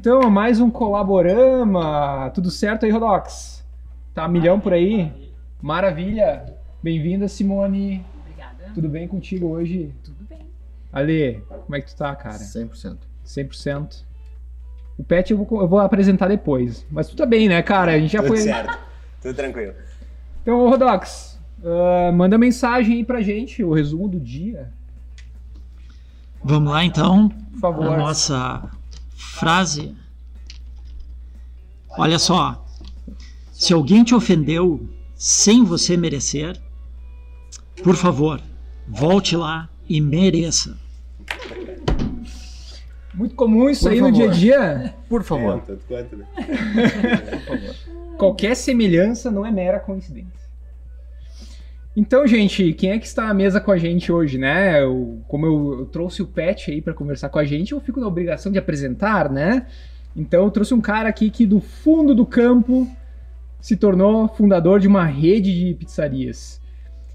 então 0.00 0.22
a 0.22 0.30
mais 0.30 0.58
um 0.60 0.70
Colaborama. 0.70 2.30
Tudo 2.34 2.50
certo 2.50 2.86
aí, 2.86 2.90
Rodox? 2.90 3.62
Tá 4.14 4.26
milhão 4.26 4.58
por 4.58 4.72
aí? 4.72 5.30
Maravilha. 5.60 6.46
Bem-vinda, 6.82 7.28
Simone. 7.28 8.02
Obrigada. 8.22 8.72
Tudo 8.74 8.88
bem 8.88 9.06
contigo 9.06 9.48
hoje? 9.48 9.92
Tudo 10.02 10.16
bem. 10.26 10.38
Ale, 10.90 11.42
como 11.48 11.76
é 11.76 11.82
que 11.82 11.88
tu 11.88 11.96
tá, 11.96 12.16
cara? 12.16 12.38
100%. 12.38 12.96
100%. 13.26 14.04
O 14.96 15.04
Pet 15.04 15.30
eu 15.30 15.44
vou, 15.44 15.60
eu 15.60 15.68
vou 15.68 15.78
apresentar 15.78 16.28
depois. 16.28 16.86
Mas 16.90 17.06
tu 17.08 17.14
tá 17.14 17.26
bem, 17.26 17.46
né, 17.46 17.62
cara? 17.62 17.92
A 17.92 17.98
gente 17.98 18.12
já 18.12 18.20
Tudo 18.22 18.28
foi. 18.28 18.38
certo. 18.38 18.78
Tudo 19.20 19.34
tranquilo. 19.34 19.74
Então, 20.40 20.66
Rodox, 20.68 21.38
ah, 21.62 22.10
manda 22.10 22.38
mensagem 22.38 22.96
aí 22.96 23.04
pra 23.04 23.20
gente, 23.20 23.62
o 23.62 23.74
resumo 23.74 24.08
do 24.08 24.18
dia, 24.18 24.72
Vamos 26.42 26.72
lá 26.72 26.82
então, 26.82 27.28
por 27.28 27.60
favor. 27.60 27.86
a 27.86 27.96
nossa 27.98 28.70
frase. 29.20 29.94
Olha 31.90 32.18
só, 32.18 32.64
se 33.52 33.72
alguém 33.72 34.02
te 34.02 34.14
ofendeu 34.14 34.88
sem 35.14 35.62
você 35.64 35.96
merecer, 35.96 36.58
por 37.82 37.94
favor, 37.94 38.40
volte 38.88 39.36
lá 39.36 39.68
e 39.88 40.00
mereça. 40.00 40.76
Muito 43.12 43.34
comum 43.34 43.68
isso 43.68 43.82
Por 43.82 43.92
aí 43.92 44.00
no 44.00 44.10
dia 44.10 44.24
a 44.24 44.28
favor. 44.28 44.38
dia. 44.40 44.94
Por 45.08 45.22
favor. 45.22 45.58
É, 45.58 45.60
tanto 45.60 45.84
quanto, 45.86 46.16
né? 46.16 46.26
Qualquer 48.16 48.54
semelhança 48.54 49.30
não 49.30 49.44
é 49.44 49.50
mera 49.50 49.78
coincidência. 49.80 50.39
Então, 51.96 52.26
gente, 52.26 52.72
quem 52.72 52.92
é 52.92 52.98
que 52.98 53.06
está 53.06 53.28
à 53.28 53.34
mesa 53.34 53.60
com 53.60 53.72
a 53.72 53.76
gente 53.76 54.12
hoje, 54.12 54.38
né? 54.38 54.82
Eu- 54.82 55.20
como 55.26 55.44
eu, 55.46 55.78
eu 55.80 55.86
trouxe 55.86 56.22
o 56.22 56.26
Pet 56.26 56.70
aí 56.70 56.80
para 56.80 56.94
conversar 56.94 57.28
com 57.28 57.38
a 57.38 57.44
gente, 57.44 57.72
eu 57.72 57.80
fico 57.80 58.00
na 58.00 58.06
obrigação 58.06 58.50
de 58.52 58.58
apresentar, 58.58 59.30
né? 59.30 59.66
Então, 60.14 60.44
eu 60.44 60.50
trouxe 60.50 60.72
um 60.72 60.80
cara 60.80 61.08
aqui 61.08 61.30
que 61.30 61.44
do 61.44 61.60
fundo 61.60 62.14
do 62.14 62.24
campo 62.24 62.88
se 63.60 63.76
tornou 63.76 64.28
fundador 64.28 64.78
de 64.80 64.88
uma 64.88 65.04
rede 65.04 65.52
de 65.52 65.74
pizzarias. 65.74 66.60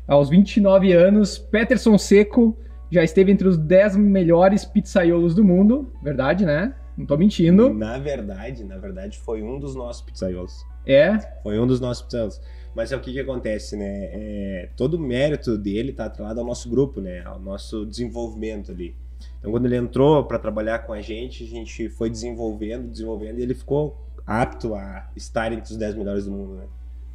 Aos 0.07 0.29
29 0.29 0.91
anos, 0.93 1.37
Peterson 1.37 1.97
Seco 1.97 2.55
já 2.91 3.03
esteve 3.03 3.31
entre 3.31 3.47
os 3.47 3.57
10 3.57 3.95
melhores 3.95 4.63
pizzaiolos 4.63 5.33
do 5.33 5.43
mundo, 5.43 5.91
verdade, 6.03 6.45
né? 6.45 6.75
Não 6.97 7.05
tô 7.05 7.17
mentindo. 7.17 7.73
Na 7.73 7.97
verdade, 7.97 8.63
na 8.63 8.77
verdade, 8.77 9.17
foi 9.19 9.41
um 9.41 9.59
dos 9.59 9.73
nossos 9.75 10.01
pizzaiolos. 10.03 10.63
É, 10.85 11.17
Foi 11.41 11.57
um 11.59 11.65
dos 11.65 11.79
nossos 11.79 12.03
pizzaiolos. 12.03 12.39
Mas 12.75 12.91
é 12.91 12.95
o 12.95 12.99
que 12.99 13.13
que 13.13 13.19
acontece, 13.19 13.75
né? 13.77 14.09
É, 14.11 14.69
todo 14.75 14.95
o 14.95 14.99
mérito 14.99 15.57
dele 15.57 15.93
tá 15.93 16.05
atrelado 16.05 16.39
ao 16.41 16.45
nosso 16.45 16.69
grupo, 16.69 16.99
né? 16.99 17.21
Ao 17.25 17.39
nosso 17.39 17.85
desenvolvimento 17.85 18.71
ali. 18.71 18.93
Então, 19.39 19.49
quando 19.51 19.65
ele 19.65 19.77
entrou 19.77 20.23
para 20.25 20.37
trabalhar 20.37 20.79
com 20.79 20.91
a 20.91 21.01
gente, 21.01 21.43
a 21.43 21.47
gente 21.47 21.87
foi 21.89 22.09
desenvolvendo, 22.09 22.89
desenvolvendo, 22.89 23.39
e 23.39 23.43
ele 23.43 23.53
ficou 23.53 23.95
apto 24.27 24.75
a 24.75 25.07
estar 25.15 25.53
entre 25.53 25.71
os 25.71 25.77
10 25.77 25.95
melhores 25.95 26.25
do 26.25 26.31
mundo, 26.31 26.55
né? 26.55 26.63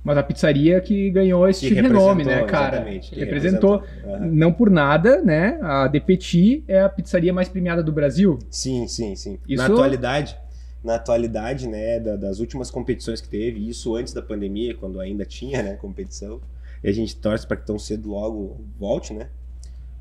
Mas 0.02 0.16
a 0.16 0.22
pizzaria 0.22 0.80
que 0.80 1.10
ganhou 1.10 1.46
esse 1.46 1.68
Que 1.68 1.74
renome, 1.74 2.24
né, 2.24 2.44
cara? 2.44 2.76
exatamente, 2.76 3.10
que 3.10 3.20
representou. 3.20 3.80
representou. 3.80 4.14
Aham. 4.14 4.26
Não 4.32 4.50
por 4.50 4.70
nada, 4.70 5.20
né? 5.20 5.58
A 5.60 5.86
De 5.88 6.00
Petit 6.00 6.64
é 6.66 6.80
a 6.80 6.88
pizzaria 6.88 7.34
mais 7.34 7.50
premiada 7.50 7.82
do 7.82 7.92
Brasil. 7.92 8.38
Sim, 8.48 8.86
sim, 8.88 9.14
sim. 9.14 9.38
Isso- 9.46 9.58
Na 9.62 9.66
atualidade, 9.66 10.38
na 10.82 10.94
atualidade, 10.94 11.68
né, 11.68 12.00
da- 12.00 12.16
das 12.16 12.38
últimas 12.40 12.70
competições 12.70 13.20
que 13.20 13.28
teve, 13.28 13.68
isso 13.68 13.94
antes 13.94 14.12
da 14.14 14.22
pandemia, 14.22 14.74
quando 14.74 14.98
ainda 15.00 15.24
tinha, 15.26 15.62
né, 15.62 15.76
competição, 15.76 16.40
e 16.82 16.88
a 16.88 16.92
gente 16.92 17.14
torce 17.16 17.46
para 17.46 17.56
que 17.58 17.66
tão 17.66 17.78
cedo 17.78 18.08
logo 18.10 18.60
volte, 18.78 19.12
né? 19.12 19.28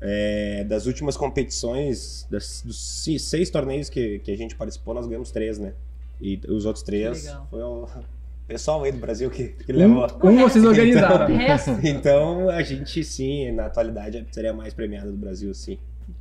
É, 0.00 0.64
das 0.64 0.86
últimas 0.86 1.14
competições, 1.16 2.26
das- 2.30 2.62
dos 2.64 2.80
se- 3.02 3.18
seis 3.18 3.50
torneios 3.50 3.90
que, 3.90 4.18
que 4.20 4.30
a 4.30 4.36
gente 4.36 4.54
participou, 4.56 4.94
nós 4.94 5.06
ganhamos 5.06 5.30
três, 5.30 5.58
né? 5.58 5.74
E 6.20 6.40
os 6.48 6.64
outros 6.64 6.82
três 6.82 7.26
foi 7.50 7.62
o 7.62 7.86
pessoal 8.48 8.82
aí 8.82 8.92
do 8.92 8.98
Brasil 8.98 9.28
que, 9.30 9.48
que 9.48 9.72
Um, 9.72 9.76
levou. 9.76 10.06
um 10.24 10.38
vocês 10.38 10.64
organizaram. 10.64 11.26
resto, 11.36 11.70
Então, 11.84 12.48
a 12.48 12.62
gente 12.62 13.04
sim, 13.04 13.52
na 13.52 13.66
atualidade, 13.66 14.26
é 14.36 14.48
a 14.48 14.52
mais 14.54 14.72
premiada 14.72 15.10
do 15.10 15.16
Brasil, 15.18 15.52
sim. 15.52 15.78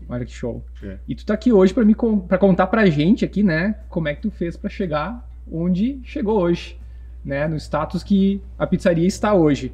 Olha 0.09 0.25
que 0.25 0.31
show. 0.31 0.65
É. 0.81 0.97
E 1.07 1.13
tu 1.13 1.23
tá 1.23 1.35
aqui 1.35 1.53
hoje 1.53 1.71
pra 1.73 1.85
me 1.85 1.95
pra 2.27 2.37
contar 2.37 2.67
pra 2.67 2.87
gente 2.87 3.23
aqui, 3.23 3.43
né? 3.43 3.75
Como 3.87 4.07
é 4.07 4.15
que 4.15 4.23
tu 4.23 4.31
fez 4.31 4.57
pra 4.57 4.69
chegar 4.69 5.29
onde 5.51 5.99
chegou 6.03 6.41
hoje, 6.41 6.79
né? 7.23 7.47
No 7.47 7.55
status 7.55 8.03
que 8.03 8.41
a 8.57 8.65
pizzaria 8.65 9.07
está 9.07 9.33
hoje. 9.33 9.71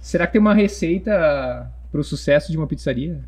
Será 0.00 0.26
que 0.26 0.34
tem 0.34 0.40
uma 0.40 0.54
receita 0.54 1.70
pro 1.90 2.04
sucesso 2.04 2.52
de 2.52 2.56
uma 2.56 2.66
pizzaria? 2.68 3.24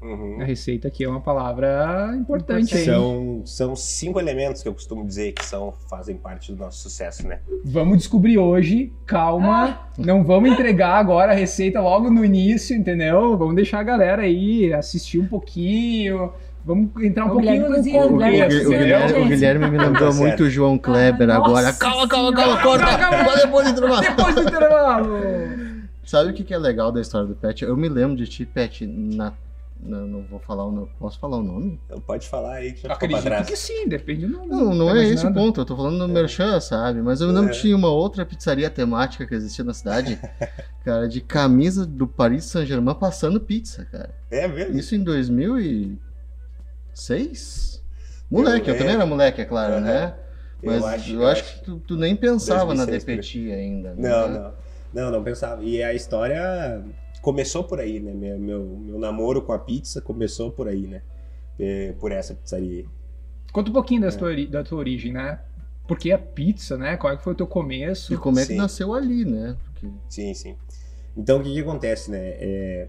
Uhum. 0.00 0.40
A 0.40 0.44
receita 0.44 0.86
aqui 0.88 1.02
é 1.02 1.08
uma 1.08 1.20
palavra 1.20 2.14
importante? 2.16 2.76
São, 2.84 3.42
são 3.44 3.74
cinco 3.74 4.20
elementos 4.20 4.62
que 4.62 4.68
eu 4.68 4.72
costumo 4.72 5.04
dizer 5.04 5.32
que 5.32 5.44
são, 5.44 5.72
fazem 5.90 6.16
parte 6.16 6.52
do 6.52 6.58
nosso 6.58 6.78
sucesso, 6.78 7.26
né? 7.26 7.40
Vamos 7.64 7.98
descobrir 7.98 8.38
hoje, 8.38 8.92
calma. 9.04 9.80
Não 9.98 10.22
vamos 10.22 10.50
entregar 10.52 10.94
agora 10.98 11.32
a 11.32 11.34
receita 11.34 11.80
logo 11.80 12.10
no 12.10 12.24
início, 12.24 12.76
entendeu? 12.76 13.36
Vamos 13.36 13.56
deixar 13.56 13.80
a 13.80 13.82
galera 13.82 14.22
aí 14.22 14.72
assistir 14.72 15.18
um 15.18 15.26
pouquinho. 15.26 16.32
Vamos 16.64 16.90
entrar 17.02 17.24
um 17.24 17.28
O 17.28 17.32
pouquinho 17.32 17.52
Guilherme 17.54 17.68
no 17.70 17.76
cozinha, 17.76 18.02
o 18.02 18.14
O, 18.14 18.18
Guilherme 18.18 18.44
o 18.44 18.68
Guilherme-? 18.68 18.78
Guilherme, 18.78 19.20
o 19.20 19.28
Guilherme 19.28 19.70
me 19.70 19.78
lembrou 19.78 20.08
Tá 20.08 20.12
certo. 20.12 20.26
muito 20.28 20.42
o 20.44 20.50
João 20.50 20.78
Kleber 20.78 21.30
Ah, 21.30 21.36
agora. 21.36 21.66
nossa 21.66 21.78
Calma, 21.80 22.06
calma, 22.06 22.32
calma, 22.34 22.62
corta. 22.62 22.86
Depois 23.42 23.64
do 23.64 23.70
intervalo. 23.72 24.00
Depois 24.02 24.34
do 24.34 24.42
intervalo. 24.42 25.08
Sabe 26.04 26.30
o 26.30 26.34
que 26.34 26.44
que 26.44 26.54
é 26.54 26.58
legal 26.58 26.92
da 26.92 27.00
história 27.00 27.26
do 27.26 27.34
Pet? 27.34 27.64
Eu 27.64 27.76
me 27.76 27.88
lembro 27.88 28.16
de 28.16 28.26
ti, 28.26 28.46
Pet, 28.46 28.86
na... 28.86 29.32
na- 29.80 30.00
não 30.00 30.22
vou 30.22 30.38
falar 30.40 30.64
o 30.66 30.72
nome. 30.72 30.88
Posso 30.98 31.18
falar 31.18 31.36
o 31.38 31.42
nome? 31.42 31.80
Pode 32.06 32.26
falar 32.28 32.54
aí 32.54 32.72
que 32.72 32.82
já 32.82 32.92
Acredito 32.92 33.46
que 33.46 33.56
sim, 33.56 33.86
depende 33.88 34.26
do 34.26 34.32
nome. 34.38 34.48
Não, 34.48 34.74
não 34.74 34.86
Tá 34.88 34.98
é 34.98 35.04
esse 35.08 35.26
o 35.26 35.32
ponto. 35.32 35.60
Eu 35.60 35.64
tô 35.64 35.76
falando 35.76 35.98
no 35.98 36.08
Merchan, 36.08 36.58
sabe? 36.60 37.00
Mas 37.02 37.20
eu 37.20 37.28
lembro 37.28 37.50
É. 37.50 37.52
tinha 37.52 37.76
uma 37.76 37.90
outra 37.90 38.24
pizzaria 38.26 38.68
temática 38.70 39.26
que 39.26 39.34
existia 39.34 39.64
na 39.64 39.74
cidade, 39.74 40.18
cara, 40.84 41.08
de 41.08 41.20
camisa 41.20 41.84
do 41.86 42.06
Paris 42.06 42.44
Saint-Germain 42.46 42.94
passando 42.94 43.40
pizza, 43.40 43.84
cara. 43.84 44.10
É 44.30 44.46
mesmo? 44.48 44.76
Isso 44.78 44.94
em 44.94 45.02
2006? 45.02 47.82
Moleque, 48.30 48.68
eu, 48.68 48.74
Eu 48.74 48.78
também 48.78 48.94
era 48.94 49.06
moleque, 49.06 49.40
é 49.40 49.44
claro, 49.44 49.74
Aham. 49.74 49.80
né? 49.82 50.14
Eu 50.62 50.72
Mas 50.72 50.84
acho- 50.84 51.10
eu 51.12 51.22
eu 51.22 51.28
acho 51.28 51.44
que 51.44 51.64
tu, 51.64 51.78
tu 51.86 51.96
nem 51.96 52.16
pensava 52.16 52.74
2006 52.74 53.04
na. 53.04 53.12
Depeti 53.12 53.52
ainda. 53.52 53.94
né? 53.94 54.08
Não, 54.08 54.28
não. 54.28 54.52
Não, 54.92 55.10
não 55.12 55.22
pensava. 55.22 55.62
E 55.62 55.80
a 55.82 55.92
história 55.94 56.82
começou 57.28 57.62
por 57.64 57.78
aí, 57.78 58.00
né? 58.00 58.12
Meu, 58.12 58.38
meu, 58.38 58.64
meu 58.64 58.98
namoro 58.98 59.42
com 59.42 59.52
a 59.52 59.58
pizza 59.58 60.00
começou 60.00 60.50
por 60.50 60.66
aí, 60.66 60.86
né? 60.86 61.02
É, 61.58 61.92
por 62.00 62.10
essa 62.12 62.34
pizzaria. 62.34 62.80
aí. 62.80 62.86
Conta 63.52 63.70
um 63.70 63.72
pouquinho 63.74 64.04
É. 64.04 64.10
da, 64.10 64.16
tua, 64.16 64.28
ori- 64.28 64.46
da 64.46 64.62
tua 64.64 64.78
origem, 64.78 65.12
né? 65.12 65.40
Por 65.86 65.98
que 65.98 66.12
a 66.12 66.18
pizza, 66.18 66.76
né? 66.76 66.96
Qual 66.96 67.12
é 67.12 67.16
que 67.16 67.22
foi 67.22 67.32
o 67.32 67.36
teu 67.36 67.46
começo? 67.46 68.14
E 68.14 68.16
como 68.16 68.38
é 68.38 68.42
que 68.46 68.52
Sim. 68.52 68.56
nasceu 68.56 68.94
ali, 68.94 69.24
né? 69.24 69.56
Porque 69.64 69.86
Sim, 70.08 70.32
sim. 70.34 70.56
Então, 71.16 71.40
o 71.40 71.42
que 71.42 71.52
que 71.52 71.60
acontece, 71.60 72.10
né? 72.10 72.18
É, 72.20 72.88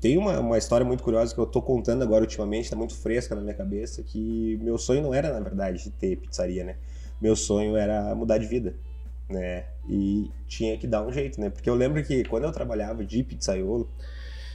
tem 0.00 0.18
uma, 0.18 0.38
uma 0.40 0.58
história 0.58 0.84
muito 0.86 1.02
curiosa 1.02 1.34
que 1.34 1.40
eu 1.40 1.46
tô 1.46 1.62
contando 1.62 2.02
agora 2.02 2.22
ultimamente, 2.22 2.70
tá 2.70 2.76
muito 2.76 2.94
fresca 2.94 3.34
na 3.34 3.40
minha 3.40 3.54
cabeça, 3.54 4.02
que 4.02 4.58
meu 4.62 4.76
sonho 4.78 5.02
não 5.02 5.14
era, 5.14 5.32
na 5.32 5.40
verdade, 5.40 5.90
ter 5.92 6.16
pizzaria, 6.16 6.64
né? 6.64 6.76
Meu 7.20 7.34
sonho 7.36 7.76
era 7.76 8.14
mudar 8.14 8.38
de 8.38 8.46
vida, 8.46 8.74
né? 9.28 9.64
E 9.88 10.30
tinha 10.46 10.76
que 10.78 10.86
dar 10.86 11.02
um 11.06 11.12
jeito, 11.12 11.40
né? 11.40 11.50
Porque 11.50 11.68
eu 11.68 11.74
lembro 11.74 12.02
que 12.04 12.24
quando 12.24 12.44
eu 12.44 12.52
trabalhava 12.52 13.04
de 13.04 13.22
pizzaiolo, 13.22 13.88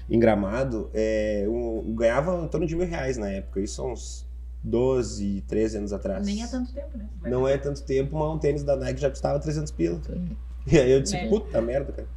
em 0.09 0.19
Gramado, 0.19 0.89
é, 0.93 1.41
eu, 1.45 1.83
eu 1.87 1.93
ganhava 1.93 2.43
em 2.43 2.47
torno 2.47 2.65
de 2.65 2.75
mil 2.75 2.87
reais 2.87 3.17
na 3.17 3.29
época. 3.29 3.59
Isso 3.61 3.81
há 3.81 3.91
uns 3.91 4.27
12, 4.63 5.41
13 5.47 5.77
anos 5.77 5.93
atrás. 5.93 6.25
nem 6.25 6.41
é 6.43 6.47
tanto 6.47 6.73
tempo, 6.73 6.97
né? 6.97 7.07
Vai 7.21 7.31
Não 7.31 7.47
é 7.47 7.57
tanto 7.57 7.83
tempo, 7.83 8.17
mas 8.17 8.29
um 8.35 8.37
tênis 8.39 8.63
da 8.63 8.75
Nike 8.75 8.99
já 9.01 9.09
custava 9.09 9.39
300 9.39 9.71
pila. 9.71 10.01
Sim. 10.03 10.35
E 10.71 10.77
aí 10.77 10.91
eu 10.91 11.01
disse, 11.01 11.15
É. 11.15 11.27
puta 11.27 11.59
merda, 11.61 11.91
cara. 11.93 12.07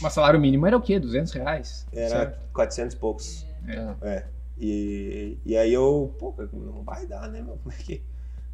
Mas 0.00 0.12
salário 0.12 0.38
mínimo 0.38 0.66
era 0.66 0.76
o 0.76 0.82
quê? 0.82 0.98
200 1.00 1.32
reais? 1.32 1.86
Era 1.92 2.08
Certo. 2.08 2.38
400 2.52 2.94
e 2.94 2.98
poucos. 2.98 3.46
é. 3.66 3.94
É. 4.02 4.24
E, 4.58 5.38
e 5.44 5.56
aí 5.56 5.72
eu, 5.72 6.14
pô, 6.18 6.34
não 6.52 6.82
vai 6.82 7.06
dar, 7.06 7.28
né, 7.28 7.40
meu? 7.42 7.56
Como 7.62 7.74
é 7.74 7.78
que, 7.82 8.02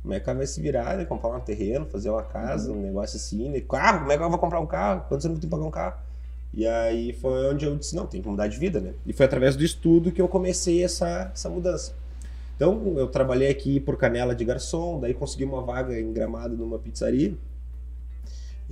como 0.03 0.15
é 0.15 0.21
que 0.21 0.29
ela 0.29 0.39
vai 0.39 0.47
se 0.47 0.61
virar, 0.61 0.97
né? 0.97 1.05
Comprar 1.05 1.31
um 1.31 1.41
terreno, 1.41 1.87
fazer 1.87 2.11
uma 2.11 2.23
casa, 2.23 2.73
um 2.73 2.83
negócio 2.83 3.17
assim, 3.17 3.49
né? 3.49 3.61
Carro, 3.61 4.01
como 4.01 4.13
é 4.13 4.19
que 4.19 4.23
eu 4.23 4.31
vou 4.31 4.39
comprar 4.39 4.61
um 4.61 4.67
carro? 4.67 5.05
Quanto 5.09 5.23
você 5.23 5.29
não 5.29 5.37
tem 5.37 5.43
que 5.43 5.49
pagar 5.49 5.65
um 5.65 5.71
carro? 5.71 5.97
E 6.53 6.67
aí 6.67 7.13
foi 7.15 7.49
onde 7.53 7.65
eu 7.65 7.77
disse, 7.77 7.97
não, 7.97 8.07
tem 8.07 8.21
que 8.21 8.29
mudar 8.29 8.49
de 8.49 8.59
vida, 8.59 8.81
né? 8.81 8.93
E 9.07 9.13
foi 9.13 9.25
através 9.25 9.57
do 9.57 9.65
estudo 9.65 10.13
que 10.13 10.21
eu 10.21 10.29
comecei 10.29 10.85
essa, 10.85 11.31
essa 11.33 11.49
mudança. 11.49 11.95
Então, 12.57 12.95
eu 12.97 13.09
trabalhei 13.09 13.49
aqui 13.49 13.81
por 13.81 13.97
Canela 13.97 14.35
de 14.35 14.45
garçom, 14.45 15.01
daí 15.01 15.15
consegui 15.15 15.45
uma 15.45 15.63
vaga 15.63 15.99
em 15.99 16.13
Gramado 16.13 16.57
numa 16.57 16.79
pizzaria. 16.79 17.35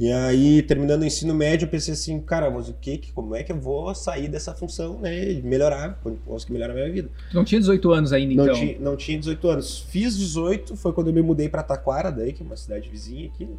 E 0.02 0.10
aí, 0.10 0.62
terminando 0.62 1.02
o 1.02 1.04
ensino 1.04 1.34
médio, 1.34 1.66
eu 1.66 1.70
pensei 1.70 1.92
assim, 1.92 2.18
cara, 2.20 2.50
mas 2.50 2.70
o 2.70 2.72
que, 2.72 2.96
que- 2.96 3.12
como 3.12 3.36
é 3.36 3.42
que 3.44 3.52
eu 3.52 3.60
vou 3.60 3.94
sair 3.94 4.28
dessa 4.28 4.54
função, 4.54 4.98
né? 4.98 5.30
e 5.32 5.42
Melhorar, 5.42 6.00
conseguir 6.24 6.54
melhorar 6.54 6.72
a 6.72 6.76
minha 6.76 6.90
vida. 6.90 7.10
Tu 7.30 7.36
não 7.36 7.44
tinha 7.44 7.60
18 7.60 7.92
anos 7.92 8.10
ainda, 8.10 8.34
Não, 8.34 8.44
então? 8.44 8.54
tinha, 8.56 8.78
não 8.80 8.96
tinha 8.96 9.18
18 9.18 9.46
anos. 9.48 9.80
Fiz 9.90 10.16
18, 10.16 10.74
foi 10.74 10.94
quando 10.94 11.08
eu 11.08 11.12
me 11.12 11.20
mudei 11.20 11.50
pra 11.50 11.62
Taquara, 11.62 12.10
daí, 12.10 12.32
que 12.32 12.42
é 12.42 12.46
uma 12.46 12.56
cidade 12.56 12.88
vizinha 12.88 13.26
aqui, 13.28 13.44
né? 13.44 13.54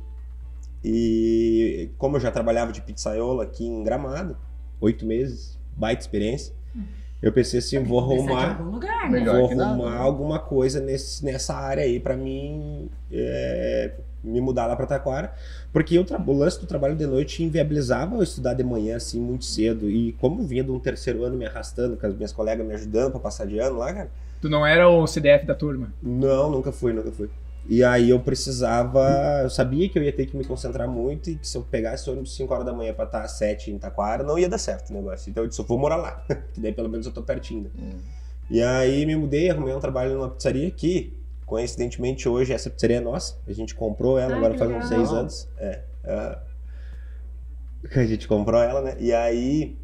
E 0.83 1.89
como 1.97 2.17
eu 2.17 2.19
já 2.19 2.31
trabalhava 2.31 2.71
de 2.71 2.81
pizzaiolo 2.81 3.41
aqui 3.41 3.63
em 3.65 3.83
Gramado, 3.83 4.35
oito 4.79 5.05
meses, 5.05 5.59
baita 5.77 6.01
experiência. 6.01 6.53
Eu 7.21 7.31
pensei 7.31 7.59
assim, 7.59 7.83
vou 7.83 8.01
Começar 8.03 8.25
de 8.25 8.31
arrumar, 8.31 8.57
algum 8.57 8.71
lugar, 8.71 9.11
né? 9.11 9.19
Vou 9.23 9.47
que 9.47 9.53
arrumar 9.53 9.91
né? 9.91 9.97
alguma 9.99 10.39
coisa 10.39 10.79
nesse, 10.79 11.23
nessa 11.23 11.53
área 11.55 11.83
aí 11.83 11.99
pra 11.99 12.17
mim 12.17 12.89
é, 13.11 13.91
me 14.23 14.39
mudar 14.41 14.67
lá 14.67 14.75
pra 14.75 14.85
Taquara. 14.85 15.33
Porque 15.71 15.97
eu, 15.97 16.05
o 16.27 16.33
lance 16.33 16.59
do 16.59 16.67
trabalho 16.67 16.95
de 16.95 17.05
noite 17.05 17.43
inviabilizava 17.43 18.15
eu 18.15 18.23
estudar 18.23 18.53
de 18.53 18.63
manhã 18.63 18.97
assim 18.97 19.19
muito 19.19 19.45
cedo. 19.45 19.89
E 19.89 20.13
como 20.13 20.43
vinha 20.43 20.63
de 20.63 20.71
um 20.71 20.79
terceiro 20.79 21.23
ano 21.23 21.37
me 21.37 21.45
arrastando, 21.45 21.97
com 21.97 22.05
as 22.05 22.15
minhas 22.15 22.31
colegas 22.31 22.65
me 22.65 22.73
ajudando 22.73 23.11
pra 23.11 23.19
passar 23.19 23.45
de 23.45 23.59
ano 23.59 23.77
lá, 23.77 23.93
cara. 23.93 24.11
Tu 24.41 24.49
não 24.49 24.65
era 24.65 24.89
o 24.89 25.05
CDF 25.05 25.45
da 25.45 25.53
turma. 25.53 25.93
Não, 26.01 26.49
nunca 26.49 26.71
fui, 26.71 26.93
nunca 26.93 27.11
fui. 27.11 27.29
E 27.69 27.83
aí 27.83 28.09
eu 28.09 28.19
precisava, 28.19 29.41
eu 29.43 29.49
sabia 29.49 29.87
que 29.87 29.97
eu 29.97 30.03
ia 30.03 30.11
ter 30.11 30.25
que 30.25 30.35
me 30.35 30.43
concentrar 30.43 30.87
muito 30.87 31.29
e 31.29 31.35
que 31.35 31.47
se 31.47 31.55
eu 31.55 31.61
pegasse 31.61 32.09
ônibus 32.09 32.35
5 32.35 32.51
horas 32.51 32.65
da 32.65 32.73
manhã 32.73 32.91
pra 32.93 33.05
estar 33.05 33.21
às 33.21 33.33
7 33.33 33.71
em 33.71 33.77
Taquara, 33.77 34.23
não 34.23 34.37
ia 34.37 34.49
dar 34.49 34.57
certo 34.57 34.89
o 34.89 34.93
negócio. 34.93 35.29
Então 35.29 35.43
eu 35.43 35.47
disse, 35.47 35.61
eu 35.61 35.65
vou 35.65 35.77
morar 35.77 35.97
lá, 35.97 36.25
que 36.53 36.59
daí 36.59 36.73
pelo 36.73 36.89
menos 36.89 37.05
eu 37.05 37.11
tô 37.11 37.21
pertinho. 37.21 37.63
né? 37.63 37.69
Hum. 37.79 37.99
E 38.49 38.61
aí 38.61 39.05
me 39.05 39.15
mudei, 39.15 39.49
arrumei 39.49 39.73
um 39.73 39.79
trabalho 39.79 40.15
numa 40.15 40.29
pizzaria 40.29 40.69
que, 40.71 41.13
coincidentemente, 41.51 42.29
hoje 42.29 42.53
essa 42.53 42.69
pizzaria 42.69 42.95
é 42.95 43.01
nossa. 43.01 43.37
A 43.45 43.51
gente 43.51 43.75
comprou 43.75 44.17
ela 44.17 44.31
Ai, 44.31 44.37
agora 44.37 44.57
faz 44.57 44.71
uns 44.71 44.87
seis 44.87 45.11
anos. 45.11 45.49
É. 45.57 45.81
ah, 46.05 46.41
a 47.93 48.05
gente 48.05 48.25
comprou 48.25 48.61
ela, 48.63 48.81
né? 48.81 48.95
E 48.97 49.11
aí, 49.11 49.77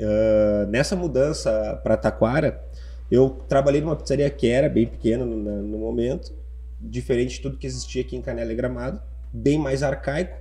ah, 0.00 0.66
nessa 0.68 0.96
mudança 0.96 1.80
pra 1.84 1.96
Taquara, 1.96 2.60
eu 3.08 3.30
trabalhei 3.48 3.80
numa 3.80 3.94
pizzaria 3.94 4.28
que 4.28 4.48
era 4.48 4.68
bem 4.68 4.84
pequena 4.84 5.24
no, 5.24 5.36
no 5.36 5.78
momento, 5.78 6.34
diferente 6.80 7.36
de 7.36 7.42
tudo 7.42 7.58
que 7.58 7.66
existia 7.68 8.02
aqui 8.02 8.16
em 8.16 8.20
Canela 8.20 8.52
e 8.52 8.56
Gramado, 8.56 9.00
bem 9.32 9.60
mais 9.60 9.84
arcaico, 9.84 10.36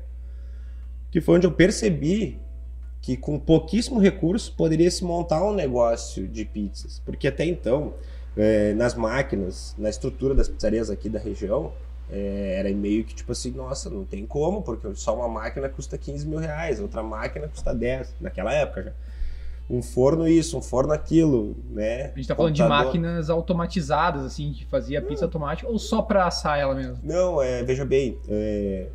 que 1.11 1.21
foi 1.21 1.35
onde 1.35 1.45
eu 1.45 1.51
percebi 1.51 2.39
que 2.99 3.15
com 3.15 3.38
pouquíssimo 3.38 3.99
recurso 3.99 4.55
poderia 4.55 4.89
se 4.89 5.03
montar 5.03 5.43
um 5.43 5.53
negócio 5.53 6.27
de 6.27 6.45
pizzas. 6.45 6.99
Porque 7.05 7.27
até 7.27 7.45
então, 7.45 7.93
eh, 8.38 8.74
nas 8.75 8.95
máquinas, 8.95 9.75
na 9.78 9.89
estrutura 9.89 10.33
das 10.33 10.48
pizzarias 10.48 10.89
aqui 10.89 11.10
da 11.10 11.19
região, 11.19 11.74
eh, 12.10 12.56
era 12.57 12.69
meio 12.72 13.04
que 13.04 13.16
tipo 13.16 13.31
assim, 13.31 13.51
nossa, 13.51 13.89
não 13.89 14.06
tem 14.06 14.25
como, 14.25 14.62
porque 14.62 14.94
só 14.95 15.16
uma 15.16 15.28
máquina 15.28 15.69
custa 15.69 15.98
15 15.98 16.28
mil 16.28 16.39
reais, 16.39 16.80
outra 16.80 17.01
máquina 17.01 17.48
custa 17.48 17.74
10, 17.74 18.16
naquela 18.19 18.54
época 18.54 18.83
já. 18.83 18.92
Um 19.69 19.81
forno 19.81 20.28
isso, 20.28 20.57
um 20.57 20.62
forno 20.62 20.92
aquilo, 20.92 21.56
né? 21.69 22.12
A 22.13 22.18
gente 22.18 22.28
tá 22.28 22.36
falando 22.36 22.54
de 22.54 22.63
máquinas 22.63 23.30
automatizadas, 23.30 24.25
assim, 24.25 24.51
que 24.51 24.66
fazia 24.66 25.01
pizza 25.01 25.24
automática, 25.24 25.69
ou 25.69 25.80
só 25.80 26.01
pra 26.01 26.25
assar 26.25 26.60
ela 26.60 26.75
mesmo? 26.75 27.00
Não, 27.01 27.42
é, 27.42 27.63
veja 27.63 27.86
bem, 27.86 28.19
é, 28.27 28.88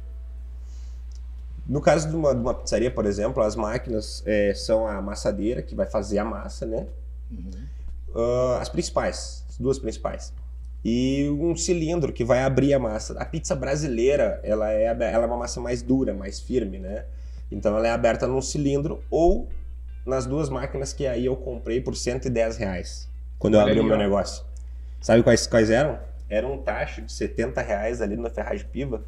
no 1.68 1.80
caso 1.80 2.08
de 2.08 2.14
uma, 2.14 2.34
de 2.34 2.40
uma 2.40 2.54
pizzaria, 2.54 2.90
por 2.90 3.04
exemplo, 3.06 3.42
as 3.42 3.56
máquinas 3.56 4.22
é, 4.24 4.54
são 4.54 4.86
a 4.86 4.96
amassadeira, 4.96 5.62
que 5.62 5.74
vai 5.74 5.86
fazer 5.86 6.18
a 6.18 6.24
massa, 6.24 6.64
né? 6.64 6.86
Uhum. 7.30 7.50
Ah, 8.16 8.58
as 8.60 8.68
principais, 8.68 9.44
as 9.48 9.58
duas 9.58 9.78
principais. 9.78 10.32
E 10.84 11.28
um 11.40 11.54
cilindro 11.56 12.12
que 12.12 12.24
vai 12.24 12.42
abrir 12.42 12.72
a 12.72 12.78
massa. 12.78 13.18
A 13.18 13.24
pizza 13.24 13.54
brasileira, 13.54 14.40
ela 14.42 14.72
é, 14.72 14.84
ela 14.84 15.04
é 15.04 15.26
uma 15.26 15.36
massa 15.36 15.60
mais 15.60 15.82
dura, 15.82 16.14
mais 16.14 16.40
firme, 16.40 16.78
né? 16.78 17.04
Então 17.50 17.76
ela 17.76 17.86
é 17.86 17.90
aberta 17.90 18.26
num 18.26 18.40
cilindro 18.40 19.02
ou 19.10 19.48
nas 20.06 20.26
duas 20.26 20.48
máquinas 20.48 20.92
que 20.92 21.06
aí 21.06 21.26
eu 21.26 21.36
comprei 21.36 21.80
por 21.80 21.96
110 21.96 22.56
reais. 22.56 23.08
Quando 23.38 23.54
eu 23.54 23.60
Olha 23.60 23.72
abri 23.72 23.80
o 23.80 23.84
meu 23.84 23.96
ó. 23.96 23.98
negócio. 23.98 24.44
Sabe 25.00 25.22
quais, 25.22 25.46
quais 25.46 25.70
eram? 25.70 25.98
Era 26.28 26.46
um 26.46 26.58
tacho 26.58 27.02
de 27.02 27.12
70 27.12 27.60
reais 27.60 28.00
ali 28.00 28.16
na 28.16 28.30
Ferragem 28.30 28.66
Piva, 28.66 29.04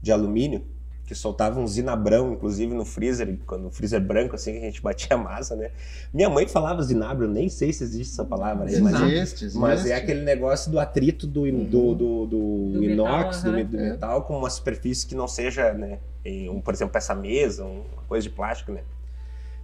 de 0.00 0.10
alumínio, 0.10 0.64
que 1.06 1.14
soltava 1.14 1.60
um 1.60 1.66
zinabrão, 1.66 2.32
inclusive 2.32 2.74
no 2.74 2.84
freezer, 2.84 3.38
quando 3.46 3.68
o 3.68 3.70
freezer 3.70 4.00
branco, 4.00 4.34
assim, 4.34 4.52
que 4.52 4.58
a 4.58 4.62
gente 4.62 4.82
batia 4.82 5.14
a 5.14 5.16
massa, 5.16 5.54
né? 5.54 5.70
Minha 6.12 6.28
mãe 6.28 6.46
falava 6.48 6.82
zinabrão, 6.82 7.28
nem 7.30 7.48
sei 7.48 7.72
se 7.72 7.84
existe 7.84 8.12
essa 8.12 8.24
palavra 8.24 8.68
aí, 8.68 8.80
mas, 8.80 8.94
Zinabrão. 8.96 9.10
Existe, 9.12 9.44
existe. 9.44 9.58
mas 9.60 9.86
é 9.86 9.94
aquele 9.94 10.22
negócio 10.22 10.70
do 10.70 10.80
atrito 10.80 11.26
do, 11.26 11.42
Uhum. 11.42 11.64
do, 11.64 11.94
do, 11.94 12.26
do 12.26 12.72
Do 12.72 12.84
inox, 12.84 13.36
metal, 13.44 13.52
do, 13.52 13.58
aham. 13.60 13.64
do 13.70 13.78
É. 13.78 13.90
metal, 13.90 14.22
com 14.24 14.36
uma 14.36 14.50
superfície 14.50 15.06
que 15.06 15.14
não 15.14 15.28
seja, 15.28 15.72
né, 15.72 15.98
em 16.24 16.50
um, 16.50 16.60
por 16.60 16.74
exemplo, 16.74 16.96
essa 16.98 17.14
mesa, 17.14 17.64
um- 17.64 17.84
uma 17.92 18.02
coisa 18.08 18.24
de 18.28 18.34
plástico, 18.34 18.72
né? 18.72 18.80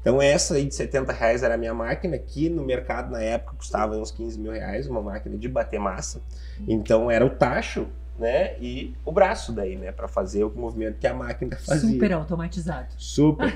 Então 0.00 0.20
essa 0.20 0.54
aí 0.54 0.64
de 0.64 0.74
70 0.74 1.12
reais 1.12 1.42
era 1.44 1.54
a 1.54 1.56
minha 1.56 1.72
máquina, 1.74 2.18
que 2.18 2.48
no 2.48 2.64
mercado 2.64 3.10
na 3.12 3.20
época 3.22 3.54
custava 3.56 3.96
uns 3.96 4.10
15 4.10 4.38
mil 4.38 4.50
reais, 4.52 4.88
uma 4.88 5.00
máquina 5.00 5.36
de 5.36 5.48
bater 5.48 5.78
massa. 5.78 6.20
Então 6.66 7.08
era 7.10 7.24
o 7.24 7.30
tacho, 7.30 7.86
né, 8.22 8.52
e 8.60 8.94
o 9.04 9.10
braço 9.10 9.52
daí, 9.52 9.76
né, 9.76 9.90
para 9.90 10.06
fazer 10.06 10.44
o 10.44 10.50
movimento 10.54 10.96
que 10.98 11.06
a 11.08 11.12
máquina 11.12 11.56
fazia. 11.56 11.90
Super 11.90 12.12
automatizado. 12.12 12.86
Super. 12.96 13.52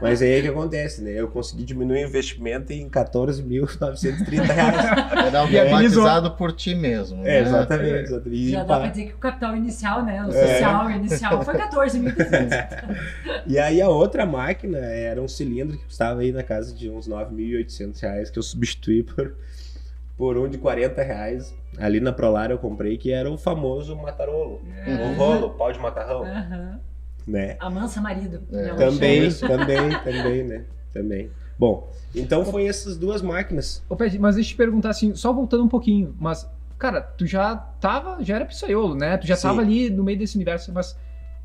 Mas 0.00 0.22
aí 0.22 0.38
o 0.40 0.42
que 0.42 0.48
acontece, 0.48 1.02
né? 1.02 1.10
Eu 1.12 1.28
consegui 1.28 1.64
diminuir 1.64 2.02
o 2.04 2.08
investimento 2.08 2.72
em 2.72 2.88
14.930 2.88 4.40
reais. 4.42 4.76
Era 5.26 5.44
Viabilizou. 5.44 6.02
automatizado 6.02 6.30
por 6.32 6.52
ti 6.52 6.74
mesmo. 6.74 7.20
É, 7.20 7.24
né? 7.24 7.40
exatamente. 7.42 8.04
exatamente. 8.04 8.36
E, 8.42 8.50
Já 8.52 8.64
dá 8.64 8.80
pra 8.80 8.88
dizer 8.88 9.06
que 9.08 9.14
o 9.14 9.18
capital 9.18 9.54
inicial, 9.56 10.02
né? 10.04 10.24
O 10.24 10.30
É. 10.32 10.46
social 10.58 10.90
inicial 10.90 11.44
foi 11.44 11.54
14.300. 11.54 13.42
e 13.46 13.58
aí 13.58 13.82
a 13.82 13.88
outra 13.90 14.24
máquina 14.24 14.78
era 14.78 15.20
um 15.20 15.28
cilindro 15.28 15.76
que 15.76 15.84
custava 15.84 16.20
aí 16.20 16.32
na 16.32 16.42
casa 16.42 16.74
de 16.74 16.88
uns 16.88 17.06
9.800 17.06 18.00
reais, 18.00 18.30
que 18.30 18.38
eu 18.38 18.42
substituí 18.42 19.02
por, 19.02 19.34
por 20.16 20.36
um 20.38 20.48
de 20.48 20.58
40 20.58 21.02
reais. 21.02 21.54
Ali 21.78 22.00
na 22.00 22.12
Prolar 22.12 22.50
eu 22.50 22.58
comprei, 22.58 22.96
que 22.96 23.12
era 23.12 23.30
o 23.30 23.36
famoso 23.36 23.94
matarolo. 23.96 24.60
O 24.86 25.12
rolo, 25.12 25.50
pau 25.50 25.70
de 25.72 25.78
macarrão, 25.78 26.24
Aham. 26.24 26.80
né? 27.26 27.56
A 27.60 27.68
mansa 27.68 28.00
marido. 28.00 28.42
É. 28.50 28.74
Também, 28.74 29.30
também, 29.34 29.94
também, 30.02 30.44
né? 30.44 30.64
Também. 30.92 31.30
Bom, 31.58 31.90
então 32.14 32.44
foi 32.44 32.66
essas 32.66 32.96
duas 32.96 33.20
máquinas. 33.20 33.82
Ô, 33.88 33.96
Pet, 33.96 34.18
mas 34.18 34.34
deixa 34.36 34.50
eu 34.50 34.54
te 34.54 34.56
perguntar 34.56 34.90
assim, 34.90 35.14
só 35.14 35.32
voltando 35.32 35.64
um 35.64 35.68
pouquinho, 35.68 36.14
mas, 36.18 36.48
cara, 36.78 37.00
tu 37.02 37.26
já 37.26 37.54
tava, 37.56 38.22
já 38.24 38.36
era 38.36 38.46
pizzaiolo, 38.46 38.94
né? 38.94 39.16
Tu 39.18 39.26
já 39.26 39.36
Sim. 39.36 39.42
tava 39.48 39.60
ali 39.60 39.90
no 39.90 40.02
meio 40.02 40.18
desse 40.18 40.36
universo, 40.36 40.72
mas 40.72 40.96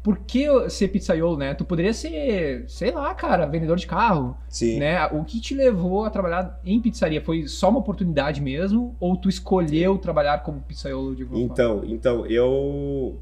por 0.03 0.17
que 0.19 0.47
ser 0.69 0.87
pizzaiolo, 0.87 1.37
né? 1.37 1.53
Tu 1.53 1.63
poderia 1.63 1.93
ser, 1.93 2.65
sei 2.67 2.91
lá, 2.91 3.13
cara, 3.13 3.45
vendedor 3.45 3.77
de 3.77 3.85
carro, 3.85 4.35
Sim. 4.49 4.79
né? 4.79 5.05
O 5.07 5.23
que 5.23 5.39
te 5.39 5.53
levou 5.53 6.05
a 6.05 6.09
trabalhar 6.09 6.59
em 6.65 6.81
pizzaria? 6.81 7.21
Foi 7.21 7.47
só 7.47 7.69
uma 7.69 7.79
oportunidade 7.79 8.41
mesmo? 8.41 8.95
Ou 8.99 9.15
tu 9.15 9.29
escolheu 9.29 9.97
trabalhar 9.99 10.39
como 10.39 10.59
pizzaiolo 10.61 11.15
de 11.15 11.23
alguma 11.23 11.39
forma? 11.39 11.53
Então, 11.53 11.83
então, 11.85 12.25
eu. 12.25 13.19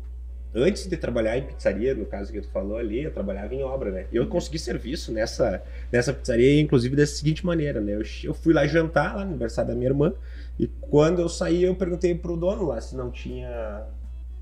Antes 0.55 0.87
de 0.87 0.97
trabalhar 0.97 1.37
em 1.37 1.43
pizzaria, 1.43 1.93
no 1.93 2.05
caso 2.05 2.31
que 2.31 2.41
tu 2.41 2.49
falou 2.49 2.77
ali, 2.77 3.03
eu 3.03 3.11
trabalhava 3.11 3.53
em 3.53 3.61
obra, 3.61 3.91
né? 3.91 4.05
Eu 4.11 4.25
consegui 4.27 4.57
serviço 4.57 5.11
nessa, 5.11 5.61
nessa 5.91 6.11
pizzaria, 6.11 6.59
inclusive 6.59 6.95
da 6.95 7.05
seguinte 7.05 7.45
maneira, 7.45 7.79
né? 7.79 7.93
Eu, 7.93 8.01
eu 8.23 8.33
fui 8.33 8.53
lá 8.53 8.65
jantar, 8.65 9.15
lá 9.15 9.23
no 9.23 9.29
aniversário 9.29 9.69
da 9.69 9.75
minha 9.75 9.89
irmã, 9.89 10.11
e 10.57 10.65
quando 10.65 11.21
eu 11.21 11.29
saí, 11.29 11.63
eu 11.63 11.75
perguntei 11.75 12.15
pro 12.15 12.35
dono 12.35 12.65
lá 12.65 12.81
se 12.81 12.95
não 12.95 13.11
tinha 13.11 13.85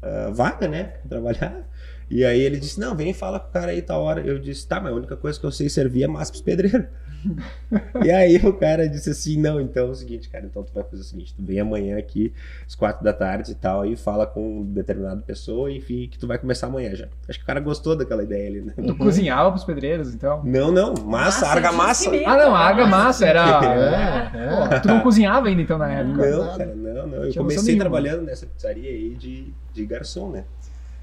ah, 0.01 0.29
vaga, 0.31 0.67
né? 0.67 0.83
Pra 0.83 1.09
trabalhar. 1.09 1.67
E 2.09 2.23
aí 2.23 2.39
ele 2.39 2.57
disse: 2.57 2.79
Não, 2.79 2.95
vem 2.95 3.09
e 3.09 3.13
fala 3.13 3.39
com 3.39 3.49
o 3.49 3.51
cara 3.51 3.71
aí, 3.71 3.81
tal 3.81 4.01
hora. 4.01 4.21
Eu 4.21 4.39
disse: 4.39 4.67
Tá, 4.67 4.79
mas 4.79 4.93
a 4.93 4.95
única 4.95 5.17
coisa 5.17 5.39
que 5.39 5.45
eu 5.45 5.51
sei 5.51 5.69
servir 5.69 6.03
é 6.03 6.07
massa 6.07 6.31
pros 6.31 6.41
pedreiros. 6.41 6.85
e 8.03 8.11
aí 8.11 8.37
o 8.37 8.53
cara 8.53 8.87
disse 8.87 9.09
assim: 9.09 9.37
Não, 9.37 9.59
então 9.59 9.87
é 9.87 9.89
o 9.89 9.95
seguinte, 9.95 10.29
cara, 10.29 10.45
então 10.45 10.63
tu 10.63 10.71
vai 10.73 10.83
fazer 10.83 11.01
o 11.01 11.05
seguinte: 11.05 11.33
tu 11.35 11.43
vem 11.43 11.59
amanhã 11.59 11.97
aqui, 11.97 12.33
às 12.65 12.75
quatro 12.75 13.03
da 13.03 13.11
tarde 13.11 13.51
e 13.51 13.55
tal, 13.55 13.85
e 13.85 13.95
fala 13.95 14.25
com 14.25 14.63
determinada 14.63 15.21
pessoa, 15.21 15.71
enfim, 15.71 16.07
que 16.09 16.17
tu 16.17 16.27
vai 16.27 16.37
começar 16.37 16.67
amanhã 16.67 16.95
já. 16.95 17.07
Acho 17.27 17.39
que 17.39 17.43
o 17.43 17.47
cara 17.47 17.59
gostou 17.59 17.95
daquela 17.95 18.23
ideia 18.23 18.47
ali, 18.47 18.61
né? 18.61 18.73
Tu 18.75 18.95
cozinhava 18.95 19.51
pros 19.51 19.63
pedreiros, 19.63 20.13
então? 20.13 20.41
Não, 20.45 20.71
não, 20.71 20.93
massa, 21.05 21.47
argamassa. 21.47 22.09
de 22.09 22.17
cimento, 22.17 22.29
Ah, 22.29 22.37
não, 22.37 22.55
a 22.55 22.59
argamassa 22.59 23.25
era... 23.25 23.47
É, 23.67 24.31
é. 24.33 24.69
Pô, 24.69 24.81
tu 24.81 24.87
não 24.87 24.99
cozinhava 25.01 25.47
ainda 25.47 25.61
então 25.61 25.77
na 25.77 25.91
época? 25.91 26.29
Não, 26.29 26.57
cara, 26.57 26.75
não, 26.75 27.07
não. 27.07 27.23
Eu 27.25 27.33
comecei 27.33 27.63
nenhuma. 27.63 27.83
trabalhando 27.83 28.23
nessa 28.23 28.45
pizzaria 28.45 28.89
aí 28.89 29.15
de, 29.15 29.53
de 29.73 29.85
garçom, 29.85 30.31
né? 30.31 30.45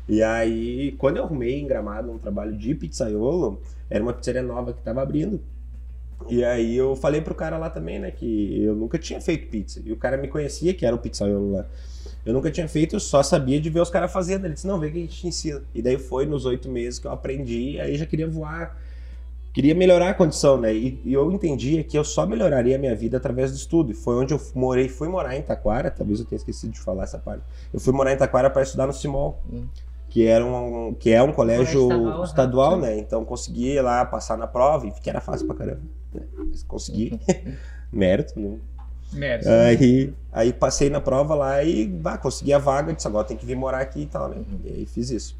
E 0.08 0.22
aí, 0.22 0.92
quando 0.98 1.16
eu 1.16 1.24
arrumei 1.24 1.60
em 1.60 1.66
Gramado 1.66 2.10
um 2.12 2.18
trabalho 2.18 2.56
de 2.56 2.74
pizzaiolo, 2.74 3.60
era 3.88 4.02
uma 4.02 4.12
pizzaria 4.12 4.42
nova 4.42 4.72
que 4.72 4.82
tava 4.82 5.02
abrindo. 5.02 5.40
E 6.28 6.44
aí 6.44 6.76
eu 6.76 6.94
falei 6.96 7.20
pro 7.20 7.34
cara 7.34 7.58
lá 7.58 7.68
também, 7.68 7.98
né, 7.98 8.10
que 8.10 8.62
eu 8.62 8.74
nunca 8.74 8.98
tinha 8.98 9.20
feito 9.20 9.48
pizza. 9.48 9.82
E 9.84 9.92
o 9.92 9.96
cara 9.96 10.16
me 10.16 10.28
conhecia, 10.28 10.72
que 10.74 10.86
era 10.86 10.94
o 10.94 10.98
pizzaiolo 10.98 11.52
lá. 11.52 11.66
Eu 12.24 12.32
nunca 12.32 12.50
tinha 12.50 12.68
feito, 12.68 12.96
eu 12.96 13.00
só 13.00 13.22
sabia 13.22 13.60
de 13.60 13.68
ver 13.68 13.80
os 13.80 13.90
caras 13.90 14.12
fazendo. 14.12 14.44
Ele 14.44 14.54
disse, 14.54 14.66
não, 14.66 14.78
vem 14.78 14.90
que 14.90 14.98
a 14.98 15.00
gente 15.00 15.16
te 15.16 15.26
ensina. 15.26 15.62
E 15.74 15.82
daí 15.82 15.98
foi 15.98 16.26
nos 16.26 16.46
oito 16.46 16.70
meses 16.70 16.98
que 16.98 17.06
eu 17.06 17.12
aprendi, 17.12 17.78
aí 17.80 17.96
já 17.96 18.06
queria 18.06 18.28
voar. 18.28 18.78
Queria 19.52 19.74
melhorar 19.74 20.10
a 20.10 20.14
condição, 20.14 20.60
né? 20.60 20.74
E, 20.74 21.00
e 21.04 21.12
eu 21.12 21.30
entendia 21.30 21.84
que 21.84 21.96
eu 21.96 22.02
só 22.02 22.26
melhoraria 22.26 22.74
a 22.74 22.78
minha 22.78 22.94
vida 22.94 23.18
através 23.18 23.52
do 23.52 23.56
estudo. 23.56 23.92
E 23.92 23.94
foi 23.94 24.16
onde 24.16 24.34
eu 24.34 24.40
morei, 24.54 24.88
fui 24.88 25.08
morar 25.08 25.36
em 25.36 25.42
Taquara, 25.42 25.90
talvez 25.90 26.18
eu 26.18 26.26
tenha 26.26 26.38
esquecido 26.38 26.72
de 26.72 26.80
falar 26.80 27.04
essa 27.04 27.18
parte. 27.18 27.42
Eu 27.72 27.78
fui 27.78 27.92
morar 27.92 28.12
em 28.12 28.16
Taquara 28.16 28.50
para 28.50 28.62
estudar 28.62 28.86
no 28.86 28.92
Simol, 28.92 29.40
Hum. 29.52 29.66
Que, 30.14 30.24
era 30.24 30.46
um, 30.46 30.94
que 30.94 31.10
é 31.10 31.20
um 31.20 31.32
colégio 31.32 31.88
Colégio 31.88 32.22
estadual, 32.22 32.74
aham. 32.74 32.82
né? 32.82 32.98
Então 32.98 33.24
consegui 33.24 33.80
lá 33.80 34.04
passar 34.04 34.38
na 34.38 34.46
prova, 34.46 34.86
e 34.86 34.92
que 34.92 35.10
era 35.10 35.20
fácil 35.20 35.44
pra 35.48 35.56
caramba. 35.56 35.80
Né? 36.12 36.22
Mas 36.50 36.62
consegui. 36.62 37.18
Mérito, 37.92 38.38
né? 38.38 38.58
Mérito. 39.12 39.48
Aí, 39.48 40.14
aí 40.32 40.52
passei 40.52 40.88
na 40.88 41.00
prova 41.00 41.34
lá 41.34 41.64
e 41.64 41.88
bah, 41.88 42.16
consegui 42.16 42.52
a 42.52 42.58
vaga, 42.58 42.92
disse 42.92 43.08
agora 43.08 43.26
tem 43.26 43.36
que 43.36 43.44
vir 43.44 43.56
morar 43.56 43.80
aqui 43.80 44.02
e 44.02 44.06
tal, 44.06 44.28
né? 44.28 44.36
E 44.64 44.68
aí 44.68 44.86
fiz 44.86 45.10
isso. 45.10 45.36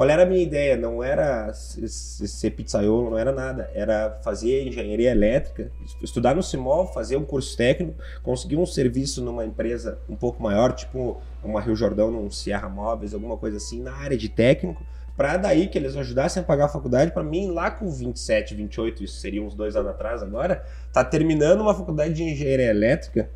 Qual 0.00 0.08
era 0.08 0.22
a 0.22 0.24
minha 0.24 0.42
ideia? 0.42 0.78
Não 0.78 1.04
era 1.04 1.52
ser 1.52 2.52
pizzaiolo, 2.52 3.10
não 3.10 3.18
era 3.18 3.32
nada. 3.32 3.70
Era 3.74 4.18
fazer 4.24 4.66
engenharia 4.66 5.10
elétrica, 5.10 5.70
estudar 6.02 6.34
no 6.34 6.42
CIMOL, 6.42 6.86
fazer 6.86 7.18
um 7.18 7.22
curso 7.22 7.54
técnico, 7.54 8.02
conseguir 8.22 8.56
um 8.56 8.64
serviço 8.64 9.22
numa 9.22 9.44
empresa 9.44 9.98
um 10.08 10.16
pouco 10.16 10.42
maior, 10.42 10.72
tipo 10.72 11.20
uma 11.44 11.60
Rio 11.60 11.76
Jordão, 11.76 12.10
num 12.10 12.30
Sierra 12.30 12.66
Móveis, 12.66 13.12
alguma 13.12 13.36
coisa 13.36 13.58
assim, 13.58 13.82
na 13.82 13.92
área 13.92 14.16
de 14.16 14.30
técnico, 14.30 14.82
para 15.18 15.36
daí 15.36 15.68
que 15.68 15.76
eles 15.76 15.94
ajudassem 15.94 16.42
a 16.42 16.46
pagar 16.46 16.64
a 16.64 16.68
faculdade, 16.68 17.10
para 17.12 17.22
mim 17.22 17.50
lá 17.50 17.70
com 17.70 17.86
27, 17.90 18.54
28, 18.54 19.04
isso 19.04 19.20
seria 19.20 19.42
uns 19.42 19.54
dois 19.54 19.76
anos 19.76 19.90
atrás 19.90 20.22
agora, 20.22 20.64
tá 20.94 21.04
terminando 21.04 21.60
uma 21.60 21.74
faculdade 21.74 22.14
de 22.14 22.22
engenharia 22.22 22.70
elétrica, 22.70 23.28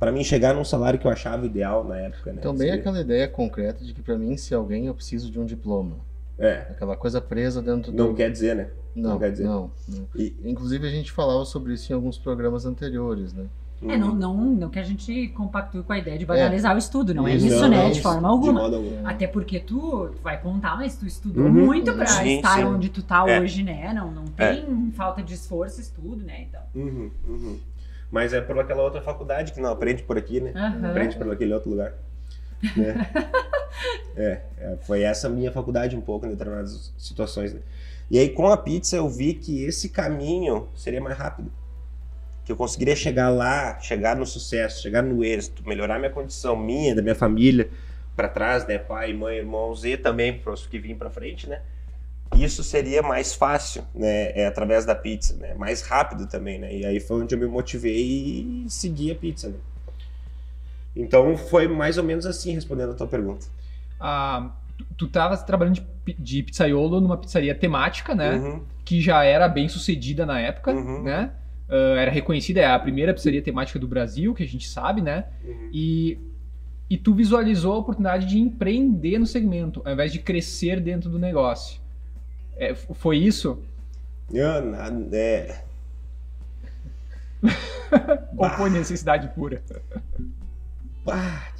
para 0.00 0.10
mim 0.10 0.24
chegar 0.24 0.52
num 0.52 0.64
salário 0.64 0.98
que 0.98 1.06
eu 1.06 1.12
achava 1.12 1.46
ideal 1.46 1.84
na 1.84 1.96
época, 1.96 2.32
né? 2.32 2.40
Também 2.40 2.66
Seria- 2.70 2.74
aquela 2.74 3.00
ideia 3.00 3.28
concreta 3.28 3.84
de 3.84 3.94
que 3.94 4.02
pra 4.02 4.18
mim, 4.18 4.36
se 4.36 4.52
alguém, 4.52 4.86
eu 4.86 4.94
preciso 4.94 5.30
de 5.30 5.38
um 5.38 5.44
diploma. 5.44 6.07
É, 6.38 6.66
Aquela 6.70 6.96
coisa 6.96 7.20
presa 7.20 7.60
dentro 7.60 7.92
não 7.92 8.08
do... 8.08 8.14
quer 8.14 8.30
dizer, 8.30 8.54
né? 8.54 8.68
Não, 8.94 9.10
não 9.10 9.18
quer 9.18 9.30
dizer. 9.32 9.44
não, 9.44 9.70
não. 9.88 10.06
E- 10.14 10.36
Inclusive 10.44 10.86
a 10.86 10.90
gente 10.90 11.10
falava 11.12 11.44
sobre 11.44 11.72
isso 11.74 11.90
em 11.92 11.94
alguns 11.94 12.16
programas 12.18 12.64
anteriores, 12.64 13.32
né? 13.32 13.46
É, 13.80 13.96
não, 13.96 14.12
não, 14.12 14.34
não 14.36 14.68
que 14.68 14.78
a 14.80 14.82
gente 14.82 15.28
compactue 15.28 15.84
com 15.84 15.92
a 15.92 15.98
ideia 15.98 16.18
de 16.18 16.26
banalizar 16.26 16.74
o 16.74 16.78
estudo, 16.78 17.14
não 17.14 17.28
é 17.28 17.34
Isso, 17.36 17.60
não, 17.60 17.68
né? 17.68 17.82
não, 17.84 17.90
de 17.92 18.02
forma 18.02 18.20
De 18.22 18.26
alguma. 18.26 18.62
modo 18.62 18.74
algum. 18.76 19.06
Até 19.06 19.28
porque 19.28 19.60
tu, 19.60 20.08
tu 20.16 20.20
vai 20.20 20.40
contar, 20.40 20.76
mas 20.76 20.96
tu 20.96 21.06
estudou 21.06 21.44
Uhum. 21.44 21.52
muito 21.66 21.94
pra 21.94 22.06
Sim, 22.06 22.38
estar 22.38 22.56
sim. 22.56 22.64
onde 22.64 22.88
tu 22.88 23.04
tá 23.04 23.24
É. 23.28 23.40
hoje, 23.40 23.62
né? 23.62 23.92
Não, 23.92 24.10
não 24.10 24.24
tem 24.24 24.90
falta 24.96 25.22
de 25.22 25.34
esforço, 25.34 25.80
estudo, 25.80 26.24
né? 26.24 26.46
Então. 26.48 26.60
Uhum, 26.74 27.10
uhum. 27.28 27.58
Mas 28.10 28.32
é 28.32 28.40
por 28.40 28.58
aquela 28.58 28.82
outra 28.82 29.00
faculdade 29.00 29.52
que 29.52 29.60
não 29.60 29.70
aprende 29.70 30.02
por 30.02 30.18
aqui, 30.18 30.40
né? 30.40 30.52
Aprende 30.90 31.16
por 31.16 31.30
aquele 31.30 31.54
outro 31.54 31.70
lugar. 31.70 31.94
Né? 32.76 33.10
é, 34.16 34.40
é, 34.58 34.76
foi 34.82 35.02
essa 35.02 35.28
minha 35.28 35.52
faculdade 35.52 35.96
um 35.96 36.00
pouco 36.00 36.26
em 36.26 36.30
determinadas 36.30 36.92
situações. 36.98 37.52
Né? 37.52 37.60
E 38.10 38.18
aí 38.18 38.28
com 38.30 38.48
a 38.48 38.56
pizza 38.56 38.96
eu 38.96 39.08
vi 39.08 39.34
que 39.34 39.64
esse 39.64 39.88
caminho 39.88 40.68
seria 40.74 41.00
mais 41.00 41.16
rápido. 41.16 41.50
Que 42.44 42.52
eu 42.52 42.56
conseguiria 42.56 42.96
chegar 42.96 43.28
lá, 43.28 43.78
chegar 43.78 44.16
no 44.16 44.24
sucesso, 44.24 44.82
chegar 44.82 45.02
no 45.02 45.22
êxito, 45.22 45.66
melhorar 45.68 45.98
minha 45.98 46.10
condição 46.10 46.56
minha, 46.56 46.94
da 46.94 47.02
minha 47.02 47.14
família, 47.14 47.68
para 48.16 48.28
trás, 48.28 48.66
né? 48.66 48.78
Pai, 48.78 49.12
mãe, 49.12 49.36
irmãos 49.36 49.84
e 49.84 49.96
também 49.96 50.36
para 50.36 50.52
os 50.52 50.66
que 50.66 50.78
vêm 50.78 50.96
para 50.96 51.08
frente, 51.08 51.48
né? 51.48 51.60
Isso 52.36 52.64
seria 52.64 53.00
mais 53.00 53.34
fácil, 53.34 53.84
né? 53.94 54.32
É, 54.38 54.46
através 54.46 54.84
da 54.84 54.94
pizza, 54.94 55.34
né? 55.36 55.54
Mais 55.54 55.82
rápido 55.82 56.26
também, 56.26 56.58
né? 56.58 56.74
E 56.74 56.84
aí 56.84 56.98
foi 57.00 57.22
onde 57.22 57.34
eu 57.34 57.38
me 57.38 57.46
motivei 57.46 57.94
e 57.96 58.66
segui 58.68 59.10
a 59.12 59.14
pizza, 59.14 59.48
né? 59.48 59.58
Então 60.98 61.36
foi 61.36 61.68
mais 61.68 61.96
ou 61.96 62.02
menos 62.04 62.26
assim 62.26 62.52
respondendo 62.52 62.90
a 62.90 62.94
tua 62.94 63.06
pergunta. 63.06 63.46
Ah, 64.00 64.50
tu- 64.96 65.06
estavas 65.06 65.42
trabalhando 65.44 65.76
de, 66.04 66.12
de 66.18 66.42
pizzaiolo 66.42 67.00
numa 67.00 67.16
pizzaria 67.16 67.54
temática, 67.54 68.14
né? 68.14 68.34
Uhum, 68.36 68.62
Que 68.84 69.00
já 69.00 69.22
era 69.22 69.48
bem 69.48 69.68
sucedida 69.68 70.26
na 70.26 70.40
época, 70.40 70.72
Uhum. 70.72 71.04
né? 71.04 71.30
Ah, 71.68 71.74
era 71.98 72.10
reconhecida, 72.10 72.60
é 72.60 72.66
a 72.66 72.78
primeira 72.78 73.14
pizzaria 73.14 73.40
temática 73.40 73.78
do 73.78 73.86
Brasil, 73.86 74.34
que 74.34 74.42
a 74.42 74.46
gente 74.46 74.68
sabe, 74.68 75.00
né? 75.00 75.26
uhum. 75.44 75.70
E, 75.72 76.18
e 76.90 76.96
tu 76.98 77.14
visualizou 77.14 77.74
a 77.74 77.78
oportunidade 77.78 78.26
de 78.26 78.38
empreender 78.38 79.18
no 79.18 79.26
segmento, 79.26 79.80
ao 79.84 79.92
invés 79.92 80.10
de 80.12 80.18
crescer 80.18 80.80
dentro 80.80 81.08
do 81.08 81.18
negócio. 81.18 81.80
É, 82.56 82.74
foi 82.74 83.18
isso? 83.18 83.62
Eu, 84.32 84.64
na- 84.64 84.90
é, 85.12 85.62
Ou 88.36 88.50
foi 88.50 88.68
necessidade 88.70 89.28
pura? 89.28 89.62
pá, 91.08 91.52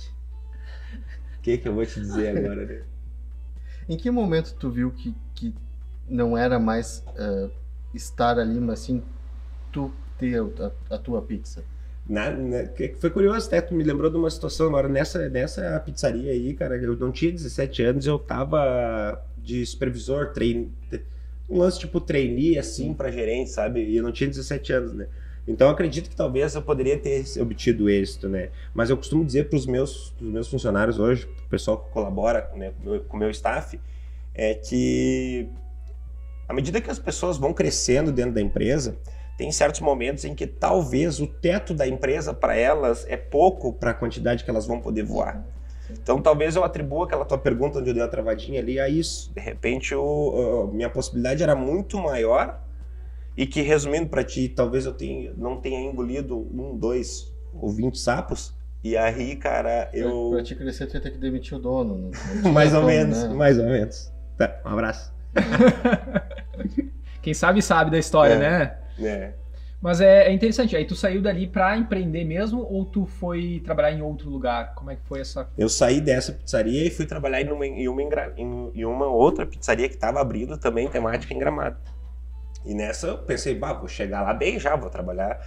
O 1.39 1.43
que, 1.43 1.59
que 1.59 1.69
eu 1.69 1.75
vou 1.75 1.87
te 1.87 2.01
dizer 2.01 2.37
agora, 2.37 2.65
né? 2.67 2.83
Em 3.89 3.97
que 3.97 4.11
momento 4.11 4.55
tu 4.59 4.71
viu 4.71 4.91
que, 4.91 5.15
que 5.35 5.55
não 6.09 6.37
era 6.37 6.59
mais 6.59 7.03
eh, 7.17 7.49
estar 7.95 8.39
ali, 8.39 8.61
mas 8.61 8.81
sim 8.81 9.03
tu 9.73 9.91
ter 10.19 10.39
a, 10.41 10.95
a 10.95 10.99
tua 10.99 11.23
pizza? 11.23 11.65
Na, 12.09 12.31
na- 12.31 12.65
foi 12.99 13.11
curioso, 13.11 13.47
até 13.47 13.61
tu 13.61 13.75
me 13.75 13.83
lembrou 13.85 14.11
de 14.11 14.17
uma 14.17 14.31
situação 14.31 14.67
agora 14.69 14.89
nessa, 14.89 15.29
nessa 15.29 15.79
pizzaria 15.81 16.33
aí, 16.33 16.55
cara. 16.55 16.77
Eu 16.77 16.97
não 16.97 17.11
tinha 17.13 17.33
17 17.33 17.83
anos, 17.83 18.07
eu 18.07 18.19
tava 18.19 19.23
de 19.39 19.65
supervisor, 19.65 20.33
trein, 20.33 20.71
um 21.49 21.59
lance 21.59 21.79
tipo 21.79 22.01
trainee, 22.01 22.59
assim, 22.59 22.93
pra 22.93 23.11
gerente, 23.11 23.51
sabe? 23.51 23.83
E 23.85 23.97
eu 23.97 24.03
não 24.03 24.13
tinha 24.13 24.29
17 24.29 24.73
anos, 24.73 24.93
né? 24.93 25.07
Então 25.49 25.71
acredito 25.71 26.11
que 26.11 26.15
talvez 26.15 26.55
eu 26.55 26.61
poderia 26.61 26.99
ter 26.99 27.25
obtido 27.41 27.89
êxito, 27.89 28.29
né? 28.29 28.51
Mas 28.75 28.91
eu 28.91 28.97
costumo 28.99 29.25
dizer 29.25 29.49
para 29.49 29.57
os 29.57 29.67
meus, 29.67 30.15
meus 30.21 30.47
funcionários 30.47 30.99
hoje, 30.99 31.27
pro 31.27 31.47
pessoal 31.49 31.79
que 31.79 31.91
colabora 31.91 32.51
né, 32.55 32.73
com 33.09 33.17
o 33.17 33.19
meu- 33.19 33.29
o 33.29 33.31
staff, 33.31 33.81
é 34.35 34.55
que 34.55 35.49
à 36.47 36.53
medida 36.53 36.83
que 36.83 36.91
as 36.91 36.99
pessoas 36.99 37.39
vão 37.39 37.55
crescendo 37.55 38.13
dentro 38.13 38.33
da 38.33 38.43
empresa, 38.43 38.99
tem 39.39 39.51
certos 39.51 39.81
momentos 39.81 40.25
em 40.27 40.35
que 40.35 40.47
talvez 40.47 41.19
o 41.19 41.27
teto 41.27 41.73
da 41.73 41.89
empresa 41.89 42.35
para 42.35 42.55
elas 42.55 43.07
é 43.09 43.17
pouco 43.17 43.73
para 43.73 43.93
a 43.93 43.95
quantidade 43.95 44.45
que 44.45 44.51
elas 44.51 44.67
vão 44.67 44.81
poder 44.81 45.03
voar. 45.03 45.43
Então 45.91 46.21
talvez 46.21 46.57
eu 46.57 46.63
atribua 46.63 47.07
aquela 47.07 47.25
tua 47.25 47.39
pergunta 47.39 47.79
onde 47.79 47.89
eu 47.89 47.95
dei 47.95 48.03
uma 48.03 48.09
travadinha 48.09 48.61
ali 48.61 48.79
a 48.79 48.87
isso. 48.87 49.33
De 49.33 49.41
repente 49.41 49.93
eu, 49.93 50.69
a 50.71 50.75
minha 50.75 50.91
possibilidade 50.91 51.43
era 51.43 51.57
muito 51.57 51.97
maior 51.99 52.61
e 53.39 53.47
que 53.47 53.63
resumindo 53.63 54.09
para 54.09 54.25
ti, 54.25 54.49
talvez 54.49 54.85
eu 54.85 54.93
tenha, 54.93 55.33
não 55.37 55.61
tenha 55.61 55.81
engolido 55.81 56.37
um, 56.37 56.77
dois 56.77 57.33
ou 57.55 57.71
vinte 57.71 57.97
sapos. 57.97 58.53
E 58.83 58.97
aí, 58.97 59.37
cara, 59.37 59.89
eu 59.93 60.31
Pra 60.33 60.43
te 60.43 60.57
crescer, 60.57 60.89
tu 60.89 60.97
ia 60.97 61.01
ter 61.01 61.13
que 61.13 61.19
demitir 61.19 61.57
o 61.57 61.61
dono. 61.61 62.11
tinha 62.43 62.53
mais 62.53 62.75
ou 62.75 62.83
menos, 62.83 63.23
né? 63.23 63.29
mais 63.33 63.57
ou 63.57 63.67
menos. 63.67 64.13
Tá, 64.37 64.61
um 64.67 64.71
abraço. 64.71 65.15
Quem 67.23 67.33
sabe 67.33 67.63
sabe 67.63 67.93
da 67.93 67.99
história, 67.99 68.35
É. 68.35 68.39
né? 68.39 68.79
É. 69.01 69.33
Mas 69.81 70.01
é, 70.01 70.27
é 70.27 70.33
interessante. 70.33 70.75
Aí 70.75 70.85
tu 70.85 70.97
saiu 70.97 71.23
dali 71.23 71.47
pra 71.47 71.79
empreender 71.79 72.25
mesmo 72.25 72.67
ou 72.69 72.85
tu 72.85 73.07
foi 73.07 73.63
trabalhar 73.65 73.93
em 73.93 74.03
outro 74.03 74.29
lugar? 74.29 74.75
Como 74.75 74.91
é 74.91 74.97
que 74.97 75.03
foi 75.07 75.21
essa? 75.21 75.49
Eu 75.57 75.69
saí 75.69 76.01
dessa 76.01 76.33
pizzaria 76.33 76.85
e 76.85 76.91
fui 76.91 77.07
trabalhar 77.07 77.41
em 77.41 77.53
uma, 77.53 77.65
em 77.65 77.87
uma, 77.87 78.03
em 78.75 78.85
uma 78.85 79.07
outra 79.07 79.47
pizzaria 79.47 79.89
que 79.89 79.95
estava 79.95 80.21
abrindo 80.21 80.59
também 80.59 80.89
temática 80.89 81.33
em 81.33 81.39
Gramado. 81.39 81.77
E 82.65 82.75
nessa 82.75 83.07
eu 83.07 83.19
pensei, 83.19 83.55
bah, 83.55 83.73
vou 83.73 83.89
chegar 83.89 84.23
lá 84.23 84.35
bem 84.35 84.59
já, 84.59 84.77
vou 84.77 84.91
trabalhar, 84.91 85.41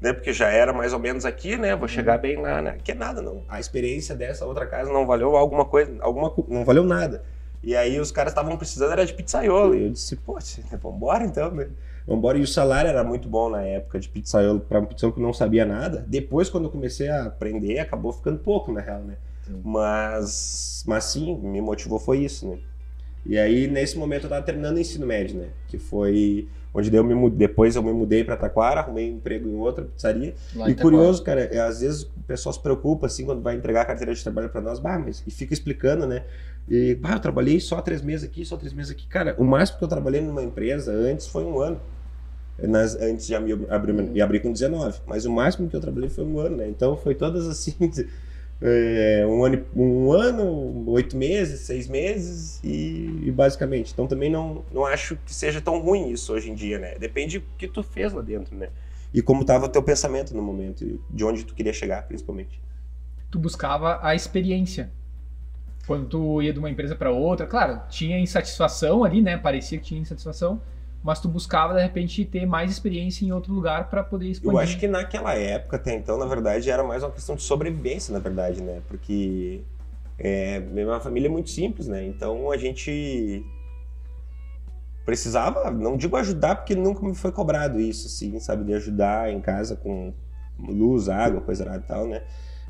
né? 0.00 0.12
Porque 0.12 0.32
já 0.32 0.48
era 0.48 0.72
mais 0.72 0.92
ou 0.92 0.98
menos 0.98 1.24
aqui, 1.24 1.56
né? 1.56 1.76
Vou 1.76 1.88
chegar 1.88 2.18
bem 2.18 2.36
lá, 2.36 2.60
né? 2.60 2.78
Que 2.82 2.92
é 2.92 2.94
nada, 2.94 3.22
não. 3.22 3.42
A 3.48 3.60
experiência 3.60 4.14
dessa 4.14 4.44
outra 4.44 4.66
casa 4.66 4.92
não 4.92 5.06
valeu 5.06 5.36
alguma 5.36 5.64
coisa, 5.64 5.94
alguma, 6.00 6.32
não 6.48 6.64
valeu 6.64 6.84
nada. 6.84 7.22
E 7.62 7.74
aí 7.74 7.98
os 7.98 8.12
caras 8.12 8.32
estavam 8.32 8.56
precisando 8.56 8.92
era 8.92 9.04
de 9.04 9.12
pizzaiolo. 9.12 9.74
E 9.74 9.84
eu 9.84 9.90
disse, 9.90 10.16
pô, 10.16 10.38
vambora 10.82 11.24
então, 11.24 11.50
né? 11.50 11.68
Vambora. 12.06 12.38
E 12.38 12.42
o 12.42 12.46
salário 12.46 12.88
era 12.88 13.02
muito 13.02 13.28
bom 13.28 13.50
na 13.50 13.62
época 13.62 13.98
de 13.98 14.08
pizzaiolo, 14.08 14.60
para 14.60 14.78
uma 14.78 14.86
pizzaiolo 14.86 15.14
que 15.14 15.20
não 15.20 15.32
sabia 15.32 15.64
nada. 15.64 16.04
Depois, 16.06 16.48
quando 16.48 16.64
eu 16.64 16.70
comecei 16.70 17.08
a 17.08 17.24
aprender, 17.24 17.78
acabou 17.80 18.12
ficando 18.12 18.38
pouco, 18.38 18.72
na 18.72 18.80
real, 18.80 19.00
né? 19.00 19.16
Sim. 19.44 19.60
Mas, 19.64 20.84
mas 20.86 21.04
sim, 21.04 21.36
me 21.38 21.60
motivou 21.60 21.98
foi 21.98 22.18
isso, 22.18 22.48
né? 22.48 22.58
E 23.28 23.38
aí, 23.38 23.66
nesse 23.66 23.98
momento, 23.98 24.24
eu 24.24 24.30
tava 24.30 24.42
terminando 24.42 24.76
o 24.76 24.80
ensino 24.80 25.06
médio, 25.06 25.38
né? 25.38 25.48
Que 25.68 25.78
foi 25.78 26.48
onde 26.72 26.94
eu 26.94 27.02
me 27.02 27.14
mudei, 27.14 27.48
depois 27.48 27.74
eu 27.74 27.82
me 27.82 27.92
mudei 27.92 28.22
para 28.22 28.36
Taquara, 28.36 28.80
arrumei 28.80 29.10
um 29.10 29.16
emprego 29.16 29.48
em 29.48 29.56
outra 29.56 29.84
pizzaria. 29.84 30.34
Lá 30.54 30.68
E 30.68 30.74
curioso, 30.74 31.22
cara, 31.22 31.48
às 31.66 31.80
vezes 31.80 32.02
o 32.02 32.10
pessoal 32.26 32.52
se 32.52 32.60
preocupa, 32.60 33.06
assim, 33.06 33.24
quando 33.24 33.40
vai 33.40 33.56
entregar 33.56 33.82
a 33.82 33.84
carteira 33.86 34.14
de 34.14 34.22
trabalho 34.22 34.50
para 34.50 34.60
nós, 34.60 34.78
bah, 34.78 34.98
mas... 34.98 35.24
E 35.26 35.30
fica 35.30 35.54
explicando, 35.54 36.06
né? 36.06 36.24
E, 36.68 36.94
bah, 36.94 37.12
eu 37.12 37.20
trabalhei 37.20 37.58
só 37.60 37.80
três 37.80 38.02
meses 38.02 38.28
aqui, 38.28 38.44
só 38.44 38.56
três 38.56 38.74
meses 38.74 38.92
aqui. 38.92 39.06
Cara, 39.06 39.34
o 39.38 39.44
máximo 39.44 39.78
que 39.78 39.84
eu 39.84 39.88
trabalhei 39.88 40.20
numa 40.20 40.42
empresa 40.42 40.92
antes 40.92 41.26
foi 41.26 41.44
um 41.44 41.58
ano. 41.58 41.80
Nas, 42.58 42.94
antes 42.96 43.26
de 43.26 43.38
me 43.38 43.52
abrir, 43.68 43.92
me 43.92 44.20
abrir 44.20 44.40
com 44.40 44.52
19. 44.52 45.00
Mas 45.06 45.24
o 45.24 45.32
máximo 45.32 45.68
que 45.68 45.76
eu 45.76 45.80
trabalhei 45.80 46.08
foi 46.10 46.24
um 46.24 46.38
ano, 46.38 46.56
né? 46.56 46.68
Então 46.68 46.96
foi 46.96 47.14
todas 47.14 47.48
assim... 47.48 47.74
é, 48.60 49.24
um, 49.26 49.44
ano, 49.44 49.66
um 49.74 50.12
ano, 50.12 50.90
oito 50.90 51.16
meses, 51.16 51.60
seis 51.60 51.88
meses 51.88 52.60
e, 52.64 53.20
e 53.24 53.30
basicamente. 53.30 53.92
Então 53.92 54.06
também 54.06 54.30
não, 54.30 54.64
não 54.72 54.84
acho 54.86 55.16
que 55.16 55.34
seja 55.34 55.60
tão 55.60 55.78
ruim 55.80 56.10
isso 56.10 56.32
hoje 56.32 56.50
em 56.50 56.54
dia, 56.54 56.78
né? 56.78 56.96
Depende 56.98 57.38
do 57.38 57.46
que 57.58 57.68
tu 57.68 57.82
fez 57.82 58.12
lá 58.12 58.22
dentro, 58.22 58.56
né? 58.56 58.68
E 59.12 59.22
como 59.22 59.42
estava 59.42 59.66
o 59.66 59.68
teu 59.68 59.82
pensamento 59.82 60.34
no 60.34 60.42
momento, 60.42 61.00
de 61.10 61.24
onde 61.24 61.44
tu 61.44 61.54
queria 61.54 61.72
chegar, 61.72 62.06
principalmente. 62.06 62.60
Tu 63.30 63.38
buscava 63.38 63.98
a 64.02 64.14
experiência. 64.14 64.90
Quando 65.86 66.06
tu 66.08 66.42
ia 66.42 66.52
de 66.52 66.58
uma 66.58 66.68
empresa 66.68 66.96
pra 66.96 67.10
outra, 67.10 67.46
claro, 67.46 67.80
tinha 67.88 68.18
insatisfação 68.18 69.04
ali, 69.04 69.22
né? 69.22 69.36
Parecia 69.36 69.78
que 69.78 69.84
tinha 69.84 70.00
insatisfação, 70.00 70.60
mas 71.06 71.20
tu 71.20 71.28
buscava 71.28 71.72
de 71.74 71.80
repente 71.80 72.24
ter 72.24 72.44
mais 72.44 72.68
experiência 72.68 73.24
em 73.24 73.30
outro 73.30 73.54
lugar 73.54 73.88
pra 73.88 74.02
poder 74.02 74.28
expandir. 74.28 74.52
Eu 74.52 74.58
acho 74.58 74.76
que 74.76 74.88
naquela 74.88 75.34
época, 75.34 75.76
até 75.76 75.94
então, 75.94 76.18
na 76.18 76.26
verdade, 76.26 76.68
era 76.68 76.82
mais 76.82 77.04
uma 77.04 77.12
questão 77.12 77.36
de 77.36 77.42
sobrevivência, 77.42 78.12
na 78.12 78.18
verdade, 78.18 78.60
né? 78.60 78.82
Porque 78.88 79.62
é, 80.18 80.58
minha 80.58 80.98
família 80.98 81.28
é 81.28 81.30
muito 81.30 81.48
simples, 81.48 81.86
né? 81.86 82.04
Então 82.04 82.50
a 82.50 82.56
gente 82.56 83.46
precisava, 85.04 85.70
não 85.70 85.96
digo 85.96 86.16
ajudar, 86.16 86.56
porque 86.56 86.74
nunca 86.74 87.06
me 87.06 87.14
foi 87.14 87.30
cobrado 87.30 87.78
isso, 87.78 88.08
assim, 88.08 88.40
sabe? 88.40 88.64
De 88.64 88.74
ajudar 88.74 89.32
em 89.32 89.40
casa 89.40 89.76
com 89.76 90.12
luz, 90.58 91.08
água, 91.08 91.40
coisa 91.40 91.64
lá 91.64 91.76
e 91.76 91.82
tal, 91.82 92.08
né? 92.08 92.24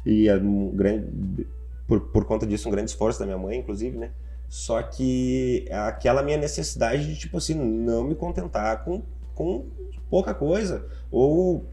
E 0.05 0.29
é 0.29 0.37
um 0.37 0.77
grande, 0.77 1.47
por, 1.89 2.01
por 2.01 2.27
conta 2.27 2.47
disso, 2.47 2.69
um 2.69 2.71
grande 2.71 2.91
esforço 2.91 3.19
da 3.19 3.25
minha 3.25 3.39
mãe, 3.39 3.57
inclusive, 3.57 3.97
né? 3.97 4.11
Só 4.49 4.83
que 4.83 5.67
aquela 5.71 6.23
minha 6.23 6.37
necessidade 6.37 7.05
de, 7.07 7.19
tipo 7.19 7.39
assim, 7.39 7.55
não 7.55 8.05
me 8.05 8.15
contentar 8.15 8.85
com, 8.85 9.03
com 9.35 9.67
pouca 10.09 10.33
coisa. 10.33 10.87
Ou 11.11 11.65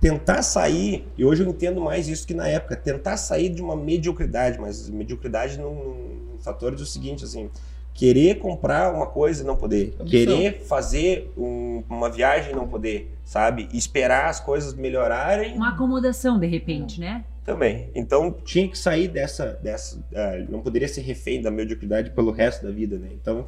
tentar 0.00 0.42
sair, 0.42 1.08
e 1.16 1.24
hoje 1.24 1.42
eu 1.42 1.48
entendo 1.48 1.80
mais 1.80 2.08
isso 2.08 2.26
que 2.26 2.34
na 2.34 2.46
época, 2.46 2.76
tentar 2.76 3.16
sair 3.16 3.48
de 3.48 3.62
uma 3.62 3.74
mediocridade, 3.74 4.58
mas 4.60 4.88
mediocridade 4.90 5.58
num, 5.58 5.74
num 6.34 6.38
fator 6.40 6.74
do 6.74 6.84
seguinte, 6.84 7.24
assim, 7.24 7.48
querer 7.94 8.38
comprar 8.38 8.92
uma 8.92 9.06
coisa 9.06 9.42
e 9.42 9.46
não 9.46 9.56
poder, 9.56 9.94
Ambição. 9.98 10.06
querer 10.36 10.60
fazer 10.62 11.32
um- 11.38 11.82
uma 11.88 12.10
viagem 12.10 12.52
e 12.52 12.54
não 12.56 12.66
poder, 12.68 13.16
sabe? 13.24 13.68
Esperar 13.72 14.28
as 14.28 14.40
coisas 14.40 14.74
melhorarem 14.74 15.56
Uma 15.56 15.70
acomodação, 15.70 16.38
de 16.38 16.46
repente, 16.48 17.00
né? 17.00 17.24
Também. 17.44 17.90
Então 17.94 18.32
tinha 18.32 18.68
que 18.68 18.78
sair 18.78 19.08
dessa, 19.08 19.54
dessa, 19.62 20.02
ah, 20.14 20.38
não 20.48 20.62
poderia 20.62 20.88
ser 20.88 21.02
refém 21.02 21.42
da 21.42 21.50
mediocridade 21.50 22.10
pelo 22.10 22.30
resto 22.32 22.64
da 22.64 22.70
vida, 22.72 22.98
né? 22.98 23.10
Então 23.12 23.46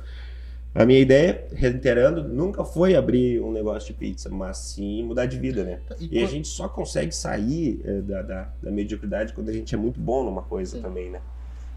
a 0.74 0.84
minha 0.84 1.00
ideia, 1.00 1.46
reiterando, 1.52 2.22
nunca 2.24 2.64
foi 2.64 2.94
abrir 2.94 3.40
um 3.40 3.50
negócio 3.50 3.88
de 3.92 3.98
pizza, 3.98 4.28
mas 4.28 4.58
sim 4.58 5.02
mudar 5.04 5.26
de 5.26 5.38
vida, 5.38 5.64
né? 5.64 5.80
E 6.10 6.18
a 6.18 6.20
quan- 6.22 6.30
gente 6.30 6.48
só 6.48 6.68
consegue 6.68 7.12
sair 7.14 7.80
eh, 7.84 8.02
da, 8.02 8.22
da, 8.22 8.48
da 8.62 8.70
mediocridade 8.70 9.32
quando 9.32 9.48
a 9.48 9.52
gente 9.52 9.74
é 9.74 9.78
muito 9.78 9.98
bom 10.00 10.24
numa 10.24 10.42
coisa 10.42 10.76
Sim. 10.76 10.82
também, 10.82 11.10
né? 11.10 11.20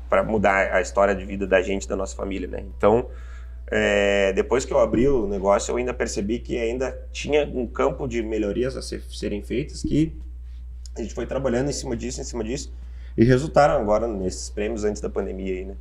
Para 0.10 0.24
mudar 0.24 0.74
a 0.76 0.82
história 0.82 1.16
de 1.16 1.26
vida 1.26 1.48
da 1.48 1.62
gente, 1.62 1.88
da 1.88 1.96
nossa 1.96 2.16
família, 2.16 2.48
né? 2.48 2.64
Então, 2.78 3.10
eh, 3.72 4.34
depois 4.34 4.66
que 4.66 4.74
eu 4.74 4.80
abri 4.80 5.08
o 5.08 5.28
negócio, 5.28 5.72
eu 5.72 5.78
ainda 5.78 5.94
percebi 5.94 6.40
que 6.40 6.58
ainda 6.58 6.92
tinha 7.12 7.46
um 7.46 7.68
campo 7.68 8.08
de 8.08 8.22
melhorias 8.24 8.76
a 8.78 8.82
ser- 8.82 9.04
serem 9.10 9.42
feitas 9.44 9.84
que 9.84 10.14
a 11.02 11.04
gente 11.04 11.14
foi 11.14 11.26
trabalhando 11.26 11.70
em 11.70 11.74
cima 11.74 11.96
disso, 11.96 12.22
em 12.22 12.24
cima 12.24 12.44
disso, 12.44 12.72
e 13.18 13.24
resultaram 13.24 13.76
agora 13.76 14.08
nesses 14.08 14.50
prêmios 14.50 14.84
antes 14.84 15.02
da 15.02 15.10
pandemia 15.10 15.54
aí, 15.54 15.66
né? 15.66 15.76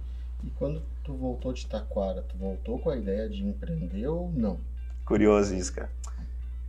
E 0.45 0.51
quando 0.51 0.83
tu 1.05 1.15
voltou 1.15 1.53
de 1.53 1.67
Taquara, 1.67 2.23
tu 2.23 2.37
voltou 2.37 2.79
com 2.79 2.91
a 2.91 2.97
ideia 2.97 3.29
de 3.29 3.43
empreender 3.45 4.07
ou 4.07 4.31
não? 4.33 4.59
Curioso 5.05 5.55
isso, 5.55 5.73
cara. 5.73 5.91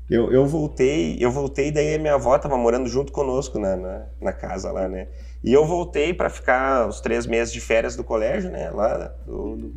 Eu, 0.09 0.31
eu 0.31 0.45
voltei, 0.45 1.17
eu 1.19 1.31
voltei, 1.31 1.71
daí 1.71 1.97
minha 1.99 2.15
avó 2.15 2.37
tava 2.39 2.57
morando 2.57 2.89
junto 2.89 3.11
conosco 3.11 3.59
na, 3.59 3.75
na, 3.75 4.05
na 4.19 4.33
casa 4.33 4.71
lá, 4.71 4.87
né? 4.87 5.07
E 5.43 5.53
eu 5.53 5.65
voltei 5.65 6.13
para 6.13 6.29
ficar 6.31 6.87
os 6.87 6.99
três 6.99 7.27
meses 7.27 7.53
de 7.53 7.61
férias 7.61 7.95
do 7.95 8.03
colégio, 8.03 8.49
né? 8.49 8.71
Lá 8.71 9.13
do, 9.25 9.55
do- 9.55 9.73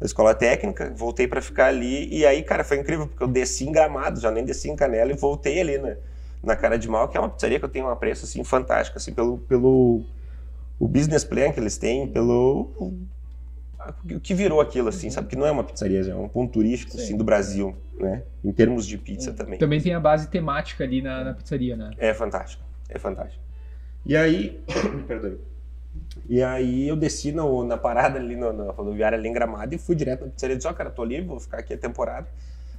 da 0.00 0.06
escola 0.06 0.34
técnica, 0.34 0.92
voltei 0.96 1.28
para 1.28 1.40
ficar 1.40 1.66
ali. 1.66 2.08
E 2.12 2.26
aí, 2.26 2.42
cara, 2.42 2.64
foi 2.64 2.78
incrível, 2.78 3.06
porque 3.06 3.22
eu 3.22 3.28
desci 3.28 3.68
em 3.68 3.72
Gramado, 3.72 4.20
já 4.20 4.32
nem 4.32 4.44
desci 4.44 4.68
em 4.68 4.74
Canela 4.74 5.12
e 5.12 5.16
voltei 5.16 5.60
ali 5.60 5.78
na, 5.78 5.96
na 6.42 6.56
Cara 6.56 6.78
de 6.78 6.88
Mal, 6.88 7.08
que 7.08 7.16
é 7.16 7.20
uma 7.20 7.28
pizzaria 7.28 7.58
que 7.58 7.64
eu 7.64 7.68
tenho 7.68 7.86
um 7.86 7.90
apreço, 7.90 8.24
assim, 8.24 8.42
fantástico, 8.44 8.98
assim, 8.98 9.12
pelo, 9.14 9.38
pelo 9.38 10.02
o 10.78 10.88
business 10.88 11.24
plan 11.24 11.52
que 11.52 11.60
eles 11.60 11.78
têm, 11.78 12.08
pelo 12.08 12.72
o 12.78 14.20
que 14.20 14.34
virou 14.34 14.60
aquilo, 14.60 14.88
assim, 14.88 15.10
sabe? 15.10 15.28
Que 15.28 15.36
não 15.36 15.46
é 15.46 15.50
uma 15.50 15.64
pizzaria, 15.64 16.00
é 16.00 16.14
um 16.14 16.28
ponto 16.28 16.52
turístico, 16.52 16.92
Sim. 16.92 16.98
assim, 16.98 17.16
do 17.16 17.24
Brasil, 17.24 17.76
né? 17.98 18.22
Em 18.44 18.52
termos 18.52 18.86
de 18.86 18.96
pizza 18.98 19.30
Hum. 19.30 19.34
também. 19.34 19.58
Também 19.58 19.80
tem 19.80 19.94
a 19.94 20.00
base 20.00 20.28
temática 20.28 20.84
ali 20.84 21.02
na, 21.02 21.24
na 21.24 21.34
pizzaria, 21.34 21.76
né? 21.76 21.90
É 21.98 22.14
fantástico, 22.14 22.62
é 22.88 22.98
fantástico. 22.98 23.42
E 24.04 24.16
aí, 24.16 24.60
me 24.94 25.02
perdoe. 25.06 25.38
E 26.28 26.42
aí 26.42 26.88
eu 26.88 26.96
desci 26.96 27.32
no- 27.32 27.64
na 27.64 27.76
parada 27.76 28.18
ali 28.18 28.36
na 28.36 28.50
rodoviária 28.72 29.18
ali 29.18 29.28
em 29.28 29.32
Gramado 29.32 29.74
e 29.74 29.78
fui 29.78 29.94
direto 29.94 30.24
na 30.24 30.30
pizzaria 30.30 30.54
e 30.54 30.56
disse, 30.56 30.68
ó, 30.68 30.72
cara, 30.72 30.90
tô 30.90 31.04
livre, 31.04 31.26
vou 31.26 31.40
ficar 31.40 31.58
aqui 31.58 31.74
a 31.74 31.78
temporada. 31.78 32.28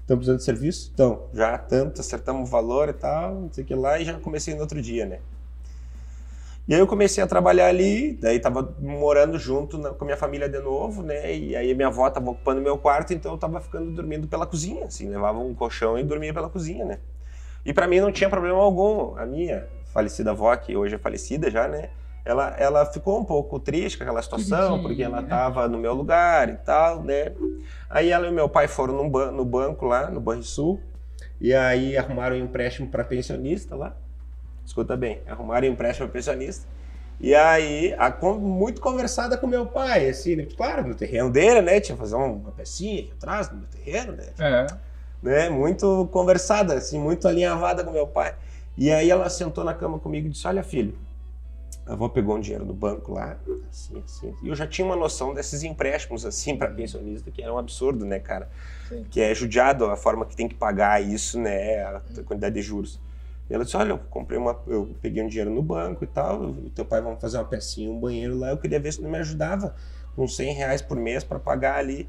Estamos 0.03 0.25
precisando 0.25 0.37
de 0.39 0.43
serviço? 0.43 0.91
Então, 0.93 1.23
já 1.33 1.57
tanto, 1.57 2.01
acertamos 2.01 2.49
o 2.49 2.51
valor 2.51 2.89
e 2.89 2.93
tal, 2.93 3.35
não 3.35 3.51
sei 3.53 3.63
o 3.63 3.67
que 3.67 3.73
lá, 3.73 3.97
e 3.99 4.03
já 4.03 4.19
comecei 4.19 4.53
no 4.53 4.59
outro 4.59 4.81
dia, 4.81 5.05
né? 5.05 5.19
E 6.67 6.73
aí 6.73 6.79
eu 6.79 6.87
comecei 6.87 7.23
a 7.23 7.27
trabalhar 7.27 7.67
ali, 7.67 8.13
daí 8.13 8.37
tava 8.39 8.73
morando 8.79 9.37
junto 9.39 9.77
na- 9.77 9.89
com 9.91 10.03
a 10.03 10.05
minha 10.05 10.17
família 10.17 10.47
de 10.49 10.59
novo, 10.59 11.01
né? 11.03 11.33
E 11.35 11.55
aí 11.55 11.73
minha 11.73 11.87
avó 11.87 12.09
tava 12.09 12.29
ocupando 12.31 12.61
meu 12.61 12.77
quarto, 12.77 13.13
então 13.13 13.31
eu 13.33 13.37
tava 13.37 13.61
ficando 13.61 13.91
dormindo 13.91 14.27
pela 14.27 14.45
cozinha, 14.45 14.85
assim, 14.85 15.09
levava 15.09 15.39
um 15.39 15.53
colchão 15.53 15.97
e 15.97 16.03
dormia 16.03 16.33
pela 16.33 16.49
cozinha, 16.49 16.83
né? 16.85 16.99
E 17.65 17.73
pra 17.73 17.87
mim 17.87 18.01
não 18.01 18.11
tinha 18.11 18.29
problema 18.29 18.59
algum. 18.59 19.17
A 19.17 19.25
minha 19.25 19.67
falecida 19.93 20.31
avó, 20.31 20.53
que 20.55 20.75
hoje 20.75 20.95
é 20.95 20.97
falecida 20.97 21.49
já, 21.49 21.67
né? 21.67 21.89
Ela, 22.25 22.55
ela 22.57 22.85
ficou 22.85 23.19
um 23.19 23.25
pouco 23.25 23.59
triste 23.59 23.97
com 23.97 24.03
aquela 24.05 24.21
situação, 24.21 24.81
porque 24.81 25.03
ela 25.03 25.21
tava 25.23 25.67
no 25.67 25.77
meu 25.77 25.93
lugar 25.93 26.49
e 26.49 26.55
tal, 26.55 27.03
né? 27.03 27.33
Aí 27.89 28.09
ela 28.11 28.27
e 28.27 28.31
meu 28.31 28.47
pai 28.47 28.67
foram 28.67 28.93
num 28.95 29.09
ban- 29.09 29.31
no 29.31 29.43
banco 29.43 29.85
lá, 29.85 30.09
no 30.09 30.21
Banrisul, 30.21 30.79
e 31.41 31.53
aí 31.53 31.97
arrumaram 31.97 32.35
um 32.35 32.39
empréstimo 32.39 32.87
para 32.87 33.03
pensionista 33.03 33.75
lá. 33.75 33.95
Escuta 34.65 34.95
bem, 34.95 35.21
arrumaram 35.27 35.67
um 35.67 35.71
empréstimo 35.71 36.07
para 36.07 36.13
pensionista. 36.13 36.65
E 37.19 37.35
aí, 37.35 37.93
a, 37.97 38.09
muito 38.35 38.81
conversada 38.81 39.37
com 39.37 39.45
meu 39.45 39.65
pai, 39.65 40.09
assim, 40.09 40.35
né? 40.35 40.47
Claro, 40.57 40.87
no 40.87 40.95
terreno 40.95 41.29
dele, 41.29 41.61
né? 41.61 41.79
Tinha 41.79 41.95
que 41.95 42.01
fazer 42.01 42.15
uma 42.15 42.51
pecinha 42.51 43.01
aqui 43.01 43.11
atrás, 43.11 43.51
no 43.51 43.57
meu 43.59 43.67
terreno, 43.67 44.13
né? 44.13 44.25
É. 44.39 44.67
né? 45.21 45.49
Muito 45.49 46.07
conversada, 46.11 46.73
assim, 46.73 46.99
muito 46.99 47.27
alinhavada 47.27 47.83
com 47.83 47.91
meu 47.91 48.07
pai. 48.07 48.33
E 48.77 48.91
aí 48.91 49.09
ela 49.09 49.29
sentou 49.29 49.63
na 49.63 49.73
cama 49.73 49.99
comigo 49.99 50.27
e 50.27 50.29
disse: 50.31 50.47
Olha, 50.47 50.63
filho, 50.63 50.97
a 51.85 51.93
avó 51.93 52.07
pegou 52.07 52.35
um 52.35 52.39
dinheiro 52.39 52.65
do 52.65 52.73
banco 52.73 53.13
lá, 53.13 53.37
assim, 53.69 54.01
assim. 54.03 54.33
E 54.41 54.47
eu 54.47 54.55
já 54.55 54.65
tinha 54.65 54.85
uma 54.85 54.95
noção 54.95 55.33
desses 55.33 55.63
empréstimos, 55.63 56.25
assim, 56.25 56.55
para 56.55 56.69
pensionista, 56.69 57.29
que 57.29 57.41
era 57.41 57.53
um 57.53 57.57
absurdo, 57.57 58.05
né, 58.05 58.19
cara? 58.19 58.49
Sim. 58.87 59.05
Que 59.09 59.21
é 59.21 59.35
judiado 59.35 59.85
a 59.85 59.97
forma 59.97 60.25
que 60.25 60.35
tem 60.35 60.47
que 60.47 60.55
pagar 60.55 61.01
isso, 61.03 61.39
né? 61.39 61.83
A 61.83 62.01
quantidade 62.25 62.55
de 62.55 62.61
juros. 62.61 62.99
E 63.49 63.53
ela 63.53 63.65
disse: 63.65 63.75
Olha, 63.75 63.91
eu 63.91 63.97
comprei 63.97 64.37
uma. 64.37 64.57
Eu 64.67 64.95
peguei 65.01 65.21
um 65.21 65.27
dinheiro 65.27 65.51
no 65.51 65.61
banco 65.61 66.03
e 66.03 66.07
tal. 66.07 66.41
O 66.41 66.69
teu 66.69 66.85
pai 66.85 67.01
vai 67.01 67.15
fazer 67.17 67.37
uma 67.37 67.45
pecinha, 67.45 67.89
um 67.91 67.99
banheiro 67.99 68.37
lá. 68.37 68.49
Eu 68.49 68.57
queria 68.57 68.79
ver 68.79 68.93
se 68.93 69.01
não 69.01 69.09
me 69.09 69.17
ajudava 69.17 69.75
com 70.15 70.27
100 70.27 70.53
reais 70.53 70.81
por 70.81 70.97
mês 70.97 71.23
para 71.23 71.39
pagar 71.39 71.77
ali. 71.77 72.07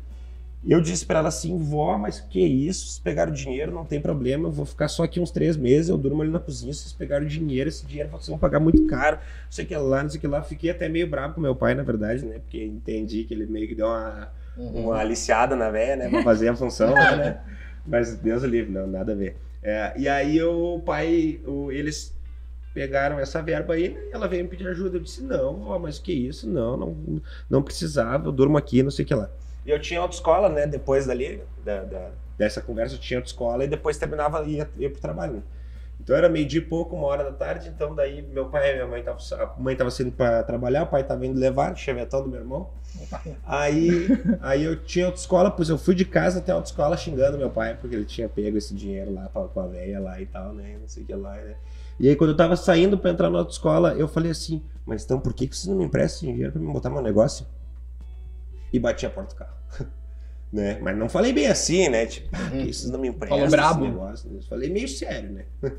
Eu 0.67 0.81
disse 0.81 1.05
para 1.05 1.19
ela 1.19 1.29
assim: 1.29 1.57
Vó, 1.59 1.99
mas 1.99 2.21
que 2.21 2.41
isso? 2.41 2.87
Vocês 2.87 2.99
pegaram 2.99 3.33
o 3.33 3.35
dinheiro, 3.35 3.71
não 3.73 3.85
tem 3.85 4.01
problema. 4.01 4.49
Eu 4.49 4.53
vou 4.53 4.65
ficar 4.65 4.89
só 4.89 5.03
aqui 5.05 5.21
uns 5.21 5.31
três 5.31 5.57
meses. 5.57 5.89
Eu 5.91 5.99
durmo 5.99 6.23
ali 6.23 6.31
na 6.31 6.39
cozinha. 6.41 6.73
Vocês 6.73 6.93
pegaram 6.93 7.25
o 7.27 7.29
dinheiro, 7.29 7.69
esse 7.69 7.85
dinheiro 7.87 8.09
vocês 8.11 8.29
vão 8.29 8.39
pagar 8.39 8.61
muito 8.61 8.87
caro. 8.87 9.17
Não 9.17 9.23
sei 9.53 9.65
o 9.65 9.69
que 9.69 9.77
lá, 9.77 10.03
não 10.03 10.09
sei 10.11 10.19
o 10.19 10.21
que 10.23 10.27
lá. 10.27 10.43
Fiquei 10.43 10.71
até 10.71 10.89
meio 10.89 11.07
bravo 11.09 11.35
com 11.35 11.41
meu 11.41 11.55
pai, 11.55 11.75
na 11.75 11.83
verdade, 11.83 12.25
né? 12.25 12.39
Porque 12.39 12.65
entendi 12.65 13.25
que 13.25 13.35
ele 13.35 13.47
meio 13.47 13.69
que 13.69 13.75
deu 13.75 13.87
uma 13.87 14.29
Uhum. 14.57 14.85
uma 14.87 14.99
aliciada 14.99 15.57
na 15.57 15.69
véia, 15.69 15.97
né? 15.97 16.09
Pra 16.09 16.23
fazer 16.23 16.49
a 16.49 16.55
função 16.57 16.95
né? 16.95 17.41
Mas 17.85 18.15
Deus 18.17 18.43
o 18.45 18.47
livre, 18.47 18.71
não, 18.73 18.87
nada 18.87 19.11
a 19.13 19.15
ver. 19.17 19.37
É, 19.63 19.93
e 19.99 20.09
aí 20.09 20.41
o 20.43 20.79
pai, 20.79 21.41
o- 21.47 21.73
eles 21.73 22.15
pegaram 22.73 23.19
essa 23.19 23.43
verba 23.43 23.75
aí, 23.75 23.91
né? 23.91 24.01
ela 24.13 24.27
veio 24.29 24.45
me 24.45 24.49
pedir 24.51 24.69
ajuda. 24.69 24.97
Eu 24.97 25.03
disse, 25.03 25.23
não, 25.23 25.57
vó, 25.57 25.79
mas 25.79 25.99
que 25.99 26.13
isso? 26.13 26.49
Não, 26.49 26.77
não, 26.77 27.21
não 27.51 27.63
precisava, 27.63 28.29
eu 28.29 28.33
durmo 28.33 28.57
aqui, 28.57 28.83
não 28.83 28.91
sei 28.91 29.05
o 29.05 29.09
que 29.09 29.15
lá. 29.15 29.29
E 29.65 29.71
eu 29.71 29.81
tinha 29.81 30.01
autoescola, 30.01 30.49
né? 30.49 30.67
Depois 30.67 31.07
dali, 31.07 31.43
da, 31.65 31.85
da- 31.85 32.11
dessa 32.37 32.61
conversa, 32.61 32.95
eu 32.97 32.99
tinha 32.99 33.19
autoescola 33.19 33.65
e 33.65 33.69
depois 33.69 33.97
terminava 33.97 34.43
e 34.45 34.57
ia, 34.57 34.69
ia 34.79 34.91
pro 34.91 35.01
trabalho, 35.01 35.35
né? 35.35 35.43
Então 36.01 36.15
era 36.15 36.29
meio 36.29 36.45
dia 36.45 36.59
e 36.61 36.65
pouco, 36.65 36.95
uma 36.97 37.07
hora 37.07 37.25
da 37.25 37.33
tarde, 37.33 37.69
então 37.69 37.95
daí 37.95 38.21
meu 38.21 38.47
pai 38.47 38.73
e 38.73 38.75
minha 38.75 38.87
mãe 38.87 39.01
estavam, 39.01 39.47
a 39.57 39.61
mãe 39.61 39.75
tava 39.77 39.91
saindo 39.91 40.13
para 40.13 40.43
trabalhar, 40.43 40.83
o 40.83 40.87
pai 40.89 41.03
tava 41.05 41.25
indo 41.25 41.39
levar, 41.39 41.73
o 41.73 41.77
chevetão 41.77 42.23
do 42.23 42.29
meu 42.29 42.41
irmão. 42.41 42.69
Aí, 43.47 44.07
aí 44.41 44.65
eu 44.65 44.77
tinha 44.85 45.07
autoescola, 45.07 45.51
pois 45.51 45.69
eu 45.69 45.79
fui 45.79 45.95
de 45.95 46.05
casa 46.05 46.41
até 46.41 46.53
a 46.53 46.57
autoescola 46.57 46.97
xingando 46.97 47.39
meu 47.39 47.49
pai, 47.51 47.77
porque 47.81 47.95
ele 47.97 48.05
tinha 48.05 48.29
pego 48.29 48.59
esse 48.59 48.75
dinheiro 48.75 49.15
lá 49.15 49.29
pra, 49.33 49.45
com 49.45 49.61
a 49.61 49.67
véia 49.67 49.99
lá 50.01 50.21
e 50.21 50.27
tal, 50.27 50.53
né? 50.53 50.77
Não 50.81 50.89
sei 50.89 51.03
o 51.03 51.07
que 51.07 51.15
lá, 51.15 51.33
né? 51.35 51.55
E 51.99 52.09
aí 52.09 52.17
quando 52.17 52.31
eu 52.31 52.37
tava 52.37 52.57
saindo 52.57 52.99
pra 52.99 53.11
entrar 53.11 53.31
na 53.31 53.39
autoescola, 53.39 53.95
eu 53.95 54.09
falei 54.09 54.31
assim, 54.33 54.63
mas 54.85 55.05
então 55.05 55.19
por 55.21 55.33
que, 55.33 55.47
que 55.47 55.57
você 55.57 55.71
não 55.71 55.77
me 55.77 55.85
empresta 55.85 56.21
dinheiro 56.27 56.53
pra 56.53 56.61
me 56.61 56.73
botar 56.73 56.91
meu 56.91 57.01
negócio? 57.03 57.47
E 58.75 58.79
bati 58.81 59.07
a 59.07 59.11
porta 59.11 59.37
do 59.37 59.39
carro. 59.39 59.55
né? 60.53 60.81
Mas 60.83 60.99
não 60.99 61.09
falei 61.09 61.33
bem 61.33 61.47
assim, 61.47 61.89
né? 61.89 62.07
Tipo, 62.07 62.29
por 62.29 62.51
que 62.51 62.73
vocês 62.73 62.91
não 62.91 62.99
me 62.99 63.07
emprestam 63.07 63.39
Falou 63.39 63.51
brabo. 63.51 63.85
esse 63.85 63.93
negócio? 63.93 64.31
Eu 64.35 64.43
falei 64.43 64.69
meio 64.69 64.89
sério, 64.89 65.31
né? 65.31 65.45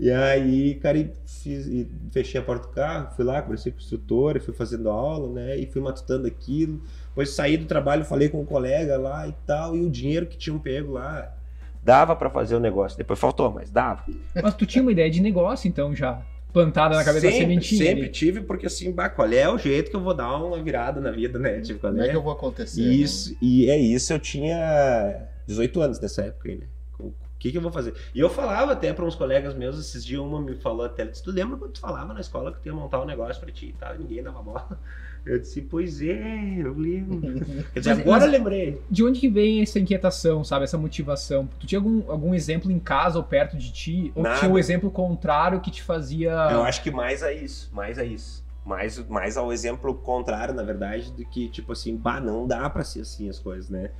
E 0.00 0.12
aí, 0.12 0.76
cara, 0.76 0.96
e 0.96 1.12
fiz, 1.26 1.66
e 1.66 1.90
fechei 2.12 2.40
a 2.40 2.44
porta 2.44 2.68
do 2.68 2.72
carro, 2.72 3.10
fui 3.16 3.24
lá, 3.24 3.42
conversei 3.42 3.72
com 3.72 3.78
o 3.78 3.80
instrutor, 3.80 4.40
fui 4.40 4.54
fazendo 4.54 4.88
aula, 4.88 5.28
né? 5.32 5.56
E 5.56 5.66
fui 5.66 5.82
matutando 5.82 6.24
aquilo. 6.28 6.80
Depois 7.08 7.30
saí 7.30 7.56
do 7.56 7.66
trabalho, 7.66 8.04
falei 8.04 8.28
com 8.28 8.40
um 8.40 8.44
colega 8.44 8.96
lá 8.96 9.26
e 9.26 9.34
tal, 9.44 9.74
e 9.74 9.84
o 9.84 9.90
dinheiro 9.90 10.24
que 10.26 10.38
tinham 10.38 10.56
pego 10.56 10.92
lá. 10.92 11.34
Dava 11.82 12.14
pra 12.14 12.30
fazer 12.30 12.54
o 12.54 12.60
negócio. 12.60 12.96
Depois 12.96 13.18
faltou, 13.18 13.50
mas 13.50 13.72
dava. 13.72 14.04
Mas 14.40 14.54
tu 14.54 14.64
tinha 14.64 14.82
uma 14.82 14.92
ideia 14.92 15.10
de 15.10 15.20
negócio, 15.20 15.66
então, 15.66 15.92
já 15.96 16.22
plantada 16.58 16.96
na 16.96 17.04
cabeça 17.04 17.26
da 17.26 17.32
sempre, 17.32 17.46
sementinha. 17.46 17.84
sempre 17.84 18.02
ali. 18.04 18.12
tive, 18.12 18.40
porque 18.40 18.66
assim, 18.66 18.92
bah, 18.92 19.08
qual 19.08 19.32
é 19.32 19.48
o 19.48 19.58
jeito 19.58 19.90
que 19.90 19.96
eu 19.96 20.00
vou 20.00 20.14
dar 20.14 20.36
uma 20.36 20.62
virada 20.62 21.00
na 21.00 21.10
vida, 21.10 21.38
né? 21.38 21.60
Tipo, 21.60 21.80
qual 21.80 21.92
Como 21.92 22.02
é 22.02 22.06
é? 22.06 22.10
que 22.10 22.16
eu 22.16 22.22
vou 22.22 22.32
acontecer? 22.32 22.82
Isso, 22.82 23.36
e 23.40 23.70
é 23.70 23.76
isso, 23.78 24.12
eu 24.12 24.18
tinha 24.18 25.28
18 25.46 25.80
anos 25.80 26.00
nessa 26.00 26.22
época 26.22 26.48
aí, 26.48 26.56
né? 26.56 26.66
O 26.98 27.12
que, 27.38 27.52
que 27.52 27.56
eu 27.56 27.62
vou 27.62 27.70
fazer? 27.70 27.94
E 28.12 28.18
eu 28.18 28.28
falava 28.28 28.72
até 28.72 28.92
para 28.92 29.04
uns 29.04 29.14
colegas 29.14 29.54
meus, 29.54 29.78
esses 29.78 30.04
dias 30.04 30.20
uma 30.20 30.40
me 30.40 30.56
falou 30.56 30.84
até, 30.84 31.06
tu 31.06 31.30
lembra 31.30 31.56
quando 31.56 31.70
tu 31.72 31.80
falava 31.80 32.12
na 32.12 32.20
escola 32.20 32.52
que 32.52 32.60
tu 32.60 32.66
ia 32.66 32.74
montar 32.74 33.00
um 33.00 33.04
negócio 33.04 33.40
pra 33.40 33.52
ti 33.52 33.66
e 33.66 33.72
tal, 33.74 33.94
e 33.94 33.98
ninguém 33.98 34.22
dava 34.22 34.42
bola? 34.42 34.78
Eu 35.26 35.38
disse, 35.38 35.60
pois 35.62 36.00
é, 36.00 36.54
eu 36.58 36.72
lembro. 36.74 37.20
Quer 37.74 37.80
dizer, 37.80 37.90
Mas- 37.94 38.00
agora 38.00 38.20
mas- 38.20 38.24
eu 38.24 38.30
lembrei. 38.30 38.80
De 38.90 39.04
onde 39.04 39.20
que 39.20 39.28
vem 39.28 39.60
essa 39.62 39.78
inquietação, 39.78 40.42
sabe? 40.42 40.64
Essa 40.64 40.78
motivação? 40.78 41.48
Tu 41.60 41.66
tinha 41.66 41.78
algum, 41.78 42.10
algum 42.10 42.34
exemplo 42.34 42.70
em 42.72 42.78
casa 42.78 43.18
ou 43.18 43.24
perto 43.24 43.56
de 43.56 43.70
ti? 43.72 44.12
Ou 44.14 44.22
Nada. 44.22 44.38
tinha 44.38 44.50
um 44.50 44.58
exemplo 44.58 44.90
contrário 44.90 45.60
que 45.60 45.70
te 45.70 45.82
fazia. 45.82 46.30
Eu 46.50 46.62
acho 46.62 46.82
que 46.82 46.90
mais 46.90 47.22
é 47.22 47.32
isso, 47.34 47.70
mais 47.72 47.98
é 47.98 48.04
isso. 48.04 48.46
Mais, 48.64 48.98
mais 49.08 49.36
ao 49.38 49.50
exemplo 49.50 49.94
contrário, 49.94 50.52
na 50.52 50.62
verdade, 50.62 51.10
do 51.12 51.24
que, 51.24 51.48
tipo 51.48 51.72
assim, 51.72 51.96
bah, 51.96 52.20
não 52.20 52.46
dá 52.46 52.68
pra 52.68 52.84
ser 52.84 53.00
assim 53.00 53.26
as 53.28 53.38
coisas, 53.38 53.70
né? 53.70 53.90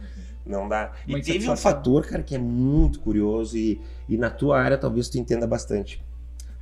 Não 0.44 0.68
dá. 0.68 0.92
E 1.06 1.14
Uma 1.14 1.22
teve 1.22 1.48
um 1.48 1.56
fator, 1.56 2.06
cara, 2.06 2.22
que 2.22 2.34
é 2.34 2.38
muito 2.38 3.00
curioso 3.00 3.56
e, 3.56 3.80
e 4.08 4.18
na 4.18 4.28
tua 4.28 4.60
área 4.60 4.76
talvez 4.76 5.08
tu 5.08 5.16
entenda 5.18 5.46
bastante. 5.46 6.02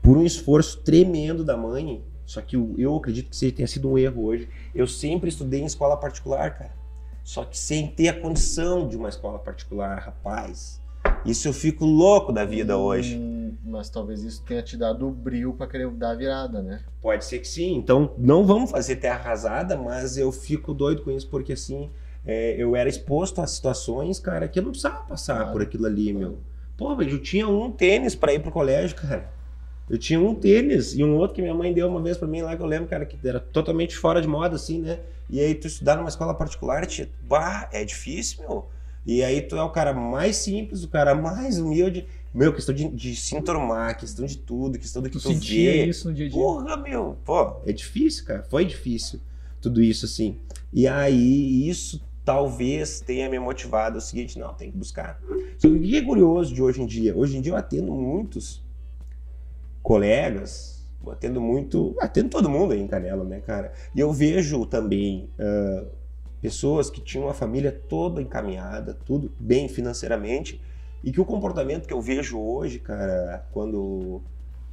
Por 0.03 0.17
um 0.17 0.25
esforço 0.25 0.79
tremendo 0.83 1.43
da 1.43 1.57
mãe, 1.57 2.01
só 2.27 2.43
que 2.43 2.57
eu, 2.57 2.97
acredito 2.97 3.31
que 3.31 3.37
seja- 3.37 3.55
tenha 3.55 3.67
sido 3.69 3.89
um 3.91 3.97
erro 3.97 4.25
hoje, 4.27 4.49
eu 4.75 4.87
sempre 4.87 5.29
estudei 5.31 5.63
em 5.63 5.67
escola 5.67 5.97
particular, 5.97 6.59
cara. 6.59 6.77
Só 7.25 7.45
que 7.45 7.59
sem 7.59 7.89
ter 7.89 8.09
a 8.09 8.21
condição 8.21 8.87
de 8.87 8.97
uma 8.97 9.09
escola 9.09 9.39
particular, 9.39 9.99
rapaz. 9.99 10.81
Isso 11.25 11.49
eu 11.49 11.53
fico 11.53 11.85
louco 11.85 12.33
da 12.33 12.45
vida 12.45 12.77
hoje. 12.77 13.17
Hum, 13.17 13.55
Mas 13.65 13.89
talvez 13.89 14.23
isso 14.23 14.43
tenha 14.45 14.63
te 14.63 14.77
dado 14.77 15.09
o 15.09 15.11
brilho 15.11 15.53
pra 15.55 15.67
querer 15.67 15.89
dar 15.91 16.11
a 16.11 16.15
virada, 16.15 16.63
né? 16.63 16.81
Pode 17.01 17.25
ser 17.25 17.39
que 17.41 17.49
sim. 17.49 17.75
Então, 17.77 18.13
não 18.19 18.45
vamos 18.45 18.71
fazer 18.71 18.97
terra 18.97 19.17
arrasada, 19.21 19.77
mas 19.77 20.17
eu 20.17 20.31
fico 20.31 20.73
doido 20.75 21.03
com 21.03 21.11
isso, 21.11 21.29
porque 21.29 21.53
assim, 21.55 21.91
é, 22.25 22.55
eu 22.61 22.77
era 22.77 22.89
exposto 22.89 23.41
a 23.41 23.47
situações, 23.47 24.19
cara, 24.21 24.47
que 24.49 24.59
eu 24.59 24.63
não 24.63 24.71
precisava 24.71 25.03
passar 25.05 25.37
Claro. 25.37 25.53
por 25.53 25.63
aquilo 25.63 25.87
ali, 25.87 26.13
meu. 26.13 26.39
Pô, 26.77 26.95
velho, 26.95 27.13
eu 27.13 27.23
tinha 27.23 27.49
um 27.49 27.71
tênis 27.73 28.15
pra 28.15 28.33
ir 28.35 28.41
pro 28.41 28.53
colégio, 28.53 28.97
cara. 28.97 29.29
Eu 29.89 29.99
tinha 29.99 30.19
um 30.21 30.35
tênis 30.35 30.95
e 30.95 31.05
um 31.05 31.15
outro 31.17 31.35
que 31.37 31.43
minha 31.43 31.55
mãe 31.55 31.73
deu 31.73 31.89
uma 31.89 32.03
vez 32.03 32.17
pra 32.17 32.27
mim 32.27 32.43
lá, 32.43 32.57
que 32.57 32.63
eu 32.63 32.67
lembro, 32.67 32.89
cara, 32.89 33.07
que 33.07 33.17
era 33.27 33.39
totalmente 33.39 33.97
fora 33.97 34.21
de 34.21 34.27
moda, 34.27 34.57
assim, 34.57 34.81
né? 34.81 34.99
E 35.31 35.41
aí 35.41 35.55
tu 35.55 35.67
estudar 35.67 35.97
numa 35.97 36.09
escola 36.09 36.35
particular, 36.35 36.85
tia, 36.87 37.09
bah, 37.23 37.69
é 37.73 37.85
difícil, 37.85 38.41
meu. 38.41 38.67
E 39.07 39.23
aí 39.23 39.41
tu 39.41 39.55
é 39.57 39.63
o 39.63 39.71
cara 39.71 39.93
mais 39.93 40.37
simples, 40.37 40.83
o 40.83 40.89
cara 40.89 41.15
mais 41.15 41.59
humilde. 41.61 42.05
Meu, 42.35 42.53
questão 42.53 42.75
de, 42.75 42.89
de 42.89 43.15
se 43.15 43.37
enturmar, 43.37 43.97
questão 43.97 44.27
de 44.27 44.37
tudo, 44.37 44.79
questão 44.79 45.01
do 45.01 45.09
que 45.09 45.17
Tu 45.19 45.23
tu, 45.23 45.29
vê. 45.73 45.87
isso 45.87 46.09
no 46.09 46.15
dia 46.15 46.27
a 46.27 46.29
dia? 46.29 46.39
Porra, 46.39 46.77
meu, 46.77 47.17
pô, 47.25 47.57
é 47.65 47.73
difícil, 47.73 48.25
cara. 48.25 48.43
Foi 48.51 48.65
difícil 48.65 49.21
tudo 49.61 49.81
isso 49.81 50.05
assim. 50.05 50.37
E 50.73 50.87
aí, 50.89 51.69
isso 51.69 52.03
talvez 52.25 53.01
tenha 53.01 53.29
me 53.31 53.39
motivado. 53.39 53.97
É 53.97 53.99
o 53.99 54.03
seguinte, 54.03 54.39
não, 54.39 54.53
tem 54.53 54.71
que 54.71 54.77
buscar. 54.77 55.21
Só 55.57 55.69
que 55.69 55.75
o 55.77 55.81
que 55.81 55.97
é 55.97 56.03
curioso 56.03 56.53
de 56.53 56.61
hoje 56.61 56.83
em 56.83 56.87
dia? 56.87 57.17
Hoje 57.17 57.37
em 57.39 57.41
dia 57.41 57.53
eu 57.53 57.57
atendo 57.57 57.93
muitos 57.93 58.61
colegas, 59.87 60.85
atendo 61.13 61.41
muito, 61.41 61.95
atendo 62.01 62.29
todo 62.29 62.51
mundo 62.51 62.73
aí 62.73 62.81
em 62.81 62.89
Canela, 62.89 63.23
né, 63.23 63.39
cara? 63.39 63.73
E 63.95 64.01
eu 64.01 64.13
vejo 64.13 64.67
também 64.67 65.31
ah, 65.39 65.85
pessoas 66.43 66.91
que 66.91 67.01
tinham 67.01 67.29
a 67.29 67.33
família 67.33 67.71
toda 67.71 68.21
encaminhada, 68.21 68.95
tudo 69.05 69.31
bem 69.39 69.69
financeiramente, 69.69 70.61
e 71.05 71.13
que 71.13 71.21
o 71.21 71.25
comportamento 71.25 71.87
que 71.87 71.95
eu 71.95 72.01
vejo 72.01 72.37
hoje, 72.37 72.81
cara, 72.81 73.47
quando 73.53 74.21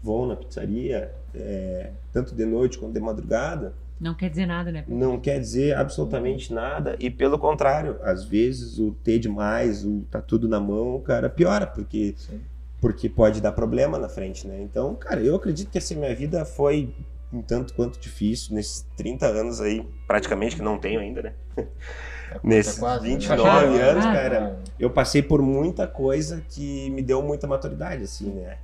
vão 0.02 0.26
na 0.26 0.36
pizzaria, 0.36 1.14
é, 1.36 1.92
tanto 2.12 2.34
de 2.34 2.44
noite 2.44 2.80
quanto 2.80 2.96
de 2.96 3.00
madrugada, 3.00 3.76
Não 4.02 4.16
quer 4.16 4.32
dizer 4.32 4.48
nada, 4.48 4.72
né? 4.72 4.84
não 4.88 5.20
quer 5.20 5.40
dizer 5.40 5.78
absolutamente 5.78 6.52
nada 6.52 6.96
e 7.00 7.12
pelo 7.12 7.38
contrário, 7.38 8.00
às 8.02 8.26
vezes 8.26 8.80
o 8.80 8.94
ter 9.04 9.20
demais, 9.20 9.86
o 9.86 10.02
tá 10.10 10.20
tudo 10.20 10.50
na 10.50 10.60
mão, 10.60 11.00
cara, 11.02 11.30
piora, 11.30 11.68
porque 11.68 12.16
Sim. 12.18 12.42
Porque 12.84 13.08
pode 13.08 13.40
dar 13.40 13.54
problema 13.54 13.98
na 13.98 14.10
frente, 14.10 14.46
né? 14.46 14.62
Então, 14.62 14.94
cara, 14.94 15.22
eu 15.22 15.38
acredito 15.38 15.72
que 15.72 15.78
assim 15.78 15.96
minha 15.96 16.14
vida 16.14 16.44
foi 16.44 16.94
um 17.32 17.42
tanto 17.42 17.74
quanto 17.76 17.98
difícil 17.98 18.54
nesses 18.54 18.86
30 18.98 19.26
anos 19.26 19.62
aí, 19.62 19.88
praticamente 20.06 20.58
que 20.58 20.62
não 20.62 20.78
tenho 20.78 21.00
ainda, 21.00 21.22
né? 21.22 21.34
Tá- 21.56 22.40
Nesses 22.44 22.76
tá 22.76 22.80
quase, 22.82 23.04
né? 23.08 23.10
29 23.16 23.80
anos, 23.80 24.06
Ah. 24.06 24.12
cara, 24.12 24.60
eu 24.78 24.90
passei 24.90 25.22
por 25.22 25.42
muita 25.42 25.88
coisa 25.88 26.44
que 26.50 26.90
me 26.90 27.02
deu 27.02 27.22
muita 27.22 27.48
maturidade, 27.48 28.04
assim, 28.04 28.30
né? 28.32 28.58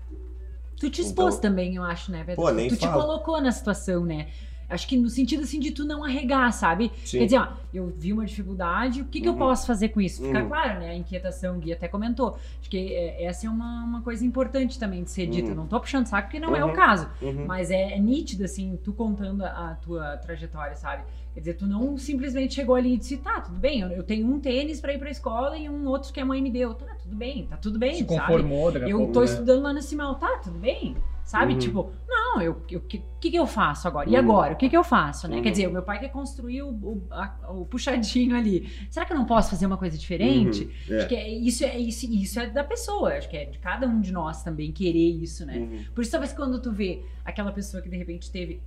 Tu 0.77 0.89
te 0.89 1.01
expôs 1.01 1.35
Então- 1.35 1.49
também, 1.49 1.75
eu 1.77 1.83
acho, 1.83 2.11
né? 2.11 2.25
Pô, 2.35 2.49
nem 2.51 2.67
tu 2.67 2.75
te 2.75 2.85
falo. 2.85 3.01
colocou 3.03 3.39
na 3.41 3.53
situação, 3.53 4.05
né? 4.05 4.27
Acho 4.69 4.87
que 4.87 4.95
no 4.95 5.09
sentido 5.09 5.43
assim 5.43 5.59
de 5.59 5.71
tu 5.71 5.83
não 5.83 6.03
arregar, 6.03 6.51
sabe? 6.53 6.91
Sim. 7.03 7.17
Quer 7.19 7.25
dizer, 7.25 7.37
ó, 7.39 7.47
eu 7.73 7.91
vi 7.97 8.13
uma 8.13 8.25
dificuldade, 8.25 9.01
o 9.01 9.05
que, 9.05 9.19
que 9.19 9.27
eu 9.27 9.31
Uhum. 9.33 9.37
posso 9.39 9.65
fazer 9.65 9.89
com 9.89 9.99
isso? 9.99 10.21
Ficar 10.23 10.43
Uhum. 10.43 10.47
claro, 10.49 10.79
né? 10.79 10.91
A 10.91 10.95
inquietação, 10.95 11.57
o 11.57 11.59
Gui 11.59 11.73
até 11.73 11.87
comentou. 11.87 12.37
Acho 12.61 12.69
que 12.69 12.93
é, 12.93 13.23
essa 13.25 13.47
é 13.47 13.49
uma, 13.49 13.83
uma 13.83 14.01
coisa 14.01 14.25
importante 14.25 14.77
também 14.77 15.03
de 15.03 15.09
ser 15.11 15.25
dita. 15.27 15.47
Uhum. 15.47 15.53
Eu 15.53 15.55
Não 15.57 15.67
tô 15.67 15.79
puxando 15.79 16.05
saco 16.05 16.27
porque 16.27 16.39
não 16.39 16.55
é 16.55 16.63
Uhum. 16.63 16.71
o 16.71 16.73
caso. 16.75 17.09
Uhum. 17.21 17.45
Mas 17.47 17.71
é, 17.71 17.93
é 17.93 17.99
nítido, 17.99 18.43
assim, 18.43 18.77
tu 18.83 18.93
contando 18.93 19.43
a, 19.43 19.71
a 19.71 19.75
tua 19.75 20.17
trajetória, 20.17 20.75
sabe? 20.75 21.03
Quer 21.33 21.39
dizer, 21.41 21.53
tu 21.55 21.65
não 21.67 21.97
simplesmente 21.97 22.53
chegou 22.55 22.75
ali 22.75 22.93
e 22.93 22.97
disse, 22.97 23.17
tá, 23.17 23.39
tudo 23.41 23.57
bem, 23.59 23.81
eu, 23.81 23.89
eu 23.89 24.03
tenho 24.03 24.27
um 24.27 24.39
tênis 24.39 24.81
pra 24.81 24.93
ir 24.93 24.99
pra 24.99 25.09
escola 25.09 25.57
e 25.57 25.69
um 25.69 25.87
outro 25.87 26.11
que 26.11 26.19
a 26.19 26.25
mãe 26.25 26.41
me 26.41 26.51
deu. 26.51 26.73
Tá, 26.73 26.85
tudo 27.01 27.15
bem, 27.15 27.45
tá 27.47 27.55
tudo 27.57 27.79
bem, 27.79 27.95
Se 27.95 28.03
conformou 28.03 28.71
Eu 28.71 28.97
pouco, 28.97 29.13
tô 29.13 29.19
né? 29.21 29.25
estudando 29.25 29.61
lá 29.63 29.73
no 29.73 29.81
Cimal, 29.81 30.15
tá, 30.15 30.39
tudo 30.43 30.57
bem? 30.59 30.95
Sabe? 31.29 31.53
Uhum. 31.53 31.59
Tipo, 31.59 31.91
não, 32.07 32.41
eu, 32.41 32.59
eu, 32.71 32.81
que, 32.81 33.03
que 33.21 33.29
que 33.29 33.35
eu 33.37 33.45
faço 33.45 33.87
agora? 33.87 34.09
E 34.09 34.13
Uhum. 34.13 34.17
agora? 34.19 34.53
O 34.53 34.55
que 34.55 34.67
que 34.67 34.75
eu 34.75 34.83
faço, 34.83 35.27
né? 35.27 35.35
Uhum. 35.37 35.43
Quer 35.43 35.51
dizer, 35.51 35.67
o 35.67 35.71
meu 35.71 35.83
pai 35.83 35.99
quer 35.99 36.09
construir 36.09 36.63
o, 36.63 36.69
o, 36.69 37.03
a- 37.11 37.35
o 37.51 37.65
puxadinho 37.67 38.35
ali. 38.35 38.67
Será 38.89 39.05
que 39.05 39.13
eu 39.13 39.17
não 39.17 39.25
posso 39.25 39.51
fazer 39.51 39.67
uma 39.67 39.77
coisa 39.77 39.95
diferente? 39.95 40.63
Uhum. 40.89 40.95
É. 40.95 40.97
Acho 40.97 41.07
que 41.07 41.15
é, 41.15 41.29
isso, 41.29 41.63
é, 41.63 41.77
isso, 41.77 42.11
isso 42.11 42.39
é 42.39 42.47
da 42.47 42.63
pessoa. 42.63 43.13
Acho 43.13 43.29
que 43.29 43.37
é 43.37 43.45
de 43.45 43.59
cada 43.59 43.85
um 43.85 44.01
de 44.01 44.11
nós 44.11 44.41
também 44.43 44.71
querer 44.71 44.97
isso, 45.21 45.45
né? 45.45 45.57
Uhum. 45.59 45.85
Por 45.93 46.01
isso, 46.01 46.09
talvez 46.09 46.33
quando 46.33 46.59
tu 46.59 46.71
vê 46.71 47.03
aquela 47.23 47.51
pessoa 47.51 47.83
que 47.83 47.89
de 47.89 47.97
repente 47.97 48.31
teve, 48.31 48.59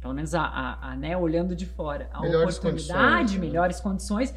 pelo 0.00 0.14
menos 0.14 0.34
a, 0.34 0.42
a- 0.42 0.90
a, 0.90 0.96
né, 0.96 1.16
olhando 1.16 1.54
de 1.54 1.66
fora, 1.66 2.10
a 2.12 2.22
Melhores 2.22 2.58
oportunidade, 2.58 2.98
condições, 3.18 3.32
né? 3.34 3.38
melhores 3.46 3.78
condições, 3.80 4.34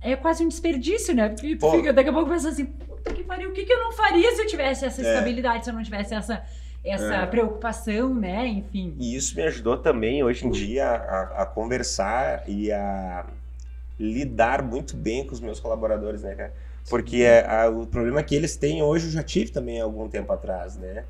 é 0.00 0.16
quase 0.16 0.44
um 0.44 0.48
desperdício, 0.48 1.14
né? 1.14 1.28
Porque 1.28 1.54
tu 1.54 1.70
fica 1.70 1.92
daqui 1.92 2.08
a 2.10 2.12
pouco 2.12 2.28
pensando 2.30 2.50
assim, 2.50 2.64
puta 2.66 3.14
que 3.14 3.22
pariu, 3.22 3.50
o 3.50 3.52
que, 3.52 3.64
que 3.64 3.72
eu 3.72 3.78
não 3.78 3.92
faria 3.92 4.28
se 4.34 4.42
eu 4.42 4.46
tivesse 4.48 4.84
essa 4.84 5.00
É. 5.00 5.06
estabilidade, 5.08 5.62
se 5.64 5.70
eu 5.70 5.74
não 5.74 5.82
tivesse 5.84 6.14
essa, 6.14 6.42
essa 6.84 7.14
É. 7.14 7.26
preocupação, 7.26 8.14
né? 8.14 8.46
Enfim. 8.46 8.94
E 8.98 9.14
isso 9.16 9.34
me 9.36 9.42
ajudou 9.42 9.78
também 9.78 10.22
hoje 10.22 10.46
em 10.46 10.50
dia 10.50 10.86
a, 10.86 11.42
a 11.42 11.46
conversar 11.46 12.48
e 12.48 12.70
a 12.70 13.26
lidar 13.98 14.62
muito 14.62 14.96
bem 14.96 15.26
com 15.26 15.32
os 15.34 15.40
meus 15.40 15.60
colaboradores, 15.60 16.22
né, 16.22 16.34
cara? 16.34 16.54
Porque 16.88 17.18
é, 17.22 17.46
a- 17.46 17.68
o 17.70 17.86
problema 17.86 18.22
que 18.22 18.34
eles 18.34 18.56
têm 18.56 18.82
hoje 18.82 19.06
eu 19.06 19.12
já 19.12 19.22
tive 19.22 19.50
também 19.52 19.80
há 19.80 19.84
algum 19.84 20.08
tempo 20.08 20.32
atrás, 20.32 20.76
né? 20.76 21.04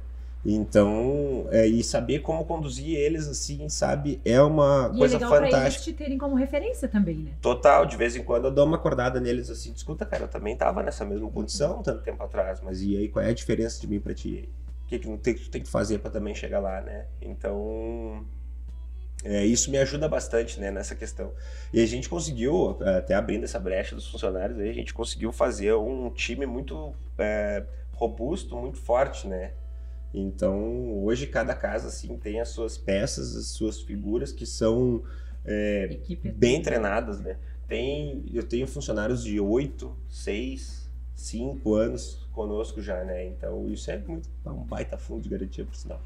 Então, 0.44 1.46
é, 1.50 1.66
e 1.66 1.84
saber 1.84 2.20
como 2.20 2.44
conduzir 2.46 2.96
eles 2.98 3.28
assim, 3.28 3.68
sabe, 3.68 4.20
é 4.24 4.40
uma 4.42 4.92
E 4.94 4.98
coisa 4.98 5.16
é 5.16 5.18
legal 5.18 5.30
pra 5.30 5.50
eles 5.50 5.50
fantástica. 5.52 5.84
te 5.84 5.92
terem 5.92 6.18
como 6.18 6.34
referência 6.34 6.88
também, 6.88 7.18
né? 7.18 7.32
Total, 7.40 7.86
de 7.86 7.96
vez 7.96 8.16
em 8.16 8.22
quando 8.22 8.46
eu 8.46 8.50
dou 8.50 8.66
uma 8.66 8.76
acordada 8.76 9.18
neles 9.18 9.48
assim, 9.50 9.72
escuta, 9.72 10.04
cara, 10.04 10.24
eu 10.24 10.28
também 10.28 10.54
tava 10.56 10.82
nessa 10.82 11.04
mesma 11.06 11.30
condição 11.30 11.82
tanto 11.82 12.02
tempo 12.02 12.22
atrás, 12.22 12.60
mas 12.60 12.82
e 12.82 12.96
aí 12.96 13.08
qual 13.08 13.24
é 13.24 13.30
a 13.30 13.34
diferença 13.34 13.80
de 13.80 13.86
mim 13.88 13.98
pra 13.98 14.14
ti? 14.14 14.48
O 14.90 14.92
que, 14.92 14.98
tu 14.98 15.16
tem, 15.18 15.34
tu 15.34 15.50
tem 15.50 15.62
que 15.62 15.68
fazer 15.68 15.98
pra 15.98 16.10
também 16.10 16.34
chegar 16.34 16.58
lá, 16.58 16.80
né? 16.80 17.06
Então, 17.22 18.26
é, 19.22 19.46
isso 19.46 19.70
me 19.70 19.78
ajuda 19.78 20.08
bastante, 20.08 20.58
né, 20.58 20.70
nessa 20.72 20.96
questão. 20.96 21.32
E 21.72 21.80
a 21.80 21.86
gente 21.86 22.08
conseguiu, 22.08 22.76
até 22.82 23.14
abrindo 23.14 23.44
essa 23.44 23.60
brecha 23.60 23.94
dos 23.94 24.08
funcionários, 24.08 24.58
aí, 24.58 24.68
a 24.68 24.72
gente 24.72 24.92
conseguiu 24.92 25.30
fazer 25.30 25.74
um 25.74 26.10
time 26.10 26.44
muito 26.44 26.92
é, 27.16 27.62
robusto, 27.92 28.56
muito 28.56 28.78
forte, 28.78 29.28
né? 29.28 29.52
Então, 30.12 31.04
hoje 31.04 31.28
cada 31.28 31.54
casa 31.54 31.86
assim 31.86 32.16
tem 32.16 32.40
as 32.40 32.48
suas 32.48 32.76
peças, 32.76 33.36
as 33.36 33.46
suas 33.46 33.80
figuras 33.80 34.32
que 34.32 34.44
são 34.44 35.04
é, 35.44 35.84
Equipe. 35.92 36.30
bem 36.32 36.60
treinadas, 36.60 37.20
né? 37.20 37.36
Tem, 37.68 38.24
eu 38.34 38.42
tenho 38.42 38.66
funcionários 38.66 39.22
de 39.22 39.38
8, 39.38 39.96
6, 40.08 40.79
5 41.20 41.74
anos 41.74 42.26
conosco 42.32 42.80
já, 42.80 43.04
né? 43.04 43.26
Então 43.26 43.68
isso 43.68 43.90
é 43.90 43.98
muito 43.98 44.28
é 44.44 44.48
um 44.48 44.64
baita 44.64 44.96
fundo 44.96 45.20
de 45.20 45.28
garantia, 45.28 45.64
por 45.64 45.74
sinal. 45.74 46.00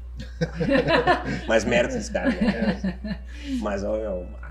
Mas 1.47 1.63
mérito 1.63 1.95
desse 1.95 2.11
cara, 2.11 2.29
né? 2.29 3.19
Mas 3.61 3.83
ó, 3.83 3.95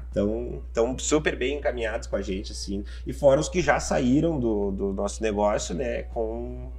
estão 0.06 0.62
tão 0.72 0.98
super 0.98 1.36
bem 1.36 1.58
encaminhados 1.58 2.06
com 2.06 2.16
a 2.16 2.22
gente, 2.22 2.52
assim. 2.52 2.82
E 3.06 3.12
fora 3.12 3.40
os 3.40 3.48
que 3.48 3.60
já 3.60 3.78
saíram 3.78 4.40
do, 4.40 4.70
do 4.70 4.92
nosso 4.94 5.22
negócio, 5.22 5.74
né? 5.74 6.04
Com, 6.04 6.70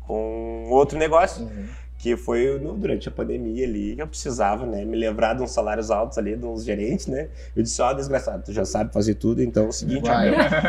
com 0.00 0.68
outro 0.70 0.96
negócio 0.96 1.44
Uhum. 1.44 1.66
Que 2.04 2.18
foi 2.18 2.58
no- 2.60 2.74
durante 2.74 3.08
a 3.08 3.10
pandemia 3.10 3.66
ali, 3.66 3.96
que 3.96 4.02
eu 4.02 4.06
precisava, 4.06 4.66
né, 4.66 4.84
me 4.84 4.94
livrar 4.94 5.34
de 5.34 5.42
uns 5.42 5.52
salários 5.52 5.90
altos 5.90 6.18
ali, 6.18 6.36
de 6.36 6.44
uns 6.44 6.62
gerentes, 6.62 7.06
né? 7.06 7.28
Eu 7.56 7.62
disse, 7.62 7.80
ó, 7.80 7.94
desgraçado, 7.94 8.42
tu 8.44 8.52
já 8.52 8.66
sabe 8.66 8.92
fazer 8.92 9.14
tudo, 9.14 9.42
então 9.42 9.64
é 9.64 9.68
o 9.68 9.72
seguinte, 9.72 10.06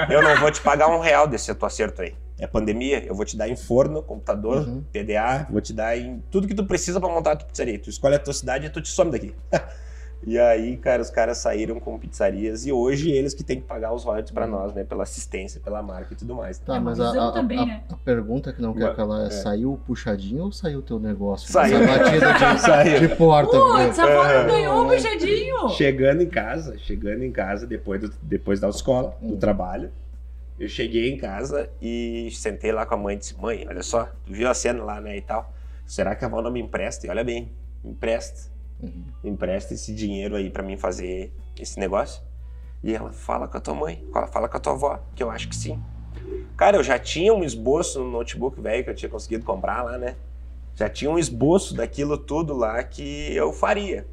eu 0.10 0.22
não 0.24 0.40
vou 0.40 0.50
te 0.50 0.62
pagar 0.62 0.88
um 0.88 0.98
real 1.02 1.28
desse 1.28 1.54
teu 1.54 1.68
acerto 1.68 2.02
aí. 2.04 2.16
É 2.40 2.48
pandemia, 2.48 3.04
eu 3.06 3.14
vou 3.14 3.26
te 3.26 3.36
dar 3.36 3.50
em 3.50 3.56
forno, 3.58 4.02
computador, 4.02 4.66
Uhum. 4.66 4.82
PDA, 4.94 5.46
vou 5.50 5.60
te 5.60 5.74
dar 5.74 5.98
em 5.98 6.24
tudo 6.32 6.48
que 6.48 6.56
tu 6.56 6.64
precisa 6.66 7.02
pra 7.02 7.10
montar 7.10 7.34
a 7.34 7.36
tua 7.36 7.48
pizzaria. 7.50 7.78
Tu 7.80 7.90
escolhe 7.90 8.16
a 8.16 8.20
tua 8.20 8.34
cidade 8.34 8.68
e 8.68 8.70
tu 8.70 8.82
te 8.82 8.88
some 8.88 9.12
daqui. 9.12 9.36
E 10.24 10.40
aí, 10.40 10.76
cara, 10.78 11.02
os 11.02 11.10
caras 11.12 11.38
saíram 11.38 11.80
com 11.80 12.00
pizzarias 12.00 12.66
e 12.66 12.72
hoje 12.72 13.12
eles 13.12 13.34
que 13.34 13.44
têm 13.44 13.58
que 13.62 13.68
pagar 13.68 13.94
os 13.94 14.04
royalties 14.04 14.32
pra 14.34 14.48
nós, 14.48 14.74
né? 14.74 14.84
Pela 14.84 15.04
assistência, 15.04 15.62
pela 15.62 15.84
marca 15.84 16.14
e 16.14 16.16
tudo 16.16 16.34
mais. 16.34 16.58
Tá, 16.58 16.78
É 16.78 16.80
mas 16.80 17.00
a, 17.00 17.30
a- 17.30 17.32
também, 17.32 17.60
a- 17.60 17.66
né? 17.66 17.84
a 17.90 17.96
pergunta 17.98 18.52
que 18.52 18.60
não 18.62 18.74
quer 18.74 18.88
Mas- 18.88 18.96
calar 18.96 19.24
é, 19.24 19.28
é. 19.28 19.30
saiu 19.30 19.74
o 19.74 19.78
puxadinho 19.78 20.44
ou 20.46 20.52
saiu 20.52 20.80
o 20.80 20.82
teu 20.82 21.00
negócio? 21.00 21.52
Saiu. 21.52 21.78
Essa 21.78 22.00
batida 22.00 22.34
de, 22.34 22.40
Saiu. 22.62 23.00
de 23.08 23.16
porta. 23.16 23.52
Putz, 23.52 24.00
a 24.00 24.04
Fórmula 24.08 24.26
Aham. 24.40 24.48
ganhou 24.48 24.86
o 24.86 24.90
puxadinho! 24.90 25.70
Chegando 25.70 26.22
em 26.24 26.30
casa, 26.30 26.78
chegando 26.80 27.24
em 27.24 27.32
casa 27.32 27.68
depois, 27.68 28.02
do, 28.02 28.10
depois 28.22 28.60
da 28.60 28.70
escola, 28.70 29.16
do 29.22 29.36
Hum. 29.36 29.38
trabalho, 29.38 29.92
eu 30.60 30.68
cheguei 30.70 31.12
em 31.12 31.18
casa 31.18 31.70
e 31.82 32.30
sentei 32.32 32.72
lá 32.72 32.86
com 32.86 32.96
a 32.96 32.98
mãe 32.98 33.16
e 33.16 33.20
disse: 33.20 33.40
Mãe, 33.40 33.66
olha 33.70 33.84
só, 33.84 34.06
tu 34.26 34.34
viu 34.34 34.50
a 34.50 34.54
cena 34.54 34.84
lá, 34.84 35.00
né? 35.00 35.18
E 35.18 35.22
tal. 35.22 35.54
Será 35.86 36.16
que 36.16 36.24
a 36.26 36.28
avó 36.28 36.42
não 36.42 36.50
me 36.50 36.60
empresta? 36.62 37.06
E 37.06 37.10
olha 37.12 37.24
bem, 37.24 37.52
me 37.84 37.92
empresta. 37.92 38.50
Empresta 39.24 39.74
esse 39.74 39.94
dinheiro 39.94 40.36
aí 40.36 40.50
pra 40.50 40.64
mim 40.64 40.78
fazer 40.78 41.34
esse 41.60 41.80
negócio. 41.80 42.22
E 42.84 42.94
ela 42.94 43.12
fala 43.12 43.48
com 43.48 43.58
a 43.58 43.62
tua 43.62 43.74
mãe, 43.74 44.06
fala- 44.14 44.28
fala 44.28 44.48
com 44.50 44.58
a 44.58 44.60
tua 44.60 44.74
avó, 44.74 45.00
que 45.16 45.24
eu 45.24 45.30
acho 45.32 45.50
que 45.50 45.56
sim. 45.56 45.82
Cara, 46.56 46.78
eu 46.78 46.84
já 46.84 46.98
tinha 47.00 47.34
um 47.34 47.44
esboço 47.44 48.00
no 48.04 48.12
notebook 48.12 48.60
velho 48.62 48.84
que 48.84 48.90
eu 48.90 48.96
tinha 48.96 49.10
conseguido 49.10 49.44
comprar 49.46 49.84
lá, 49.84 49.98
né? 49.98 50.16
Já 50.76 50.90
tinha 50.90 51.10
um 51.10 51.18
esboço 51.18 51.74
daquilo 51.76 52.18
tudo 52.18 52.54
lá 52.56 52.84
que 52.84 53.34
eu 53.34 53.52
faria. 53.54 54.06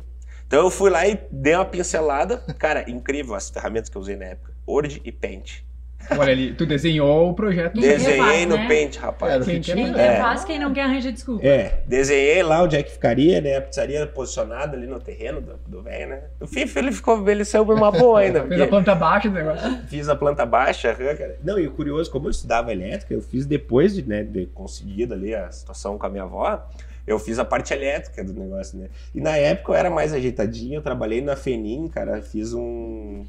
Então 0.46 0.61
eu 0.64 0.70
fui 0.70 0.90
lá 0.90 1.06
e 1.06 1.18
dei 1.30 1.54
uma 1.54 1.64
pincelada. 1.64 2.38
Cara, 2.58 2.88
incrível 2.90 3.35
as 3.35 3.48
ferramentas 3.50 3.88
que 3.88 3.96
eu 3.96 4.02
usei 4.02 4.16
na 4.16 4.26
época. 4.26 4.52
Word 4.66 5.00
e 5.04 5.11
Paint. 5.12 5.64
Olha 6.10 6.32
ali, 6.32 6.52
tu 6.54 6.66
desenhou 6.66 7.30
o 7.30 7.34
projeto. 7.34 7.74
Quer 7.80 7.96
Desenhei 7.98 8.18
faz, 8.18 8.46
no 8.46 8.56
né? 8.56 8.68
Paint, 8.68 8.96
rapaz. 8.96 9.32
Era 9.34 9.42
o 9.42 9.46
Quem 9.46 9.60
que 9.60 9.66
quer 9.66 9.74
tinha. 9.74 9.92
Quem 9.94 10.02
É. 10.02 10.16
faz, 10.16 10.44
quem 10.44 10.58
não 10.58 10.72
quer 10.72 10.82
arranja 10.82 11.12
desculpa. 11.12 11.46
É, 11.46 11.82
desenhei 11.86 12.42
lá 12.42 12.62
onde 12.62 12.76
é 12.76 12.82
que 12.82 12.90
ficaria, 12.92 13.40
né? 13.40 13.56
A 13.56 13.62
pizzaria 13.62 14.06
posicionada 14.06 14.76
ali 14.76 14.86
no 14.86 15.00
terreno 15.00 15.40
do- 15.40 15.58
do 15.66 15.82
velho, 15.82 16.08
né? 16.10 16.22
O 16.40 16.46
Fifi, 16.46 16.78
ele 16.78 16.92
ficou, 16.92 17.28
ele 17.28 17.44
saiu 17.44 17.64
uma 17.64 17.90
boa 17.90 18.20
ainda. 18.20 18.40
Fez 18.46 18.52
a 18.52 18.56
porque- 18.56 18.66
planta 18.70 18.94
baixa 18.94 19.28
do 19.28 19.34
negócio. 19.34 19.78
fiz 19.88 20.08
a 20.08 20.14
planta 20.16 20.44
baixa, 20.46 20.94
cara. 20.94 21.38
Não, 21.42 21.58
e 21.58 21.66
o 21.66 21.70
curioso, 21.70 22.10
como 22.10 22.26
eu 22.26 22.30
estudava 22.30 22.72
elétrica, 22.72 23.14
eu 23.14 23.20
fiz 23.22 23.46
depois 23.46 23.94
de, 23.94 24.02
né, 24.02 24.22
de 24.22 24.46
conseguido 24.46 25.14
ali 25.14 25.34
a 25.34 25.50
situação 25.50 25.96
com 25.98 26.06
a 26.06 26.10
minha 26.10 26.24
avó, 26.24 26.68
eu 27.06 27.18
fiz 27.18 27.38
a 27.38 27.44
parte 27.44 27.72
elétrica 27.72 28.22
do 28.22 28.32
negócio, 28.32 28.78
né? 28.78 28.88
E 29.14 29.20
na 29.20 29.36
época 29.36 29.72
eu 29.72 29.76
era 29.76 29.90
mais 29.90 30.12
ajeitadinho, 30.12 30.74
eu 30.76 30.82
trabalhei 30.82 31.20
na 31.20 31.34
Fenim, 31.34 31.88
cara, 31.88 32.22
fiz 32.22 32.52
um... 32.54 33.24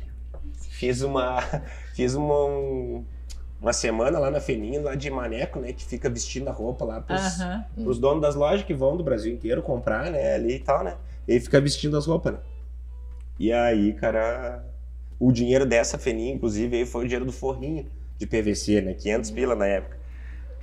Fiz 0.70 1.02
uma... 1.02 1.42
Fiz 1.96 2.16
uma... 2.16 2.46
um- 2.46 3.06
uma 3.62 3.72
semana 3.72 4.20
lá 4.20 4.30
na 4.30 4.42
Fenim, 4.42 4.80
lá 4.80 4.94
de 4.94 5.10
Maneco, 5.10 5.58
né, 5.58 5.72
que 5.72 5.86
fica 5.86 6.10
vestindo 6.10 6.50
a 6.50 6.52
roupa 6.52 6.84
lá 6.84 7.00
pros, 7.00 7.40
Aham. 7.40 7.64
os 7.78 7.98
donos 7.98 8.22
das 8.22 8.36
lojas 8.36 8.66
que 8.66 8.74
vão 8.74 8.98
do 8.98 9.06
Brasil 9.06 9.34
inteiro 9.34 9.64
comprar, 9.64 10.12
né, 10.12 10.34
ali 10.36 10.56
e 10.56 10.60
tal, 10.60 10.84
né? 10.84 10.98
E 11.26 11.40
fica 11.40 11.62
vestindo 11.62 11.96
as 11.96 12.06
roupas, 12.06 12.34
né? 12.34 12.40
E 13.40 13.54
aí, 13.54 13.94
cara, 13.94 14.66
o 15.18 15.32
dinheiro 15.32 15.66
dessa 15.66 15.98
feninha, 15.98 16.34
inclusive, 16.34 16.76
aí 16.76 16.86
foi 16.86 17.06
o 17.06 17.08
dinheiro 17.08 17.24
do 17.26 17.32
forrinho 17.32 17.86
de 18.18 18.28
PVC, 18.28 18.82
né? 18.82 18.94
500 18.96 19.32
pila 19.32 19.56
na 19.56 19.66
época. 19.66 19.98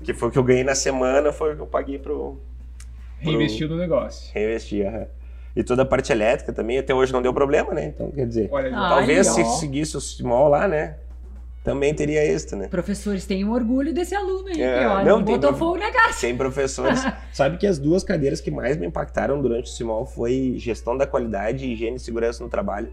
Que 0.05 0.13
foi 0.13 0.29
o 0.29 0.31
que 0.31 0.39
eu 0.39 0.45
ganhei 0.45 0.65
na 0.65 0.75
semana, 0.75 1.33
foi 1.33 1.55
o 1.55 1.57
que 1.57 1.63
eu 1.63 1.67
paguei 1.67 1.99
pro 1.99 2.39
Reinvestiu 3.19 3.67
no 3.67 3.79
negócio. 3.79 4.31
reinvestir. 4.35 4.87
aham. 4.87 5.07
E 5.55 5.65
toda 5.65 5.83
a 5.83 5.85
parte 5.85 6.13
elétrica 6.13 6.53
também, 6.53 6.79
até 6.79 6.95
hoje 6.95 7.13
não 7.13 7.21
deu 7.21 7.35
problema, 7.35 7.75
né? 7.75 7.87
Então, 7.87 8.11
quer 8.11 8.27
dizer, 8.27 8.49
Olha. 8.53 8.71
Ah, 8.75 8.91
talvez 8.91 9.27
se 9.27 9.41
ó. 9.43 9.45
seguisse 9.45 9.97
o 9.97 10.01
Simol 10.01 10.49
lá, 10.49 10.69
né? 10.69 10.97
Também 11.63 11.93
teria 11.93 12.25
êxito, 12.25 12.57
né? 12.57 12.69
Professores 12.69 13.27
tenham 13.27 13.51
orgulho 13.51 13.93
desse 13.93 14.15
aluno 14.15 14.49
aí, 14.49 14.63
É, 14.63 14.79
que 14.79 14.85
olha, 14.87 15.05
não, 15.05 15.23
botou 15.23 15.55
fogo 15.55 15.77
na 15.77 15.91
casa. 15.91 16.15
Sem 16.15 16.35
professores. 16.35 17.05
Sabe 17.35 17.59
que 17.59 17.67
as 17.67 17.79
duas 17.79 18.03
cadeiras 18.03 18.41
que 18.41 18.51
mais 18.51 18.79
me 18.79 18.87
impactaram 18.87 19.43
durante 19.43 19.65
o 19.65 19.75
Simol 19.75 20.07
foi 20.07 20.55
gestão 20.57 20.97
da 20.97 21.07
qualidade 21.07 21.67
e 21.67 21.73
higiene 21.75 21.97
e 21.97 22.01
segurança 22.01 22.43
no 22.43 22.49
trabalho, 22.49 22.91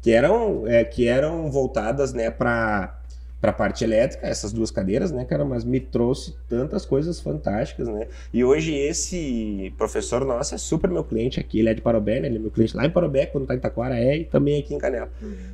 que 0.00 0.12
eram, 0.12 0.66
é, 0.66 0.82
que 0.82 1.06
eram 1.06 1.50
voltadas, 1.50 2.14
né, 2.14 2.30
para 2.30 2.98
para 3.40 3.52
parte 3.52 3.84
elétrica, 3.84 4.26
essas 4.26 4.52
duas 4.52 4.70
cadeiras, 4.70 5.12
né, 5.12 5.24
cara, 5.24 5.44
mas 5.44 5.62
me 5.64 5.78
trouxe 5.78 6.34
tantas 6.48 6.86
coisas 6.86 7.20
fantásticas, 7.20 7.86
né? 7.86 8.08
E 8.32 8.42
hoje 8.42 8.74
esse 8.74 9.72
professor 9.76 10.24
nosso 10.24 10.54
é 10.54 10.58
super 10.58 10.88
meu 10.90 11.04
cliente 11.04 11.38
aqui, 11.38 11.58
ele 11.60 11.68
é 11.68 11.74
de 11.74 11.82
Parobé, 11.82 12.18
né? 12.20 12.28
Ele 12.28 12.36
é 12.36 12.40
meu 12.40 12.50
cliente 12.50 12.76
lá 12.76 12.86
em 12.86 12.90
Parobé, 12.90 13.26
quando 13.26 13.46
tá 13.46 13.54
em 13.54 13.58
Taquara 13.58 13.98
é, 13.98 14.16
e 14.18 14.24
também 14.24 14.58
aqui 14.60 14.74
em 14.74 14.78
Canela. 14.78 15.10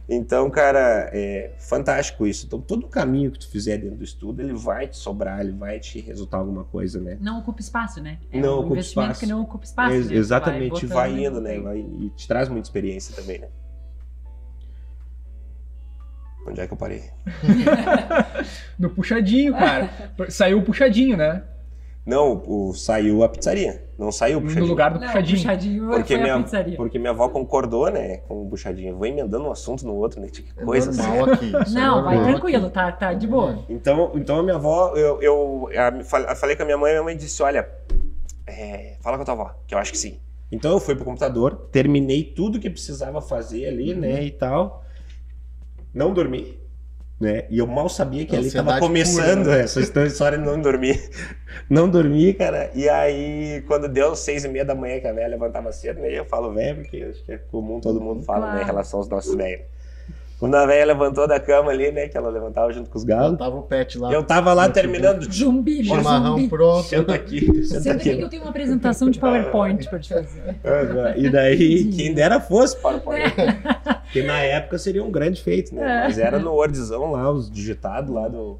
Então, 0.09 0.49
cara, 0.49 1.11
é 1.12 1.51
fantástico 1.59 2.27
isso. 2.27 2.47
Então, 2.47 2.61
todo 2.61 2.85
o 2.87 2.88
caminho 2.88 3.31
que 3.31 3.38
tu 3.40 3.49
fizer 3.49 3.79
dentro 3.79 3.97
do 3.97 4.05
estudo, 4.05 4.40
ele 4.40 4.53
vai 4.55 4.87
te 4.87 4.97
sobrar, 4.97 5.40
ele 5.40 5.53
vai 5.53 5.81
te 5.81 6.01
resultar 6.01 6.38
alguma 6.38 6.64
coisa, 6.64 7.01
né? 7.01 7.18
Não 7.21 7.40
ocupa 7.40 7.61
espaço, 7.61 8.01
né? 8.01 8.18
É 8.31 8.40
Não 8.40 8.57
um 8.57 8.59
ocupa 8.61 8.73
investimento 8.75 9.11
espaço. 9.12 9.21
que 9.21 9.27
não 9.27 9.42
ocupa 9.42 9.64
espaço. 9.64 9.95
Ex- 9.95 10.09
né? 10.09 10.16
Exatamente, 10.16 10.71
botando 10.71 10.88
vai, 10.90 11.12
e 11.14 11.25
indo, 11.27 11.40
né? 11.40 11.59
Vai, 11.61 11.79
e 11.79 12.11
te 12.11 12.29
traz 12.29 12.49
muita 12.49 12.66
experiência 12.68 13.14
também, 13.14 13.38
né? 13.38 13.49
Onde 16.47 16.61
é 16.61 16.67
que 16.67 16.73
eu 16.73 16.77
parei? 16.77 17.05
No 18.79 18.91
puxadinho, 18.91 19.53
cara. 19.55 19.89
Saiu 20.29 20.59
o 20.59 20.63
puxadinho, 20.63 21.17
né? 21.17 21.43
Não, 22.05 22.43
o, 22.47 22.75
saiu 22.75 23.23
a 23.23 23.29
pizzaria. 23.29 23.85
Não 23.97 24.11
saiu 24.11 24.39
o 24.39 24.41
No 24.41 24.47
puxadinho. 24.47 24.69
lugar 24.71 24.93
do 24.93 24.99
Não, 24.99 25.07
puxadinho. 25.07 25.37
puxadinho 25.39 25.87
Porque 25.91 26.15
foi 26.15 26.23
minha, 26.23 26.35
a 26.35 26.43
pizzaria. 26.43 26.77
porque 26.77 26.99
minha 26.99 27.11
avó 27.13 27.29
concordou, 27.29 27.89
né, 27.93 28.17
com 28.27 28.43
o 28.43 28.45
buchadinho. 28.45 28.91
Eu 28.91 28.97
vou 28.97 29.07
emendando 29.07 29.45
um 29.47 29.53
assunto 29.53 29.87
no 29.87 29.95
outro, 29.95 30.21
né? 30.21 30.27
Que 30.29 30.45
É 30.59 30.65
coisa 30.65 30.91
assim. 30.91 31.01
aqui. 31.31 31.53
é 31.55 31.71
Não, 31.81 32.03
vai 32.03 32.21
tranquilo, 32.25 32.71
tá, 32.71 32.91
tá 32.91 33.13
de 33.15 33.27
boa. 33.29 33.65
Então, 33.69 34.11
então 34.17 34.41
a 34.41 34.43
minha 34.43 34.57
avó, 34.57 34.95
eu, 34.97 35.23
eu, 35.23 35.69
fal- 36.05 36.35
falei 36.35 36.57
com 36.57 36.63
a 36.63 36.67
minha 36.67 36.77
mãe, 36.79 36.91
minha 36.91 37.05
mãe 37.05 37.17
disse, 37.17 37.41
olha, 37.41 37.69
é, 38.49 38.97
fala 39.01 39.17
com 39.17 39.23
a 39.23 39.25
tua 39.25 39.35
avó, 39.35 39.55
que 39.69 39.73
eu 39.75 39.79
acho 39.79 39.93
que 39.93 39.99
sim. 39.99 40.19
Então 40.51 40.73
eu 40.73 40.81
fui 40.81 40.97
pro 40.97 41.05
computador, 41.05 41.69
terminei 41.71 42.25
tudo 42.25 42.59
que 42.59 42.69
precisava 42.69 43.21
fazer 43.23 43.67
ali, 43.69 43.95
né, 43.95 44.25
e 44.25 44.31
tal. 44.33 44.82
Não 45.95 46.13
dormi, 46.13 46.59
né? 47.21 47.45
E 47.51 47.59
eu 47.59 47.67
mal 47.67 47.89
sabia 47.89 48.25
que 48.27 48.35
ali 48.35 48.51
tava 48.51 48.71
Ansiedade 48.73 48.81
começando 48.81 49.45
pura, 49.45 49.57
né? 49.57 49.63
essa 49.63 49.81
história 49.81 50.39
de 50.39 50.45
não 50.45 50.61
dormir. 50.61 50.99
Não 51.69 51.87
dormi, 51.89 52.33
cara. 52.33 52.71
E 52.75 52.89
aí, 52.89 53.63
quando 53.67 53.87
deu 53.87 54.17
seis 54.17 54.43
e 54.43 54.49
meia 54.49 54.65
da 54.65 54.75
manhã, 54.75 54.99
que 55.01 55.07
a 55.07 55.13
velha 55.13 55.29
levantava 55.29 55.71
cedo, 55.71 56.01
né? 56.01 56.09
Eu 56.19 56.25
falo 56.25 56.53
velho, 56.53 56.77
porque 56.83 57.03
acho 57.11 57.23
que 57.25 57.33
é 57.33 57.37
comum, 57.39 57.79
todo 57.79 58.01
mundo 58.01 58.23
fala, 58.23 58.47
né, 58.47 58.53
em 58.53 58.55
Claro. 58.57 58.67
relação 58.67 59.01
aos 59.01 59.09
nossos 59.09 59.35
velhos. 59.35 59.67
Quando 60.43 60.57
a 60.57 60.67
velha 60.67 60.87
levantou 60.87 61.29
da 61.29 61.39
cama 61.39 61.71
ali, 61.71 61.93
né, 61.93 62.09
que 62.09 62.17
ela 62.19 62.29
levantava 62.29 62.73
junto 62.73 62.91
com 62.91 62.99
os 62.99 63.05
galos, 63.05 63.39
Tava 63.39 63.59
o 63.59 63.63
pet 63.63 63.97
lá. 63.97 64.13
eu 64.13 64.25
tava 64.25 64.53
lá 64.53 64.69
terminando. 64.69 65.23
Zumbi, 65.33 65.79
né? 65.79 65.85
Chimarrão 65.85 66.33
Zumbi. 66.33 66.49
pronto. 66.49 66.83
Senta 66.83 67.15
aqui, 67.15 67.63
senta 67.63 67.81
Senta 67.81 67.95
aqui 67.97 68.17
que 68.17 68.23
eu 68.23 68.29
tenho 68.29 68.43
uma 68.43 68.51
apresentação 68.51 69.09
de 69.09 69.21
PowerPoint 69.21 69.89
pra 69.89 70.01
te 70.01 70.09
fazer. 70.09 70.57
E 71.17 71.31
daí, 71.31 71.85
quem 71.93 72.13
dera 72.13 72.41
fosse 72.41 72.77
PowerPoint. 72.79 73.33
Porque 74.03 74.25
na 74.25 74.41
época 74.41 74.79
seria 74.79 75.05
um 75.05 75.13
grande 75.13 75.41
feito, 75.41 75.73
né? 75.77 75.83
É. 75.83 76.05
Mas 76.07 76.19
era 76.19 76.41
no 76.41 76.51
Wordzão 76.55 77.13
lá, 77.13 77.31
os 77.31 77.49
digitados 77.49 78.13
lá 78.13 78.27
do, 78.27 78.59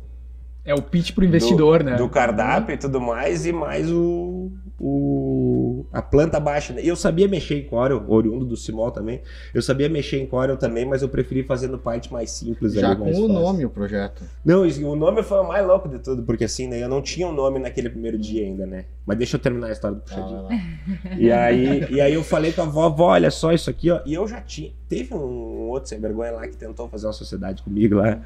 É 0.65 0.73
o 0.75 0.81
pitch 0.83 1.13
pro 1.13 1.25
investidor, 1.25 1.83
né? 1.83 1.97
do 1.97 2.09
cardápio 2.09 2.75
e 2.75 2.79
tudo 2.79 3.01
mais, 3.01 3.45
e 3.45 3.53
mais 3.53 3.91
o, 3.91 4.53
o 4.85 5.87
a 5.93 6.03
planta 6.03 6.41
baixa. 6.41 6.73
Né? 6.73 6.83
E 6.83 6.89
eu 6.89 6.97
sabia 6.97 7.29
mexer 7.29 7.57
em 7.61 7.63
Corel, 7.65 8.03
oriundo 8.09 8.45
do 8.45 8.57
Simol 8.57 8.91
também. 8.91 9.23
Eu 9.55 9.63
sabia 9.63 9.89
mexer 9.89 10.19
em 10.21 10.27
Corel 10.27 10.57
também, 10.57 10.85
mas 10.85 11.03
eu 11.03 11.09
preferi 11.09 11.45
fazer 11.45 11.69
no 11.69 11.79
Python 11.79 12.13
mais 12.13 12.31
simples. 12.33 12.75
Já 12.75 12.89
ali, 12.91 12.97
com 12.97 13.05
o 13.05 13.13
fácil. 13.13 13.29
nome 13.29 13.65
o 13.65 13.71
projeto. 13.71 14.25
Não, 14.45 14.63
o 14.63 14.97
nome 14.97 15.23
foi 15.23 15.39
o 15.39 15.47
mais 15.47 15.65
louco 15.65 15.89
de 15.89 16.01
tudo, 16.01 16.25
porque 16.25 16.45
assim, 16.45 16.67
né, 16.67 16.83
eu 16.83 16.89
não 16.89 17.01
tinha 17.01 17.29
um 17.29 17.33
nome 17.33 17.61
naquele 17.61 17.89
primeiro 17.89 18.19
dia 18.19 18.45
ainda, 18.45 18.67
né? 18.67 18.87
Mas 19.07 19.17
deixa 19.19 19.37
eu 19.37 19.41
terminar 19.41 19.69
a 19.69 19.73
história 19.73 19.97
do 19.97 20.01
Ah, 20.01 20.05
puxadinho. 20.09 20.43
lá. 20.43 20.49
E 21.17 21.31
aí, 21.31 21.87
e 21.91 22.01
aí 22.01 22.15
eu 22.15 22.25
falei 22.25 22.53
com 22.53 22.63
a 22.63 22.65
avó, 22.65 22.89
vó, 22.91 23.07
olha 23.11 23.31
só 23.31 23.53
isso 23.53 23.71
aqui, 23.71 23.91
ó. 23.91 24.01
E 24.05 24.13
eu 24.15 24.27
já 24.27 24.41
tinha. 24.41 24.73
Teve 24.89 25.15
um 25.15 25.69
outro 25.69 25.89
sem 25.89 26.01
vergonha 26.01 26.33
lá 26.33 26.47
que 26.49 26.57
tentou 26.57 26.89
fazer 26.89 27.07
uma 27.07 27.13
sociedade 27.13 27.63
comigo 27.63 27.95
lá. 27.97 28.21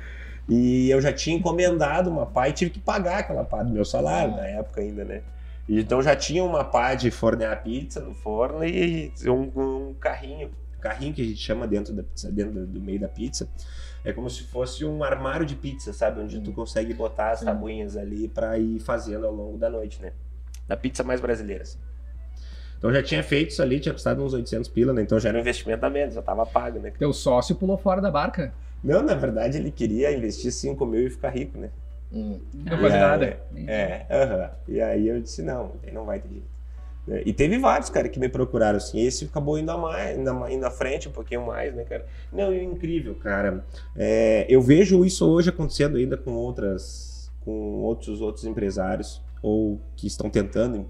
E 0.49 0.89
eu 0.91 1.01
já 1.01 1.13
tinha 1.13 1.37
encomendado 1.37 2.09
uma 2.09 2.25
pá 2.25 2.49
e 2.49 2.53
tive 2.53 2.71
que 2.71 2.79
pagar 2.79 3.19
aquela 3.19 3.45
pá 3.45 3.63
do 3.63 3.73
meu 3.73 3.85
salário 3.85 4.33
na 4.37 4.47
época 4.47 4.81
ainda, 4.81 5.05
né? 5.05 5.23
Então 5.69 6.01
já 6.03 6.15
tinha 6.15 6.45
uma 6.45 6.65
pá 6.65 6.95
de 6.95 7.11
fornear 7.11 7.63
pizza 7.63 8.01
no 8.01 8.15
forno 8.15 8.65
e 8.65 9.13
um, 9.27 9.89
um 9.91 9.95
carrinho. 9.95 10.51
Carrinho 10.81 11.13
que 11.15 11.23
a 11.23 11.25
gente 11.25 11.39
chama 11.41 11.67
dentro, 11.67 11.93
da 11.93 12.03
pizza, 12.05 12.31
dentro 12.31 12.65
do- 12.67 12.81
meio 12.81 13.01
da 13.01 13.09
pizza. 13.09 13.49
É 14.05 14.13
como 14.13 14.31
se 14.31 14.45
fosse 14.45 14.85
um 14.85 15.03
armário 15.03 15.45
de 15.45 15.57
pizza, 15.57 15.93
sabe? 15.93 16.21
Onde 16.21 16.41
tu 16.41 16.53
consegue 16.53 16.95
botar 16.95 17.31
as 17.33 17.41
tabuinhas 17.41 17.97
ali 17.97 18.29
pra 18.29 18.57
ir 18.57 18.79
fazendo 18.79 19.27
ao 19.27 19.33
longo 19.35 19.59
da 19.59 19.69
noite, 19.69 20.01
né? 20.01 20.13
Da 20.69 20.77
pizza 20.77 21.03
mais 21.03 21.21
brasileira, 21.21 21.63
assim. 21.63 21.79
Então 22.79 22.93
já 22.93 23.03
tinha 23.03 23.23
feito 23.25 23.51
isso 23.51 23.63
ali, 23.63 23.81
tinha 23.81 23.93
custado 23.93 24.23
uns 24.23 24.33
800 24.35 24.69
pila, 24.69 24.93
né? 24.93 25.03
Então 25.03 25.19
já 25.19 25.31
era 25.31 25.39
um 25.39 25.41
investimento 25.41 25.85
a 25.85 25.91
menos, 25.91 26.15
já 26.15 26.23
tava 26.23 26.47
pago, 26.47 26.79
né? 26.79 26.93
Teu 26.97 27.13
sócio 27.13 27.57
pulou 27.57 27.77
fora 27.77 28.01
da 28.01 28.11
barca. 28.11 28.53
Não, 28.85 29.03
na 29.03 29.15
verdade 29.15 29.57
ele 29.59 29.73
queria 29.73 30.13
investir 30.17 30.53
5 30.53 30.87
mil 30.87 31.07
e 31.07 31.11
ficar 31.11 31.31
rico, 31.31 31.59
né? 31.59 31.71
Hum. 32.17 32.41
Não 32.55 32.79
fazer 32.79 32.97
É, 32.97 33.01
nada. 33.01 33.41
É, 33.67 34.07
aham. 34.11 34.51
E 34.69 34.81
aí 34.81 35.09
eu 35.09 35.21
disse, 35.21 35.43
não, 35.43 35.73
não 35.93 36.05
vai 36.05 36.19
ter 36.21 36.29
jeito. 36.29 36.47
né? 37.07 37.23
E 37.27 37.33
teve 37.33 37.59
vários, 37.59 37.91
cara, 37.91 38.09
que 38.09 38.19
me 38.19 38.29
procuraram 38.29 38.79
assim. 38.79 39.01
Esse 39.01 39.27
acabou 39.27 39.59
indo 39.59 39.71
a 39.71 39.77
mais, 39.79 40.19
indo, 40.19 40.31
a- 40.31 40.51
indo 40.53 40.65
à 40.67 40.71
frente 40.71 41.09
um 41.09 41.13
pouquinho 41.13 41.45
mais, 41.47 41.75
né, 41.75 41.85
cara? 41.85 42.07
Não, 42.33 42.55
incrível, 42.55 43.15
cara. 43.17 43.65
É, 43.95 44.47
eu 44.49 44.61
vejo 44.63 45.05
isso 45.05 45.29
hoje 45.29 45.51
acontecendo 45.51 45.97
ainda 45.99 46.17
com 46.17 46.33
outras, 46.33 47.31
com 47.45 47.83
outros 47.83 48.21
outros 48.21 48.45
empresários 48.45 49.23
ou 49.43 49.79
que 49.95 50.07
estão 50.07 50.29
tentando, 50.31 50.89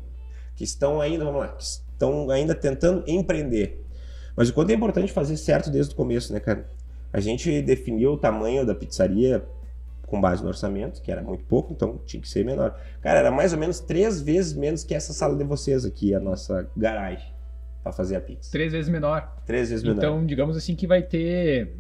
que 0.55 0.65
estão 0.65 1.01
ainda, 1.01 1.25
vamos 1.25 1.41
lá, 1.41 1.49
que 1.49 1.63
estão 1.63 2.31
ainda 2.31 2.55
tentando 2.55 3.03
empreender. 3.07 3.83
Mas 4.37 4.49
o 4.49 4.55
quanto 4.55 4.71
é 4.71 4.75
importante 4.75 5.13
fazer 5.13 5.37
certo 5.37 5.71
desde 5.71 5.93
o 5.93 5.97
começo, 5.97 6.33
né, 6.33 6.41
cara? 6.41 6.67
A 7.13 7.21
gente 7.21 7.63
definiu 7.63 8.13
o 8.13 8.17
tamanho 8.19 8.65
da 8.67 8.75
pizzaria 8.75 9.43
com 10.07 10.21
base 10.21 10.43
no 10.43 10.49
orçamento, 10.49 11.03
que 11.03 11.11
era 11.11 11.21
muito 11.21 11.45
pouco, 11.45 11.73
então 11.73 11.99
tinha 12.07 12.21
que 12.21 12.29
ser 12.29 12.45
menor. 12.45 12.79
Cara, 13.01 13.19
era 13.19 13.31
mais 13.31 13.53
ou 13.53 13.59
menos 13.59 13.81
três 13.81 14.21
vezes 14.21 14.55
menos 14.55 14.85
que 14.85 14.95
essa 14.95 15.13
sala 15.13 15.37
de 15.37 15.45
vocês 15.45 15.85
aqui, 15.85 16.15
a 16.15 16.21
nossa 16.21 16.71
garagem, 16.77 17.33
para 17.83 17.93
fazer 17.93 18.17
a 18.17 18.21
pizza. 18.21 18.51
Três 18.51 18.73
vezes 18.73 18.89
menor. 18.89 19.37
Três 19.45 19.71
vezes 19.71 19.85
menor. 19.85 19.99
Então, 19.99 20.25
digamos 20.25 20.57
assim 20.57 20.77
que 20.77 20.87
vai 20.87 21.03
ter. 21.03 21.77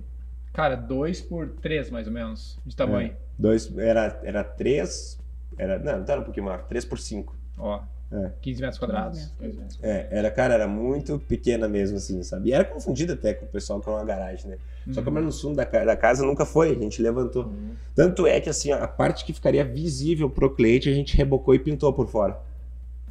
Cara, 0.52 0.74
dois 0.74 1.20
por 1.20 1.48
três, 1.60 1.90
mais 1.90 2.06
ou 2.06 2.12
menos, 2.12 2.58
de 2.66 2.74
tamanho. 2.74 3.14
Dois, 3.38 3.76
era, 3.78 4.20
era 4.24 4.42
três, 4.42 5.18
era, 5.58 5.78
não, 5.78 5.98
não 5.98 6.04
era 6.08 6.20
um 6.20 6.24
pouquinho 6.24 6.46
maior, 6.46 6.64
três 6.64 6.84
por 6.84 6.98
cinco. 6.98 7.36
Ó. 7.58 7.82
É. 8.12 8.30
15 8.40 8.60
metros 8.60 8.78
quadrados. 8.78 9.18
15 9.18 9.32
15 9.40 9.58
metros. 9.58 9.78
É, 9.82 10.06
era, 10.10 10.30
cara, 10.30 10.54
era 10.54 10.68
muito 10.68 11.18
pequena 11.18 11.68
mesmo, 11.68 11.96
assim, 11.96 12.22
sabe? 12.22 12.50
E 12.50 12.52
era 12.52 12.64
confundida 12.64 13.14
até 13.14 13.34
com 13.34 13.46
o 13.46 13.48
pessoal 13.48 13.80
que 13.80 13.88
é 13.88 13.92
uma 13.92 14.04
garagem, 14.04 14.50
né? 14.50 14.58
Só 14.86 14.92
que 14.92 14.98
Uhum. 15.00 15.04
como 15.04 15.18
era 15.18 15.26
no 15.26 15.32
fundo 15.32 15.56
da, 15.56 15.64
da 15.64 15.96
casa 15.96 16.24
nunca 16.24 16.46
foi, 16.46 16.70
a 16.70 16.74
gente 16.74 17.02
levantou. 17.02 17.52
Tanto 17.94 18.24
é 18.26 18.40
que, 18.40 18.48
assim, 18.48 18.70
a 18.70 18.86
parte 18.86 19.24
que 19.24 19.32
ficaria 19.32 19.64
visível 19.64 20.30
pro 20.30 20.54
cliente, 20.54 20.88
a 20.88 20.92
gente 20.94 21.16
rebocou 21.16 21.54
e 21.54 21.58
pintou 21.58 21.92
por 21.92 22.06
fora. 22.06 22.38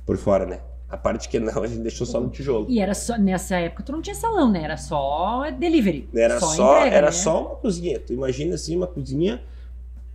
Por 0.06 0.16
fora, 0.18 0.46
né? 0.46 0.60
A 0.88 0.96
parte 0.96 1.28
que 1.28 1.40
não, 1.40 1.62
a 1.64 1.68
gente 1.68 1.82
deixou 1.82 2.08
só 2.08 2.22
no 2.22 2.30
tijolo. 2.30 2.68
E 2.70 2.80
era 2.80 2.94
só, 2.94 3.18
nessa 3.18 3.58
época 3.58 3.84
tu 3.84 3.92
não 3.92 4.02
tinha 4.02 4.16
salão, 4.16 4.50
né? 4.50 4.64
Era 4.64 4.78
só 4.78 5.50
delivery. 5.52 6.08
Era 6.16 6.40
só, 6.40 6.78
entrega, 6.78 6.96
era 6.96 7.06
né? 7.08 7.12
só 7.12 7.42
uma 7.48 7.56
cozinha. 7.58 8.00
Tu 8.00 8.14
imagina 8.14 8.56
assim, 8.56 8.78
uma 8.78 8.88
cozinha, 8.88 9.42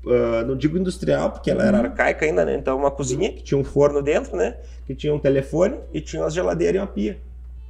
ah, 0.06 0.44
não 0.46 0.56
digo 0.56 0.78
industrial, 0.78 1.30
porque 1.30 1.50
ela 1.50 1.64
era 1.66 1.78
Uhum. 1.78 1.84
arcaica 1.84 2.24
ainda, 2.24 2.44
né? 2.44 2.54
Então 2.56 2.76
uma 2.78 2.90
cozinha 2.90 3.32
que 3.32 3.42
tinha 3.42 3.58
um 3.58 3.64
forno 3.64 4.02
dentro, 4.02 4.36
né? 4.36 4.56
Que 4.86 4.94
tinha 4.94 5.14
um 5.14 5.18
telefone 5.18 5.76
e 5.92 6.00
tinha 6.00 6.22
uma 6.22 6.30
geladeira 6.30 6.76
e 6.76 6.80
uma 6.80 6.86
pia. 6.86 7.18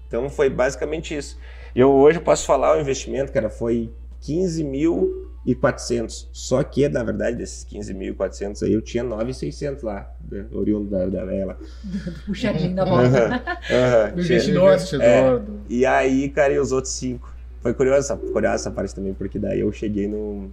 Então 0.08 0.28
foi 0.30 0.48
basicamente 0.50 1.16
isso. 1.16 1.38
Eu 1.74 1.90
hoje 1.92 2.18
posso 2.20 2.44
falar 2.46 2.76
o 2.76 2.80
investimento, 2.80 3.32
cara, 3.32 3.48
foi 3.48 3.90
15.400. 4.22 6.28
Só 6.32 6.62
que, 6.62 6.88
na 6.88 7.02
verdade, 7.02 7.36
desses 7.36 7.64
15.400 7.64 8.62
aí, 8.64 8.72
eu 8.72 8.82
tinha 8.82 9.04
9.600 9.04 9.82
lá, 9.82 10.10
né, 10.30 10.44
oriundo 10.52 10.90
da, 10.90 11.06
da 11.06 11.24
vela. 11.24 11.58
Puxadinho 12.26 12.74
da 12.74 12.84
bola. 12.84 13.02
Aham, 13.04 14.08
Do 14.14 14.22
tinha- 14.22 14.36
investidor. 14.36 14.72
Investidor. 14.74 15.04
É. 15.04 15.38
do- 15.38 15.60
E 15.68 15.86
aí, 15.86 16.28
cara, 16.28 16.52
e 16.52 16.58
os 16.58 16.72
outros 16.72 16.92
cinco? 16.94 17.32
Foi 17.60 17.74
curioso 17.74 17.98
essa, 18.00 18.16
curiosa 18.16 18.54
essa 18.56 18.70
parte 18.70 18.94
também, 18.94 19.14
porque 19.14 19.38
daí 19.38 19.60
eu 19.60 19.70
cheguei 19.72 20.08
no, 20.08 20.50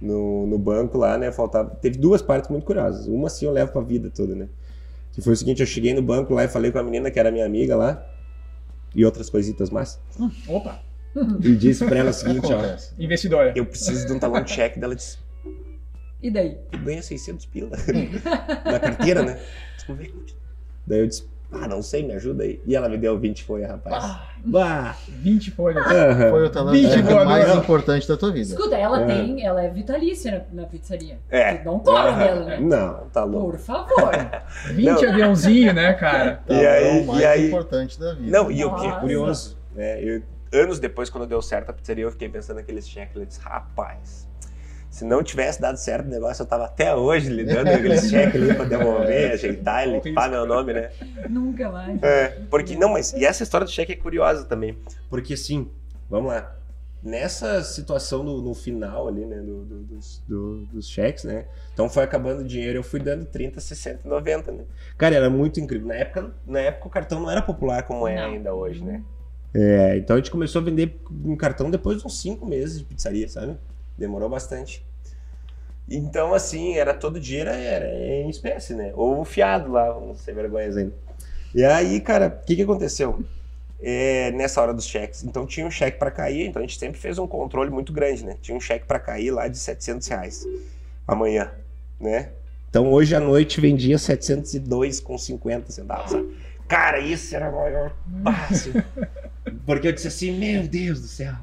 no, 0.00 0.46
no 0.46 0.58
banco 0.58 0.96
lá, 0.98 1.18
né? 1.18 1.30
Faltava. 1.32 1.70
Teve 1.76 1.98
duas 1.98 2.22
partes 2.22 2.50
muito 2.50 2.64
curiosas. 2.64 3.06
Uma 3.06 3.28
sim 3.28 3.46
eu 3.46 3.52
levo 3.52 3.72
pra 3.72 3.80
vida 3.82 4.10
toda, 4.14 4.34
né? 4.34 4.48
Que 5.12 5.20
foi 5.22 5.32
o 5.32 5.36
seguinte, 5.36 5.60
eu 5.60 5.66
cheguei 5.66 5.92
no 5.94 6.02
banco 6.02 6.32
lá 6.34 6.44
e 6.44 6.48
falei 6.48 6.70
com 6.70 6.78
a 6.78 6.82
menina 6.82 7.10
que 7.10 7.18
era 7.18 7.30
minha 7.30 7.44
amiga 7.46 7.74
lá, 7.76 8.06
e 8.94 9.04
outras 9.04 9.28
coisitas 9.28 9.68
mais. 9.70 9.98
Opa, 10.46 10.80
E 11.42 11.56
disse 11.56 11.84
pra 11.84 11.98
ela 11.98 12.10
o 12.10 12.12
seguinte, 12.12 12.46
ó. 12.52 12.76
Investidora. 13.02 13.52
Eu 13.56 13.66
preciso 13.66 14.06
de 14.06 14.12
um 14.12 14.18
talão 14.18 14.42
de 14.42 14.50
cheque 14.52 14.78
dela 14.78 14.94
disse, 14.94 15.18
E 16.22 16.30
daí? 16.30 16.58
tu 16.70 16.78
ganha 16.78 17.02
600 17.02 17.46
pila 17.46 17.70
na 18.64 18.78
carteira, 18.78 19.22
né? 19.22 19.40
Daí 20.86 21.00
eu 21.00 21.06
disse, 21.08 21.26
ah, 21.50 21.66
não 21.66 21.80
sei, 21.82 22.02
me 22.06 22.12
ajuda 22.12 22.44
aí. 22.44 22.60
E 22.66 22.76
ela 22.76 22.88
me 22.88 22.98
deu 22.98 23.18
20 23.18 23.42
folha, 23.44 23.66
rapaz. 23.68 24.04
Ah, 24.04 24.24
Bah! 24.44 24.94
20 25.08 25.50
folhas. 25.50 25.84
Aham. 25.86 26.30
Foi 26.30 26.46
o 26.46 26.50
voador. 27.02 27.26
mais 27.26 27.54
importante 27.56 28.06
da 28.06 28.16
tua 28.16 28.30
vida. 28.30 28.48
Escuta, 28.54 28.76
ela 28.76 29.02
É. 29.02 29.06
tem, 29.06 29.44
ela 29.44 29.62
é 29.62 29.68
vitalícia 29.68 30.46
na, 30.52 30.62
na 30.62 30.68
pizzaria. 30.68 31.18
É. 31.30 31.54
Tu 31.54 31.64
não 31.64 31.78
cobra 31.80 32.10
Aham. 32.10 32.18
dela, 32.18 32.44
né? 32.44 32.60
Não, 32.60 33.06
tá 33.12 33.24
louco. 33.24 33.50
Por 33.52 33.58
favor. 33.58 34.10
20 34.74 35.06
aviãozinho, 35.06 35.72
né, 35.74 35.92
cara? 35.94 36.40
Talão 36.46 36.62
E 36.62 36.66
aí- 36.66 37.04
mais 37.06 37.20
e 37.20 37.24
aí- 37.24 37.46
importante 37.48 37.98
da 37.98 38.14
vida. 38.14 38.30
Não, 38.30 38.50
e 38.50 38.64
o 38.64 38.74
que 38.76 38.86
é 38.86 38.92
curioso, 39.00 39.56
né? 39.74 40.00
Eu, 40.02 40.22
anos 40.52 40.78
depois, 40.78 41.10
quando 41.10 41.26
deu 41.26 41.42
certo 41.42 41.70
a 41.70 41.72
pizzaria, 41.72 42.04
eu 42.04 42.10
fiquei 42.12 42.28
pensando 42.28 42.56
naqueles 42.56 42.86
disse, 43.26 43.40
rapaz, 43.40 44.28
se 44.98 45.04
não 45.04 45.22
tivesse 45.22 45.60
dado 45.60 45.76
certo 45.76 46.06
o 46.06 46.10
negócio, 46.10 46.42
eu 46.42 46.46
tava 46.46 46.64
até 46.64 46.94
hoje 46.94 47.28
lidando 47.30 47.70
com 47.70 47.76
aqueles 47.76 48.08
cheques 48.10 48.34
ali 48.42 48.54
pra 48.54 48.64
devolver, 48.64 49.30
ajeitar 49.34 49.86
e 49.86 49.92
limpar 50.00 50.28
meu 50.28 50.44
nome, 50.44 50.72
né? 50.72 50.90
Nunca 51.30 51.70
mais. 51.70 52.02
É, 52.02 52.28
porque, 52.50 52.74
não, 52.76 52.88
mas, 52.90 53.12
e 53.12 53.24
essa 53.24 53.42
história 53.42 53.64
do 53.64 53.70
cheque 53.70 53.92
é 53.92 53.96
curiosa 53.96 54.44
também. 54.44 54.76
Porque, 55.08 55.34
assim, 55.34 55.70
vamos 56.10 56.32
lá. 56.32 56.54
Nessa 57.00 57.62
situação 57.62 58.24
no, 58.24 58.42
no 58.42 58.54
final 58.54 59.06
ali, 59.06 59.24
né, 59.24 59.36
do- 59.36 59.64
do- 59.64 59.82
dos, 59.84 60.20
do- 60.26 60.64
dos 60.66 60.88
cheques, 60.88 61.22
né? 61.22 61.46
Então 61.72 61.88
foi 61.88 62.02
acabando 62.02 62.40
o 62.40 62.44
dinheiro, 62.44 62.78
eu 62.80 62.82
fui 62.82 62.98
dando 62.98 63.24
30, 63.24 63.60
60, 63.60 64.08
90, 64.08 64.50
né? 64.50 64.64
Cara, 64.96 65.14
era 65.14 65.30
muito 65.30 65.60
incrível. 65.60 65.86
Na 65.86 65.94
época, 65.94 66.32
na 66.44 66.58
época 66.58 66.88
o 66.88 66.90
cartão 66.90 67.20
não 67.20 67.30
era 67.30 67.40
popular 67.40 67.84
como 67.84 68.08
é 68.08 68.16
Não. 68.16 68.32
ainda 68.32 68.52
hoje, 68.52 68.82
né? 68.82 69.00
É, 69.54 69.96
então 69.96 70.16
a 70.16 70.18
gente 70.18 70.30
começou 70.32 70.60
a 70.60 70.64
vender 70.64 71.00
um 71.24 71.36
cartão 71.36 71.70
depois 71.70 71.98
de 72.00 72.06
uns 72.06 72.20
5 72.20 72.44
meses 72.44 72.80
de 72.80 72.84
pizzaria, 72.84 73.28
sabe? 73.28 73.56
Demorou 73.96 74.28
bastante. 74.28 74.84
Então, 75.90 76.34
assim, 76.34 76.76
era 76.76 76.92
todo 76.92 77.18
dia 77.18 77.40
era, 77.40 77.56
era 77.56 77.86
em 78.22 78.28
espécie, 78.28 78.74
né? 78.74 78.92
Ou 78.94 79.24
fiado 79.24 79.72
lá, 79.72 79.90
vamos 79.90 80.20
ser 80.20 80.34
vergonhas 80.34 80.76
ainda. 80.76 80.92
E 81.54 81.64
aí, 81.64 82.00
cara, 82.00 82.38
o 82.42 82.46
que, 82.46 82.56
que 82.56 82.62
aconteceu? 82.62 83.24
É, 83.80 84.30
nessa 84.32 84.60
hora 84.60 84.74
dos 84.74 84.86
cheques. 84.86 85.24
Então 85.24 85.46
tinha 85.46 85.66
um 85.66 85.70
cheque 85.70 85.98
para 85.98 86.10
cair, 86.10 86.46
então 86.46 86.60
a 86.60 86.66
gente 86.66 86.78
sempre 86.78 87.00
fez 87.00 87.18
um 87.18 87.26
controle 87.26 87.70
muito 87.70 87.92
grande, 87.92 88.24
né? 88.24 88.36
Tinha 88.42 88.56
um 88.56 88.60
cheque 88.60 88.84
para 88.84 88.98
cair 88.98 89.30
lá 89.30 89.48
de 89.48 89.56
700 89.56 90.06
reais 90.08 90.46
amanhã, 91.06 91.50
né? 91.98 92.30
Então 92.68 92.92
hoje 92.92 93.14
à 93.14 93.20
noite 93.20 93.60
vendia 93.60 93.96
702,50 93.96 95.70
centavos. 95.70 96.10
sabe? 96.10 96.36
Cara, 96.66 96.98
isso 97.00 97.34
era 97.34 97.48
o 97.48 97.56
maior 97.56 97.96
passo. 98.22 98.70
Porque 99.64 99.88
eu 99.88 99.92
disse 99.92 100.08
assim, 100.08 100.32
meu 100.38 100.68
Deus 100.68 101.00
do 101.00 101.06
céu. 101.06 101.34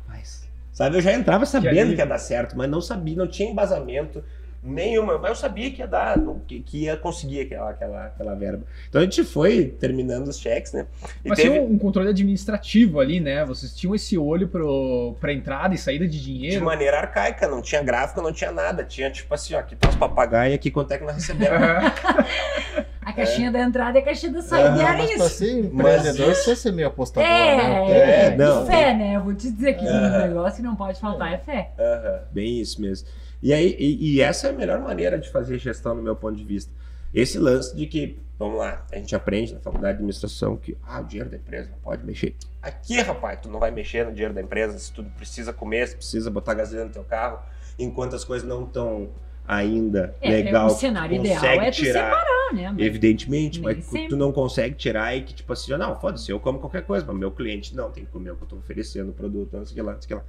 Sabe, 0.76 0.98
eu 0.98 1.02
já 1.02 1.14
entrava 1.14 1.46
sabendo 1.46 1.70
alívio. 1.80 1.96
que 1.96 2.02
ia 2.02 2.06
dar 2.06 2.20
certo, 2.20 2.56
mas 2.56 2.70
não 2.70 2.82
sabia, 2.82 3.16
não 3.16 3.28
tinha 3.28 3.50
embasamento 3.50 4.22
nenhuma. 4.62 5.18
Mas 5.18 5.30
eu 5.30 5.36
sabia 5.38 5.72
que 5.72 5.80
ia 5.80 5.88
dar, 5.88 6.18
que, 6.46 6.60
que 6.60 6.84
ia 6.84 6.98
conseguir 6.98 7.40
aquela, 7.42 7.70
aquela, 7.70 8.06
aquela 8.08 8.36
verba. 8.36 8.64
Então 8.90 9.00
a 9.00 9.04
gente 9.06 9.24
foi 9.24 9.68
terminando 9.68 10.28
os 10.28 10.38
cheques, 10.38 10.74
né? 10.74 10.86
E 11.24 11.30
Mas 11.30 11.38
teve- 11.40 11.52
tinha 11.52 11.62
um, 11.64 11.78
controle 11.78 12.10
administrativo 12.10 13.00
ali, 13.00 13.22
né? 13.22 13.46
Vocês 13.46 13.74
tinham 13.74 13.96
esse 13.96 14.18
olho 14.18 14.50
pro, 14.50 15.16
pra 15.22 15.32
entrada 15.32 15.74
e 15.74 15.78
saída 15.78 16.06
de 16.06 16.20
de 16.20 16.26
dinheiro. 16.26 16.66
maneira 16.66 16.98
arcaica, 17.00 17.48
não 17.48 17.62
tinha 17.62 17.82
gráfico, 17.82 18.22
não 18.22 18.34
tinha 18.34 18.52
nada. 18.52 18.84
Tinha 18.84 19.10
tipo 19.10 19.34
assim, 19.34 19.54
ó, 19.54 19.60
aqui 19.60 19.76
tá 19.78 19.88
os 19.88 19.96
papagaios 19.96 20.52
e 20.52 20.56
aqui 20.56 20.70
quanto 20.72 20.92
é 20.92 20.98
que 20.98 21.06
nós 21.06 21.16
recebemos. 21.16 21.58
A 23.06 23.14
caixinha 23.14 23.52
da 23.52 23.60
entrada 23.62 24.00
e 24.00 24.02
a 24.02 24.04
caixinha 24.06 24.34
da 24.34 24.42
saída. 24.42 24.78
E 24.78 24.82
era 24.82 24.98
Mas 24.98 25.12
isso. 25.12 25.30
ser 25.30 25.60
empreendedor, 25.60 26.28
Mas- 26.28 26.38
você 26.40 26.56
ser 26.56 26.72
meio 26.74 26.88
apostador, 26.88 27.30
É, 27.30 27.56
né? 27.56 27.92
é, 27.92 28.26
É, 28.26 28.36
não. 28.36 28.66
fé, 28.66 28.94
né? 28.96 29.16
Eu 29.16 29.22
vou 29.24 29.34
te 29.36 29.52
dizer 29.52 29.76
que 29.78 29.86
Aham. 29.88 30.08
um 30.18 30.28
negócio 30.28 30.56
que 30.58 30.62
não 30.64 30.76
pode 30.76 31.00
faltar 31.00 31.32
é 31.34 31.38
fé. 31.38 31.72
Aham, 31.80 32.22
bem 32.32 32.60
isso 32.60 32.82
mesmo. 32.82 33.08
E, 33.44 33.54
aí, 33.54 33.76
e, 33.78 34.16
e 34.16 34.22
essa 34.22 34.48
é 34.48 34.50
a 34.50 34.54
melhor 34.54 34.80
maneira 34.80 35.20
de 35.20 35.30
fazer 35.30 35.60
gestão, 35.60 35.94
no 35.94 36.02
meu 36.02 36.16
ponto 36.16 36.36
de 36.36 36.44
vista. 36.44 36.72
Esse 37.14 37.38
lance 37.38 37.76
de 37.76 37.86
que, 37.86 38.18
vamos 38.40 38.58
lá, 38.58 38.84
a 38.92 38.96
gente 38.98 39.16
aprende 39.16 39.54
na 39.54 39.60
faculdade 39.60 39.94
de 39.94 39.98
administração 39.98 40.58
que 40.58 40.76
ah, 40.86 41.00
o 41.00 41.04
dinheiro 41.04 41.30
da 41.30 41.38
empresa 41.38 41.70
não 41.70 41.78
pode 41.78 42.04
mexer. 42.04 42.36
Aqui, 42.62 43.00
rapaz, 43.02 43.38
tu 43.42 43.50
não 43.50 43.60
vai 43.60 43.70
mexer 43.70 44.04
no 44.06 44.12
dinheiro 44.12 44.34
da 44.34 44.42
empresa 44.42 44.78
se 44.80 44.92
tu 44.92 45.04
precisa 45.16 45.54
comer, 45.54 45.88
se 45.88 45.96
precisa 45.96 46.32
botar 46.32 46.56
gasolina 46.56 46.86
no 46.88 46.92
teu 46.92 47.04
carro, 47.04 47.40
enquanto 47.78 48.16
as 48.16 48.24
coisas 48.26 48.48
não 48.48 48.64
estão 48.64 49.10
ainda 49.48 50.16
É, 50.22 50.30
legal. 50.30 50.66
o 50.66 50.70
que 50.70 50.76
tu 50.76 50.80
cenário 50.80 51.16
ideal 51.18 51.36
consegue 51.42 51.66
é 51.66 51.72
tu 51.72 51.86
separar, 51.86 52.54
né? 52.54 52.72
Mas- 52.72 52.80
Evidentemente, 52.86 53.62
mas 53.62 53.86
sempre. 53.86 54.10
tu 54.10 54.18
não 54.18 54.32
consegue 54.32 54.76
tirar 54.76 55.16
e 55.16 55.22
que, 55.22 55.34
tipo 55.34 55.52
assim, 55.54 55.72
não, 55.78 55.96
foda-se, 56.00 56.32
eu 56.32 56.40
como 56.40 56.60
qualquer 56.60 56.84
coisa, 56.84 57.06
mas 57.06 57.16
meu 57.16 57.32
cliente 57.32 57.76
não, 57.76 57.92
tem 57.92 58.06
que 58.06 58.12
comer 58.12 58.32
o 58.32 58.36
que 58.36 58.44
eu 58.44 58.48
tô 58.48 58.56
oferecendo, 58.58 59.10
o 59.10 59.14
produto, 59.14 59.56
não 59.58 59.66
sei 59.66 59.74
o 59.74 59.76
que 59.76 59.82
lá, 59.82 59.94
não 59.94 60.02
sei 60.02 60.06
o 60.06 60.08
que 60.08 60.14
lá. 60.16 60.24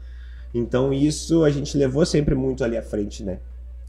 Então, 0.55 0.93
isso 0.93 1.45
a 1.45 1.51
gente 1.51 1.77
levou 1.77 2.05
sempre 2.07 2.35
muito 2.35 2.63
ali 2.65 2.77
à 2.77 2.83
frente, 2.83 3.23
né? 3.23 3.39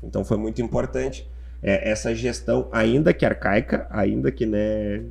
Então, 0.04 0.24
foi 0.26 0.38
muito 0.38 0.62
importante 0.62 1.28
é, 1.64 1.90
essa 1.90 2.14
gestão, 2.14 2.68
ainda 2.72 3.14
que 3.14 3.26
arcaica, 3.26 3.88
ainda 3.90 4.32
que, 4.32 4.46
né, 4.46 5.02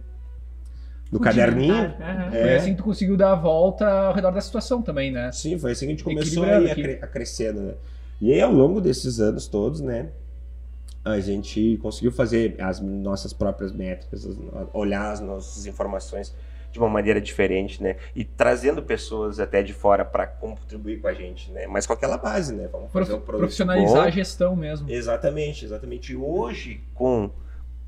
no 1.11 1.19
caderninho. 1.21 1.95
Foi 2.31 2.39
É. 2.39 2.57
assim 2.57 2.71
que 2.73 2.77
tu 2.79 2.83
conseguiu 2.85 3.17
dar 3.17 3.33
a 3.33 3.35
volta 3.35 3.87
ao 3.89 4.13
redor 4.15 4.31
da 4.33 4.41
situação 4.41 4.83
também, 4.83 5.11
né? 5.11 5.31
Sim, 5.33 5.59
foi 5.59 5.73
assim 5.73 5.87
que 5.87 5.93
a 5.93 5.95
gente 5.95 6.05
começou 6.05 6.45
a, 6.45 6.75
cre- 6.75 6.99
a 7.03 7.07
crescendo, 7.07 7.61
né? 7.61 7.75
E 8.21 8.33
aí, 8.33 8.41
ao 8.41 8.53
longo 8.53 8.81
desses 8.81 9.21
anos 9.21 9.47
todos, 9.47 9.81
né, 9.81 10.09
a 11.05 11.21
gente 11.21 11.79
conseguiu 11.83 12.11
fazer 12.11 12.57
as 12.61 12.81
nossas 12.81 13.33
próprias 13.33 13.73
métricas, 13.73 14.27
as- 14.27 14.37
olhar 14.73 15.13
as 15.13 15.21
nossas 15.21 15.67
informações 15.67 16.35
de 16.73 16.79
uma 16.79 16.89
maneira 16.89 17.21
diferente, 17.21 17.83
né? 17.83 17.97
E 18.15 18.25
trazendo 18.25 18.83
pessoas 18.83 19.39
até 19.41 19.63
de 19.63 19.73
fora 19.73 20.05
para 20.05 20.27
contribuir 20.27 21.01
com 21.01 21.09
a 21.09 21.15
gente, 21.15 21.51
né? 21.53 21.67
Mas 21.67 21.87
com 21.87 21.93
aquela 21.93 22.19
base, 22.19 22.53
né? 22.55 22.69
Vamos 22.71 22.91
fazer 22.93 23.15
um 23.15 23.21
produto 23.21 23.39
profissionalizar 23.39 23.95
bom. 24.03 24.09
a 24.09 24.11
gestão 24.11 24.57
mesmo. 24.57 24.91
Exatamente, 24.91 25.65
exatamente. 25.65 26.13
E 26.13 26.17
hoje, 26.17 26.81
com, 26.93 27.31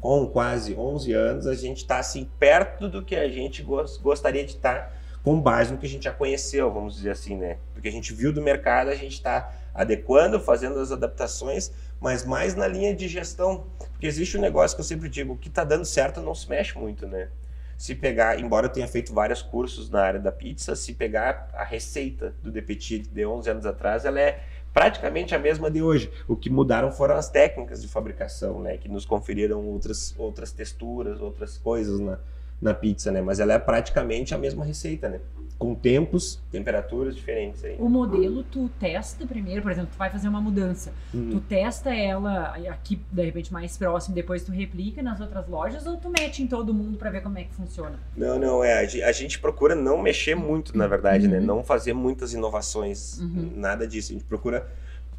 com 0.01 0.27
quase 0.29 0.75
11 0.75 1.13
anos, 1.13 1.47
a 1.47 1.55
gente 1.55 1.79
está 1.79 1.99
assim, 1.99 2.29
perto 2.39 2.89
do 2.89 3.03
que 3.03 3.17
a 3.17 3.29
gente 3.29 3.63
gos- 3.63 3.99
gostaria 3.99 4.45
de 4.45 4.53
estar, 4.53 4.97
com 5.25 5.39
base 5.39 5.73
no 5.73 5.77
que 5.79 5.85
a 5.87 5.89
gente 5.89 6.05
já 6.05 6.13
conheceu, 6.13 6.73
vamos 6.73 6.95
dizer 6.95 7.11
assim, 7.11 7.37
né? 7.37 7.59
Do 7.75 7.83
que 7.83 7.89
a 7.89 7.93
gente 7.93 8.15
viu 8.15 8.33
do 8.33 8.41
mercado, 8.41 8.89
a 8.89 8.95
gente 8.95 9.13
está 9.15 9.53
adequando, 9.75 10.41
fazendo 10.41 10.79
as 10.79 10.93
adaptações, 10.93 11.71
mas 12.01 12.25
mais 12.25 12.55
na 12.55 12.67
linha 12.67 12.95
de 12.95 13.09
gestão. 13.09 13.67
Porque 13.79 14.07
existe 14.07 14.37
um 14.37 14.41
negócio 14.41 14.77
que 14.77 14.81
eu 14.81 14.85
sempre 14.85 15.09
digo, 15.09 15.37
que 15.37 15.49
está 15.49 15.65
dando 15.65 15.85
certo 15.85 16.21
não 16.21 16.35
se 16.35 16.49
mexe 16.49 16.77
muito, 16.79 17.07
né? 17.07 17.29
Se 17.77 17.95
pegar, 17.95 18.41
embora 18.41 18.67
eu 18.67 18.71
tenha 18.71 18.89
feito 18.89 19.15
vários 19.15 19.41
cursos 19.41 19.89
na 19.89 20.03
área 20.03 20.19
da 20.19 20.33
pizza, 20.33 20.75
se 20.75 20.95
pegar 20.95 21.49
a 21.55 21.63
receita 21.63 22.35
do 22.43 22.51
The 22.51 22.61
Petit 22.61 23.09
de 23.09 23.25
11 23.25 23.51
anos 23.51 23.67
atrás, 23.67 24.05
ela 24.05 24.21
é 24.21 24.43
praticamente 24.73 25.35
a 25.35 25.39
mesma 25.39 25.71
de 25.71 25.81
hoje. 25.81 26.11
O 26.27 26.37
que 26.37 26.51
mudaram 26.51 26.91
foram 26.91 27.15
as 27.15 27.31
técnicas 27.31 27.81
de 27.81 27.89
fabricação, 27.89 28.61
né? 28.61 28.77
Que 28.77 28.89
nos 28.89 29.05
conferiram 29.05 29.65
outras, 29.65 30.15
outras 30.19 30.51
texturas, 30.51 31.21
outras 31.21 31.57
coisas 31.57 32.01
na, 32.01 32.19
na 32.61 32.75
pizza, 32.75 33.11
né? 33.13 33.21
Mas 33.21 33.41
ela 33.41 33.53
é 33.53 33.59
praticamente 33.59 34.35
a 34.35 34.39
mesma 34.39 34.65
receita, 34.65 35.09
né? 35.09 35.21
Com 35.59 35.75
tempos, 35.75 36.41
temperaturas 36.53 37.17
diferentes 37.17 37.65
aí. 37.65 37.75
O 37.81 37.89
modelo 37.89 38.45
tu 38.45 38.71
testa 38.79 39.27
primeiro, 39.27 39.61
por 39.61 39.73
exemplo, 39.73 39.91
tu 39.93 39.99
vai 39.99 40.09
fazer 40.09 40.29
uma 40.29 40.41
mudança. 40.41 40.93
Uhum. 41.13 41.31
Tu 41.31 41.41
testa 41.41 41.93
ela 41.93 42.55
aqui, 42.71 43.01
de 43.11 43.25
repente, 43.25 43.53
mais 43.53 43.77
próximo, 43.77 44.15
depois 44.15 44.45
tu 44.45 44.53
replica 44.53 45.03
nas 45.03 45.21
outras 45.21 45.49
lojas 45.49 45.85
ou 45.85 45.97
tu 45.97 46.11
mete 46.11 46.45
em 46.45 46.47
todo 46.47 46.73
mundo 46.73 46.97
pra 46.97 47.11
ver 47.11 47.23
como 47.23 47.39
é 47.39 47.43
que 47.45 47.53
funciona? 47.55 47.99
Não, 48.17 48.39
não, 48.39 48.63
é. 48.63 48.79
a 48.79 48.85
ge- 48.85 49.03
A 49.03 49.11
gente 49.11 49.41
procura 49.41 49.75
não 49.75 50.01
mexer 50.01 50.37
muito, 50.37 50.79
na 50.79 50.87
verdade, 50.87 51.27
né? 51.27 51.41
Uhum. 51.41 51.47
Não 51.47 51.65
fazer 51.65 51.93
muitas 51.93 52.33
inovações, 52.33 53.19
Uhum. 53.19 53.51
nada 53.57 53.85
disso. 53.85 54.13
A 54.13 54.15
gente 54.15 54.25
procura, 54.27 54.65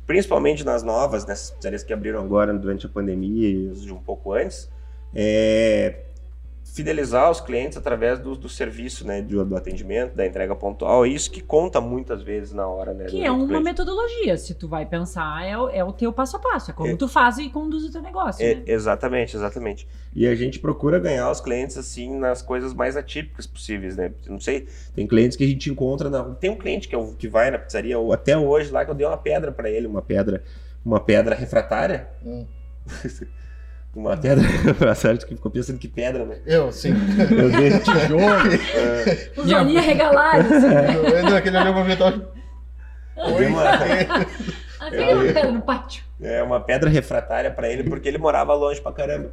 principalmente 0.08 0.64
nas 0.64 0.84
novas, 0.84 1.26
nessas 1.26 1.52
pizzarias 1.52 1.84
que 1.84 1.92
abriram 1.92 2.22
agora 2.22 2.54
durante 2.54 2.86
a 2.86 2.90
pandemia 2.90 3.50
e 3.50 3.92
um 3.92 3.98
pouco 4.00 4.32
antes, 4.32 4.70
é 5.14 6.06
fidelizar 6.74 7.30
os 7.30 7.42
clientes 7.42 7.78
através 7.78 8.20
do, 8.20 8.36
do 8.36 8.48
serviço, 8.50 9.06
né? 9.06 9.22
Do, 9.22 9.44
do 9.46 9.56
atendimento, 9.56 10.16
da 10.16 10.26
entrega 10.26 10.56
pontual. 10.56 11.06
É 11.06 11.10
isso 11.10 11.30
que 11.32 11.42
conta 11.42 11.82
muitas 11.82 12.22
vezes 12.22 12.54
na 12.54 12.68
hora, 12.68 12.94
né? 12.94 13.06
Que 13.06 13.24
é 13.24 13.32
uma 13.32 13.46
cliente. 13.48 13.64
metodologia, 13.64 14.38
se 14.38 14.54
tu 14.54 14.68
vai 14.68 14.86
pensar, 14.86 15.46
é 15.46 15.58
o, 15.58 15.70
é 15.70 15.84
o 15.84 15.92
teu 15.92 16.12
passo 16.14 16.38
a 16.38 16.40
passo, 16.40 16.72
é 16.72 16.74
como 16.74 16.90
É. 16.92 16.96
tu 16.96 17.08
faz 17.08 17.38
e 17.38 17.50
conduz 17.50 17.84
o 17.86 17.92
teu 17.92 18.02
negócio, 18.02 18.44
É, 18.46 18.56
né? 18.56 18.64
exatamente, 18.68 19.36
exatamente. 19.36 19.88
E 20.16 20.26
a 20.28 20.36
gente 20.36 20.60
procura 20.60 21.00
ganhar 21.00 21.30
os 21.32 21.40
clientes 21.42 21.78
assim 21.78 22.18
nas 22.18 22.42
coisas 22.42 22.74
mais 22.74 22.96
atípicas 22.98 23.46
possíveis, 23.48 23.96
né? 23.98 24.12
Não 24.28 24.40
sei, 24.40 24.68
tem 24.96 25.06
clientes 25.08 25.38
que 25.38 25.44
a 25.44 25.48
gente 25.48 25.70
encontra 25.70 26.10
na 26.10 26.24
Tem 26.36 26.50
um 26.50 26.56
cliente 26.58 26.88
que, 26.88 26.96
eu, 26.96 27.14
que 27.18 27.28
vai 27.28 27.52
na 27.52 27.58
pizzaria 27.60 27.98
ou 28.00 28.14
até 28.14 28.38
hoje 28.38 28.72
lá 28.72 28.84
que 28.86 28.92
eu 28.92 28.96
dei 28.96 29.06
uma 29.06 29.18
pedra 29.18 29.52
para 29.52 29.70
ele, 29.70 29.88
uma 29.88 30.02
pedra, 30.02 30.44
uma 30.86 31.00
pedra 31.00 31.36
refratária, 31.36 32.10
Hum. 32.26 32.46
uma 33.96 34.16
pedra 34.16 34.44
refratária 34.48 35.18
que 35.18 35.36
ficou 35.36 35.52
pensando 35.52 35.80
que 35.80 35.88
pedra, 35.88 36.26
né? 36.26 36.38
Eu, 36.46 36.72
sim. 36.72 36.94
Eu 37.30 37.50
dei 37.52 37.80
Tijolo. 37.80 38.24
Os 39.38 39.52
olhinhos 39.52 39.86
regalados. 39.86 40.52
Eu, 40.52 41.24
não, 41.30 41.36
aquele 41.38 41.58
olhou 41.58 41.74
pra 41.74 41.84
mim 41.84 41.92
e 41.92 41.96
tava- 41.98 42.40
eu 43.18 43.36
dei 43.38 43.48
uma, 43.48 43.78
pedra 45.34 45.52
no 45.52 45.62
pátio. 45.62 46.04
é, 46.22 46.42
uma 46.42 46.60
pedra 46.62 46.90
refratária 46.90 47.52
para 47.52 47.68
ele 47.70 47.84
porque 47.84 48.08
ele 48.08 48.18
morava 48.18 48.54
longe 48.54 48.80
pra 48.80 48.94
caramba. 48.94 49.32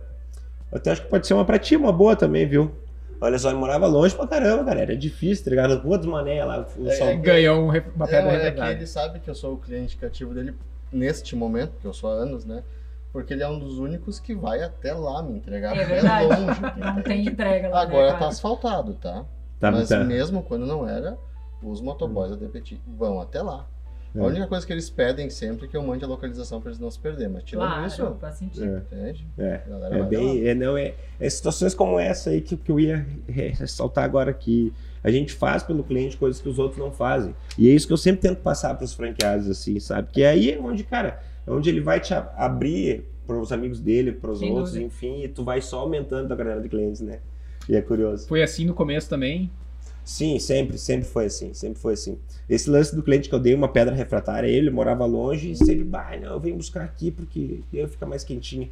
Eu 0.73 0.79
até 0.79 0.91
acho 0.91 1.03
que 1.03 1.09
pode 1.09 1.27
ser 1.27 1.35
uma 1.35 1.45
pra 1.45 1.59
ti, 1.59 1.77
uma 1.77 1.93
boa 1.93 2.17
também, 2.17 2.47
viu? 2.49 2.73
Olha 3.21 3.39
só, 3.39 3.49
ele 3.51 3.59
morava 3.59 3.87
longe 3.87 4.15
pra 4.15 4.27
caramba, 4.27 4.65
cara. 4.65 4.81
Era 4.81 4.97
difícil, 4.97 5.45
tá 5.45 5.51
ligado? 5.51 5.79
Rua 5.79 5.97
dos 5.99 6.07
Mané 6.09 6.45
lá. 6.45 6.67
O 6.77 6.89
É, 6.89 6.91
sol- 6.97 7.07
é, 7.09 7.17
Ganhou 7.17 7.59
um 7.61 7.69
uma 7.95 8.07
pedra 8.09 8.33
É, 8.33 8.49
é 8.49 8.51
que 8.51 8.61
ele 8.61 8.87
sabe 8.87 9.21
que 9.21 9.31
eu 9.31 9.35
sou 9.35 9.55
o 9.55 9.57
cliente 9.59 9.97
cativo 9.97 10.35
dele 10.35 10.53
neste 10.93 11.37
momento, 11.37 11.71
porque 11.73 11.87
eu 11.87 11.95
sou 11.95 12.11
há 12.11 12.15
anos, 12.15 12.45
né? 12.45 12.63
Porque 13.17 13.33
ele 13.33 13.43
é 13.43 13.49
um 13.49 13.59
dos 13.59 13.79
únicos 13.79 14.21
que 14.21 14.35
vai 14.35 14.63
até 14.63 14.93
lá 14.93 15.23
me 15.23 15.39
entregar. 15.39 15.75
É 15.75 15.79
porque 15.79 15.95
verdade. 15.95 16.27
longe. 16.27 16.61
Não 16.77 17.03
tem 17.03 17.27
entrega 17.27 17.71
lá. 17.71 17.81
Agora 17.81 18.13
né, 18.13 18.19
tá 18.19 18.29
asfaltado, 18.29 18.93
tá? 18.93 19.25
Tá, 19.59 19.71
Mas 19.73 19.89
tá. 19.89 20.05
mesmo 20.05 20.43
quando 20.43 20.67
não 20.67 20.87
era, 20.87 21.17
os 21.63 21.81
motoboys 21.81 22.29
da 22.31 22.37
DPT 22.37 22.79
vão 22.87 23.19
até 23.19 23.41
lá. 23.41 23.67
É. 24.15 24.21
A 24.21 24.25
única 24.25 24.47
coisa 24.47 24.67
que 24.67 24.73
eles 24.75 24.91
pedem 24.91 25.31
sempre 25.31 25.65
é 25.65 25.69
que 25.71 25.75
eu 25.75 25.83
mande 25.83 26.05
a 26.05 26.07
localização 26.09 26.61
pra 26.61 26.69
eles 26.69 26.79
não 26.79 26.91
se 26.91 26.99
perderem. 26.99 27.33
Mas 27.33 27.45
tirando 27.45 27.67
Claro, 27.67 27.87
isso, 27.87 28.17
faz 28.21 28.35
sentido. 28.35 28.65
É. 28.67 28.79
entende? 28.99 29.27
É. 29.39 29.63
É 29.93 30.03
bem, 30.03 30.47
é, 30.47 30.55
não, 30.55 30.77
é, 30.77 30.93
é 31.19 31.31
situações 31.31 31.75
como 31.75 31.99
essa 31.99 32.29
aí 32.29 32.43
que, 32.43 32.55
que 32.55 32.71
eu 32.71 32.79
ia 32.79 33.07
re- 33.27 33.49
ressaltar 33.49 34.05
agora 34.05 34.31
que 34.31 34.75
a 35.03 35.11
gente 35.11 35.33
faz 35.33 35.63
pelo 35.63 35.83
cliente 35.83 36.19
coisas 36.19 36.39
que 36.39 36.51
os 36.51 36.59
outros 36.59 36.79
não 36.79 36.93
fazem. 36.93 37.35
E 37.57 37.67
é 37.67 37.73
isso 37.73 37.87
que 37.87 37.95
eu 37.95 37.97
sempre 37.97 38.21
tento 38.21 38.43
passar 38.43 38.75
para 38.75 38.85
os 38.85 38.93
franqueados, 38.93 39.49
assim, 39.49 39.81
sabe? 39.81 40.09
Que 40.13 40.23
aí 40.23 40.51
é 40.53 40.61
onde, 40.61 40.85
cara, 40.85 41.19
é 41.47 41.51
onde 41.51 41.69
ele 41.69 41.81
vai 41.81 42.01
te 42.01 42.13
abrir 42.15 43.05
para 43.27 43.39
os 43.39 43.53
amigos 43.53 43.81
dele, 43.81 44.13
para 44.13 44.31
os 44.31 44.41
outros, 44.43 44.71
dúvida. 44.71 44.85
enfim, 44.87 45.23
e 45.23 45.29
tu 45.29 45.45
vai 45.45 45.61
só 45.61 45.81
aumentando 45.81 46.33
a 46.33 46.37
granada 46.37 46.63
de 46.63 46.69
clientes, 46.69 47.01
né? 47.01 47.21
E 47.69 47.75
é 47.75 47.83
curioso. 47.83 48.27
Foi 48.29 48.43
assim 48.43 48.65
no 48.65 48.75
começo 48.75 49.09
também. 49.09 49.51
Sim, 50.05 50.39
sempre, 50.39 50.79
sempre 50.79 51.05
foi 51.05 51.27
assim, 51.27 51.53
sempre 51.53 51.81
foi 51.81 51.95
assim. 51.95 52.17
Esse 52.49 52.71
lance 52.71 52.95
do 52.95 53.03
cliente 53.03 53.29
que 53.29 53.35
eu 53.35 53.41
dei 53.41 53.55
uma 53.55 53.67
pedra 53.67 53.93
refratária, 53.93 54.47
ele 54.47 54.71
morava 54.71 55.05
longe 55.05 55.51
e 55.51 55.57
sempre, 55.57 55.83
bah, 55.83 56.17
não, 56.21 56.35
eu 56.35 56.41
venho 56.41 56.57
buscar 56.57 56.85
aqui 56.85 57.11
porque 57.11 57.61
aí 57.75 57.89
fica 57.89 58.07
mais 58.07 58.23
quentinho. 58.23 58.71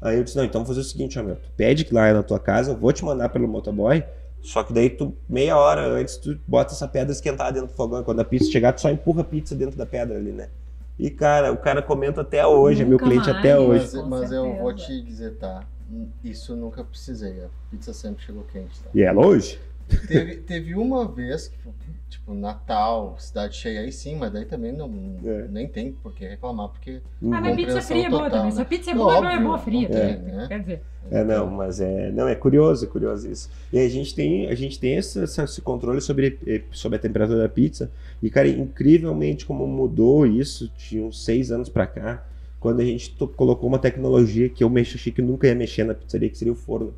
Aí 0.00 0.16
eu 0.16 0.24
disse, 0.24 0.36
não, 0.36 0.44
então 0.44 0.62
vou 0.62 0.68
fazer 0.68 0.80
o 0.80 0.84
seguinte, 0.84 1.18
ó, 1.18 1.22
meu, 1.22 1.36
tu 1.36 1.50
pede 1.56 1.84
que 1.84 1.92
lá 1.92 2.08
é 2.08 2.14
na 2.14 2.22
tua 2.22 2.38
casa, 2.38 2.72
eu 2.72 2.76
vou 2.76 2.90
te 2.90 3.04
mandar 3.04 3.28
pelo 3.28 3.46
motoboy, 3.46 4.02
só 4.40 4.64
que 4.64 4.72
daí 4.72 4.88
tu, 4.88 5.14
meia 5.28 5.56
hora 5.56 5.86
antes, 5.86 6.16
tu 6.16 6.38
bota 6.48 6.72
essa 6.72 6.88
pedra 6.88 7.12
esquentar 7.12 7.52
dentro 7.52 7.68
do 7.68 7.74
fogão, 7.74 8.00
e 8.00 8.04
quando 8.04 8.20
a 8.20 8.24
pizza 8.24 8.50
chegar, 8.50 8.72
tu 8.72 8.80
só 8.80 8.90
empurra 8.90 9.20
a 9.20 9.24
pizza 9.24 9.54
dentro 9.54 9.76
da 9.76 9.86
pedra 9.86 10.16
ali, 10.16 10.32
né? 10.32 10.48
E, 10.98 11.10
cara, 11.10 11.52
o 11.52 11.56
cara 11.56 11.82
comenta 11.82 12.20
até 12.20 12.46
hoje, 12.46 12.82
é 12.82 12.84
meu 12.84 12.92
Nunca 12.92 13.04
cliente 13.06 13.26
mais. 13.26 13.38
até 13.38 13.58
hoje. 13.58 13.96
Mas, 13.96 14.08
mas 14.08 14.32
eu 14.32 14.56
vou 14.56 14.74
te 14.74 15.02
dizer, 15.02 15.36
tá? 15.36 15.64
Isso 16.22 16.52
eu 16.52 16.56
nunca 16.56 16.84
precisei. 16.84 17.42
A 17.44 17.48
pizza 17.70 17.92
sempre 17.92 18.24
chegou 18.24 18.44
quente, 18.44 18.78
tá? 18.80 18.90
E 18.94 19.02
é 19.02 19.10
longe? 19.12 19.58
teve, 20.06 20.36
teve 20.36 20.74
uma 20.74 21.06
vez 21.06 21.48
que, 21.48 21.56
tipo, 22.12 22.34
Natal, 22.34 23.16
cidade 23.18 23.56
cheia, 23.56 23.80
aí 23.80 23.90
sim, 23.90 24.16
mas 24.16 24.32
daí 24.32 24.44
também 24.44 24.72
não, 24.72 24.90
É. 25.24 25.48
nem 25.50 25.66
tem 25.66 25.90
por 25.92 26.12
que 26.14 26.26
reclamar, 26.26 26.68
porque 26.68 27.00
Ah, 27.24 27.40
mas 27.40 27.56
pizza 27.56 27.80
fria 27.82 28.06
é 28.06 28.10
boa 28.10 28.24
total, 28.24 28.30
também. 28.38 28.50
né? 28.50 28.56
Se 28.56 28.62
a 28.62 28.64
pizza 28.64 28.90
é 28.90 28.94
Não, 28.94 29.02
boa, 29.04 29.20
não 29.20 29.28
é 29.28 29.32
óbvio, 29.32 29.46
boa 29.48 29.58
fria. 29.58 29.88
não 29.88 29.94
tem, 29.94 30.16
né? 30.32 30.44
Quer 30.48 30.60
dizer, 30.60 30.82
É, 31.10 31.24
não, 31.24 31.50
mas 31.50 31.80
é, 31.80 32.10
não, 32.12 32.28
é 32.28 32.34
curioso, 32.34 32.84
é 32.84 32.88
curioso 32.88 33.28
isso. 33.30 33.50
E 33.72 33.78
a 33.78 33.88
gente 33.88 34.14
tem, 34.14 34.46
a 34.48 34.54
gente 34.54 34.78
tem 34.78 34.96
esse, 34.96 35.18
esse- 35.24 35.60
controle 35.62 36.00
sobre, 36.00 36.38
sobre 36.70 36.96
a 36.96 36.98
temperatura 37.00 37.38
da 37.40 37.48
pizza. 37.48 37.90
E, 38.22 38.30
cara, 38.30 38.46
incrivelmente 38.48 39.44
como 39.46 39.66
mudou 39.66 40.26
isso, 40.26 40.70
tinha 40.76 41.04
uns 41.04 41.24
seis 41.24 41.50
anos 41.50 41.68
pra 41.68 41.86
cá, 41.86 42.24
quando 42.60 42.80
a 42.80 42.84
gente 42.84 43.10
colocou 43.36 43.68
uma 43.68 43.78
tecnologia 43.78 44.48
que 44.48 44.62
eu 44.62 44.70
mexi, 44.70 44.94
achei 44.96 45.12
que 45.12 45.20
nunca 45.22 45.46
ia 45.48 45.54
mexer 45.54 45.82
na 45.84 45.94
pizzaria, 45.94 46.28
que 46.30 46.38
seria 46.38 46.52
o 46.52 46.56
forno. 46.56 46.94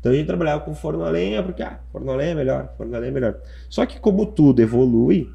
Então 0.00 0.10
a 0.10 0.14
gente 0.14 0.26
trabalhava 0.26 0.64
com 0.64 0.74
forno 0.74 1.04
a 1.04 1.10
lenha, 1.10 1.42
porque, 1.42 1.62
ah, 1.62 1.78
forno 1.92 2.10
a 2.10 2.16
lenha 2.16 2.32
é 2.32 2.34
melhor, 2.34 2.74
forno 2.76 2.96
a 2.96 2.98
lenha 2.98 3.10
é 3.10 3.14
melhor. 3.14 3.38
Só 3.68 3.84
que 3.84 4.00
como 4.00 4.24
tudo 4.24 4.60
evolui, 4.60 5.30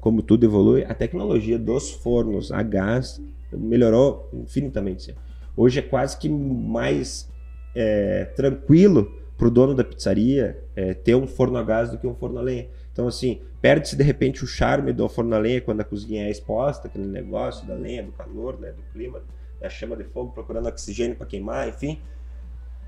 como 0.00 0.22
tudo 0.22 0.44
evolui, 0.44 0.84
a 0.84 0.92
tecnologia 0.92 1.58
dos 1.58 1.92
fornos 1.92 2.50
a 2.50 2.62
gás 2.62 3.22
melhorou 3.52 4.28
infinitamente. 4.32 5.14
Hoje 5.56 5.78
é 5.78 5.82
quase 5.82 6.18
que 6.18 6.28
mais 6.28 7.30
é, 7.76 8.24
tranquilo 8.36 9.10
para 9.38 9.46
o 9.46 9.50
dono 9.50 9.74
da 9.74 9.84
pizzaria 9.84 10.58
é, 10.74 10.92
ter 10.94 11.14
um 11.14 11.26
forno 11.26 11.56
a 11.56 11.62
gás 11.62 11.90
do 11.90 11.98
que 11.98 12.06
um 12.06 12.14
forno 12.14 12.38
a 12.38 12.42
lenha. 12.42 12.68
Então, 12.92 13.06
assim, 13.06 13.40
perde-se 13.60 13.94
de 13.94 14.02
repente 14.02 14.42
o 14.42 14.46
charme 14.46 14.92
do 14.92 15.08
forno 15.08 15.34
a 15.34 15.38
lenha 15.38 15.60
quando 15.60 15.80
a 15.80 15.84
cozinha 15.84 16.26
é 16.26 16.30
exposta, 16.30 16.88
aquele 16.88 17.06
negócio 17.06 17.66
da 17.66 17.74
lenha, 17.74 18.02
do 18.02 18.12
calor, 18.12 18.58
né, 18.58 18.72
do 18.72 18.82
clima, 18.92 19.22
da 19.60 19.68
chama 19.68 19.96
de 19.96 20.04
fogo 20.04 20.32
procurando 20.32 20.66
oxigênio 20.66 21.16
para 21.16 21.26
queimar, 21.26 21.68
enfim. 21.68 22.00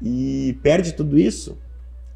E 0.03 0.59
perde 0.63 0.93
tudo 0.93 1.19
isso. 1.19 1.57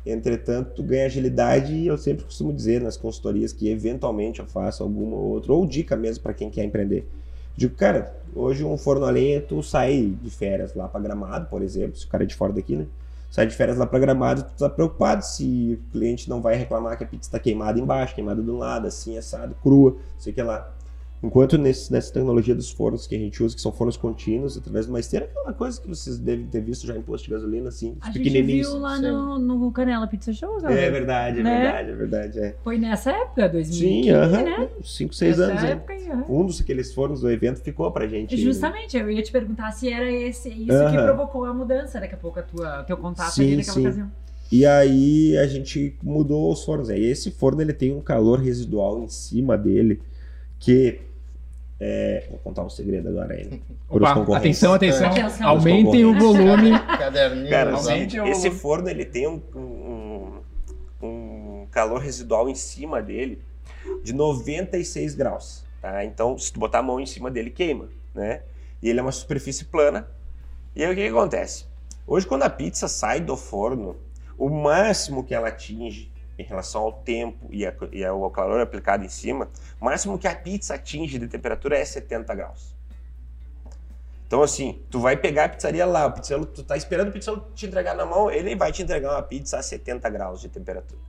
Entretanto, 0.04 0.72
tu 0.74 0.82
ganha 0.82 1.06
agilidade 1.06 1.72
e 1.72 1.86
eu 1.86 1.96
sempre 1.96 2.24
costumo 2.24 2.52
dizer 2.52 2.80
nas 2.80 2.96
consultorias 2.96 3.52
que 3.52 3.68
eventualmente 3.68 4.40
eu 4.40 4.46
faço 4.46 4.82
alguma 4.82 5.16
ou 5.16 5.30
outra, 5.30 5.52
ou 5.52 5.66
dica 5.66 5.96
mesmo 5.96 6.22
para 6.22 6.34
quem 6.34 6.50
quer 6.50 6.64
empreender. 6.64 7.06
Digo, 7.56 7.74
cara, 7.76 8.12
hoje 8.34 8.64
um 8.64 8.76
forno 8.76 9.04
a 9.04 9.10
lenha, 9.10 9.40
tu 9.40 9.62
sai 9.62 10.14
de 10.20 10.30
férias 10.30 10.74
lá 10.74 10.88
para 10.88 11.00
Gramado, 11.00 11.46
por 11.48 11.62
exemplo, 11.62 11.96
se 11.96 12.06
o 12.06 12.08
cara 12.08 12.24
é 12.24 12.26
de 12.26 12.34
fora 12.34 12.52
daqui, 12.52 12.74
né? 12.74 12.86
Sai 13.30 13.46
de 13.46 13.54
férias 13.54 13.78
lá 13.78 13.86
para 13.86 13.98
Gramado, 13.98 14.42
tu 14.42 14.58
tá 14.58 14.68
preocupado 14.68 15.24
se 15.24 15.78
o 15.80 15.92
cliente 15.92 16.28
não 16.28 16.40
vai 16.40 16.56
reclamar 16.56 16.98
que 16.98 17.04
a 17.04 17.06
pizza 17.06 17.28
está 17.28 17.38
queimada 17.38 17.78
embaixo, 17.78 18.14
queimada 18.14 18.42
um 18.42 18.58
lado, 18.58 18.86
assim, 18.86 19.16
assado, 19.16 19.54
crua, 19.62 19.96
sei 20.18 20.32
que 20.32 20.42
lá. 20.42 20.70
Enquanto 21.22 21.56
nesse, 21.56 21.92
nessa 21.92 22.12
tecnologia 22.12 22.52
dos 22.52 22.68
fornos 22.70 23.06
que 23.06 23.14
a 23.14 23.18
gente 23.18 23.40
usa, 23.42 23.54
que 23.54 23.60
são 23.62 23.70
fornos 23.70 23.96
contínuos, 23.96 24.56
através 24.58 24.86
de 24.86 24.90
uma 24.92 24.98
esteira, 24.98 25.26
aquela 25.26 25.52
coisa 25.52 25.80
que 25.80 25.86
vocês 25.88 26.18
devem 26.18 26.46
ter 26.46 26.60
visto 26.60 26.84
já 26.84 26.96
em 26.96 27.02
posto 27.02 27.26
de 27.26 27.30
gasolina, 27.30 27.68
assim, 27.68 27.96
a 28.00 28.08
os 28.08 28.14
gente 28.14 28.24
pequenininhos. 28.24 28.68
viu 28.68 28.78
lá 28.80 28.98
no, 28.98 29.38
no 29.38 29.70
Canela 29.70 30.08
Pizza 30.08 30.32
Show, 30.32 30.58
É 30.58 30.62
né? 30.62 30.90
verdade, 30.90 31.38
é 31.38 31.42
Né? 31.44 31.60
verdade, 31.62 31.90
é 31.90 31.94
verdade. 31.94 32.38
É. 32.40 32.56
Foi 32.64 32.76
nessa 32.76 33.12
época, 33.12 33.48
2015, 33.48 34.02
Sim, 34.02 34.10
aham. 34.10 34.42
né? 34.42 34.68
5, 34.82 35.14
6 35.14 35.38
Nessa 35.38 35.50
anos. 35.52 35.62
é. 35.62 35.70
época, 35.70 35.92
aí, 35.92 36.08
aham. 36.10 36.24
Um 36.28 36.44
dos 36.44 36.60
aqueles 36.60 36.92
fornos 36.92 37.20
do 37.20 37.30
evento 37.30 37.60
ficou 37.60 37.88
pra 37.92 38.08
gente. 38.08 38.36
Justamente, 38.36 38.96
eu 38.96 39.08
ia 39.08 39.22
te 39.22 39.30
perguntar 39.30 39.70
se 39.70 39.88
era 39.88 40.10
esse, 40.10 40.48
isso 40.48 40.64
que 40.66 40.72
Aham. 40.72 41.04
provocou 41.04 41.44
a 41.44 41.54
mudança, 41.54 42.00
daqui 42.00 42.14
a 42.16 42.18
pouco 42.18 42.40
a 42.40 42.42
tua, 42.42 42.80
o 42.80 42.84
teu 42.84 42.96
contato 42.96 43.30
Sim, 43.30 43.42
ali 43.44 43.56
naquela 43.58 43.74
sim. 43.74 43.80
ocasião. 43.82 44.10
E 44.50 44.66
aí 44.66 45.38
a 45.38 45.46
gente 45.46 45.96
mudou 46.02 46.52
os 46.52 46.64
fornos. 46.64 46.90
E 46.90 46.94
esse 46.98 47.30
forno 47.30 47.62
ele 47.62 47.72
tem 47.72 47.92
um 47.94 48.00
calor 48.00 48.40
residual 48.40 49.00
em 49.04 49.08
cima 49.08 49.56
dele 49.56 50.00
que 50.58 51.00
é, 51.84 52.26
vou 52.30 52.38
contar 52.38 52.62
um 52.62 52.70
segredo 52.70 53.08
agora 53.08 53.34
aí. 53.34 53.44
né? 53.44 53.58
Opa, 53.88 54.36
atenção, 54.36 54.72
atenção. 54.72 55.10
Atenção. 55.10 55.48
Aumentem 55.48 56.04
o 56.04 56.16
volume. 56.16 56.70
caderninho. 56.98 57.50
Cara, 57.50 57.74
usado. 57.74 57.92
Aumente 57.94 58.20
o- 58.20 58.26
esse 58.28 58.50
forno 58.52 58.88
ele 58.88 59.04
tem 59.04 59.26
um, 59.26 59.42
um- 59.56 60.40
um 61.02 61.66
calor 61.72 61.98
residual 62.00 62.48
em 62.48 62.54
cima 62.54 63.02
dele 63.02 63.42
de 64.04 64.12
96 64.12 65.14
graus, 65.16 65.64
tá? 65.80 66.04
Então, 66.04 66.38
se 66.38 66.52
tu 66.52 66.60
botar 66.60 66.78
a 66.78 66.82
mão 66.82 67.00
em 67.00 67.06
cima 67.06 67.28
dele, 67.30 67.50
queima, 67.50 67.88
né? 68.14 68.42
E 68.80 68.88
ele 68.88 69.00
é 69.00 69.02
uma 69.02 69.10
superfície 69.10 69.64
plana. 69.64 70.06
E 70.76 70.84
aí 70.84 70.92
o 70.92 70.94
que, 70.94 71.02
que 71.02 71.08
acontece? 71.08 71.66
Hoje, 72.06 72.26
quando 72.28 72.44
a 72.44 72.50
pizza 72.50 72.86
sai 72.86 73.20
do 73.20 73.36
forno, 73.36 73.96
o 74.38 74.48
máximo 74.48 75.24
que 75.24 75.34
ela 75.34 75.48
atinge 75.48 76.11
em 76.42 76.48
relação 76.48 76.82
ao 76.82 76.92
tempo 76.92 77.46
e, 77.50 77.66
a- 77.66 77.74
e 77.90 78.04
ao 78.04 78.30
calor 78.30 78.60
aplicado 78.60 79.04
em 79.04 79.08
cima, 79.08 79.48
o 79.80 79.84
máximo 79.84 80.18
que 80.18 80.28
a 80.28 80.34
pizza 80.34 80.74
atinge 80.74 81.18
de 81.18 81.28
temperatura 81.28 81.76
é 81.78 81.84
70 81.84 82.34
graus. 82.34 82.74
Então, 84.26 84.42
assim, 84.42 84.80
tu 84.90 84.98
vai 84.98 85.14
pegar 85.16 85.44
a 85.44 85.48
pizzaria 85.50 85.84
lá, 85.84 86.06
o 86.06 86.12
pizzaiolo, 86.12 86.46
tu 86.46 86.62
tá 86.62 86.74
esperando 86.76 87.08
o 87.08 87.12
pizzaiolo 87.12 87.46
te 87.54 87.66
entregar 87.66 87.94
na 87.94 88.06
mão, 88.06 88.30
ele 88.30 88.56
vai 88.56 88.72
te 88.72 88.82
entregar 88.82 89.10
uma 89.12 89.22
pizza 89.22 89.58
a 89.58 89.62
70 89.62 90.08
graus 90.08 90.40
de 90.40 90.48
temperatura. 90.48 91.00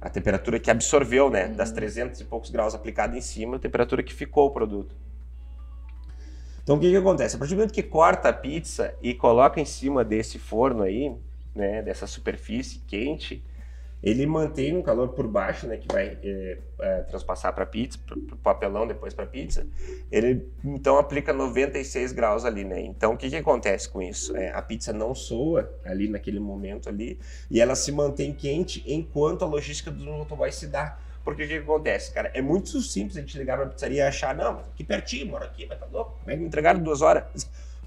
A 0.00 0.08
temperatura 0.08 0.58
que 0.58 0.70
absorveu, 0.70 1.28
né? 1.28 1.48
Das 1.48 1.70
300 1.70 2.18
e 2.18 2.24
poucos 2.24 2.48
graus 2.48 2.74
aplicado 2.74 3.16
em 3.18 3.20
cima, 3.20 3.56
a 3.56 3.58
temperatura 3.58 4.02
que 4.02 4.14
ficou 4.14 4.46
o 4.46 4.50
produto. 4.50 4.96
Então, 6.62 6.76
o 6.76 6.80
que 6.80 6.90
que 6.90 6.96
acontece? 6.96 7.36
A 7.36 7.38
partir 7.38 7.52
do 7.54 7.58
momento 7.58 7.74
que 7.74 7.82
corta 7.82 8.30
a 8.30 8.32
pizza 8.32 8.94
e 9.02 9.12
coloca 9.12 9.60
em 9.60 9.66
cima 9.66 10.02
desse 10.02 10.38
forno 10.38 10.82
aí, 10.82 11.14
né? 11.54 11.82
Dessa 11.82 12.06
superfície 12.06 12.78
quente, 12.86 13.44
ele 14.02 14.24
mantém 14.26 14.76
um 14.76 14.82
calor 14.82 15.08
por 15.08 15.26
baixo, 15.26 15.66
né, 15.66 15.76
que 15.76 15.86
vai 15.92 16.18
é, 16.22 16.58
é, 16.80 17.00
transpassar 17.02 17.54
para 17.54 17.66
pizza, 17.66 17.98
para 18.06 18.16
o 18.16 18.38
papelão 18.38 18.86
depois 18.86 19.12
para 19.12 19.26
pizza. 19.26 19.66
Ele 20.10 20.46
então 20.64 20.98
aplica 20.98 21.32
96 21.32 22.12
graus 22.12 22.44
ali, 22.44 22.64
né? 22.64 22.80
Então 22.80 23.12
o 23.12 23.16
que 23.16 23.28
que 23.28 23.36
acontece 23.36 23.88
com 23.88 24.00
isso? 24.00 24.34
É, 24.36 24.50
a 24.52 24.62
pizza 24.62 24.92
não 24.92 25.14
soa 25.14 25.70
ali 25.84 26.08
naquele 26.08 26.40
momento 26.40 26.88
ali 26.88 27.18
e 27.50 27.60
ela 27.60 27.74
se 27.74 27.92
mantém 27.92 28.32
quente 28.32 28.82
enquanto 28.86 29.44
a 29.44 29.48
logística 29.48 29.90
do 29.90 30.04
motoboy 30.04 30.50
se 30.50 30.66
dá. 30.66 30.98
Porque 31.22 31.44
o 31.44 31.46
que 31.46 31.58
que 31.58 31.62
acontece, 31.62 32.12
cara? 32.14 32.30
É 32.32 32.40
muito 32.40 32.80
simples 32.80 33.16
a 33.18 33.20
gente 33.20 33.36
ligar 33.36 33.58
para 33.58 33.66
a 33.66 33.68
pizzaria 33.68 33.98
e 33.98 34.00
achar, 34.00 34.34
não, 34.34 34.60
aqui 34.60 34.82
pertinho, 34.82 35.26
moro 35.26 35.44
aqui, 35.44 35.66
mas 35.66 35.78
tá 35.78 35.86
louco? 35.92 36.18
Como 36.18 36.30
é 36.30 36.34
que 36.34 36.40
me 36.40 36.46
entregaram 36.46 36.82
duas 36.82 37.02
horas? 37.02 37.24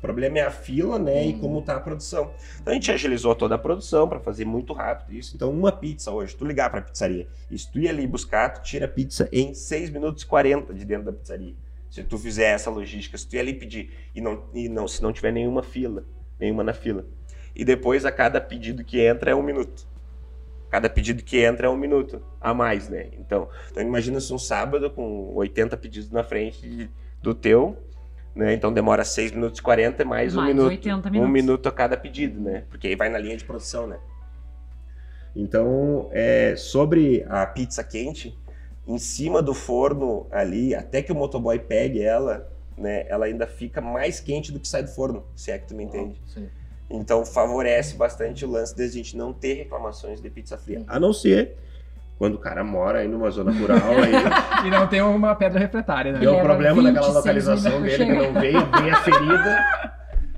O 0.03 0.05
problema 0.05 0.39
é 0.39 0.41
a 0.41 0.51
fila, 0.51 0.99
né? 0.99 1.27
E 1.27 1.33
como 1.39 1.61
tá 1.61 1.77
a 1.77 1.79
produção. 1.79 2.33
Então 2.59 2.71
a 2.71 2.73
gente 2.73 2.91
agilizou 2.91 3.33
toda 3.33 3.55
a 3.55 3.57
produção 3.57 4.05
para 4.05 4.19
fazer 4.19 4.43
muito 4.43 4.73
rápido 4.73 5.17
isso. 5.17 5.33
Então, 5.33 5.49
uma 5.49 5.71
pizza 5.71 6.11
hoje, 6.11 6.35
tu 6.35 6.43
ligar 6.43 6.69
para 6.69 6.81
a 6.81 6.83
pizzaria 6.83 7.25
e 7.49 7.57
se 7.57 7.71
tu 7.71 7.79
ir 7.79 7.87
ali 7.87 8.05
buscar, 8.05 8.49
tu 8.49 8.61
tira 8.61 8.83
a 8.83 8.87
pizza 8.89 9.29
em 9.31 9.53
6 9.53 9.91
minutos 9.91 10.23
e 10.23 10.25
40 10.25 10.73
de 10.73 10.83
dentro 10.83 11.05
da 11.05 11.13
pizzaria. 11.13 11.55
Se 11.89 12.03
tu 12.03 12.17
fizer 12.17 12.47
essa 12.49 12.69
logística, 12.69 13.17
se 13.17 13.25
tu 13.25 13.37
ir 13.37 13.39
ali 13.39 13.53
pedir 13.53 13.93
e 14.13 14.19
não, 14.19 14.43
e 14.53 14.67
não 14.67 14.89
se 14.89 15.01
não 15.01 15.13
tiver 15.13 15.31
nenhuma 15.31 15.63
fila, 15.63 16.03
nenhuma 16.37 16.65
na 16.65 16.73
fila. 16.73 17.05
E 17.55 17.63
depois 17.63 18.03
a 18.03 18.11
cada 18.11 18.41
pedido 18.41 18.83
que 18.83 18.99
entra 18.99 19.31
é 19.31 19.35
um 19.35 19.41
minuto. 19.41 19.87
Cada 20.69 20.89
pedido 20.89 21.23
que 21.23 21.37
entra 21.37 21.67
é 21.67 21.69
um 21.69 21.77
minuto 21.77 22.21
a 22.41 22.53
mais, 22.53 22.89
né? 22.89 23.07
Então, 23.13 23.47
então 23.71 23.81
imagina 23.81 24.19
se 24.19 24.33
um 24.33 24.37
sábado 24.37 24.91
com 24.91 25.33
80 25.33 25.77
pedidos 25.77 26.11
na 26.11 26.25
frente 26.25 26.91
do 27.21 27.33
teu, 27.33 27.77
né? 28.35 28.53
Então 28.53 28.73
demora 28.73 29.03
6 29.03 29.31
minutos 29.31 29.59
e 29.59 29.63
40 29.63 30.03
mais, 30.05 30.35
um 30.35 30.41
Mais 30.41 30.55
minuto. 30.55 30.69
80 30.69 31.07
Um 31.07 31.11
minutos. 31.11 31.31
minuto 31.31 31.69
a 31.69 31.71
cada 31.71 31.95
pedido, 31.97 32.39
né? 32.39 32.63
Porque 32.69 32.87
aí 32.87 32.95
vai 32.95 33.09
na 33.09 33.17
linha 33.17 33.37
de 33.37 33.43
produção, 33.43 33.87
né? 33.87 33.97
Então, 35.35 36.09
é, 36.11 36.55
sobre 36.55 37.25
a 37.27 37.45
pizza 37.45 37.83
quente, 37.83 38.37
em 38.87 38.97
cima 38.97 39.41
do 39.41 39.53
forno 39.53 40.27
ali, 40.31 40.75
até 40.75 41.01
que 41.01 41.11
o 41.11 41.15
motoboy 41.15 41.57
pegue 41.57 42.01
ela, 42.03 42.51
né? 42.77 43.05
Ela 43.07 43.25
ainda 43.25 43.47
fica 43.47 43.81
mais 43.81 44.19
quente 44.19 44.51
do 44.51 44.59
que 44.59 44.67
sai 44.67 44.83
do 44.83 44.89
forno, 44.89 45.25
se 45.35 45.51
é 45.51 45.57
que 45.57 45.67
tu 45.67 45.75
me 45.75 45.83
entende. 45.85 46.21
Sim. 46.27 46.49
Então 46.89 47.25
favorece 47.25 47.95
bastante 47.95 48.45
o 48.45 48.49
lance 48.51 48.75
de 48.75 48.83
a 48.83 48.87
gente 48.87 49.17
não 49.17 49.33
ter 49.33 49.53
reclamações 49.55 50.21
de 50.21 50.29
pizza 50.29 50.57
fria. 50.57 50.83
A 50.87 50.99
não 50.99 51.13
ser 51.13 51.55
quando 52.17 52.35
o 52.35 52.37
cara 52.37 52.63
mora 52.63 52.99
aí 52.99 53.07
numa 53.07 53.29
zona 53.31 53.51
rural 53.51 53.77
aí. 53.77 54.13
E 54.65 54.69
não 54.69 54.87
tem 54.87 55.01
uma 55.01 55.35
pedra 55.35 55.59
refratária, 55.59 56.13
né? 56.13 56.19
Deu 56.19 56.31
um 56.31 56.35
Leva 56.35 56.47
problema 56.47 56.81
naquela 56.81 57.21
26 57.21 57.47
localização 57.47 57.81
dele 57.81 58.05
que 58.05 58.13
não 58.13 58.33
veio 58.33 58.65
bem 58.71 58.91
a 58.91 58.95
ferida. 58.97 59.65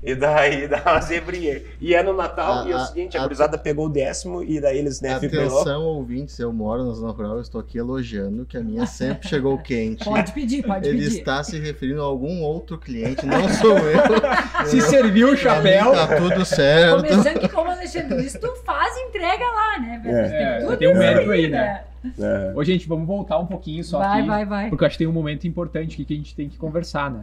E 0.06 0.14
daí 0.16 0.68
dá 0.70 0.82
uma 0.86 1.01
zebrinha. 1.01 1.62
E 1.82 1.95
é 1.95 2.03
no 2.03 2.14
Natal, 2.16 2.64
A- 2.64 2.68
e 2.68 2.72
é 2.72 2.76
o 2.76 2.78
a- 2.78 2.86
seguinte, 2.86 3.18
a, 3.18 3.22
a- 3.22 3.24
gurizada 3.24 3.58
pegou 3.58 3.88
o 3.88 3.89
décimo 3.89 4.43
e 4.43 4.60
daí 4.62 4.78
eles, 4.78 5.01
né, 5.01 5.14
Atenção, 5.16 5.84
ouvintes, 5.84 6.38
eu 6.39 6.53
moro 6.53 6.86
na 6.86 6.93
zona 6.93 7.12
rural, 7.12 7.36
eu 7.36 7.41
estou 7.41 7.60
aqui 7.60 7.78
elogiando 7.78 8.45
que 8.45 8.56
a 8.58 8.62
minha 8.62 8.86
sempre 8.86 9.28
chegou 9.28 9.58
quente. 9.58 10.03
Pode 10.06 10.32
pedir, 10.32 10.64
pode 10.64 10.88
Ele 10.88 10.99
pedir. 11.03 11.18
está 11.18 11.43
se 11.43 11.60
referindo 11.60 12.01
a 12.01 12.06
algum 12.06 12.41
outro 12.43 12.78
cliente, 12.78 13.26
não 13.26 13.49
sou 13.49 13.78
eu. 13.78 13.95
Se 14.68 14.82
serviu 14.82 15.30
o 15.34 15.38
chapéu. 15.38 15.91
Tá 15.93 16.16
tudo 16.18 16.45
certo. 16.45 16.97
Começando 17.03 17.39
que 17.39 17.49
como 17.49 17.70
Alexandre 17.72 18.22
disse, 18.22 18.39
tu 18.39 18.53
faz 18.66 18.95
entrega 18.97 19.43
lá, 19.45 19.80
né? 19.80 20.01
velho? 20.03 20.16
É, 20.18 20.60
tudo 20.60 20.78
tem 20.78 20.88
um 20.88 20.97
mérito 20.97 21.32
aí, 21.32 21.47
né? 21.49 21.84
É. 22.20 22.53
Ô, 22.56 22.64
gente, 22.64 22.88
vamos 22.88 23.08
voltar 23.08 23.38
um 23.39 23.45
pouquinho 23.47 23.84
só 23.84 23.97
Vai, 23.99 24.20
aqui. 24.20 24.28
vai, 24.28 24.45
vai. 24.45 24.70
Porque 24.70 24.84
eu 24.84 24.88
acho 24.88 24.93
que 24.97 25.03
tem 25.03 25.08
um 25.08 25.12
momento 25.14 25.47
importante 25.47 25.93
aqui 25.95 26.06
que 26.06 26.14
a 26.14 26.18
gente 26.18 26.36
tem 26.36 26.47
que 26.49 26.58
conversar, 26.58 27.10
né? 27.10 27.22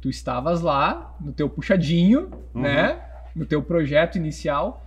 Tu 0.00 0.08
estavas 0.08 0.60
lá, 0.60 1.16
no 1.20 1.32
teu 1.32 1.48
puxadinho, 1.48 2.30
Uhum. 2.54 2.62
né? 2.62 3.00
No 3.34 3.44
teu 3.46 3.62
projeto 3.62 4.16
inicial. 4.16 4.84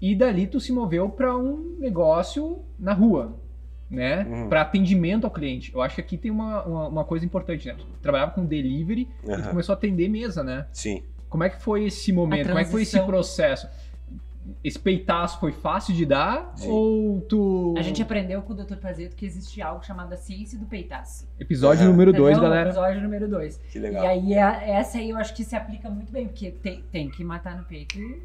E 0.00 0.14
dali 0.14 0.46
tu 0.46 0.58
se 0.60 0.72
moveu 0.72 1.08
para 1.08 1.36
um 1.36 1.76
negócio 1.78 2.60
na 2.78 2.92
rua, 2.92 3.36
né? 3.88 4.26
Uhum. 4.28 4.48
Para 4.48 4.62
atendimento 4.62 5.24
ao 5.24 5.30
cliente. 5.30 5.72
Eu 5.74 5.80
acho 5.80 5.94
que 5.94 6.00
aqui 6.00 6.16
tem 6.18 6.30
uma, 6.30 6.62
uma, 6.64 6.88
uma 6.88 7.04
coisa 7.04 7.24
importante, 7.24 7.68
né? 7.68 7.74
Tu 7.78 7.86
trabalhava 8.00 8.32
com 8.32 8.44
delivery 8.44 9.08
e 9.24 9.36
tu 9.42 9.48
começou 9.50 9.72
a 9.72 9.76
atender 9.76 10.08
mesa, 10.08 10.42
né? 10.42 10.66
Sim. 10.72 11.02
Como 11.28 11.44
é 11.44 11.48
que 11.50 11.62
foi 11.62 11.84
esse 11.84 12.12
momento? 12.12 12.46
Como 12.48 12.58
é 12.58 12.64
que 12.64 12.70
foi 12.70 12.82
esse 12.82 13.00
processo? 13.00 13.68
Esse 14.64 14.78
peitaço 14.78 15.38
foi 15.38 15.52
fácil 15.52 15.94
de 15.94 16.04
dar? 16.04 16.52
Sim. 16.56 16.68
Ou 16.68 17.20
tu. 17.22 17.74
A 17.78 17.82
gente 17.82 18.02
aprendeu 18.02 18.42
com 18.42 18.52
o 18.52 18.56
Dr. 18.56 18.76
Pazeto 18.76 19.14
que 19.14 19.24
existe 19.24 19.62
algo 19.62 19.84
chamado 19.84 20.12
a 20.12 20.16
ciência 20.16 20.58
do 20.58 20.66
peitaço. 20.66 21.28
Episódio 21.38 21.84
É. 21.84 21.86
número 21.86 22.12
2, 22.12 22.32
Entendeu? 22.32 22.42
galera. 22.50 22.68
Episódio 22.70 23.00
número 23.00 23.28
2. 23.28 23.56
Que 23.70 23.78
E 23.78 23.80
legal. 23.80 24.06
aí, 24.06 24.36
a- 24.36 24.62
essa 24.62 24.98
aí 24.98 25.10
eu 25.10 25.16
acho 25.16 25.34
que 25.34 25.44
se 25.44 25.54
aplica 25.54 25.88
muito 25.88 26.10
bem, 26.12 26.26
porque 26.26 26.50
tem, 26.50 26.82
tem 26.90 27.08
que 27.08 27.22
matar 27.22 27.56
no 27.56 27.64
peito 27.64 27.98
e 27.98 28.20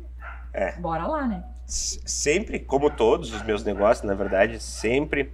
É. 0.53 0.75
bora 0.79 1.05
lá, 1.05 1.27
né? 1.27 1.43
S- 1.67 1.99
Sempre, 2.05 2.59
como 2.59 2.89
todos 2.89 3.31
os 3.33 3.43
meus 3.43 3.63
negócios, 3.63 4.05
na 4.05 4.13
verdade, 4.15 4.59
sempre. 4.59 5.31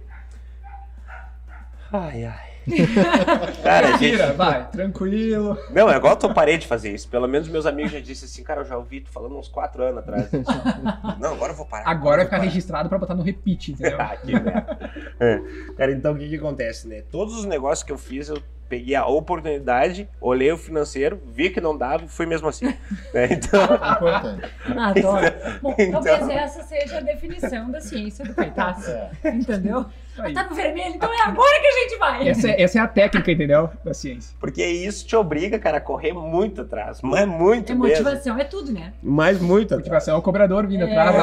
Ai, 1.92 2.24
ai. 2.24 2.53
Cara, 3.62 3.94
a 3.94 3.96
gente, 3.98 4.16
vai, 4.36 4.68
tranquilo. 4.70 5.58
Não, 5.70 5.90
é 5.90 5.96
igual 5.96 6.18
eu 6.22 6.34
parei 6.34 6.56
de 6.58 6.66
fazer 6.66 6.92
isso. 6.94 7.08
Pelo 7.08 7.26
menos 7.28 7.48
meus 7.48 7.66
amigos 7.66 7.92
já 7.92 8.00
disseram 8.00 8.30
assim, 8.30 8.42
cara, 8.42 8.60
eu 8.62 8.64
já 8.64 8.76
ouvi 8.76 9.00
tu 9.00 9.10
falando 9.10 9.36
uns 9.38 9.48
quatro 9.48 9.82
anos 9.82 9.98
atrás. 9.98 10.28
Não, 11.20 11.32
agora 11.34 11.52
eu 11.52 11.56
vou 11.56 11.66
parar. 11.66 11.88
Agora 11.88 12.16
vai 12.18 12.24
ficar 12.24 12.36
parar. 12.38 12.48
registrado 12.48 12.88
pra 12.88 12.98
botar 12.98 13.14
no 13.14 13.22
repeat, 13.22 13.72
entendeu? 13.72 13.98
Ah, 14.04 14.16
que 14.16 14.32
merda. 14.32 14.90
É. 15.20 15.40
Cara, 15.76 15.92
então 15.92 16.12
o 16.14 16.18
que 16.18 16.28
que 16.28 16.36
acontece, 16.36 16.86
né? 16.88 17.02
Todos 17.10 17.34
os 17.38 17.44
negócios 17.44 17.82
que 17.82 17.92
eu 17.92 17.98
fiz, 17.98 18.28
eu 18.28 18.42
peguei 18.68 18.94
a 18.94 19.06
oportunidade, 19.06 20.08
olhei 20.20 20.50
o 20.50 20.56
financeiro, 20.58 21.20
vi 21.32 21.48
que 21.50 21.60
não 21.60 21.76
dava 21.76 22.04
e 22.04 22.08
fui 22.08 22.26
mesmo 22.26 22.48
assim. 22.48 22.66
né? 23.12 23.28
Então, 23.30 23.62
Importante. 23.62 24.50
Ah, 24.76 24.88
Adoro. 24.88 25.34
Bom, 25.62 25.74
Então- 25.78 26.02
talvez 26.02 26.28
essa 26.28 26.62
seja 26.64 26.98
a 26.98 27.00
definição 27.00 27.70
da 27.70 27.80
ciência 27.80 28.24
do 28.24 28.34
peitaço. 28.34 28.90
Entendeu? 29.24 29.86
Aí. 30.18 30.32
Tá 30.32 30.44
no 30.48 30.54
vermelho, 30.54 30.94
então 30.94 31.12
é 31.12 31.22
agora 31.22 31.60
que 31.60 31.66
a 31.66 31.72
gente 31.82 31.98
vai. 31.98 32.28
Essa, 32.28 32.48
é- 32.50 32.62
essa 32.62 32.78
é 32.78 32.82
a 32.82 32.86
técnica, 32.88 33.30
entendeu? 33.32 33.68
Da 33.84 33.92
ciência. 33.94 34.34
porque 34.38 34.64
isso 34.64 35.06
te 35.06 35.16
obriga, 35.16 35.58
cara, 35.58 35.78
a 35.78 35.80
correr 35.80 36.12
muito 36.12 36.60
atrás. 36.62 37.00
Mas 37.02 37.26
muito 37.26 37.72
É 37.72 37.74
mesmo. 37.74 37.88
motivação, 38.04 38.38
é 38.38 38.44
tudo, 38.44 38.72
né? 38.72 38.92
Mas 39.02 39.40
muito 39.40 39.66
atrás. 39.66 39.80
Motivação 39.80 40.14
é 40.14 40.18
o 40.18 40.22
cobrador 40.22 40.66
vindo 40.66 40.84
É. 40.84 40.96
atrás. 40.98 41.16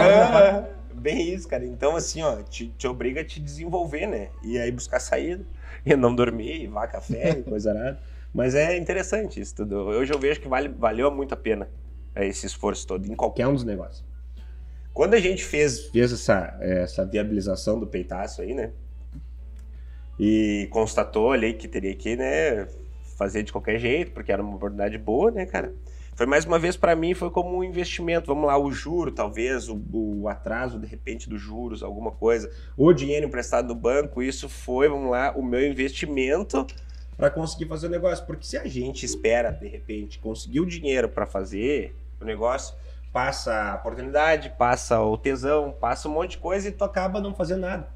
É, 0.66 0.70
bem 0.94 1.34
isso, 1.34 1.48
cara. 1.48 1.66
Então, 1.66 1.96
assim, 1.96 2.22
ó, 2.22 2.38
te, 2.44 2.68
te 2.78 2.88
obriga 2.88 3.22
a 3.22 3.26
te 3.26 3.40
desenvolver, 3.40 4.06
né? 4.08 4.30
E 4.44 4.58
aí 4.60 4.72
buscar 4.72 5.00
saída, 5.00 5.44
e 5.86 5.96
não 5.96 6.14
dormir, 6.14 6.64
e 6.64 6.68
vá 6.68 6.86
café, 6.88 7.30
e 7.40 7.44
coisa 7.50 7.74
nada. 7.74 8.00
Mas 8.34 8.56
é 8.56 8.78
interessante 8.78 9.40
isso 9.42 9.56
tudo. 9.56 9.76
Hoje 9.78 10.14
eu 10.14 10.20
vejo 10.20 10.40
que 10.40 10.48
vale, 10.48 10.68
valeu 10.70 11.12
muito 11.12 11.34
a 11.34 11.38
pena 11.38 11.68
é, 12.16 12.26
esse 12.28 12.46
esforço 12.46 12.86
todo, 12.88 13.06
em 13.12 13.16
qualquer 13.16 13.48
um 13.48 13.54
dos 13.54 13.64
negócios. 13.64 14.04
Quando 14.94 15.14
a 15.14 15.20
gente 15.20 15.44
fez, 15.44 15.88
fez 15.88 16.12
essa, 16.12 16.58
essa 16.60 17.06
viabilização 17.06 17.80
do 17.80 17.88
peitaço 17.88 18.42
aí, 18.42 18.54
né? 18.54 18.72
E 20.20 20.68
constatou 20.70 21.32
ali 21.32 21.54
que 21.54 21.68
teria 21.68 21.96
que, 21.96 22.16
né, 22.16 22.68
fazer 23.18 23.44
de 23.44 23.52
qualquer 23.52 23.80
jeito, 23.80 24.12
porque 24.12 24.32
era 24.32 24.42
uma 24.42 24.56
oportunidade 24.56 24.98
boa, 24.98 25.32
né, 25.32 25.46
cara? 25.46 25.74
Foi 26.14 26.26
mais 26.26 26.46
uma 26.46 26.60
vez 26.60 26.76
para 26.76 26.96
mim, 26.96 27.14
foi 27.14 27.32
como 27.32 27.58
um 27.58 27.64
investimento. 27.64 28.28
Vamos 28.28 28.46
lá, 28.46 28.58
o 28.58 28.72
juro, 28.72 29.12
talvez, 29.12 29.70
o, 29.70 29.82
o 29.94 30.28
atraso 30.28 30.78
de 30.78 30.86
repente 30.86 31.30
dos 31.30 31.42
juros, 31.42 31.82
alguma 31.82 32.12
coisa, 32.12 32.52
o 32.78 32.92
dinheiro 32.94 33.26
emprestado 33.26 33.70
do 33.70 33.76
banco, 33.76 34.22
isso 34.22 34.50
foi, 34.50 34.90
vamos 34.90 35.10
lá, 35.10 35.34
o 35.36 35.42
meu 35.42 35.66
investimento 35.66 36.68
para 37.18 37.30
conseguir 37.30 37.66
fazer 37.66 37.88
o 37.88 37.90
negócio. 37.90 38.26
Porque 38.26 38.46
se 38.46 38.58
a 38.58 38.68
gente 38.68 39.06
espera, 39.06 39.52
de 39.52 39.68
repente, 39.68 40.20
conseguir 40.20 40.60
o 40.60 40.66
dinheiro 40.66 41.08
para 41.08 41.26
fazer 41.26 41.96
o 42.20 42.26
negócio, 42.26 42.76
passa 43.12 43.72
a 43.72 43.76
oportunidade, 43.76 44.54
passa 44.58 45.02
o 45.02 45.18
tesão, 45.18 45.72
passa 45.72 46.08
um 46.08 46.14
monte 46.14 46.32
de 46.32 46.38
coisa 46.38 46.70
e 46.70 46.72
tu 46.72 46.84
acaba 46.84 47.20
não 47.20 47.34
fazendo 47.34 47.62
nada. 47.62 47.88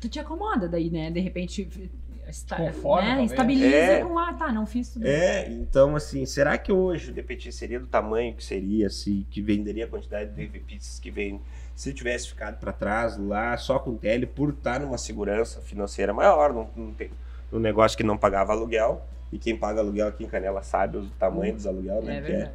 Tu 0.00 0.08
te 0.08 0.18
acomoda 0.18 0.68
daí, 0.68 0.90
né? 0.90 1.10
De 1.10 1.20
repente 1.20 1.90
esta, 2.26 2.54
Conforme, 2.56 3.16
né? 3.16 3.24
estabiliza 3.24 3.66
É. 3.76 4.04
com, 4.04 4.16
ah, 4.18 4.32
tá, 4.32 4.52
não 4.52 4.64
fiz 4.64 4.90
tudo. 4.90 5.04
É, 5.06 5.48
então 5.50 5.96
assim, 5.96 6.24
será 6.24 6.56
que 6.56 6.70
hoje 6.70 7.10
o 7.10 7.14
DPT 7.14 7.50
seria 7.50 7.80
do 7.80 7.86
tamanho 7.88 8.34
que 8.34 8.44
seria, 8.44 8.88
se 8.88 9.26
que 9.30 9.42
venderia 9.42 9.84
a 9.84 9.88
quantidade 9.88 10.30
de 10.32 10.46
pizzas 10.60 10.98
que 11.00 11.10
vende, 11.10 11.40
se 11.74 11.92
tivesse 11.92 12.28
ficado 12.28 12.58
para 12.60 12.72
trás 12.72 13.16
lá 13.16 13.56
só 13.56 13.78
com 13.78 13.96
tele, 13.96 14.26
por 14.26 14.50
estar 14.50 14.78
numa 14.80 14.96
segurança 14.98 15.60
financeira 15.60 16.12
maior, 16.12 16.52
num, 16.52 16.68
num, 16.76 16.92
te- 16.94 17.10
num 17.50 17.58
negócio 17.58 17.96
que 17.96 18.04
não 18.04 18.16
pagava 18.16 18.52
aluguel, 18.52 19.02
e 19.32 19.38
quem 19.38 19.56
paga 19.56 19.80
aluguel 19.80 20.06
aqui 20.08 20.22
em 20.24 20.28
Canela 20.28 20.62
sabe 20.62 20.98
o 20.98 21.06
tamanho 21.18 21.54
dos 21.54 21.66
aluguel, 21.66 22.02
né? 22.02 22.18
É 22.18 22.20
que 22.20 22.26
verdade. 22.28 22.52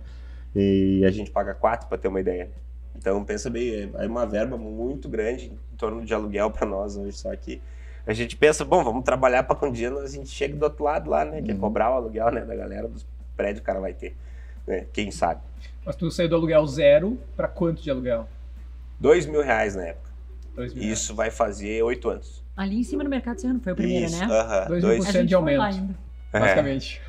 E 0.56 1.04
a 1.06 1.12
gente 1.12 1.32
paga 1.32 1.54
quatro 1.54 1.88
para 1.88 1.98
ter 1.98 2.08
uma 2.08 2.20
ideia. 2.20 2.50
Então 2.96 3.24
pensa 3.26 3.50
bem, 3.50 3.92
é 3.96 4.08
uma 4.08 4.26
verba 4.26 4.58
muito 4.58 5.10
grande 5.10 5.48
em 5.74 5.76
torno 5.78 6.04
de 6.06 6.14
aluguel 6.14 6.50
para 6.50 6.66
nós 6.66 6.96
hoje, 6.96 7.18
só 7.18 7.36
que 7.36 7.62
a 8.08 8.14
gente 8.14 8.38
pensa, 8.38 8.64
bom, 8.64 8.84
vamos 8.84 9.04
trabalhar 9.04 9.44
para 9.44 9.56
que 9.56 9.66
um 9.66 9.72
dia 9.72 9.92
a 9.92 10.08
gente 10.08 10.30
chegue 10.30 10.54
do 10.56 10.64
outro 10.64 10.84
lado 10.84 11.10
lá, 11.10 11.26
né? 11.26 11.42
Que 11.42 11.52
é 11.52 11.54
Uhum. 11.56 11.60
cobrar 11.60 11.92
o 11.92 11.96
aluguel 11.96 12.32
né, 12.32 12.42
da 12.46 12.56
galera 12.56 12.88
dos 12.88 13.06
prédio 13.36 13.62
o 13.62 13.66
cara 13.66 13.80
vai 13.82 13.94
ter. 13.94 14.16
Né? 14.66 14.86
Quem 14.94 15.12
sabe? 15.12 15.42
Mas 15.86 15.96
tu 15.96 16.10
saiu 16.10 16.30
do 16.30 16.36
aluguel 16.36 16.66
zero 16.68 17.20
pra 17.36 17.48
quanto 17.48 17.82
de 17.82 17.92
aluguel? 17.92 18.28
Dois 19.00 19.26
mil 19.26 19.42
reais 19.42 19.76
na 19.76 19.88
época. 19.88 20.10
Dois 20.56 20.74
mil 20.74 20.84
Isso 20.84 21.14
vai 21.14 21.30
fazer 21.30 21.84
oito 21.84 22.08
anos. 22.10 22.44
Ali 22.56 22.80
em 22.80 22.84
cima 22.84 23.04
do 23.04 23.10
Mercado 23.10 23.42
Serrano 23.42 23.60
foi 23.60 23.74
o 23.74 23.76
primeiro, 23.76 24.06
Isso, 24.06 24.26
né? 24.26 24.34
aham, 24.34 24.68
Dois 24.68 24.82
dois- 24.82 25.00
mil 25.00 25.04
A 25.04 25.12
cento 25.12 25.22
gente 25.22 25.28
de 25.30 25.36
foi 25.36 25.58
lá 25.58 25.66
aumento. 25.68 25.96
É. 26.36 26.40
Basicamente. 26.40 27.02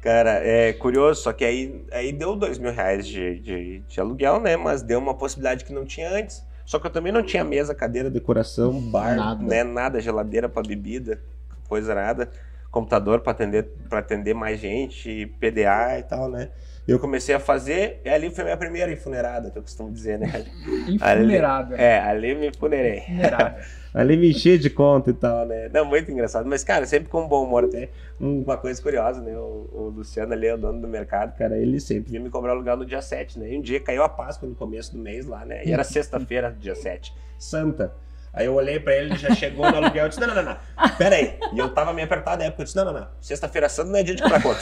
Cara, 0.00 0.40
é 0.46 0.72
curioso, 0.72 1.22
só 1.22 1.32
que 1.32 1.44
aí, 1.44 1.84
aí 1.90 2.12
deu 2.12 2.36
dois 2.36 2.58
mil 2.58 2.72
reais 2.72 3.06
de, 3.06 3.40
de, 3.40 3.78
de 3.80 4.00
aluguel, 4.00 4.40
né? 4.40 4.56
Mas 4.56 4.82
deu 4.82 4.98
uma 4.98 5.14
possibilidade 5.14 5.64
que 5.64 5.72
não 5.72 5.84
tinha 5.84 6.10
antes. 6.10 6.44
Só 6.64 6.78
que 6.78 6.86
eu 6.86 6.90
também 6.90 7.12
não 7.12 7.22
tinha 7.22 7.44
mesa, 7.44 7.74
cadeira, 7.74 8.10
decoração, 8.10 8.72
bar, 8.90 9.16
Nada. 9.16 9.42
né? 9.42 9.62
Nada, 9.62 10.00
geladeira 10.00 10.48
pra 10.48 10.62
bebida, 10.62 11.20
coisa 11.68 11.94
nada. 11.94 12.30
Computador 12.70 13.20
pra 13.20 13.32
atender, 13.32 13.64
pra 13.88 14.00
atender 14.00 14.34
mais 14.34 14.60
gente, 14.60 15.26
PDA 15.40 15.98
e 15.98 16.02
tal, 16.02 16.28
né? 16.28 16.50
Eu 16.86 17.00
comecei 17.00 17.34
a 17.34 17.40
fazer, 17.40 18.00
e 18.04 18.08
ali 18.08 18.30
foi 18.30 18.44
minha 18.44 18.56
primeira 18.56 18.92
enfuneirada, 18.92 19.50
que 19.50 19.58
eu 19.58 19.62
costumo 19.62 19.90
dizer, 19.90 20.18
né? 20.18 20.44
Infunerada. 20.86 21.76
É, 21.76 21.98
ali 22.00 22.34
me 22.34 22.52
funerei. 22.52 22.98
Infunerada. 22.98 23.56
Ali 23.96 24.14
me 24.14 24.28
enchi 24.28 24.58
de 24.58 24.68
conta 24.68 25.08
e 25.08 25.14
tal, 25.14 25.46
né? 25.46 25.70
Não, 25.72 25.82
muito 25.86 26.12
engraçado. 26.12 26.46
Mas, 26.46 26.62
cara, 26.62 26.84
sempre 26.84 27.08
com 27.08 27.26
bom 27.26 27.44
humor. 27.44 27.64
Até 27.64 27.88
uma 28.20 28.58
coisa 28.58 28.80
curiosa, 28.82 29.22
né? 29.22 29.34
O, 29.34 29.70
o 29.72 29.92
Luciano 29.96 30.34
ali, 30.34 30.46
é 30.46 30.54
o 30.54 30.58
dono 30.58 30.82
do 30.82 30.86
mercado, 30.86 31.34
cara, 31.34 31.56
ele 31.56 31.80
sempre 31.80 32.10
vinha 32.10 32.22
me 32.22 32.28
cobrar 32.28 32.52
aluguel 32.52 32.76
no 32.76 32.84
dia 32.84 33.00
7, 33.00 33.38
né? 33.38 33.54
E 33.54 33.56
um 33.56 33.62
dia 33.62 33.80
caiu 33.80 34.02
a 34.02 34.08
Páscoa 34.08 34.46
no 34.46 34.54
começo 34.54 34.92
do 34.92 34.98
mês 34.98 35.24
lá, 35.24 35.46
né? 35.46 35.64
E 35.64 35.72
era 35.72 35.82
sexta-feira, 35.82 36.54
dia 36.60 36.74
7. 36.74 37.10
Santa. 37.38 37.90
Aí 38.34 38.44
eu 38.44 38.54
olhei 38.54 38.78
pra 38.78 38.94
ele, 38.94 39.12
ele 39.12 39.18
já 39.18 39.34
chegou 39.34 39.64
no 39.70 39.78
aluguel. 39.78 40.04
Eu 40.04 40.08
disse: 40.10 40.20
não, 40.20 40.28
não, 40.28 40.34
não, 40.34 40.42
não. 40.42 40.96
Pera 40.98 41.16
aí. 41.16 41.38
E 41.54 41.58
eu 41.58 41.70
tava 41.70 41.94
meio 41.94 42.04
apertado 42.04 42.40
na 42.40 42.44
época. 42.44 42.60
Eu 42.60 42.64
disse: 42.66 42.76
não, 42.76 42.84
não, 42.84 42.92
não. 42.92 43.08
Sexta-feira 43.18 43.66
santa 43.66 43.90
não 43.90 43.98
é 43.98 44.02
dia 44.02 44.14
de 44.14 44.22
cobrar 44.22 44.42
conta. 44.42 44.60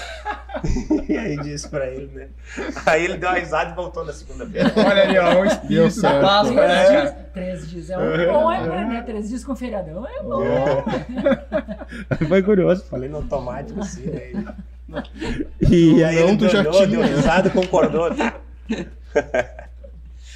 e 1.08 1.16
aí 1.16 1.36
disse 1.38 1.68
pra 1.68 1.86
ele, 1.86 2.06
né? 2.14 2.28
Aí 2.86 3.04
ele 3.04 3.16
deu 3.16 3.28
uma 3.28 3.38
risada 3.38 3.70
e 3.70 3.74
voltou 3.74 4.04
na 4.04 4.12
segunda-feira. 4.12 4.72
Olha 4.76 5.02
ali, 5.02 5.18
ó, 5.18 5.34
Deu 5.34 5.86
espírito 5.86 6.00
da. 6.00 6.20
Páscoa, 6.20 6.54
Três 6.54 6.68
né, 6.68 7.00
dias, 7.00 7.14
três 7.32 7.70
dias 7.70 7.90
é 7.90 7.98
um 7.98 8.32
bom, 8.32 8.52
é, 8.52 8.86
né? 8.86 9.02
Três 9.04 9.28
dias 9.28 9.44
com 9.44 9.54
feriadão 9.54 10.06
é 10.06 10.22
bom. 10.22 10.42
Foi 12.28 12.42
curioso, 12.42 12.84
falei 12.84 13.08
no 13.08 13.16
automático 13.16 13.80
assim, 13.80 14.06
né? 14.06 14.54
E 15.60 16.02
aí 16.04 16.20
não, 16.20 16.28
ele 16.28 16.38
tu 16.38 16.48
já 16.48 16.64
tinha, 16.64 16.86
deu 16.86 17.02
risada, 17.02 17.50
concordou. 17.50 18.14
Tá. 18.14 18.40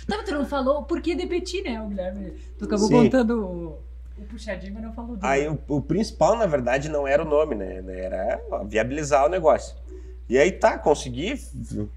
Mas 0.08 0.24
tu 0.24 0.32
não 0.32 0.46
falou 0.46 0.82
por 0.84 1.00
que 1.00 1.14
de 1.14 1.26
Petit, 1.26 1.62
né, 1.62 1.80
o 1.80 1.88
Guilherme? 1.88 2.32
Tu 2.58 2.64
acabou 2.64 2.88
Sim. 2.88 3.04
contando 3.04 3.44
o, 3.44 3.78
o 4.18 4.24
puxadinho, 4.24 4.74
mas 4.74 4.82
não 4.82 4.92
falou 4.92 5.16
do 5.16 5.24
Aí 5.24 5.46
o, 5.48 5.58
o 5.68 5.82
principal, 5.82 6.36
na 6.36 6.46
verdade, 6.46 6.88
não 6.88 7.06
era 7.06 7.22
o 7.22 7.28
nome, 7.28 7.54
né? 7.54 7.82
Era 7.86 8.40
viabilizar 8.66 9.26
o 9.26 9.28
negócio. 9.28 9.76
E 10.28 10.36
aí 10.36 10.52
tá, 10.52 10.78
consegui, 10.78 11.40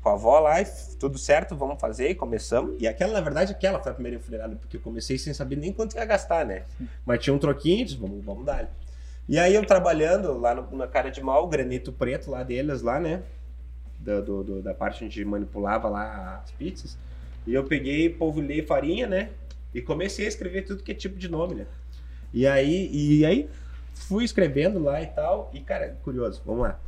com 0.02 0.10
a 0.10 0.14
avó 0.14 0.40
lá, 0.40 0.56
tudo 0.98 1.18
certo, 1.18 1.54
vamos 1.56 1.80
fazer, 1.82 2.16
começamos. 2.16 2.76
E 2.80 2.88
aquela, 2.88 3.12
na 3.14 3.20
verdade, 3.22 3.52
aquela 3.52 3.80
foi 3.82 3.92
a 3.92 3.96
primeira 3.96 4.18
enfileirada, 4.18 4.56
porque 4.56 4.78
eu 4.78 4.82
comecei 4.82 5.18
sem 5.18 5.34
saber 5.34 5.58
nem 5.58 5.74
quanto 5.74 5.98
ia 5.98 6.06
gastar, 6.06 6.46
né? 6.46 6.64
Mas 7.06 7.20
tinha 7.22 7.34
um 7.34 7.38
troquinho, 7.40 7.84
disse, 7.86 7.98
vamos, 7.98 8.24
vamos 8.24 8.46
dar. 8.46 8.70
E 9.28 9.38
aí 9.38 9.54
eu 9.54 9.66
trabalhando 9.66 10.38
lá 10.40 10.56
no- 10.56 10.78
na 10.78 10.88
cara 10.88 11.10
de 11.12 11.22
mal, 11.22 11.44
o 11.44 11.48
granito 11.48 11.92
preto 11.92 12.32
lá 12.32 12.42
deles, 12.42 12.82
lá, 12.82 13.00
né? 13.02 13.22
Da, 14.00 14.22
do- 14.22 14.44
do- 14.44 14.62
da 14.62 14.74
parte 14.74 15.04
onde 15.04 15.26
manipulava 15.26 15.90
lá 15.90 16.42
as 16.44 16.52
pizzas. 16.52 16.98
E 17.46 17.54
eu 17.54 17.66
peguei, 17.66 18.10
polvilhei 18.10 18.62
farinha, 18.66 19.08
né? 19.08 19.30
E 19.74 19.82
comecei 19.82 20.26
a 20.26 20.30
escrever 20.30 20.62
tudo 20.64 20.84
que 20.84 20.92
é 20.92 20.96
tipo 20.96 21.18
de 21.18 21.28
nome, 21.30 21.56
né? 21.56 21.66
E 22.34 22.48
aí, 22.48 22.90
e 22.94 23.26
aí 23.26 23.50
fui 23.94 24.24
escrevendo 24.24 24.80
lá 24.80 25.02
e 25.02 25.08
tal. 25.08 25.50
E, 25.54 25.60
cara, 25.60 25.98
curioso, 26.04 26.42
vamos 26.46 26.62
lá. 26.64 26.80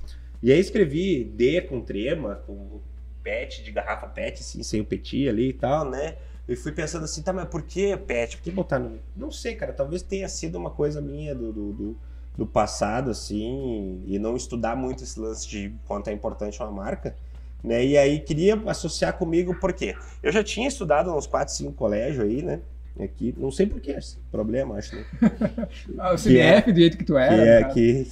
E 0.44 0.52
aí 0.52 0.60
escrevi 0.60 1.24
D 1.24 1.62
com 1.62 1.80
trema, 1.80 2.36
com 2.46 2.82
pet, 3.24 3.64
de 3.64 3.72
garrafa 3.72 4.08
pet, 4.08 4.42
assim, 4.42 4.62
sem 4.62 4.82
o 4.82 4.86
petit 4.86 5.30
ali 5.30 5.50
e 5.50 5.54
tal, 5.54 5.90
né? 5.90 6.18
E 6.46 6.54
fui 6.58 6.74
pensando 6.74 7.06
assim, 7.06 7.22
tá, 7.22 7.32
mas 7.32 7.48
por 7.48 7.62
que 7.62 7.96
pet? 7.96 8.36
Por 8.36 8.44
que 8.44 8.52
botar 8.52 8.78
no. 8.78 9.00
Não 9.16 9.32
sei, 9.32 9.56
cara, 9.56 9.72
talvez 9.72 10.02
tenha 10.02 10.28
sido 10.28 10.58
uma 10.58 10.70
coisa 10.70 11.00
minha 11.00 11.34
do, 11.34 11.54
do, 11.54 11.72
do, 11.72 11.98
do 12.40 12.46
passado, 12.46 13.10
assim, 13.10 14.04
e 14.06 14.20
não 14.20 14.36
estudar 14.36 14.76
muito 14.76 15.02
esse 15.02 15.18
lance 15.18 15.48
de 15.48 15.74
quanto 15.88 16.10
é 16.10 16.14
importante 16.14 16.62
uma 16.62 16.70
marca. 16.70 17.16
Né? 17.64 17.86
E 17.86 17.98
aí 17.98 18.20
queria 18.20 18.62
associar 18.66 19.18
comigo, 19.18 19.58
por 19.58 19.72
quê? 19.72 19.96
Eu 20.22 20.34
já 20.34 20.44
tinha 20.44 20.68
estudado 20.68 21.16
uns 21.16 21.26
4, 21.26 21.54
5 21.54 21.72
colégios 21.72 22.26
aí, 22.26 22.42
né? 22.42 22.60
Aqui, 23.00 23.34
não 23.38 23.50
sei 23.52 23.66
por 23.66 23.82
que 23.82 23.92
esse 23.92 24.18
problema, 24.32 24.76
acho, 24.78 24.96
né? 24.96 25.04
Ah, 25.98 26.14
O 26.14 26.16
CBF, 26.18 26.72
do 26.72 26.80
jeito 26.80 26.98
que 26.98 27.04
tu 27.04 27.14
Que 27.14 27.20
era. 27.20 27.36
é 27.36 27.62
cara. 27.62 27.74
que. 27.74 28.08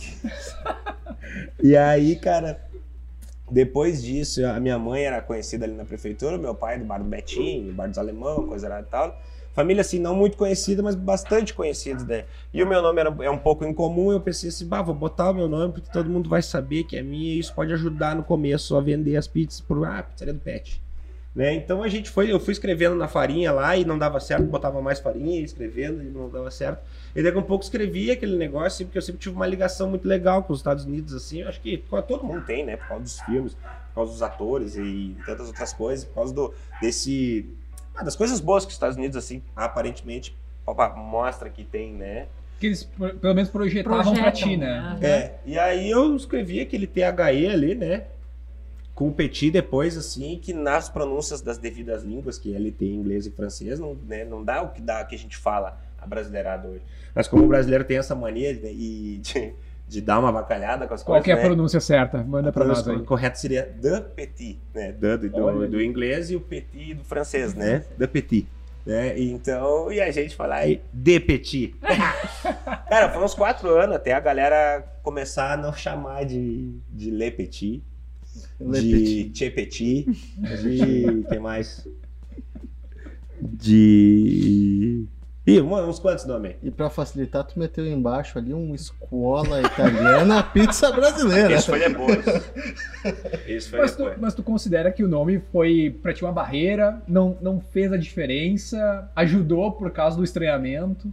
e 1.61 1.77
aí, 1.77 2.15
cara, 2.15 2.59
depois 3.49 4.01
disso, 4.01 4.43
a 4.45 4.59
minha 4.59 4.79
mãe 4.79 5.03
era 5.03 5.21
conhecida 5.21 5.65
ali 5.65 5.75
na 5.75 5.86
prefeitura, 5.86 6.38
meu 6.38 6.55
pai 6.55 6.79
do 6.79 6.86
bar 6.86 6.97
do 6.97 7.03
Betinho, 7.03 7.71
bar 7.73 7.88
dos 7.88 7.97
Alemão, 7.99 8.47
coisa 8.47 8.67
lá 8.67 8.82
e 8.82 8.86
tal. 8.86 9.21
Família, 9.53 9.82
assim, 9.82 9.99
não 9.99 10.15
muito 10.15 10.38
conhecida, 10.38 10.82
mas 10.82 10.95
bastante 10.95 11.53
conhecida, 11.53 12.03
né? 12.05 12.23
E 12.53 12.63
o 12.63 12.67
meu 12.67 12.82
nome 12.82 13.01
era, 13.01 13.13
é 13.21 13.29
um 13.29 13.38
pouco 13.38 13.65
incomum, 13.65 14.11
eu 14.11 14.21
pensei 14.21 14.47
assim, 14.49 14.65
bah, 14.65 14.82
vou 14.82 14.95
botar 14.95 15.29
o 15.29 15.34
meu 15.34 15.49
nome 15.49 15.73
porque 15.73 15.91
todo 15.91 16.09
mundo 16.09 16.29
vai 16.29 16.41
saber 16.41 16.86
que 16.86 16.95
é 16.95 17.03
minha 17.03 17.34
e 17.34 17.39
isso 17.39 17.53
pode 17.53 17.73
ajudar 17.73 18.15
no 18.15 18.23
começo 18.23 18.75
a 18.77 18.82
vender 18.82 19.17
as 19.17 19.27
pizzas 19.27 19.59
por, 19.59 19.86
ah, 19.86 20.01
pizzaria 20.03 20.34
do 20.34 20.39
Pet. 20.39 20.82
Né? 21.34 21.53
Então 21.53 21.82
a 21.82 21.88
gente 21.88 22.09
foi, 22.09 22.32
eu 22.32 22.39
fui 22.39 22.51
escrevendo 22.51 22.95
na 22.95 23.07
farinha 23.07 23.53
lá 23.53 23.77
e 23.77 23.86
não 23.86 23.97
dava 23.97 24.19
certo, 24.19 24.43
botava 24.43 24.82
mais 24.82 24.99
farinha, 24.99 25.39
ia 25.39 25.45
escrevendo 25.45 26.03
e 26.03 26.07
não 26.07 26.29
dava 26.29 26.51
certo. 26.51 26.82
E 27.15 27.23
daqui 27.23 27.38
a 27.38 27.39
um 27.39 27.43
pouco 27.43 27.63
escrevi 27.63 28.11
aquele 28.11 28.36
negócio, 28.36 28.67
assim, 28.67 28.86
porque 28.86 28.97
eu 28.97 29.01
sempre 29.01 29.21
tive 29.21 29.36
uma 29.36 29.47
ligação 29.47 29.89
muito 29.89 30.05
legal 30.05 30.43
com 30.43 30.51
os 30.51 30.59
Estados 30.59 30.84
Unidos, 30.84 31.13
assim, 31.13 31.41
eu 31.41 31.47
acho 31.47 31.61
que 31.61 31.84
todo 32.07 32.23
mundo 32.23 32.45
tem, 32.45 32.65
né? 32.65 32.75
Por 32.75 32.88
causa 32.88 33.03
dos 33.03 33.21
filmes, 33.21 33.53
por 33.53 33.95
causa 33.95 34.11
dos 34.11 34.21
atores 34.21 34.75
e 34.75 35.15
tantas 35.25 35.47
outras 35.47 35.71
coisas, 35.71 36.03
por 36.03 36.15
causa 36.15 36.34
do, 36.34 36.53
desse. 36.82 37.45
ah, 37.95 38.03
das 38.03 38.15
coisas 38.17 38.41
boas 38.41 38.65
que 38.65 38.69
os 38.69 38.75
Estados 38.75 38.97
Unidos, 38.97 39.15
assim, 39.15 39.41
aparentemente 39.55 40.36
opa, 40.65 40.89
mostra 40.89 41.49
que 41.49 41.63
tem, 41.63 41.93
né? 41.93 42.27
Que 42.59 42.67
eles 42.67 42.84
pelo 42.84 43.34
menos 43.34 43.49
projetavam 43.49 44.13
pra 44.13 44.32
ti, 44.32 44.55
né? 44.57 44.97
É, 45.01 45.32
e 45.45 45.57
aí 45.57 45.89
eu 45.89 46.15
escrevi 46.15 46.59
aquele 46.59 46.86
THE 46.86 47.01
ali, 47.01 47.75
né? 47.75 48.03
Com 48.94 49.08
o 49.08 49.12
petit 49.14 49.50
depois, 49.50 49.98
assim, 49.98 50.38
que 50.42 50.54
nas 50.54 50.89
pronúncias 50.89 51.42
das 51.42 51.58
devidas 51.58 52.04
línguas, 52.04 52.38
que 52.38 52.52
ele 52.52 52.72
tem 52.72 52.94
inglês 52.96 53.26
e 53.26 53.32
francês, 53.32 53.80
não, 53.80 53.96
né, 53.96 54.26
não 54.26 54.44
dá 54.44 54.62
o 54.62 54.70
que 54.70 54.82
dá 54.82 55.04
que 55.06 55.16
a 55.16 55.18
gente 55.18 55.38
fala 55.38 55.80
a 55.98 56.06
brasileirada 56.06 56.68
hoje. 56.68 56.82
Mas 57.16 57.28
como 57.28 57.46
o 57.46 57.48
brasileiro 57.48 57.84
tem 57.84 57.98
essa 57.98 58.16
mania 58.16 58.54
de, 58.54 58.68
e 58.68 59.18
de, 59.20 59.54
de 59.88 60.02
dar 60.02 60.20
uma 60.20 60.32
vacalhada 60.32 60.88
com 60.88 60.94
as 60.94 61.04
Qual 61.04 61.16
coisas, 61.16 61.26
que 61.26 61.32
é 61.32 61.34
a 61.34 61.38
né? 61.38 61.44
pronúncia 61.44 61.80
certa? 61.80 62.24
Manda 62.24 62.50
A 62.50 62.52
pra 62.52 62.66
nós 62.66 62.88
aí. 62.88 63.00
correta 63.04 63.36
seria 63.36 63.64
de 63.64 64.02
petit, 64.02 64.60
né? 64.74 64.92
De, 64.92 65.18
do, 65.18 65.30
do, 65.30 65.68
do 65.68 65.82
inglês 65.82 66.30
e 66.32 66.36
o 66.36 66.42
petit 66.42 66.94
do 66.94 67.04
francês, 67.04 67.54
né? 67.54 67.86
De 67.98 68.08
petit. 68.08 68.48
Né? 68.86 69.18
E 69.18 69.32
Então, 69.32 69.92
e 69.92 70.02
a 70.02 70.10
gente 70.12 70.36
fala 70.36 70.56
aí, 70.56 70.82
de 70.92 71.20
petit. 71.20 71.76
Cara, 72.89 73.10
foi 73.12 73.24
uns 73.24 73.36
quatro 73.36 73.70
anos 73.70 73.96
até 73.96 74.12
a 74.14 74.20
galera 74.20 74.84
começar 75.04 75.54
a 75.54 75.58
não 75.58 75.72
chamar 75.74 76.26
de, 76.26 76.80
de 76.89 77.12
le 77.12 77.30
petit, 77.32 77.84
de 78.66 78.72
Petit. 78.72 79.32
che 79.38 79.49
petit, 79.49 80.05
de. 80.64 81.24
que 81.30 81.39
mais? 81.39 81.88
De. 83.41 85.05
Ih, 85.47 85.59
uns 85.59 85.99
quantos 85.99 86.26
nomes? 86.26 86.55
E 86.62 86.70
pra 86.70 86.89
facilitar, 86.89 87.43
tu 87.43 87.57
meteu 87.57 87.86
embaixo 87.88 88.38
ali 88.38 88.53
um 88.53 88.76
escola 88.76 89.59
italiana 89.62 90.43
pizza 90.53 90.91
brasileira. 90.91 91.53
Esse 91.55 91.66
foi 91.66 91.80
depois. 91.80 92.26
Esse 93.47 93.70
foi 93.70 93.80
Mas 93.80 93.91
tu, 93.95 93.97
depois. 94.03 94.18
mas 94.22 94.34
tu 94.36 94.43
considera 94.43 94.91
que 94.91 95.03
o 95.03 95.07
nome 95.07 95.41
foi 95.51 95.97
pra 96.03 96.14
ti 96.14 96.24
uma 96.24 96.32
barreira, 96.32 97.01
não, 97.07 97.36
não 97.41 97.59
fez 97.59 97.91
a 97.91 97.97
diferença, 97.97 99.09
ajudou 99.16 99.72
por 99.72 99.89
causa 99.91 100.16
do 100.16 100.24
estranhamento? 100.24 101.12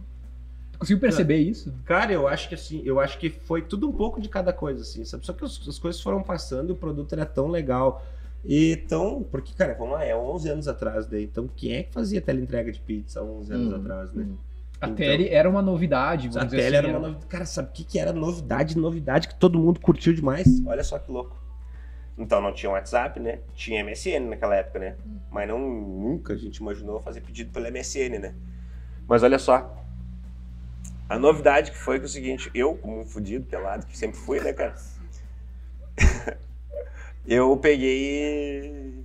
Conseguiu 0.79 0.99
perceber 0.99 1.37
isso? 1.37 1.73
Cara, 1.85 2.11
eu 2.13 2.27
acho 2.27 2.47
que 2.47 2.55
assim, 2.55 2.81
eu 2.85 2.99
acho 2.99 3.17
que 3.19 3.29
foi 3.29 3.61
tudo 3.61 3.87
um 3.87 3.91
pouco 3.91 4.21
de 4.21 4.29
cada 4.29 4.53
coisa, 4.53 4.81
assim, 4.81 5.03
sabe? 5.03 5.25
Só 5.25 5.33
que 5.33 5.43
as, 5.43 5.59
as 5.67 5.77
coisas 5.77 6.01
foram 6.01 6.23
passando 6.23 6.69
e 6.69 6.71
o 6.71 6.75
produto 6.75 7.11
era 7.13 7.25
tão 7.25 7.47
legal. 7.47 8.03
E 8.45 8.77
tão. 8.87 9.21
Porque, 9.21 9.53
cara, 9.53 9.75
vamos 9.77 9.93
lá, 9.95 10.05
é 10.05 10.15
11 10.15 10.49
anos 10.49 10.67
atrás, 10.69 11.05
daí. 11.05 11.25
Então, 11.25 11.49
quem 11.53 11.73
é 11.73 11.83
que 11.83 11.91
fazia 11.93 12.21
teleentrega 12.21 12.71
de 12.71 12.79
pizza 12.79 13.19
há 13.19 13.23
11 13.23 13.51
anos 13.53 13.73
Hum, 13.73 13.75
atrás, 13.75 14.13
né? 14.13 14.23
hum. 14.23 14.37
A 14.79 14.85
Então- 14.85 14.95
tele 14.95 15.27
era 15.27 15.49
uma 15.49 15.61
novidade, 15.61 16.29
A 16.29 16.31
vamos 16.31 16.51
dizer 16.51 16.63
tele 16.63 16.77
assim. 16.77 16.87
era 16.87 16.97
uma 16.97 17.07
novidade. 17.07 17.25
Cara, 17.27 17.45
sabe 17.45 17.67
o 17.67 17.71
que, 17.73 17.83
que 17.83 17.99
era 17.99 18.13
novidade? 18.13 18.77
Novidade 18.77 19.27
que 19.27 19.35
todo 19.35 19.59
mundo 19.59 19.81
curtiu 19.81 20.13
demais. 20.13 20.63
Olha 20.65 20.83
só 20.85 20.97
que 20.97 21.11
louco. 21.11 21.35
Então 22.17 22.41
não 22.41 22.53
tinha 22.53 22.69
WhatsApp, 22.71 23.19
né? 23.19 23.39
Tinha 23.53 23.83
MSN 23.83 24.29
naquela 24.29 24.55
época, 24.55 24.79
né? 24.79 24.95
Mas 25.29 25.47
não, 25.49 25.59
nunca 25.59 26.31
a 26.33 26.37
gente 26.37 26.57
imaginou 26.57 27.01
fazer 27.01 27.19
pedido 27.19 27.51
pelo 27.51 27.65
MSN, 27.69 28.19
né? 28.19 28.33
Mas 29.05 29.21
olha 29.21 29.37
só. 29.37 29.75
A 31.09 31.17
novidade 31.17 31.71
que 31.71 31.77
foi 31.77 31.97
que 31.97 32.05
é 32.05 32.05
o 32.05 32.09
seguinte, 32.09 32.51
eu, 32.53 32.75
como 32.75 32.99
um 33.01 33.05
fudido, 33.05 33.45
pelado, 33.45 33.85
que 33.85 33.97
sempre 33.97 34.19
fui, 34.19 34.39
né, 34.39 34.53
cara? 34.53 34.75
eu 37.27 37.57
peguei 37.57 39.03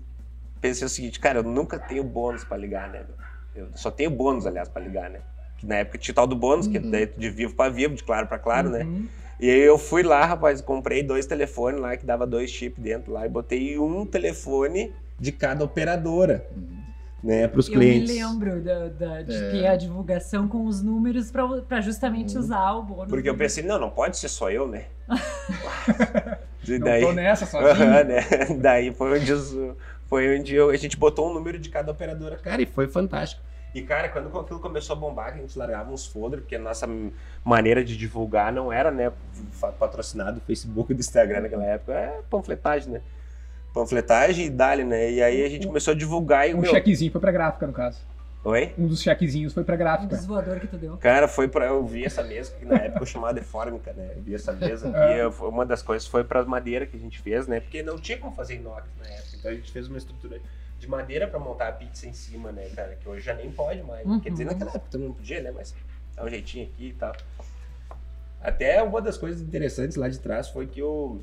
pensei 0.60 0.86
o 0.86 0.88
seguinte, 0.88 1.20
cara, 1.20 1.40
eu 1.40 1.42
nunca 1.42 1.78
tenho 1.78 2.02
bônus 2.02 2.42
pra 2.42 2.56
ligar, 2.56 2.88
né? 2.88 3.02
Eu 3.54 3.68
só 3.74 3.90
tenho 3.90 4.10
bônus, 4.10 4.46
aliás, 4.46 4.66
pra 4.66 4.80
ligar, 4.80 5.10
né? 5.10 5.20
Que 5.58 5.66
na 5.66 5.76
época 5.76 5.98
tinha 5.98 6.14
tal 6.14 6.26
do 6.26 6.34
bônus, 6.34 6.66
que 6.66 6.78
Uhum. 6.78 6.90
daí 6.90 7.06
de 7.06 7.28
vivo 7.28 7.54
pra 7.54 7.68
vivo, 7.68 7.94
de 7.94 8.02
claro 8.02 8.26
pra 8.26 8.38
claro, 8.38 8.70
né? 8.70 8.84
Uhum. 8.84 9.06
E 9.38 9.50
aí 9.50 9.60
eu 9.60 9.76
fui 9.76 10.02
lá, 10.02 10.24
rapaz, 10.24 10.62
comprei 10.62 11.02
dois 11.02 11.26
telefones 11.26 11.78
lá 11.80 11.96
que 11.98 12.06
dava 12.06 12.26
dois 12.26 12.50
chips 12.50 12.82
dentro 12.82 13.12
lá 13.12 13.26
e 13.26 13.28
botei 13.28 13.78
um 13.78 14.06
telefone 14.06 14.90
de 15.20 15.32
cada 15.32 15.62
operadora, 15.64 16.46
né, 17.24 17.48
para 17.48 17.58
os 17.58 17.68
Eu 17.68 17.74
clientes. 17.74 18.10
me 18.14 18.22
lembro 18.22 18.60
da- 18.60 18.88
da- 18.88 19.22
de 19.22 19.34
É. 19.34 19.50
ter 19.50 19.66
a 19.66 19.76
divulgação 19.76 20.46
com 20.46 20.66
os 20.66 20.82
números 20.82 21.32
pra 21.66 21.80
justamente 21.80 22.34
Uhum. 22.36 22.40
usar 22.42 22.72
o 22.72 22.82
bônus. 22.82 23.08
Porque 23.08 23.28
eu 23.28 23.34
pensei, 23.36 23.64
não, 23.64 23.80
não 23.80 23.88
pode 23.88 24.18
ser 24.18 24.28
só 24.28 24.50
eu, 24.50 24.68
né? 24.68 24.84
e 26.68 26.78
Não 26.78 26.84
daí, 26.86 27.00
tô 27.02 27.12
nessa 27.12 27.46
sozinho. 27.46 27.88
né? 28.04 28.20
Daí 28.60 28.92
foi 28.92 29.18
onde, 29.18 29.32
os- 29.32 29.56
foi 30.06 30.38
onde 30.38 30.54
eu- 30.54 30.68
a 30.68 30.76
gente 30.76 30.98
botou 30.98 31.30
um 31.30 31.34
número 31.34 31.58
de 31.58 31.70
cada 31.70 31.90
operadora, 31.90 32.36
cara, 32.36 32.60
e 32.60 32.66
foi 32.66 32.86
fantástico. 32.88 33.42
E, 33.74 33.82
cara, 33.82 34.08
quando 34.08 34.28
aquilo 34.38 34.60
começou 34.60 34.94
a 34.94 34.98
bombar, 34.98 35.32
que 35.32 35.38
a 35.38 35.40
gente 35.40 35.58
largava 35.58 35.90
uns 35.90 36.06
folders, 36.06 36.42
porque 36.42 36.54
a 36.54 36.60
nossa 36.60 36.86
maneira 37.44 37.82
de 37.82 37.96
divulgar 37.96 38.52
não 38.52 38.70
era, 38.72 38.90
né, 38.90 39.10
patrocinado 39.80 40.34
do 40.38 40.40
Facebook 40.42 40.92
e 40.92 40.94
do 40.94 41.00
Instagram 41.00 41.40
naquela 41.40 41.64
época, 41.64 41.92
é 41.92 42.20
panfletagem, 42.30 42.92
né? 42.92 43.00
Panfletagem 43.74 44.46
e 44.46 44.50
dali, 44.50 44.84
né? 44.84 45.10
E 45.10 45.22
aí 45.22 45.44
a 45.44 45.48
gente 45.48 45.66
começou 45.66 45.92
a 45.92 45.96
divulgar 45.96 46.48
e 46.48 46.54
Um 46.54 46.60
meu... 46.60 46.70
chequezinho 46.70 47.10
foi 47.12 47.20
pra 47.20 47.32
gráfica, 47.32 47.66
no 47.66 47.72
caso. 47.72 47.98
Oi? 48.44 48.72
Um 48.78 48.86
dos 48.86 49.02
chequezinhos 49.02 49.52
foi 49.52 49.64
pra 49.64 49.74
Um 49.74 49.78
gráfica. 49.78 50.14
dos 50.16 50.24
voadores 50.26 50.60
que 50.62 50.68
tu 50.68 50.76
deu. 50.76 50.96
Cara, 50.98 51.26
foi 51.26 51.48
pra. 51.48 51.66
Eu 51.66 51.84
vi 51.84 52.04
essa 52.04 52.22
mesa, 52.22 52.52
que 52.52 52.64
na 52.64 52.76
época 52.76 53.02
eu 53.02 53.06
chamava 53.06 53.34
de 53.34 53.40
fórmica, 53.40 53.92
né? 53.94 54.12
Eu 54.16 54.22
vi 54.22 54.34
essa 54.34 54.52
mesa 54.52 54.88
aqui. 54.90 55.14
eu- 55.18 55.32
foi- 55.32 55.48
uma 55.48 55.66
das 55.66 55.82
coisas 55.82 56.06
foi 56.06 56.22
para 56.22 56.44
madeira 56.44 56.86
que 56.86 56.96
a 56.96 57.00
gente 57.00 57.18
fez, 57.20 57.46
né? 57.48 57.58
Porque 57.60 57.82
não 57.82 57.98
tinha 57.98 58.16
como 58.18 58.32
fazer 58.36 58.54
inox 58.56 58.86
na 58.98 59.06
época. 59.08 59.36
Então 59.38 59.50
a 59.50 59.54
gente 59.54 59.72
fez 59.72 59.88
uma 59.88 59.98
estrutura 59.98 60.38
de 60.78 60.86
madeira 60.88 61.26
pra 61.26 61.40
montar 61.40 61.68
a 61.68 61.72
pizza 61.72 62.06
em 62.06 62.12
cima, 62.12 62.52
né, 62.52 62.68
cara? 62.76 62.96
Que 63.00 63.08
hoje 63.08 63.24
já 63.24 63.34
nem 63.34 63.50
pode 63.50 63.82
mais. 63.82 64.06
Uhum. 64.06 64.20
Quer 64.20 64.30
dizer, 64.30 64.44
naquela 64.44 64.70
época 64.70 64.86
também 64.90 65.08
não 65.08 65.14
podia, 65.14 65.40
né? 65.40 65.50
Mas 65.52 65.74
dá 66.14 66.22
um 66.24 66.28
jeitinho 66.28 66.66
aqui 66.66 66.88
e 66.88 66.92
tal. 66.92 67.12
Até 68.42 68.82
uma 68.82 69.00
das 69.00 69.16
coisas 69.16 69.40
interessantes 69.40 69.96
lá 69.96 70.08
de 70.08 70.18
trás 70.20 70.48
foi 70.50 70.66
que 70.66 70.80
eu. 70.80 71.22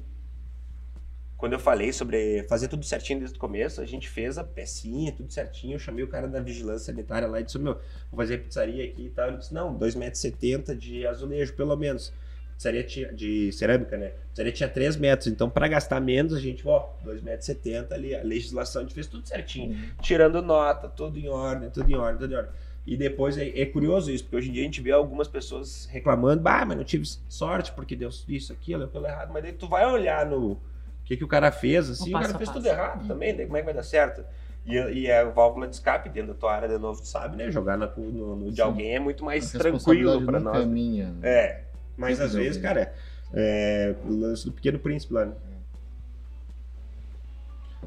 Quando 1.42 1.54
eu 1.54 1.60
falei 1.60 1.92
sobre 1.92 2.44
fazer 2.44 2.68
tudo 2.68 2.86
certinho 2.86 3.18
desde 3.18 3.36
o 3.36 3.40
começo, 3.40 3.82
a 3.82 3.86
gente 3.86 4.08
fez 4.08 4.38
a 4.38 4.44
pecinha, 4.44 5.12
tudo 5.12 5.34
certinho. 5.34 5.74
Eu 5.74 5.80
chamei 5.80 6.04
o 6.04 6.08
cara 6.08 6.28
da 6.28 6.40
vigilância 6.40 6.94
sanitária 6.94 7.28
lá 7.28 7.40
e 7.40 7.44
disse: 7.44 7.58
Meu, 7.58 7.74
vou 8.12 8.18
fazer 8.18 8.38
pizzaria 8.44 8.86
aqui 8.86 9.08
e 9.08 9.10
tal. 9.10 9.30
Ele 9.30 9.38
disse: 9.38 9.52
Não, 9.52 9.76
2,70 9.76 9.98
metros 9.98 10.80
de 10.80 11.08
azulejo, 11.08 11.56
pelo 11.56 11.76
menos. 11.76 12.14
Pizzaria 12.54 12.84
tinha, 12.84 13.12
de 13.12 13.52
cerâmica, 13.54 13.98
né? 13.98 14.12
Pizzaria 14.30 14.52
tinha 14.52 14.70
3 14.70 14.98
metros. 14.98 15.30
Então, 15.30 15.50
para 15.50 15.68
gastar 15.68 16.00
menos, 16.00 16.36
a 16.36 16.40
gente, 16.40 16.62
ó, 16.68 16.90
2,70 17.04 17.24
metros 17.24 17.92
ali. 17.92 18.14
A 18.16 18.22
legislação, 18.22 18.82
a 18.82 18.86
gente 18.86 18.94
fez 18.94 19.08
tudo 19.08 19.28
certinho. 19.28 19.76
Tirando 20.00 20.44
nota, 20.44 20.88
tudo 20.90 21.18
em 21.18 21.28
ordem, 21.28 21.72
tudo 21.72 21.90
em 21.90 21.96
ordem, 21.96 22.20
tudo 22.20 22.34
em 22.36 22.38
ordem. 22.38 22.52
E 22.86 22.96
depois 22.96 23.36
é, 23.36 23.50
é 23.60 23.66
curioso 23.66 24.12
isso, 24.12 24.26
porque 24.26 24.36
hoje 24.36 24.50
em 24.50 24.54
dia 24.54 24.62
a 24.62 24.66
gente 24.66 24.82
vê 24.82 24.92
algumas 24.92 25.28
pessoas 25.28 25.88
reclamando, 25.92 26.44
bah, 26.44 26.66
mas 26.66 26.78
não 26.78 26.84
tive 26.84 27.04
sorte 27.28 27.72
porque 27.72 27.96
deu 27.96 28.10
isso, 28.28 28.54
aquilo, 28.54 28.84
aquilo 28.84 29.08
errado. 29.08 29.32
Mas 29.34 29.42
daí 29.42 29.54
tu 29.54 29.68
vai 29.68 29.92
olhar 29.92 30.24
no 30.28 30.62
que, 31.06 31.18
que 31.18 31.24
o 31.24 31.28
cara 31.28 31.52
fez, 31.52 31.90
assim, 31.90 32.14
O 32.14 32.18
o, 32.18 32.22
cara 32.22 32.38
fez 32.38 32.50
tudo 32.50 32.68
errado 32.68 33.08
também, 33.08 33.36
daí 33.36 33.46
como 33.46 33.58
é 33.58 33.62
que 33.62 33.66
vai 33.66 33.74
dar 33.74 33.84
certo? 33.84 34.24
E, 34.66 34.76
e 34.76 35.12
a 35.12 35.24
válvula 35.26 35.68
de 35.68 35.76
escape 35.76 36.08
dentro 36.10 36.34
da 36.34 36.40
tua 36.40 36.54
área 36.54 36.68
de 36.70 36.78
novo, 36.78 37.02
tu 37.02 37.08
sabe, 37.08 37.36
né? 37.36 37.50
Jogar 37.50 37.78
na- 37.78 37.92
no, 37.98 38.36
no 38.36 38.52
de 38.52 38.58
Sim. 38.58 38.62
alguém 38.62 38.96
é 38.96 39.00
muito 39.00 39.26
mais 39.26 39.52
tranquilo 39.52 40.22
para 40.26 40.40
nós. 40.40 40.62
É 40.62 40.66
minha. 40.66 41.10
né? 41.12 41.28
É, 41.28 41.64
mas 41.98 42.20
às 42.22 42.34
vezes, 42.34 42.62
cara, 42.62 42.94
é, 43.34 43.96
o 44.06 44.14
lance 44.20 44.46
do 44.46 44.52
Pequeno 44.52 44.78
Príncipe 44.80 45.14
lá, 45.14 45.26
né? 45.26 45.36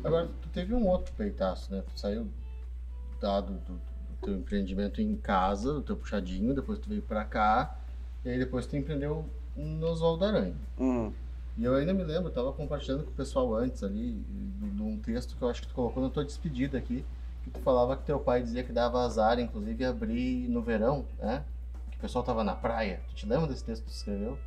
Agora, 0.03 0.29
tu 0.43 0.49
teve 0.49 0.75
um 0.75 0.87
outro 0.87 1.13
peitaço, 1.15 1.73
né? 1.73 1.83
Tu 1.95 1.99
saiu 1.99 2.27
dado 3.21 3.55
do, 3.55 3.73
do 3.75 4.17
teu 4.21 4.35
empreendimento 4.35 5.01
em 5.01 5.17
casa, 5.17 5.73
do 5.73 5.81
teu 5.81 5.97
puxadinho, 5.97 6.55
depois 6.55 6.79
tu 6.79 6.89
veio 6.89 7.01
pra 7.03 7.25
cá, 7.25 7.79
e 8.25 8.29
aí 8.31 8.39
depois 8.39 8.67
tu 8.67 8.77
empreendeu 8.77 9.25
no 9.57 9.87
Oswaldo 9.87 10.25
Aranha. 10.25 10.55
Hum, 10.79 11.13
E 11.57 11.65
eu 11.65 11.75
ainda 11.75 11.95
me 11.95 12.03
lembro, 12.03 12.29
eu 12.29 12.33
tava 12.33 12.53
compartilhando 12.53 13.05
com 13.05 13.11
o 13.11 13.15
pessoal 13.15 13.55
antes 13.55 13.83
ali, 13.85 14.13
de 14.13 14.83
um 14.83 14.99
texto 14.99 15.37
que 15.37 15.43
eu 15.43 15.49
acho 15.49 15.63
que 15.63 15.69
tu 15.69 15.75
colocou 15.75 16.03
na 16.03 16.11
tua 16.11 16.25
despedida 16.25 16.77
aqui, 16.77 17.05
que 17.45 17.51
tu 17.51 17.61
falava 17.61 17.97
que 17.97 18.05
teu 18.05 18.19
pai 18.19 18.43
dizia 18.43 18.65
que 18.65 18.73
dava 18.73 19.05
azar, 19.05 19.39
inclusive, 19.39 19.85
abrir 19.85 20.49
no 20.49 20.63
verão, 20.63 21.07
né? 21.19 21.45
Que 21.91 21.99
o 21.99 22.01
pessoal 22.01 22.25
tava 22.25 22.43
na 22.43 22.57
praia. 22.57 23.01
Tu 23.09 23.15
te 23.15 23.27
lembra 23.27 23.47
desse 23.47 23.65
texto 23.65 23.85
que 23.85 23.91
tu 23.91 23.95
escreveu? 23.95 24.39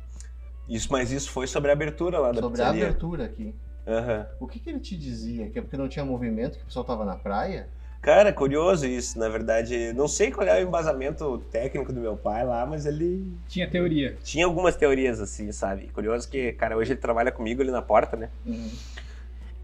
isso, 0.68 0.88
mas 0.90 1.10
isso 1.10 1.30
foi 1.30 1.46
sobre 1.46 1.70
a 1.70 1.72
abertura 1.72 2.18
lá 2.18 2.30
da 2.30 2.40
Sobre 2.40 2.60
a 2.60 2.68
abertura 2.68 3.24
aqui. 3.24 3.54
Aham. 3.86 4.26
O 4.38 4.46
que 4.46 4.58
que 4.58 4.68
ele 4.68 4.80
te 4.80 4.96
dizia? 4.96 5.48
Que 5.48 5.58
é 5.58 5.62
porque 5.62 5.78
não 5.78 5.88
tinha 5.88 6.04
movimento, 6.04 6.58
que 6.58 6.62
o 6.62 6.66
pessoal 6.66 6.84
tava 6.84 7.06
na 7.06 7.16
praia? 7.16 7.70
Cara, 8.00 8.32
curioso 8.32 8.86
isso, 8.86 9.18
na 9.18 9.28
verdade. 9.28 9.92
Não 9.92 10.06
sei 10.08 10.30
qual 10.30 10.46
é 10.46 10.62
o 10.62 10.66
embasamento 10.66 11.38
técnico 11.50 11.92
do 11.92 12.00
meu 12.00 12.16
pai 12.16 12.44
lá, 12.44 12.64
mas 12.64 12.86
ele 12.86 13.26
Tinha 13.48 13.68
teoria. 13.68 14.16
tinha 14.22 14.46
algumas 14.46 14.76
teorias 14.76 15.20
assim, 15.20 15.50
sabe? 15.52 15.88
Curioso 15.88 16.28
que, 16.28 16.52
cara, 16.52 16.76
hoje 16.76 16.92
ele 16.92 17.00
trabalha 17.00 17.32
comigo 17.32 17.60
ali 17.60 17.70
na 17.70 17.82
porta, 17.82 18.16
né? 18.16 18.30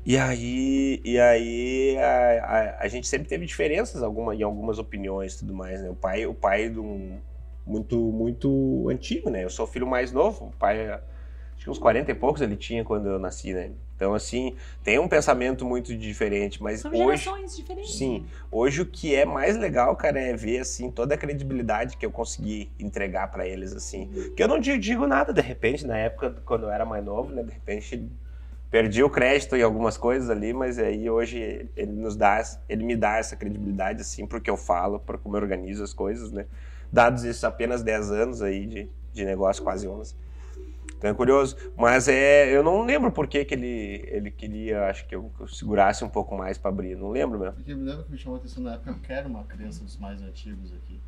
E 0.06 0.18
aí, 0.18 1.00
e 1.02 1.18
aí 1.18 1.96
a, 1.98 2.44
a, 2.44 2.82
a 2.84 2.88
gente 2.88 3.06
sempre 3.06 3.26
teve 3.26 3.46
diferenças 3.46 4.02
alguma, 4.02 4.34
em 4.34 4.42
algumas 4.42 4.78
opiniões 4.78 5.34
e 5.34 5.38
tudo 5.38 5.54
mais, 5.54 5.80
né? 5.80 5.88
O 5.88 5.94
pai, 5.94 6.26
o 6.26 6.34
pai 6.34 6.68
de 6.68 6.78
um 6.78 7.18
muito, 7.66 7.96
muito 7.96 8.86
antigo, 8.90 9.30
né? 9.30 9.44
Eu 9.44 9.48
sou 9.50 9.64
o 9.64 9.68
filho 9.68 9.86
mais 9.86 10.12
novo, 10.12 10.46
o 10.46 10.52
pai, 10.58 11.00
acho 11.56 11.64
que 11.64 11.70
uns 11.70 11.78
40 11.78 12.10
e 12.10 12.14
poucos 12.14 12.40
ele 12.42 12.56
tinha 12.56 12.84
quando 12.84 13.08
eu 13.08 13.18
nasci, 13.18 13.52
né? 13.52 13.70
Então, 13.96 14.12
assim, 14.12 14.56
tem 14.82 14.98
um 14.98 15.06
pensamento 15.08 15.64
muito 15.64 15.96
diferente, 15.96 16.62
mas 16.62 16.80
São 16.80 16.90
hoje... 16.92 17.24
gerações 17.24 17.56
diferentes. 17.56 17.94
Sim, 17.94 18.26
hoje 18.50 18.82
o 18.82 18.86
que 18.86 19.14
é 19.14 19.24
mais 19.24 19.56
legal, 19.56 19.94
cara, 19.94 20.18
é 20.18 20.34
ver 20.34 20.58
assim 20.58 20.90
toda 20.90 21.14
a 21.14 21.18
credibilidade 21.18 21.96
que 21.96 22.04
eu 22.04 22.10
consegui 22.10 22.70
entregar 22.78 23.30
pra 23.30 23.46
eles 23.46 23.72
assim. 23.74 24.10
Que 24.36 24.42
eu 24.42 24.48
não 24.48 24.58
di- 24.58 24.78
digo 24.78 25.06
nada 25.06 25.32
de 25.32 25.40
repente 25.40 25.86
na 25.86 25.96
época 25.96 26.34
quando 26.44 26.64
eu 26.64 26.70
era 26.70 26.84
mais 26.84 27.04
novo, 27.04 27.32
né? 27.32 27.42
De 27.42 27.52
repente 27.52 28.08
perdi 28.70 29.04
o 29.04 29.08
crédito 29.10 29.54
em 29.54 29.62
algumas 29.62 29.96
coisas 29.96 30.28
ali, 30.28 30.52
mas 30.52 30.78
aí 30.80 31.08
hoje 31.08 31.68
ele 31.76 31.92
nos 31.92 32.16
dá, 32.16 32.42
ele 32.68 32.82
me 32.82 32.96
dá 32.96 33.18
essa 33.18 33.36
credibilidade 33.36 34.00
assim 34.00 34.26
porque 34.26 34.50
eu 34.50 34.56
falo, 34.56 34.98
por 34.98 35.16
como 35.18 35.36
eu 35.36 35.42
organizo 35.42 35.84
as 35.84 35.92
coisas, 35.94 36.32
né? 36.32 36.46
Dados 36.92 37.22
esses 37.24 37.44
apenas 37.44 37.82
10 37.82 38.10
anos 38.10 38.42
aí 38.42 38.66
de, 38.66 38.88
de 39.12 39.24
negócio, 39.24 39.62
quase 39.62 39.86
11. 39.86 40.16
Então 41.04 41.12
é 41.12 41.14
curioso, 41.14 41.54
mas 41.76 42.08
é, 42.08 42.48
eu 42.56 42.62
não 42.62 42.82
lembro 42.82 43.12
por 43.12 43.26
que, 43.28 43.44
que 43.44 43.52
ele, 43.52 44.02
ele 44.10 44.30
queria, 44.30 44.86
acho 44.86 45.06
que 45.06 45.14
eu, 45.14 45.30
que 45.36 45.42
eu 45.42 45.46
segurasse 45.46 46.02
um 46.02 46.08
pouco 46.08 46.34
mais 46.34 46.56
pra 46.56 46.70
abrir, 46.70 46.96
não 46.96 47.10
lembro 47.10 47.38
mesmo. 47.38 47.52
Porque 47.56 47.74
me 47.74 47.84
lembra 47.84 48.04
que 48.04 48.10
me 48.12 48.16
chamou 48.16 48.36
a 48.36 48.38
atenção 48.38 48.62
na 48.62 48.72
época, 48.72 48.90
eu 48.92 48.96
quero 49.02 49.28
uma 49.28 49.44
crença 49.44 49.84
dos 49.84 49.98
mais 49.98 50.22
antigos 50.22 50.72
aqui. 50.72 50.98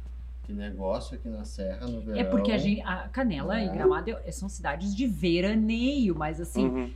Que 0.43 0.53
negócio 0.53 1.15
aqui 1.17 1.31
na 1.31 1.47
Serra, 1.47 1.87
no 1.87 2.03
verão. 2.03 2.21
É 2.21 2.25
porque 2.25 2.53
a, 2.53 2.59
gente, 2.59 2.83
a 2.83 3.09
Canela 3.09 3.59
e 3.59 3.69
É. 3.69 3.73
Gramado 3.73 4.11
é- 4.11 4.31
são 4.33 4.51
cidades 4.51 4.95
de 4.95 5.07
veraneio, 5.07 6.15
mas 6.15 6.43
assim, 6.43 6.67
Uhum. 6.69 6.91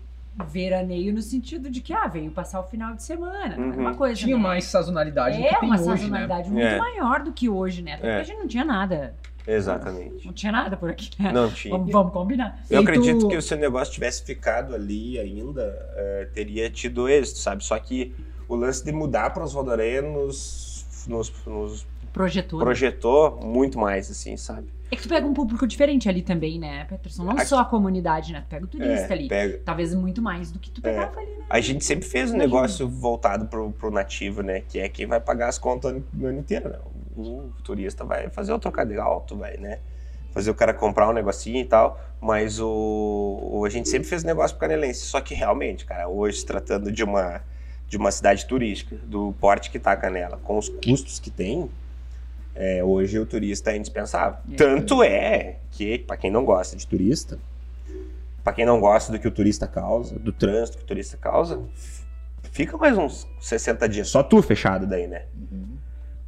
veraneio 0.46 1.14
no 1.14 1.22
sentido 1.22 1.70
de 1.70 1.80
que, 1.80 1.94
ah, 1.94 2.06
veio 2.06 2.30
passar 2.30 2.60
o 2.60 2.64
final 2.64 2.94
de 2.94 3.02
semana. 3.02 3.56
não 3.56 3.64
é 3.64 3.66
Uhum. 3.68 3.80
uma 3.80 3.94
coisa. 3.94 4.14
Tinha 4.20 4.36
né? 4.36 4.42
mais 4.42 4.64
sazonalidade 4.64 5.38
do 5.38 5.42
É 5.42 5.48
que 5.54 5.60
tem 5.60 5.68
uma 5.70 5.76
hoje, 5.80 5.88
né? 5.88 5.96
sazonalidade 5.96 6.50
muito 6.50 6.66
É. 6.66 6.78
maior 6.78 7.22
do 7.22 7.32
que 7.32 7.48
hoje, 7.48 7.80
né? 7.80 7.94
Até 7.94 8.06
É. 8.06 8.10
porque 8.10 8.20
a 8.20 8.34
gente 8.34 8.40
não 8.40 8.46
tinha 8.48 8.64
nada. 8.64 9.14
Exatamente. 9.46 10.26
Não 10.26 10.32
tinha 10.32 10.52
nada 10.52 10.76
por 10.76 10.90
aqui, 10.90 11.10
né? 11.22 11.32
Não 11.32 11.50
tinha. 11.50 11.72
Vamos, 11.76 11.92
vamos 11.92 12.12
combinar. 12.12 12.62
Eu 12.70 12.80
E 12.80 12.84
tu- 12.84 12.88
acredito 12.88 13.28
que 13.28 13.40
se 13.40 13.54
o 13.54 13.58
negócio 13.58 13.92
tivesse 13.94 14.22
ficado 14.24 14.74
ali 14.74 15.18
ainda, 15.18 15.62
eh, 15.96 16.28
teria 16.32 16.70
tido 16.70 17.08
êxito, 17.08 17.38
sabe? 17.38 17.64
Só 17.64 17.78
que 17.78 18.14
o 18.48 18.54
lance 18.54 18.84
de 18.84 18.92
mudar 18.92 19.30
para 19.32 19.44
os 19.44 19.52
Rodoreia 19.54 20.02
nos, 20.02 21.04
nos, 21.08 21.32
nos 21.46 21.86
Projetou. 22.12 22.58
né? 22.58 22.64
projetou 22.64 23.40
muito 23.42 23.78
mais, 23.78 24.10
assim, 24.10 24.36
sabe? 24.36 24.68
É 24.92 24.96
que 24.96 25.02
tu 25.02 25.08
pega 25.08 25.24
um 25.24 25.32
público 25.32 25.64
diferente 25.68 26.08
ali 26.08 26.20
também, 26.20 26.58
né, 26.58 26.84
Peterson? 26.86 27.22
Não 27.22 27.32
Aqui- 27.34 27.46
só 27.46 27.60
a 27.60 27.64
comunidade, 27.64 28.32
né? 28.32 28.40
Tu 28.40 28.48
pega 28.48 28.64
o 28.64 28.68
turista 28.68 29.06
É, 29.08 29.12
ali. 29.12 29.28
pega- 29.28 29.60
Talvez 29.64 29.94
muito 29.94 30.20
mais 30.20 30.50
do 30.50 30.58
que 30.58 30.68
tu 30.68 30.82
pegava 30.82 31.16
ali, 31.20 31.30
né? 31.30 31.44
A 31.48 31.60
gente 31.60 31.84
sempre 31.84 32.08
fez 32.08 32.30
um 32.32 32.34
Imagina. 32.34 32.44
negócio 32.54 32.88
voltado 32.88 33.46
pro, 33.46 33.70
pro 33.70 33.88
nativo, 33.92 34.42
né? 34.42 34.62
Que 34.68 34.80
é 34.80 34.88
quem 34.88 35.06
vai 35.06 35.20
pagar 35.20 35.48
as 35.48 35.58
contas 35.58 36.02
no 36.12 36.26
ano 36.26 36.40
inteiro, 36.40 36.70
né? 36.70 36.78
O 37.16 37.50
turista 37.64 38.04
vai 38.04 38.28
fazer 38.30 38.52
o 38.52 38.58
trocadilho 38.58 39.02
alto, 39.02 39.36
vai, 39.36 39.56
né? 39.56 39.78
Fazer 40.32 40.50
o 40.50 40.54
cara 40.54 40.72
comprar 40.72 41.08
um 41.08 41.12
negocinho 41.12 41.58
e 41.58 41.64
tal. 41.64 42.00
Mas 42.20 42.60
o, 42.60 43.40
o- 43.42 43.64
a 43.64 43.68
gente 43.70 43.88
sempre 43.88 44.08
fez 44.08 44.22
negócio 44.22 44.56
pro 44.56 44.68
canelense. 44.68 45.00
Só 45.00 45.20
que 45.20 45.34
realmente, 45.34 45.84
cara, 45.84 46.08
hoje 46.08 46.44
tratando 46.44 46.92
de 46.92 47.02
uma, 47.02 47.42
de 47.88 47.96
uma 47.96 48.10
cidade 48.12 48.46
turística, 48.46 48.96
do 49.04 49.34
porte 49.40 49.70
que 49.70 49.78
tá 49.78 49.92
a 49.92 49.96
Canela, 49.96 50.38
com 50.44 50.56
os 50.56 50.68
custos 50.68 51.18
que 51.18 51.30
tem, 51.30 51.68
é, 52.54 52.82
hoje 52.84 53.18
o 53.18 53.26
turista 53.26 53.72
é 53.72 53.76
indispensável. 53.76 54.38
É. 54.52 54.56
Tanto 54.56 55.02
é 55.02 55.56
que, 55.72 55.98
para 55.98 56.16
quem 56.16 56.30
não 56.30 56.44
gosta 56.44 56.76
de 56.76 56.86
turista, 56.86 57.38
para 58.44 58.52
quem 58.52 58.64
não 58.64 58.80
gosta 58.80 59.10
do 59.12 59.18
que 59.18 59.26
o 59.28 59.30
turista 59.30 59.66
causa, 59.66 60.18
do 60.18 60.32
trânsito 60.32 60.78
que 60.78 60.84
o 60.84 60.86
turista 60.86 61.16
causa, 61.16 61.60
fica 62.52 62.76
mais 62.76 62.96
uns 62.96 63.26
60 63.40 63.88
dias, 63.88 64.08
só 64.08 64.22
tu 64.22 64.40
fechado 64.42 64.86
daí, 64.86 65.06
né? 65.06 65.24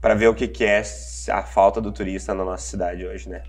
Pra 0.02 0.14
ver 0.14 0.26
o 0.28 0.34
que, 0.34 0.48
que 0.48 0.64
é 0.64 0.82
a 1.30 1.42
falta 1.44 1.80
do 1.80 1.92
turista 1.92 2.34
na 2.34 2.44
nossa 2.44 2.64
cidade 2.66 3.06
hoje, 3.06 3.28
né? 3.28 3.40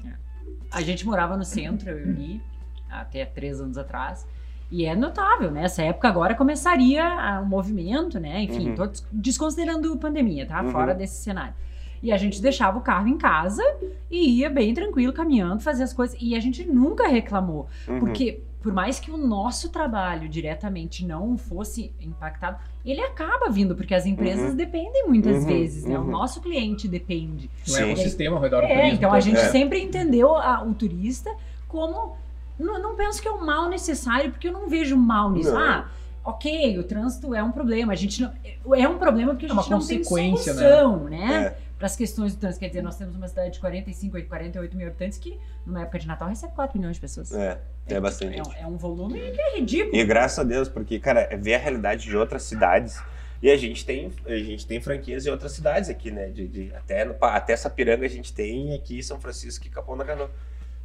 A 0.72 0.82
gente 0.82 1.04
morava 1.06 1.36
no 1.36 1.44
centro, 1.44 1.90
eu 1.90 2.00
e 2.00 2.12
o 2.12 2.14
Gui, 2.14 2.42
até 2.90 3.26
três 3.26 3.60
anos 3.60 3.76
atrás. 3.78 4.26
E 4.72 4.86
é 4.86 4.96
notável, 4.96 5.50
né? 5.52 5.64
Essa 5.66 5.82
época 5.84 6.08
agora 6.08 6.36
começaria 6.36 7.04
ah, 7.04 7.42
um 7.42 7.46
movimento, 7.46 8.20
né? 8.20 8.44
Enfim, 8.44 8.70
Uhum. 8.70 8.76
tô 8.76 8.86
des- 8.88 9.06
desconsiderando 9.12 9.98
pandemia, 9.98 10.46
tá? 10.46 10.62
Uhum. 10.62 10.70
Fora 10.72 10.94
desse 10.94 11.24
cenário. 11.24 11.56
E 12.04 12.12
a 12.12 12.18
gente 12.18 12.40
deixava 12.42 12.78
o 12.78 12.82
carro 12.82 13.08
em 13.08 13.18
casa 13.18 13.64
e 14.12 14.40
ia 14.42 14.50
bem 14.50 14.74
tranquilo, 14.76 15.12
caminhando, 15.14 15.60
fazia 15.62 15.86
as 15.86 15.94
coisas. 15.94 16.16
E 16.22 16.36
a 16.36 16.40
gente 16.40 16.64
nunca 16.66 17.08
reclamou. 17.08 17.68
Uhum. 17.88 18.00
Porque, 18.00 18.44
por 18.64 18.72
mais 18.74 18.98
que 18.98 19.12
o 19.12 19.18
nosso 19.18 19.70
trabalho 19.70 20.30
diretamente 20.30 21.06
não 21.06 21.38
fosse 21.38 21.92
impactado, 22.00 22.58
ele 22.86 23.02
acaba 23.02 23.50
vindo, 23.50 23.76
porque 23.76 23.94
as 23.94 24.06
empresas 24.06 24.52
Uhum. 24.52 24.56
dependem 24.56 25.06
muitas 25.08 25.44
Uhum, 25.44 25.46
vezes, 25.48 25.84
né? 25.84 26.00
O 26.00 26.02
uhum. 26.04 26.10
nosso 26.10 26.42
cliente 26.42 26.88
depende. 26.88 27.50
No 27.68 27.74
Sim. 27.74 27.84
ecossistema 27.92 28.38
ao 28.38 28.42
redor 28.42 28.62
do 28.62 28.68
É, 28.68 28.74
turismo. 28.76 28.96
então 28.96 29.14
a 29.14 29.20
gente 29.20 29.38
É. 29.40 29.50
sempre 29.50 29.82
entendeu 29.84 30.34
a- 30.36 30.64
o 30.64 30.74
turista 30.74 31.30
como. 31.68 32.16
Não, 32.58 32.82
não 32.82 32.96
penso 32.96 33.22
que 33.22 33.28
é 33.28 33.32
um 33.32 33.46
mal 33.46 33.68
necessário, 33.68 34.32
porque 34.32 34.48
eu 34.48 34.54
não 34.54 34.70
vejo 34.70 34.96
mal 34.96 35.30
nisso. 35.32 35.52
Não. 35.52 35.60
Ah, 35.60 35.88
ok, 36.24 36.78
o 36.80 36.84
trânsito 36.84 37.34
é 37.36 37.44
um 37.44 37.52
problema. 37.52 37.92
A 37.92 37.96
gente 37.98 38.22
não. 38.22 38.32
É 38.78 38.88
um 38.88 38.98
problema 38.98 39.32
porque 39.34 39.46
a 39.46 39.50
É 39.50 39.52
uma 39.52 39.62
gente 39.62 39.72
não 39.72 39.80
tem 39.86 39.98
consequência, 39.98 40.54
né? 40.54 40.62
solução, 40.70 41.04
né? 41.10 41.36
É. 41.60 41.63
Para 41.84 41.88
as 41.88 41.98
questões 41.98 42.34
do 42.34 42.40
trânsito. 42.40 42.62
Quer 42.62 42.70
dizer, 42.70 42.82
nós 42.82 42.96
temos 42.96 43.14
uma 43.14 43.28
cidade 43.28 43.56
de 43.56 43.60
45, 43.60 44.24
48 44.24 44.78
mil 44.78 44.88
habitantes 44.88 45.18
que, 45.18 45.38
numa 45.66 45.82
época 45.82 46.00
de 46.00 46.08
Natal, 46.08 46.30
recebe 46.30 46.54
4 46.54 46.78
milhões 46.80 46.96
de 46.96 47.02
pessoas. 47.02 47.34
É, 47.34 47.60
é 47.88 48.00
bastante 48.00 48.36
É, 48.36 48.38
gente. 48.42 48.48
um- 48.48 48.54
é 48.54 48.66
um 48.66 48.78
volume 48.78 49.20
que 49.20 49.42
é 49.42 49.58
ridículo. 49.58 49.94
E 49.94 50.06
graças 50.06 50.40
a 50.40 50.44
Deus, 50.46 50.70
porque, 50.70 50.98
cara, 50.98 51.28
é 51.30 51.36
ver 51.36 51.56
a 51.56 51.58
realidade 51.58 52.04
de 52.06 52.16
outras 52.16 52.44
cidades. 52.44 53.02
E 53.42 53.52
a 53.52 53.58
gente 53.58 53.86
tem, 53.86 54.10
a 54.26 54.36
gente 54.38 54.66
tem 54.66 54.80
franquias 54.80 55.26
em 55.26 55.30
outras 55.30 55.52
cidades 55.52 55.90
aqui, 55.90 56.10
né? 56.10 56.30
De, 56.30 56.48
de- 56.48 56.74
até, 56.74 57.02
até 57.20 57.54
Sapiranga 57.58 58.06
a 58.06 58.10
gente 58.10 58.32
tem 58.34 58.74
aqui 58.74 59.04
São 59.04 59.20
Francisco 59.20 59.68
e 59.68 59.70
Capão 59.70 59.98
da 59.98 60.06
Canoa. 60.06 60.32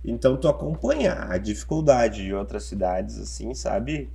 Então 0.05 0.37
tu 0.37 0.49
acompanha 0.49 1.27
a 1.31 1.39
dificuldade 1.39 2.25
de 2.25 2.35
outras 2.35 2.65
cidades, 2.65 3.21
assim, 3.21 3.55
sabe? 3.55 4.11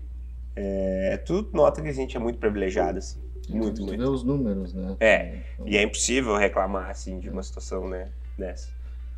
É, 0.53 1.15
tu 1.25 1.49
nota 1.53 1.81
que 1.81 1.87
a 1.87 1.93
gente 1.93 2.17
é 2.17 2.19
muito 2.19 2.37
privilegiado, 2.39 2.97
assim. 2.97 3.22
Muito, 3.49 3.81
muito. 3.83 3.97
vê 3.97 4.03
os 4.07 4.23
números, 4.23 4.73
né? 4.73 4.95
É, 4.99 5.37
E 5.65 5.77
é 5.77 5.83
impossível 5.83 6.35
reclamar, 6.37 6.89
assim, 6.89 7.19
de 7.19 7.29
uma 7.29 7.43
situação, 7.43 7.87
né? 7.87 8.07
Dessa. 8.37 8.69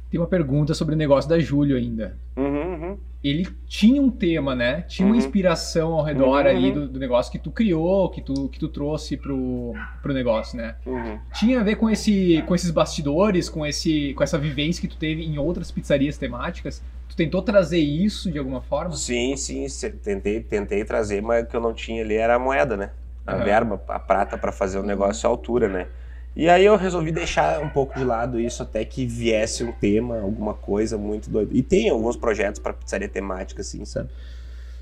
Tem 0.10 0.20
uma 0.20 0.28
pergunta 0.28 0.74
sobre 0.74 0.94
o 0.96 0.98
negócio 0.98 1.30
da 1.30 1.40
Júlio 1.40 1.76
ainda. 1.76 2.16
Uhum, 2.38 2.74
uhum. 2.82 2.98
Ele 3.24 3.48
tinha 3.68 4.00
um 4.02 4.10
tema, 4.12 4.54
né? 4.54 4.84
Tinha 4.84 5.06
uma 5.06 5.14
Uhum. 5.14 5.20
inspiração 5.20 5.94
ao 5.94 6.04
redor 6.04 6.28
Uhum. 6.46 6.50
ali 6.50 6.72
do, 6.72 6.88
do 6.88 7.00
negócio 7.00 7.32
que 7.32 7.40
tu 7.40 7.50
criou, 7.50 8.10
que 8.10 8.22
tu, 8.22 8.48
que 8.50 8.60
tu 8.60 8.68
trouxe 8.68 9.18
pro, 9.18 9.74
pro 10.02 10.14
negócio, 10.14 10.56
né? 10.58 10.76
Uhum. 10.86 11.20
Tinha 11.34 11.60
a 11.60 11.64
ver 11.64 11.76
com, 11.76 11.90
esse, 11.90 12.42
com 12.44 12.54
esses 12.54 12.70
bastidores, 12.72 13.50
com, 13.50 13.66
esse, 13.66 14.14
com 14.14 14.24
essa 14.24 14.38
vivência 14.38 14.80
que 14.80 14.88
tu 14.88 14.96
teve 14.96 15.24
em 15.24 15.38
outras 15.40 15.72
pizzarias 15.72 16.18
temáticas. 16.20 16.84
Tu 17.10 17.16
tentou 17.16 17.42
trazer 17.42 17.80
isso 17.80 18.32
de 18.32 18.38
alguma 18.38 18.62
forma? 18.62 18.92
Sim, 18.96 19.36
sim, 19.36 19.66
tentei, 20.04 20.40
tentei 20.42 20.86
trazer, 20.86 21.22
mas 21.22 21.44
o 21.44 21.48
que 21.48 21.56
eu 21.56 21.62
não 21.62 21.74
tinha 21.74 22.04
ali 22.04 22.16
era 22.16 22.36
a 22.36 22.40
moeda, 22.40 22.78
né? 22.78 22.92
A 23.26 23.34
Aham. 23.34 23.44
verba, 23.44 23.82
a 23.88 24.00
prata 24.00 24.38
para 24.38 24.52
fazer 24.52 24.80
o 24.80 24.84
negócio 24.84 25.28
à 25.28 25.32
altura, 25.32 25.68
né? 25.68 25.88
E 26.36 26.50
aí 26.50 26.66
eu 26.66 26.76
resolvi 26.76 27.12
deixar 27.12 27.62
um 27.62 27.70
pouco 27.70 27.96
de 27.96 28.04
lado 28.04 28.40
isso 28.40 28.62
até 28.62 28.84
que 28.84 29.06
viesse 29.06 29.64
um 29.64 29.72
tema, 29.72 30.20
alguma 30.20 30.54
coisa 30.54 30.98
muito 30.98 31.30
doida. 31.30 31.52
E 31.54 31.64
tem 31.64 31.90
alguns 31.90 32.18
projetos 32.18 32.60
para 32.60 32.74
pizzaria 32.74 33.08
temática, 33.08 33.62
assim, 33.62 33.86
sabe? 33.86 34.10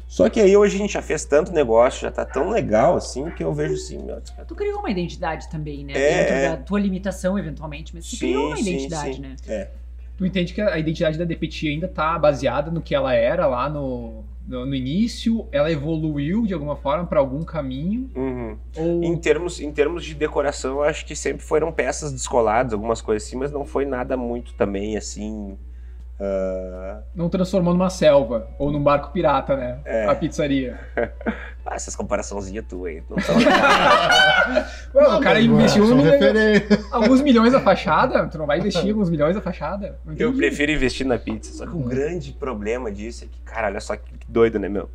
Só 0.08 0.30
que 0.30 0.40
aí 0.40 0.56
hoje 0.56 0.76
a 0.76 0.80
gente 0.80 0.94
já 0.94 1.02
fez 1.02 1.26
tanto 1.26 1.52
negócio, 1.52 2.02
já 2.02 2.12
tá 2.12 2.26
tão 2.26 2.50
legal 2.50 2.96
assim, 2.96 3.32
que 3.32 3.44
eu 3.44 3.54
vejo 3.54 3.74
assim, 3.76 3.98
meu, 3.98 4.22
Tu 4.48 4.56
criou 4.56 4.80
uma 4.80 4.90
identidade 4.92 5.50
também, 5.50 5.84
né? 5.84 5.94
É, 5.94 5.98
Dentro 5.98 6.36
é. 6.36 6.50
da 6.50 6.58
tua 6.58 6.80
limitação, 6.80 7.38
eventualmente, 7.38 7.96
mas 7.96 8.06
tu 8.06 8.12
Sim, 8.12 8.20
criou 8.20 8.48
uma 8.48 8.58
sim, 8.58 8.62
identidade, 8.62 9.16
sim. 9.16 9.22
né? 9.22 9.36
é. 9.48 9.68
Tu 10.24 10.28
entende 10.28 10.54
que 10.54 10.62
a 10.62 10.80
identidade 10.80 11.18
da 11.18 11.26
DPT 11.26 11.68
ainda 11.68 11.86
tá 11.86 12.18
baseada 12.18 12.72
no 12.72 12.82
que 12.82 12.96
ela 12.96 13.14
era 13.14 13.46
lá 13.46 13.70
no, 13.70 14.24
no, 14.48 14.66
no 14.66 14.74
início? 14.74 15.50
Ela 15.52 15.70
evoluiu 15.70 16.48
de 16.48 16.54
alguma 16.54 16.78
forma 16.78 17.06
para 17.06 17.20
algum 17.20 17.44
caminho? 17.44 18.10
Uhum. 18.16 18.58
Ou 18.78 19.04
Em 19.04 19.18
termos, 19.18 19.60
em 19.60 19.70
termos 19.70 20.06
de 20.06 20.14
decoração, 20.14 20.76
eu 20.76 20.84
acho 20.84 21.06
que 21.06 21.14
sempre 21.14 21.44
foram 21.44 21.74
peças 21.74 22.14
descoladas, 22.14 22.72
algumas 22.72 23.02
coisas 23.02 23.28
assim, 23.28 23.36
mas 23.36 23.52
não 23.52 23.66
foi 23.66 23.86
nada 23.86 24.16
muito 24.16 24.54
também 24.54 24.96
assim. 24.96 25.58
Não 27.16 27.30
transformou 27.30 27.74
numa 27.74 27.90
selva? 27.90 28.48
Ou 28.58 28.72
num 28.72 28.82
barco 28.82 29.12
pirata, 29.12 29.56
né? 29.56 29.80
É. 29.86 30.08
A 30.08 30.16
pizzaria. 30.16 30.80
Ah, 31.66 31.76
essas 31.76 31.96
comparaçãozinhas 31.96 32.66
tuas 32.68 32.92
aí. 32.92 33.04
Não 33.10 33.16
Ué, 34.94 35.04
Não, 35.08 35.18
o 35.18 35.22
cara 35.22 35.40
investiu 35.40 35.88
no- 35.88 36.04
alguns 36.92 37.22
milhões 37.22 37.54
na 37.54 37.62
fachada? 37.62 38.28
Tu 38.28 38.38
não 38.38 38.46
vai 38.46 38.60
investir 38.60 38.90
alguns 38.90 39.10
milhões 39.10 39.34
na 39.34 39.42
fachada? 39.42 39.98
Eu 40.18 40.34
prefiro 40.34 40.74
investir 40.74 41.06
na 41.08 41.18
pizza. 41.18 41.54
Só 41.54 41.66
que 41.66 41.72
o 41.74 41.80
grande 41.80 42.34
problema 42.34 42.92
disso 42.92 43.24
é 43.24 43.28
que, 43.28 43.40
cara, 43.46 43.68
olha 43.68 43.80
só 43.80 43.96
que 43.96 44.04
doido, 44.28 44.60
né, 44.60 44.68
meu? 44.68 44.90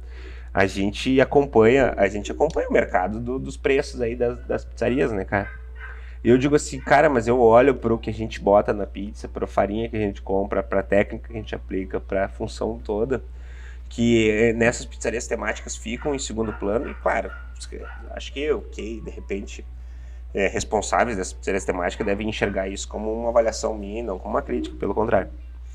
A 0.53 0.67
gente 0.67 1.19
acompanha, 1.23 1.95
a 1.97 2.07
gente 2.07 2.31
acompanha 2.31 2.69
o 2.69 2.73
mercado 2.73 3.19
do- 3.19 3.39
dos 3.39 3.57
preços 3.57 4.03
aí 4.03 4.15
das, 4.15 4.39
das 4.47 4.65
pizzarias, 4.67 5.11
né, 5.11 5.25
cara? 5.25 5.49
E 6.23 6.29
eu 6.31 6.37
digo 6.39 6.57
assim, 6.57 6.81
cara, 6.81 7.09
mas 7.09 7.29
eu 7.29 7.41
olho 7.41 7.75
pro 7.75 7.99
que 7.99 8.11
a 8.11 8.13
gente 8.13 8.41
bota 8.41 8.73
na 8.73 8.87
pizza, 8.87 9.29
pra 9.29 9.47
farinha 9.47 9.89
que 9.89 9.97
a 9.97 10.01
gente 10.01 10.21
compra, 10.21 10.63
pra 10.63 10.83
técnica 10.83 11.29
que 11.29 11.35
a 11.35 11.41
gente 11.41 11.55
aplica, 11.55 12.01
pra 12.01 12.29
função 12.29 12.79
toda, 12.79 13.23
que 13.89 14.29
eh, 14.31 14.53
nessas 14.53 14.85
pizzarias 14.85 15.27
temáticas 15.27 15.77
ficam 15.77 16.15
em 16.15 16.19
segundo 16.19 16.53
plano. 16.53 16.91
E, 16.91 16.95
claro, 16.95 17.31
acho 18.11 18.33
que, 18.33 18.51
ok, 18.51 19.01
de 19.01 19.11
repente, 19.11 19.65
eh, 20.35 20.49
responsáveis 20.49 21.17
dessas 21.17 21.33
pizzarias 21.33 21.65
temáticas 21.65 22.07
devem 22.07 22.29
enxergar 22.29 22.69
isso 22.69 22.89
como 22.89 23.13
uma 23.13 23.29
avaliação 23.31 23.77
minha, 23.77 24.03
não 24.03 24.19
como 24.19 24.35
uma 24.35 24.43
crítica, 24.43 24.77
pelo 24.77 24.95
contrário. 24.95 25.31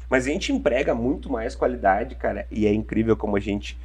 Mas 0.09 0.27
a 0.27 0.29
gente 0.29 0.51
emprega 0.51 0.93
muito 0.93 1.31
mais 1.31 1.55
qualidade, 1.55 2.15
cara, 2.15 2.45
e 2.51 2.67
é 2.67 2.73
incrível 2.73 3.15
como 3.15 3.37
a 3.37 3.39
gente, 3.39 3.77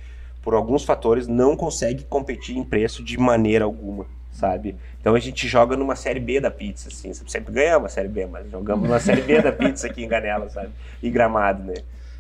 por 0.43 0.55
alguns 0.55 0.85
fatores, 0.85 1.29
não 1.29 1.57
consegue 1.57 2.05
competir 2.05 2.57
em 2.57 2.65
preço 2.65 3.03
de 3.03 3.17
maneira 3.17 3.65
alguma, 3.65 4.07
sabe? 4.39 4.77
Então 5.01 5.15
a 5.15 5.19
gente 5.21 5.47
joga 5.49 5.77
numa 5.77 5.97
série 5.97 6.21
B 6.21 6.41
da 6.41 6.51
pizza, 6.51 6.89
assim, 6.89 7.13
sempre 7.13 7.53
ganhamos 7.53 7.87
a 7.91 7.95
série 7.95 8.09
B, 8.09 8.27
mas 8.27 8.51
jogamos 8.51 8.89
numa 8.89 9.01
série 9.01 9.23
B 9.23 9.41
da 9.43 9.51
pizza 9.53 9.87
aqui 9.89 10.05
em 10.05 10.09
Ganela, 10.09 10.49
sabe? 10.49 10.71
E 11.03 11.11
Gramado, 11.11 11.65
né? 11.65 11.75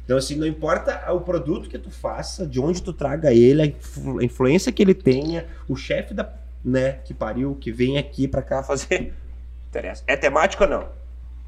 Então, 0.04 0.16
assim, 0.16 0.36
não 0.36 0.46
importa 0.46 1.12
o 1.12 1.20
produto 1.20 1.68
que 1.68 1.78
tu 1.78 1.90
faça, 1.90 2.46
de 2.46 2.58
onde 2.58 2.82
tu 2.82 2.92
traga 2.94 3.32
ele, 3.32 3.60
a 3.62 3.66
influ- 3.66 4.18
a 4.20 4.24
influência 4.24 4.72
que 4.72 4.82
ele 4.82 4.94
tenha, 4.94 5.46
o 5.68 5.76
chefe 5.76 6.14
da, 6.14 6.26
né, 6.64 6.92
que 7.04 7.12
pariu, 7.12 7.54
que 7.54 7.70
vem 7.70 7.98
aqui 7.98 8.26
pra 8.26 8.40
cá 8.42 8.62
fazer. 8.62 9.12
Interessa. 9.68 10.02
É 10.06 10.16
temática 10.16 10.64
ou 10.64 10.70
não? 10.70 10.88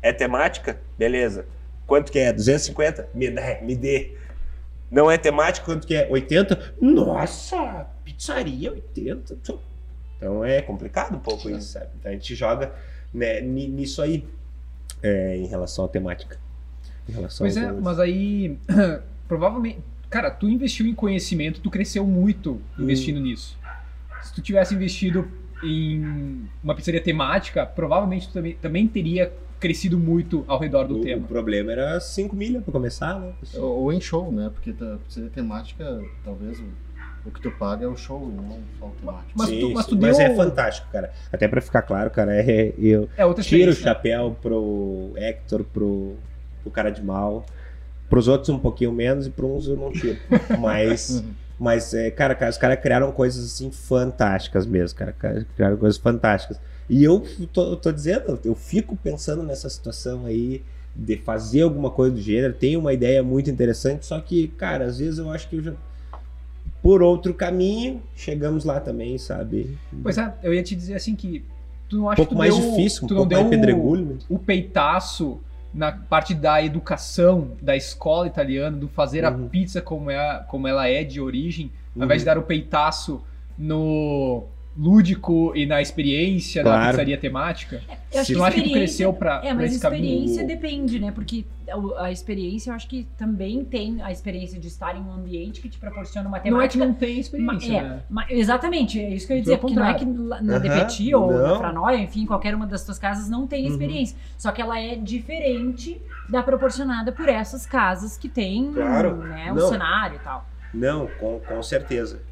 É 0.03 0.13
temática? 0.13 0.79
Beleza. 0.99 1.47
Quanto 1.87 2.13
que 2.13 2.19
é? 2.19 2.33
250? 2.33 3.09
Me 3.15 3.31
dê, 3.31 3.61
me 3.63 3.75
dê. 3.75 4.15
Não 4.91 5.11
é 5.11 5.17
temática? 5.17 5.65
Quanto 5.65 5.87
que 5.87 5.95
é? 5.95 6.07
80? 6.11 6.75
Nossa, 6.81 7.87
pizzaria 8.05 8.73
80. 8.73 9.37
Então 10.21 10.45
é 10.45 10.61
complicado 10.61 11.17
um 11.17 11.19
pouco 11.19 11.49
isso, 11.49 11.73
sabe? 11.73 11.87
Então 11.99 12.11
a 12.11 12.15
gente 12.15 12.35
joga 12.35 12.75
né, 13.13 13.41
ni- 13.41 13.67
nisso 13.69 14.03
aí 14.03 14.27
é, 15.03 15.35
em 15.39 15.47
relação 15.47 15.87
à 15.87 15.89
temática. 15.89 16.37
Em 17.09 17.13
relação 17.13 17.45
Pois 17.47 17.57
é, 17.57 17.63
valores. 17.63 17.83
mas 17.83 17.99
aí, 17.99 18.59
provavelmente. 19.27 19.79
Cara, 20.11 20.31
tu 20.31 20.49
investiu 20.49 20.87
em 20.87 20.95
conhecimento, 20.95 21.61
tu 21.61 21.71
cresceu 21.71 22.05
muito 22.07 22.61
investindo 22.79 23.19
nisso. 23.21 23.57
Se 24.23 24.35
tu 24.35 24.43
tivesse 24.43 24.75
investido 24.75 25.27
em 25.65 26.45
uma 26.63 26.75
pizzaria 26.75 27.01
temática, 27.01 27.65
provavelmente 27.65 28.29
tu 28.29 28.33
também, 28.35 28.55
também 28.57 28.89
teria 28.89 29.33
crescido 29.61 29.99
muito 29.99 30.45
ao 30.49 30.59
redor 30.59 30.85
do 30.89 30.99
o, 30.99 31.01
tema. 31.01 31.23
o 31.25 31.29
problema 31.29 31.71
era 31.71 32.01
5 32.01 32.35
milha 32.35 32.61
pra 32.61 32.73
começar, 32.73 33.21
né? 33.21 33.33
Ou 33.55 33.83
ou 33.85 33.93
em 33.93 34.01
show, 34.01 34.33
né? 34.33 34.51
Porque 34.53 34.73
tá, 34.73 34.99
seria 35.09 35.31
temática, 35.31 36.03
talvez 36.25 36.61
o, 37.25 37.31
que 37.31 37.41
tu 37.41 37.51
paga 37.53 37.85
é 37.85 37.89
o 37.89 37.97
show, 37.97 38.21
não 38.31 38.59
só 38.79 38.87
o 38.87 38.91
temático. 38.93 39.31
Mas 39.35 39.49
Sim, 39.49 39.61
tu- 39.61 39.71
mas 39.75 39.85
sim. 39.87 39.91
tu 39.97 40.01
mas 40.01 40.19
deu- 40.19 40.27
é 40.27 40.35
fantástico, 40.37 40.89
cara. 40.91 41.11
Até 41.33 41.47
pra 41.49 41.61
ficar 41.61 41.83
claro, 41.83 42.11
cara, 42.11 42.35
é, 42.35 42.73
eu 42.79 43.09
É 43.17 43.25
outra 43.25 43.43
tiro 43.43 43.57
o 43.71 43.73
experiência. 43.73 43.83
chapéu 43.83 44.37
pro 44.41 45.13
Hector, 45.17 45.65
pro, 45.65 46.17
pro 46.63 46.71
cara 46.71 46.91
de 46.91 47.03
mal. 47.03 47.45
Pros 48.09 48.27
outros 48.27 48.49
um 48.49 48.59
pouquinho 48.59 48.91
menos 48.93 49.27
e 49.27 49.31
para 49.31 49.47
uns 49.47 49.69
eu 49.69 49.77
não 49.77 49.93
tiro. 49.93 50.17
Mas, 50.59 51.23
mas 51.59 51.95
é, 51.95 52.11
cara, 52.11 52.35
cara, 52.35 52.51
os 52.51 52.59
caras 52.59 52.81
criaram 52.81 53.13
coisas 53.13 53.45
assim 53.45 53.71
fantásticas 53.71 54.67
mesmo, 54.67 54.99
cara. 54.99 55.13
Criaram 55.55 55.77
coisas 55.77 55.97
fantásticas. 55.99 56.59
E 56.89 57.05
eu 57.05 57.23
tô, 57.53 57.77
tô 57.77 57.93
dizendo, 57.93 58.41
eu 58.45 58.55
fico 58.57 58.97
pensando 58.97 59.43
nessa 59.45 59.69
situação 59.69 60.27
aí 60.27 60.63
de 60.97 61.17
fazer 61.19 61.63
alguma 61.63 61.89
coisa 61.91 62.15
do 62.17 62.21
gênero. 62.21 62.53
Tenho 62.53 62.81
uma 62.81 62.93
ideia 62.93 63.23
muito 63.23 63.49
interessante, 63.49 64.05
só 64.07 64.19
que, 64.21 64.49
cara, 64.49 64.87
às 64.87 64.99
vezes 64.99 65.19
eu 65.21 65.31
acho 65.31 65.49
que 65.49 65.57
eu 65.57 65.63
já. 65.63 65.73
Por 66.83 67.03
outro 67.03 67.35
caminho, 67.35 68.03
chegamos 68.17 68.65
lá 68.65 68.81
também, 68.81 69.19
sabe? 69.19 69.77
Pois 70.03 70.17
é, 70.17 70.33
eu 70.43 70.55
ia 70.55 70.63
te 70.63 70.75
dizer 70.75 70.95
assim 70.95 71.15
que 71.15 71.45
tu 71.89 71.97
não 71.99 72.05
um 72.05 72.09
acha 72.11 72.17
pouco 72.17 72.31
que 72.31 72.35
tu 72.35 72.39
mais 72.39 72.57
deu, 72.57 72.71
difícil, 72.71 73.05
um 73.05 73.07
tu 73.09 73.15
não 73.15 73.19
pouco 73.29 73.33
mais 73.35 73.51
deu 73.51 73.51
pedregulho. 73.59 74.05
né? 74.07 74.17
o 74.29 74.39
peitaço 74.39 75.39
na 75.75 75.93
parte 75.93 76.35
da 76.35 76.63
educação 76.63 77.53
da 77.63 77.77
escola 77.77 78.27
italiana, 78.27 78.77
do 78.77 78.89
fazer 78.89 79.25
a 79.25 79.31
Uhum. 79.31 79.49
pizza 79.49 79.81
como, 79.81 80.11
é, 80.11 80.45
como 80.49 80.67
ela 80.67 80.89
é 80.89 81.05
de 81.05 81.21
origem, 81.21 81.71
ao 81.97 82.05
invés 82.05 82.23
de 82.23 82.27
dar 82.27 82.39
o 82.39 82.43
peitaço 82.43 83.23
no, 83.59 84.45
lúdico 84.81 85.53
e 85.55 85.67
na 85.67 85.83
experiência 85.83 86.65
da 86.65 86.71
Claro. 86.71 86.89
pizzaria 86.89 87.19
temática? 87.19 87.83
Eu 88.13 88.21
acho 88.23 88.33
que 88.33 88.39
não 88.39 88.45
acha 88.45 88.61
que 88.63 88.71
cresceu 88.73 89.13
pra, 89.13 89.37
É, 89.37 89.41
pra 89.53 89.55
mas 89.55 89.79
caminho? 89.79 90.05
experiência 90.05 90.45
depende, 90.45 90.99
né? 90.99 91.13
Porque 91.13 91.45
a, 91.99 92.11
experiência, 92.11 92.71
eu 92.71 92.75
acho 92.75 92.89
que 92.89 93.07
também 93.17 93.63
tem 93.63 94.01
a 94.03 94.11
experiência 94.11 94.59
de 94.59 94.67
estar 94.67 94.97
em 94.97 95.01
um 95.01 95.13
ambiente 95.13 95.61
que 95.61 95.69
te 95.69 95.79
proporciona 95.79 96.27
uma 96.29 96.39
Não 96.39 96.61
é 96.61 96.67
que 96.67 96.75
temática. 96.79 96.85
não 96.87 96.95
tem 96.95 97.21
experiência, 97.21 97.73
é, 97.77 97.83
né? 97.83 98.03
exatamente, 98.31 98.99
é 98.99 99.11
isso 99.11 99.27
que 99.27 99.33
eu 99.35 99.37
ia 99.37 99.43
dizer, 99.43 99.59
porque 99.59 99.75
não 99.77 99.85
é 99.85 99.95
que 99.95 100.05
na 100.05 100.37
Aham, 100.37 100.59
Depeti 100.61 101.15
ou 101.15 101.31
não. 101.31 101.43
na 101.43 101.59
Franóia, 101.59 101.99
enfim, 101.99 102.25
qualquer 102.27 102.55
uma 102.55 102.67
das 102.67 102.83
tuas 102.85 102.99
casas 102.99 103.29
não 103.29 103.47
tem 103.47 103.67
Uhum. 103.67 103.71
experiência. 103.73 104.17
Só 104.39 104.51
que 104.51 104.61
ela 104.63 104.81
é 104.81 104.97
diferente 104.97 106.01
da 106.29 106.43
proporcionada 106.43 107.13
por 107.13 107.29
essas 107.29 107.67
casas 107.67 108.17
que 108.17 108.29
tem 108.29 108.73
Claro, 108.73 109.17
né, 109.17 109.53
um 109.53 109.57
não. 109.57 109.69
cenário 109.69 110.17
e 110.17 110.21
tal. 110.21 110.49
Não, 110.73 111.07
com, 111.19 111.39
com 111.41 111.63
certeza. 111.63 112.23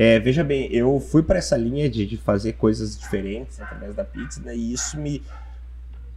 É, 0.00 0.20
veja 0.20 0.44
bem, 0.44 0.72
eu 0.72 1.00
fui 1.00 1.24
para 1.24 1.38
essa 1.38 1.56
linha 1.56 1.90
de, 1.90 2.06
de 2.06 2.16
fazer 2.16 2.52
coisas 2.52 2.96
diferentes 2.96 3.60
através 3.60 3.96
da 3.96 4.04
pizza, 4.04 4.40
né? 4.40 4.54
E 4.54 4.72
isso 4.72 4.96
me. 4.96 5.24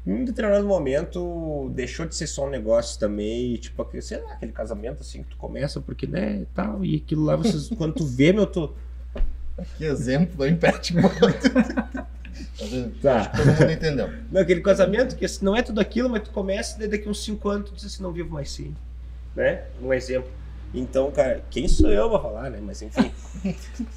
Em 0.05 0.13
um 0.13 0.23
determinado 0.23 0.67
momento 0.67 1.71
deixou 1.73 2.05
de 2.05 2.15
ser 2.15 2.27
só 2.27 2.45
um 2.45 2.49
negócio 2.51 2.99
também, 2.99 3.55
tipo, 3.55 3.83
sei 3.99 4.21
lá, 4.21 4.33
aquele 4.33 4.51
casamento 4.51 5.01
assim 5.01 5.23
que 5.23 5.29
tu 5.29 5.37
começa, 5.37 5.81
porque, 5.81 6.05
né, 6.05 6.45
tal, 6.53 6.85
e 6.85 6.97
aquilo 6.97 7.23
lá, 7.23 7.35
vocês, 7.35 7.69
quando 7.75 7.95
tu 7.95 8.05
vê, 8.05 8.31
meu, 8.31 8.45
tu. 8.45 8.71
Que 9.77 9.85
exemplo, 9.85 10.47
impede 10.47 10.95
muito. 10.95 11.11
Tá? 13.01 13.25
Tá. 13.25 13.37
Todo 13.37 13.47
mundo 13.47 13.71
entendeu. 13.71 14.09
Não, 14.31 14.41
aquele 14.41 14.61
casamento 14.61 15.15
que 15.15 15.25
assim, 15.25 15.43
não 15.43 15.55
é 15.55 15.61
tudo 15.61 15.81
aquilo, 15.81 16.09
mas 16.09 16.23
tu 16.23 16.31
começa, 16.31 16.77
daí 16.77 16.87
daqui 16.87 17.09
uns 17.09 17.23
5 17.23 17.49
anos 17.49 17.69
tu 17.69 17.75
diz 17.75 17.85
assim, 17.85 18.03
não 18.03 18.11
vivo 18.11 18.29
mais 18.29 18.51
sim. 18.51 18.73
Né? 19.35 19.63
Um 19.81 19.91
exemplo. 19.93 20.29
Então, 20.73 21.11
cara, 21.11 21.43
quem 21.49 21.67
sou 21.67 21.89
eu 21.89 22.09
pra 22.09 22.19
falar, 22.19 22.49
né? 22.49 22.59
Mas 22.61 22.81
enfim. 22.81 23.11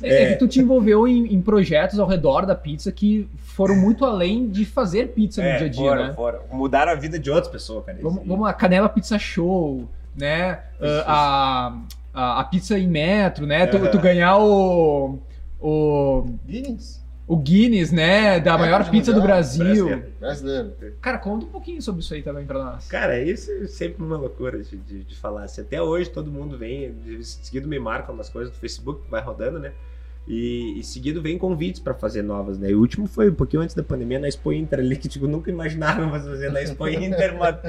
É, 0.02 0.32
É. 0.32 0.34
tu 0.34 0.48
te 0.48 0.60
envolveu 0.60 1.06
em, 1.06 1.32
em 1.32 1.40
projetos 1.40 1.98
ao 1.98 2.06
redor 2.06 2.46
da 2.46 2.54
pizza 2.54 2.90
que 2.90 3.28
foram 3.36 3.76
muito 3.76 4.04
além 4.04 4.48
de 4.48 4.64
fazer 4.64 5.08
pizza 5.08 5.40
no 5.40 5.48
é, 5.48 5.58
dia 5.58 5.66
a 5.66 5.70
dia, 5.70 5.82
fora, 5.82 6.06
né? 6.08 6.12
fora. 6.12 6.40
Mudaram 6.50 6.92
a 6.92 6.94
vida 6.96 7.18
de 7.18 7.30
outras 7.30 7.48
pessoas, 7.48 7.84
cara. 7.84 7.98
Vamos, 8.02 8.26
vamos 8.26 8.40
lá, 8.44 8.52
Canela 8.52 8.88
Pizza 8.88 9.18
Show, 9.18 9.88
né? 10.16 10.60
Ah, 11.06 11.72
a, 12.12 12.20
a, 12.22 12.40
a 12.40 12.44
pizza 12.44 12.78
em 12.78 12.88
metro, 12.88 13.46
né? 13.46 13.66
Tu, 13.66 13.76
Aham. 13.76 13.90
tu 13.90 13.98
ganhar 14.00 14.38
o, 14.38 15.18
o, 15.60 16.26
Guinness. 16.46 17.03
O 17.26 17.36
Guinness, 17.36 17.90
né? 17.90 18.38
Da 18.38 18.58
maior 18.58 18.78
Recorde 18.78 18.90
pizza 18.90 19.12
do 19.12 19.20
mundial, 19.20 19.36
Brasil. 19.36 19.86
Brasil. 19.86 20.12
Brasileiro. 20.20 20.74
Cara, 21.00 21.18
conta 21.18 21.46
um 21.46 21.48
pouquinho 21.48 21.80
sobre 21.80 22.02
isso 22.02 22.12
aí 22.12 22.22
também 22.22 22.44
pra 22.44 22.62
nós. 22.62 22.86
Cara, 22.88 23.20
isso 23.20 23.50
é 23.50 23.66
sempre 23.66 24.04
uma 24.04 24.16
loucura 24.16 24.62
de, 24.62 24.76
de, 24.76 25.04
de 25.04 25.16
falar. 25.16 25.44
assim. 25.44 25.62
Até 25.62 25.80
hoje 25.80 26.10
todo 26.10 26.30
mundo 26.30 26.58
vem, 26.58 26.92
de 26.92 27.24
seguido 27.24 27.66
me 27.66 27.78
marca 27.78 28.12
umas 28.12 28.28
coisas 28.28 28.52
do 28.52 28.58
Facebook, 28.58 29.08
vai 29.08 29.22
rodando, 29.22 29.58
né? 29.58 29.72
E, 30.26 30.78
e 30.80 30.82
seguido 30.84 31.20
vem 31.20 31.36
convites 31.36 31.80
pra 31.80 31.92
fazer 31.92 32.22
novas, 32.22 32.58
né? 32.58 32.70
E 32.70 32.74
o 32.74 32.80
último 32.80 33.06
foi 33.06 33.28
um 33.28 33.34
pouquinho 33.34 33.62
antes 33.62 33.74
da 33.74 33.82
pandemia 33.82 34.18
na 34.18 34.26
Expo 34.26 34.52
Inter 34.54 34.78
ali, 34.78 34.96
que 34.96 35.06
tipo, 35.06 35.26
nunca 35.26 35.50
imaginaram 35.50 36.08
fazer 36.10 36.50
na 36.50 36.62
Expo 36.62 36.88
Inter 36.88 37.34
uma, 37.36 37.60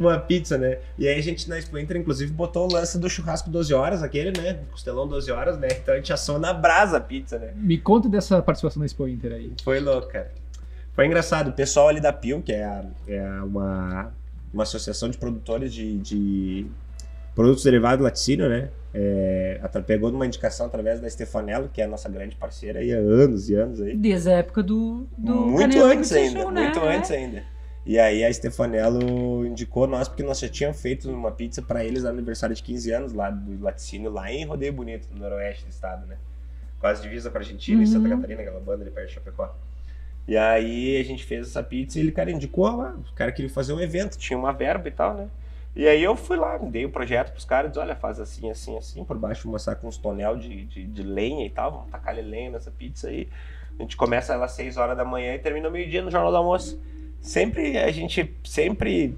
uma 0.00 0.18
pizza, 0.18 0.56
né? 0.56 0.78
E 0.98 1.06
aí 1.06 1.18
a 1.18 1.22
gente 1.22 1.46
na 1.50 1.58
Expo 1.58 1.76
Inter, 1.78 1.98
inclusive, 1.98 2.32
botou 2.32 2.66
o 2.66 2.72
lance 2.72 2.98
do 2.98 3.10
churrasco 3.10 3.50
12 3.50 3.74
horas, 3.74 4.02
aquele, 4.02 4.32
né? 4.40 4.60
Costelão 4.70 5.06
12 5.06 5.30
horas, 5.30 5.58
né? 5.58 5.68
Então 5.70 5.92
a 5.92 5.96
gente 5.98 6.10
assou 6.12 6.38
na 6.38 6.54
brasa 6.54 6.96
a 6.96 7.00
pizza, 7.00 7.38
né? 7.38 7.52
Me 7.54 7.76
conta 7.76 8.08
dessa 8.08 8.40
participação 8.40 8.80
na 8.80 8.86
Expo 8.86 9.06
Inter 9.06 9.32
aí. 9.32 9.52
Foi 9.62 9.78
louco, 9.78 10.08
cara. 10.08 10.30
Foi 10.94 11.04
engraçado. 11.04 11.48
O 11.48 11.52
pessoal 11.52 11.88
ali 11.88 12.00
da 12.00 12.12
PIL, 12.12 12.40
que 12.40 12.52
é, 12.52 12.64
a- 12.64 12.84
é 13.06 13.22
uma, 13.42 14.12
uma 14.52 14.62
associação 14.62 15.10
de 15.10 15.18
produtores 15.18 15.72
de, 15.74 15.98
de 15.98 16.66
produtos 17.38 17.62
derivados 17.62 17.98
do 17.98 18.02
laticínio, 18.04 18.48
né? 18.48 18.68
É, 18.92 19.60
pegou 19.86 20.10
uma 20.10 20.26
indicação 20.26 20.66
através 20.66 21.00
da 21.00 21.08
Stefanello, 21.08 21.68
que 21.72 21.80
é 21.80 21.84
a 21.84 21.86
nossa 21.86 22.08
grande 22.08 22.34
parceira 22.34 22.80
aí 22.80 22.92
há 22.92 22.96
anos 22.98 23.48
e 23.48 23.54
anos 23.54 23.80
aí. 23.80 23.96
Desde 23.96 24.28
a 24.28 24.38
época 24.38 24.60
do, 24.60 25.06
do 25.16 25.34
muito 25.46 25.80
antes 25.84 26.10
ainda, 26.10 26.40
Show, 26.40 26.50
né? 26.50 26.62
muito 26.64 26.80
É. 26.80 26.96
antes 26.96 27.12
ainda. 27.12 27.44
E 27.86 27.96
aí 27.96 28.24
a 28.24 28.32
Stefanello 28.32 29.46
indicou 29.46 29.86
nós, 29.86 30.08
porque 30.08 30.24
nós 30.24 30.40
já 30.40 30.48
tínhamos 30.48 30.82
feito 30.82 31.08
uma 31.08 31.30
pizza 31.30 31.62
para 31.62 31.84
eles 31.84 32.02
no 32.02 32.08
aniversário 32.08 32.56
de 32.56 32.62
15 32.62 32.90
anos 32.90 33.12
lá 33.12 33.30
do 33.30 33.62
laticínio, 33.62 34.10
lá 34.10 34.32
em 34.32 34.44
Rodeio 34.44 34.72
Bonito, 34.72 35.06
no 35.12 35.20
noroeste 35.20 35.64
do 35.64 35.70
estado, 35.70 36.06
né? 36.08 36.16
Quase 36.80 37.00
divisa 37.02 37.30
com 37.30 37.38
a 37.38 37.40
Argentina 37.40 37.80
e 37.80 37.86
Santa 37.86 38.08
Uhum. 38.08 38.16
Catarina, 38.16 38.42
aquela 38.42 38.58
banda 38.58 38.82
ali 38.82 38.90
perto 38.90 39.06
de 39.06 39.14
Chapecó. 39.14 39.54
E 40.26 40.36
aí 40.36 41.00
a 41.00 41.04
gente 41.04 41.24
fez 41.24 41.46
essa 41.46 41.62
pizza 41.62 42.00
e 42.00 42.02
ele, 42.02 42.10
cara, 42.10 42.32
indicou 42.32 42.76
lá, 42.76 42.96
o 42.98 43.14
cara 43.14 43.30
queria 43.30 43.48
fazer 43.48 43.72
um 43.74 43.80
evento, 43.80 44.18
tinha 44.18 44.36
uma 44.36 44.52
verba 44.52 44.88
e 44.88 44.90
tal, 44.90 45.14
né? 45.14 45.28
E 45.78 45.86
aí 45.86 46.02
eu 46.02 46.16
fui 46.16 46.36
lá, 46.36 46.58
dei 46.58 46.84
o 46.84 46.90
projeto 46.90 47.30
pros 47.30 47.44
caras, 47.44 47.70
disse, 47.70 47.78
olha, 47.78 47.94
faz 47.94 48.18
assim, 48.18 48.50
assim, 48.50 48.76
assim, 48.76 49.04
por 49.04 49.16
baixo 49.16 49.48
mostrar 49.48 49.76
com 49.76 49.86
uns 49.86 49.96
tonel 49.96 50.36
de, 50.36 50.64
de, 50.64 50.84
de 50.84 51.02
lenha 51.04 51.46
e 51.46 51.50
tal, 51.50 51.70
vamos 51.70 51.88
tacar 51.88 52.16
lenha 52.16 52.50
nessa 52.50 52.68
pizza 52.68 53.06
aí. 53.06 53.28
A 53.78 53.82
gente 53.82 53.96
começa 53.96 54.34
ela 54.34 54.46
às 54.46 54.50
6 54.52 54.76
horas 54.76 54.96
da 54.96 55.04
manhã 55.04 55.36
e 55.36 55.38
termina 55.38 55.70
meio-dia 55.70 56.02
no 56.02 56.10
Jornal 56.10 56.32
do 56.32 56.36
Almoço. 56.36 56.82
Sempre, 57.20 57.78
a 57.78 57.92
gente 57.92 58.36
sempre 58.42 59.16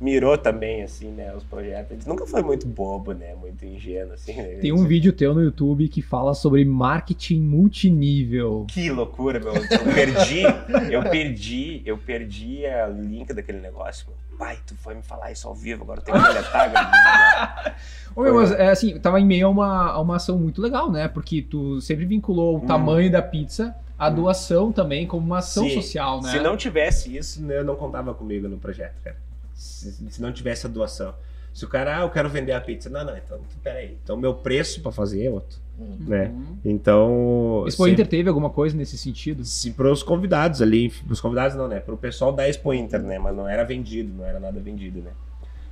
mirou 0.00 0.38
também, 0.38 0.82
assim, 0.82 1.08
né, 1.10 1.34
os 1.34 1.42
projetos. 1.42 1.90
A 1.90 1.94
gente 1.94 2.08
nunca 2.08 2.26
foi 2.26 2.42
muito 2.42 2.66
bobo, 2.66 3.12
né, 3.12 3.34
muito 3.34 3.64
ingênuo, 3.64 4.12
assim. 4.14 4.36
né? 4.36 4.58
Tem 4.60 4.72
um 4.72 4.84
vídeo 4.86 5.12
teu 5.12 5.34
no 5.34 5.42
YouTube 5.42 5.88
que 5.88 6.00
fala 6.02 6.34
sobre 6.34 6.64
marketing 6.64 7.40
multinível. 7.40 8.66
Que 8.68 8.90
loucura, 8.90 9.40
meu. 9.40 9.54
Eu 9.56 9.94
perdi, 9.94 10.42
eu 10.90 11.02
perdi, 11.02 11.82
eu 11.84 11.98
perdi 11.98 12.62
o 12.88 13.02
link 13.02 13.32
daquele 13.32 13.58
negócio, 13.60 14.06
meu. 14.08 14.16
Pai, 14.38 14.56
tu 14.64 14.76
foi 14.76 14.94
me 14.94 15.02
falar 15.02 15.32
isso 15.32 15.48
ao 15.48 15.54
vivo, 15.54 15.82
agora 15.82 15.98
eu 15.98 16.04
tenho 16.04 16.16
que 16.20 16.28
deletar. 16.28 17.76
Ô, 18.14 18.22
meu, 18.22 18.34
mas 18.34 18.52
é 18.52 18.68
assim, 18.70 18.96
tava 19.00 19.20
em 19.20 19.26
meio 19.26 19.48
a 19.48 19.50
uma, 19.50 19.90
a 19.90 20.00
uma 20.00 20.16
ação 20.16 20.38
muito 20.38 20.62
legal, 20.62 20.90
né? 20.92 21.08
Porque 21.08 21.42
tu 21.42 21.80
sempre 21.80 22.04
vinculou 22.04 22.54
o 22.56 22.58
Hum. 22.62 22.66
tamanho 22.66 23.10
da 23.10 23.20
pizza 23.20 23.74
Hum. 24.00 24.14
doação 24.14 24.70
também 24.70 25.08
como 25.08 25.26
uma 25.26 25.38
ação 25.38 25.64
Sim. 25.64 25.74
social, 25.74 26.22
né? 26.22 26.30
Se 26.30 26.38
não 26.40 26.56
tivesse 26.56 27.16
isso, 27.16 27.42
né, 27.42 27.58
eu 27.58 27.64
não 27.64 27.74
contava 27.74 28.14
comigo 28.14 28.46
no 28.48 28.58
projeto, 28.58 28.94
cara. 29.02 29.16
Se, 29.58 29.92
se 30.10 30.22
não 30.22 30.32
tivesse 30.32 30.66
a 30.66 30.70
doação. 30.70 31.12
Se 31.52 31.64
o 31.64 31.68
cara, 31.68 31.98
ah, 31.98 32.00
eu 32.02 32.10
quero 32.10 32.28
vender 32.28 32.52
a 32.52 32.60
pizza. 32.60 32.88
Não, 32.88 33.04
não, 33.04 33.16
então, 33.16 33.40
peraí. 33.62 33.98
Então, 34.04 34.16
meu 34.16 34.32
preço 34.34 34.80
pra 34.80 34.92
fazer 34.92 35.24
é 35.24 35.30
outro, 35.30 35.58
Hum. 35.80 35.96
né? 36.06 36.28
Uhum. 36.28 36.56
Então... 36.64 37.64
Expo 37.66 37.82
sempre- 37.84 37.92
Inter 37.94 38.06
teve 38.06 38.28
alguma 38.28 38.50
coisa 38.50 38.76
nesse 38.76 38.96
sentido? 38.96 39.44
Se 39.44 39.72
para 39.72 39.90
os 39.90 40.02
convidados 40.02 40.62
ali, 40.62 40.92
os 41.10 41.20
convidados 41.20 41.56
não, 41.56 41.66
né? 41.66 41.80
Para 41.80 41.94
o 41.94 41.98
pessoal 41.98 42.32
da 42.32 42.48
Expo 42.48 42.72
Inter, 42.72 43.02
né? 43.02 43.18
Mas 43.18 43.34
não 43.34 43.48
era 43.48 43.64
vendido, 43.64 44.12
não 44.16 44.24
era 44.24 44.38
nada 44.38 44.60
vendido, 44.60 45.00
né? 45.00 45.10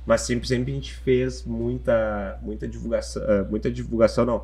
Mas 0.05 0.21
sempre, 0.21 0.47
sempre 0.47 0.71
a 0.71 0.75
gente 0.75 0.93
fez 0.93 1.43
muita, 1.45 2.37
muita 2.41 2.67
divulgação, 2.67 3.21
ah, 3.25 3.45
muita 3.49 3.71
divulgação, 3.71 4.25
não. 4.25 4.43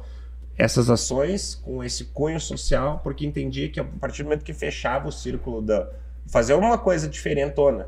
Essas 0.58 0.90
ações 0.90 1.56
com 1.56 1.84
esse 1.84 2.06
cunho 2.06 2.40
social, 2.40 3.00
porque 3.04 3.26
entendia 3.26 3.68
que 3.70 3.80
a 3.80 3.84
partir 3.84 4.22
do 4.24 4.26
momento 4.28 4.44
que 4.46 4.54
fechava 4.54 5.08
o 5.10 5.12
círculo 5.12 5.62
da 5.62 5.90
fazer 6.28 6.54
uma 6.54 6.78
coisa 6.78 7.08
diferentona, 7.10 7.88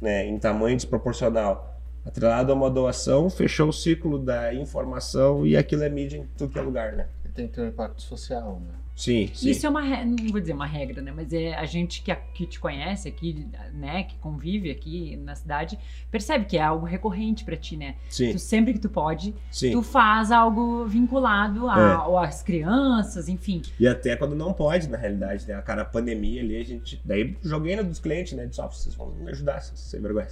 né? 0.00 0.26
Em 0.26 0.38
tamanho 0.38 0.76
desproporcional, 0.76 1.80
atrelado 2.04 2.52
a 2.52 2.54
uma 2.54 2.70
doação, 2.70 3.28
fechou 3.28 3.68
o 3.68 3.72
ciclo 3.72 4.18
da 4.18 4.54
informação 4.54 5.46
e 5.46 5.56
aquilo 5.56 5.82
é 5.82 5.88
mídia 5.88 6.18
em 6.18 6.26
tudo 6.36 6.52
que 6.52 6.58
é 6.58 6.62
lugar, 6.62 6.92
né? 6.92 7.08
Tem 7.34 7.46
que 7.46 7.54
ter 7.54 7.60
um 7.60 7.68
impacto 7.68 8.02
social, 8.02 8.60
né? 8.66 8.74
Sim, 8.98 9.30
sim. 9.32 9.50
Isso 9.50 9.64
é 9.64 9.70
uma, 9.70 9.80
re- 9.80 10.04
não 10.04 10.16
vou 10.28 10.40
dizer 10.40 10.52
uma 10.54 10.66
regra, 10.66 11.00
né? 11.00 11.12
Mas 11.14 11.32
é 11.32 11.54
a 11.54 11.64
gente 11.64 12.02
que, 12.02 12.12
que 12.34 12.44
te 12.46 12.58
conhece 12.58 13.06
aqui, 13.08 13.46
né? 13.72 14.02
Que 14.02 14.16
convive 14.16 14.72
aqui 14.72 15.16
na 15.18 15.36
cidade, 15.36 15.78
percebe 16.10 16.46
que 16.46 16.56
é 16.58 16.62
algo 16.62 16.84
recorrente 16.84 17.44
pra 17.44 17.56
ti, 17.56 17.76
né? 17.76 17.94
sim, 18.10 18.32
Tu, 18.32 18.40
sempre 18.40 18.72
que 18.72 18.80
tu 18.80 18.88
pode, 18.88 19.32
sim. 19.52 19.70
tu 19.70 19.82
faz 19.82 20.32
algo 20.32 20.84
vinculado 20.86 21.68
a, 21.68 22.08
É. 22.22 22.26
às 22.26 22.42
crianças, 22.42 23.28
enfim. 23.28 23.62
E 23.78 23.86
até 23.86 24.16
quando 24.16 24.34
não 24.34 24.52
pode, 24.52 24.88
na 24.88 24.98
realidade, 24.98 25.46
né? 25.46 25.54
A 25.54 25.62
cara, 25.62 25.82
a 25.82 25.84
pandemia 25.84 26.42
ali, 26.42 26.56
a 26.56 26.64
gente. 26.64 27.00
Daí 27.04 27.36
joguei 27.40 27.76
na 27.76 27.82
dos 27.82 28.00
clientes, 28.00 28.32
né? 28.32 28.46
Disse, 28.46 28.60
ó, 28.60 28.66
vocês 28.68 28.96
vão 28.96 29.10
me 29.12 29.30
ajudar, 29.30 29.60
sem 29.60 30.00
vergonha. 30.00 30.26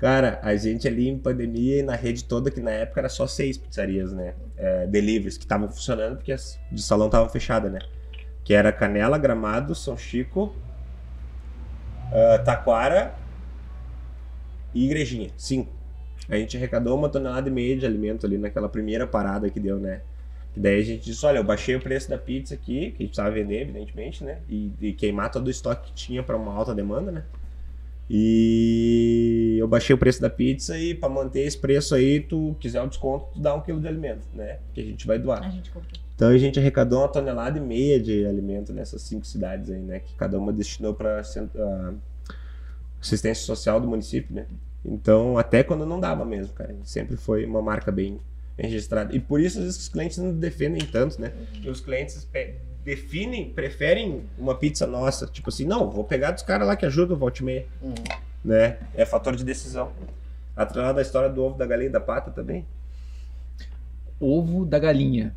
Cara, 0.00 0.40
a 0.42 0.56
gente 0.56 0.88
ali 0.88 1.08
em 1.08 1.18
pandemia, 1.18 1.84
na 1.84 1.94
rede 1.94 2.24
toda, 2.24 2.50
que 2.50 2.58
na 2.58 2.70
época 2.70 3.02
era 3.02 3.08
só 3.10 3.26
seis 3.26 3.58
pizzarias, 3.58 4.10
né? 4.12 4.32
É, 4.56 4.86
deliveries, 4.86 5.36
que 5.36 5.44
estavam 5.44 5.68
funcionando 5.68 6.16
porque 6.16 6.32
as 6.32 6.58
de 6.72 6.80
salão 6.82 7.06
estavam 7.06 7.28
fechadas, 7.28 7.70
né? 7.70 7.80
Que 8.42 8.54
era 8.54 8.72
Canela, 8.72 9.18
Gramado, 9.18 9.74
São 9.74 9.98
Chico, 9.98 10.54
ah, 12.10 12.38
Taquara 12.38 13.14
e 14.74 14.86
Igrejinha. 14.86 15.30
Cinco. 15.36 15.70
A 16.30 16.36
gente 16.36 16.56
arrecadou 16.56 16.96
uma 16.96 17.10
tonelada 17.10 17.50
e 17.50 17.52
meia 17.52 17.76
de 17.76 17.84
alimento 17.84 18.24
ali 18.24 18.38
naquela 18.38 18.70
primeira 18.70 19.06
parada 19.06 19.50
que 19.50 19.60
deu, 19.60 19.78
né? 19.78 20.00
E 20.56 20.60
daí 20.60 20.80
a 20.80 20.84
gente 20.84 21.04
disse, 21.04 21.26
olha, 21.26 21.38
eu 21.38 21.44
baixei 21.44 21.76
o 21.76 21.80
preço 21.80 22.08
da 22.08 22.16
pizza 22.16 22.54
aqui, 22.54 22.92
que 22.92 23.02
a 23.02 23.04
gente 23.04 23.08
precisava 23.08 23.30
vender, 23.30 23.60
evidentemente, 23.60 24.24
né? 24.24 24.38
E, 24.48 24.72
e 24.80 24.92
queimar 24.94 25.30
todo 25.30 25.46
o 25.46 25.50
estoque 25.50 25.88
que 25.88 25.92
tinha 25.92 26.22
para 26.22 26.36
uma 26.36 26.54
alta 26.54 26.74
demanda, 26.74 27.12
né? 27.12 27.22
E 28.12 29.56
eu 29.56 29.68
baixei 29.68 29.94
o 29.94 29.98
preço 29.98 30.20
da 30.20 30.28
pizza 30.28 30.76
e 30.76 30.96
para 30.96 31.08
manter 31.08 31.42
esse 31.42 31.56
preço 31.56 31.94
aí, 31.94 32.18
tu 32.18 32.56
quiser 32.58 32.82
o 32.82 32.88
desconto, 32.88 33.26
tu 33.34 33.38
dá 33.40 33.54
um 33.54 33.60
quilo 33.60 33.80
de 33.80 33.86
alimento, 33.86 34.26
né? 34.34 34.58
Que 34.74 34.80
a 34.80 34.84
gente 34.84 35.06
vai 35.06 35.16
doar. 35.16 35.44
A 35.44 35.48
gente. 35.48 35.70
Então 36.16 36.28
a 36.28 36.36
gente 36.36 36.58
arrecadou 36.58 36.98
uma 36.98 37.08
tonelada 37.08 37.56
e 37.56 37.60
meia 37.60 38.00
de 38.00 38.26
alimento 38.26 38.72
nessas 38.72 39.02
cinco 39.02 39.24
cidades 39.24 39.70
aí, 39.70 39.78
né? 39.78 40.00
Que 40.00 40.12
cada 40.14 40.36
uma 40.36 40.52
destinou 40.52 40.92
para 40.92 41.20
assistência 43.00 43.46
social 43.46 43.80
do 43.80 43.86
município, 43.86 44.34
né? 44.34 44.46
Então, 44.84 45.38
até 45.38 45.62
quando 45.62 45.86
não 45.86 46.00
dava 46.00 46.24
mesmo, 46.24 46.52
cara. 46.52 46.74
Sempre 46.82 47.16
foi 47.16 47.46
uma 47.46 47.62
marca 47.62 47.92
bem. 47.92 48.18
registrado. 48.58 49.14
E 49.14 49.20
por 49.20 49.40
isso, 49.40 49.58
às 49.58 49.64
vezes, 49.64 49.80
os 49.80 49.88
clientes 49.88 50.18
não 50.18 50.32
defendem 50.32 50.84
tanto, 50.84 51.20
né? 51.20 51.32
E 51.62 51.70
os 51.70 51.80
clientes 51.80 52.16
definem, 52.90 53.48
preferem 53.50 54.24
uma 54.36 54.54
pizza 54.56 54.84
nossa. 54.86 55.26
Tipo 55.28 55.48
assim, 55.48 55.64
não, 55.64 55.88
vou 55.88 56.02
pegar 56.02 56.32
dos 56.32 56.42
caras 56.42 56.66
lá 56.66 56.74
que 56.74 56.84
ajudam 56.84 57.16
o 57.16 57.18
Volte 57.18 57.44
Meia, 57.44 57.64
Uhum. 57.80 57.94
né? 58.44 58.78
É 58.94 59.04
fator 59.06 59.36
de 59.36 59.44
decisão. 59.44 59.92
Atrelado 60.56 60.96
da 60.96 61.02
história 61.02 61.28
do 61.30 61.40
ovo 61.42 61.56
da 61.56 61.64
galinha 61.66 61.88
e 61.88 61.92
da 61.92 62.00
pata 62.00 62.30
também. 62.32 62.66
Ovo 64.18 64.64
da 64.66 64.78
galinha. 64.78 65.34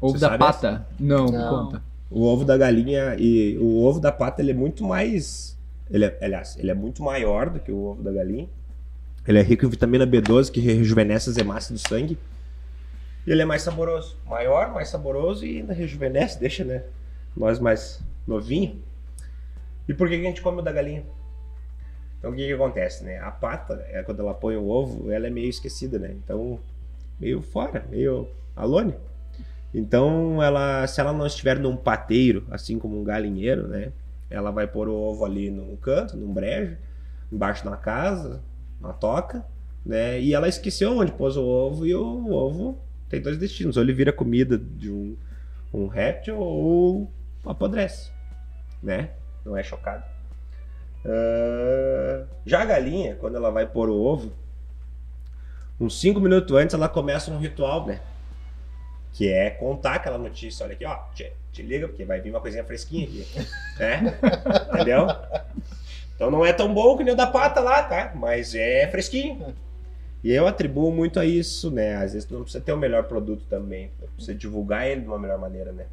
Ovo 0.00 0.18
Você 0.18 0.28
da 0.28 0.36
pata? 0.36 0.86
Não, 0.98 1.26
me 1.26 1.32
Não. 1.32 1.48
conta. 1.66 1.82
O 2.10 2.24
ovo 2.24 2.44
da 2.44 2.56
galinha 2.58 3.14
e 3.16 3.56
o 3.58 3.84
ovo 3.84 4.00
da 4.00 4.10
pata, 4.10 4.42
ele 4.42 4.50
é 4.50 4.54
muito 4.54 4.82
mais... 4.84 5.56
Ele 5.88 6.04
é, 6.04 6.18
aliás, 6.20 6.56
ele 6.58 6.70
é 6.70 6.74
muito 6.74 7.02
maior 7.02 7.48
do 7.48 7.60
que 7.60 7.70
o 7.70 7.78
ovo 7.84 8.02
da 8.02 8.10
galinha. 8.12 8.48
Ele 9.26 9.38
é 9.38 9.42
rico 9.42 9.64
em 9.64 9.68
vitamina 9.68 10.04
B12, 10.06 10.50
que 10.50 10.58
rejuvenesce 10.60 11.30
as 11.30 11.36
hemácias 11.36 11.80
do 11.80 11.88
sangue. 11.88 12.18
Ele 13.26 13.42
é 13.42 13.44
mais 13.44 13.62
saboroso. 13.62 14.16
Maior, 14.26 14.72
mais 14.72 14.88
saboroso 14.88 15.44
e 15.44 15.58
ainda 15.58 15.72
rejuvenesce, 15.72 16.38
deixa, 16.38 16.64
né? 16.64 16.84
Nós 17.36 17.58
mais 17.58 18.02
novinho. 18.26 18.82
E 19.88 19.94
por 19.94 20.08
que 20.08 20.16
que 20.16 20.24
a 20.24 20.28
gente 20.28 20.42
come 20.42 20.60
o 20.60 20.62
da 20.62 20.72
galinha? 20.72 21.04
Então 22.18 22.30
o 22.30 22.34
que 22.34 22.46
que 22.46 22.52
acontece, 22.52 23.04
né? 23.04 23.18
A 23.18 23.30
pata, 23.30 23.84
é, 23.88 24.02
quando 24.02 24.20
ela 24.20 24.34
põe 24.34 24.56
o 24.56 24.68
ovo, 24.68 25.10
ela 25.10 25.26
é 25.26 25.30
meio 25.30 25.48
esquecida, 25.48 25.98
né? 25.98 26.14
Então, 26.22 26.58
meio 27.18 27.40
fora, 27.40 27.84
meio 27.90 28.28
alone. 28.54 28.94
Então, 29.72 30.42
ela, 30.42 30.86
se 30.86 31.00
ela 31.00 31.12
não 31.12 31.26
estiver 31.26 31.58
num 31.58 31.76
pateiro, 31.76 32.44
assim 32.50 32.78
como 32.78 33.00
um 33.00 33.04
galinheiro, 33.04 33.68
né? 33.68 33.92
Ela 34.28 34.50
vai 34.50 34.66
pôr 34.66 34.88
o 34.88 34.94
ovo 34.94 35.24
ali 35.24 35.50
num 35.50 35.76
canto, 35.76 36.16
num 36.16 36.32
brejo, 36.32 36.76
embaixo 37.32 37.64
da 37.64 37.76
casa, 37.76 38.42
na 38.80 38.92
toca, 38.92 39.44
né? 39.84 40.20
E 40.20 40.34
ela 40.34 40.48
esqueceu 40.48 40.98
onde 40.98 41.12
pôs 41.12 41.36
o 41.36 41.44
ovo 41.44 41.86
e 41.86 41.94
o 41.94 42.32
ovo 42.32 42.78
tem 43.10 43.20
dois 43.20 43.36
destinos. 43.36 43.76
Ou 43.76 43.82
ele 43.82 43.92
vira 43.92 44.12
comida 44.12 44.56
de 44.56 44.90
um, 44.90 45.16
um 45.74 45.86
réptil 45.86 46.38
ou 46.38 47.12
apodrece, 47.44 48.10
né? 48.82 49.10
Não 49.44 49.56
é 49.56 49.62
chocado. 49.62 50.04
Ah, 51.04 52.24
já 52.46 52.62
a 52.62 52.64
galinha, 52.64 53.16
quando 53.16 53.36
ela 53.36 53.50
vai 53.50 53.66
pôr 53.66 53.88
o 53.90 54.00
ovo, 54.00 54.32
uns 55.78 56.00
cinco 56.00 56.20
minutos 56.20 56.56
antes 56.56 56.74
ela 56.74 56.88
começa 56.88 57.30
um 57.30 57.38
ritual, 57.38 57.86
né? 57.86 58.00
Que 59.12 59.28
é 59.30 59.50
contar 59.50 59.94
aquela 59.94 60.18
notícia. 60.18 60.64
Olha 60.64 60.74
aqui, 60.74 60.84
ó, 60.84 60.96
te, 61.14 61.32
te 61.52 61.62
liga, 61.62 61.88
porque 61.88 62.04
vai 62.04 62.20
vir 62.20 62.30
uma 62.30 62.40
coisinha 62.40 62.64
fresquinha 62.64 63.06
aqui. 63.06 63.26
né? 63.78 64.18
Entendeu? 64.72 65.06
Então 66.14 66.30
não 66.30 66.44
é 66.44 66.52
tão 66.52 66.72
bom 66.72 66.96
que 66.96 67.02
nem 67.02 67.14
o 67.14 67.16
da 67.16 67.26
pata 67.26 67.60
lá, 67.60 67.82
tá? 67.82 68.12
Mas 68.14 68.54
é 68.54 68.86
fresquinho. 68.88 69.54
E 70.22 70.30
eu 70.30 70.46
atribuo 70.46 70.92
muito 70.92 71.18
a 71.18 71.24
isso, 71.24 71.70
né? 71.70 71.96
Às 71.96 72.12
vezes 72.12 72.24
tu 72.26 72.34
não 72.34 72.42
precisa 72.42 72.62
ter 72.62 72.72
o 72.72 72.76
melhor 72.76 73.04
produto 73.04 73.42
também. 73.48 73.90
Tu 73.98 74.06
Precisa 74.16 74.34
divulgar 74.36 74.86
ele 74.86 75.00
de 75.02 75.06
uma 75.08 75.18
melhor 75.18 75.38
maneira, 75.38 75.72
né? 75.72 75.86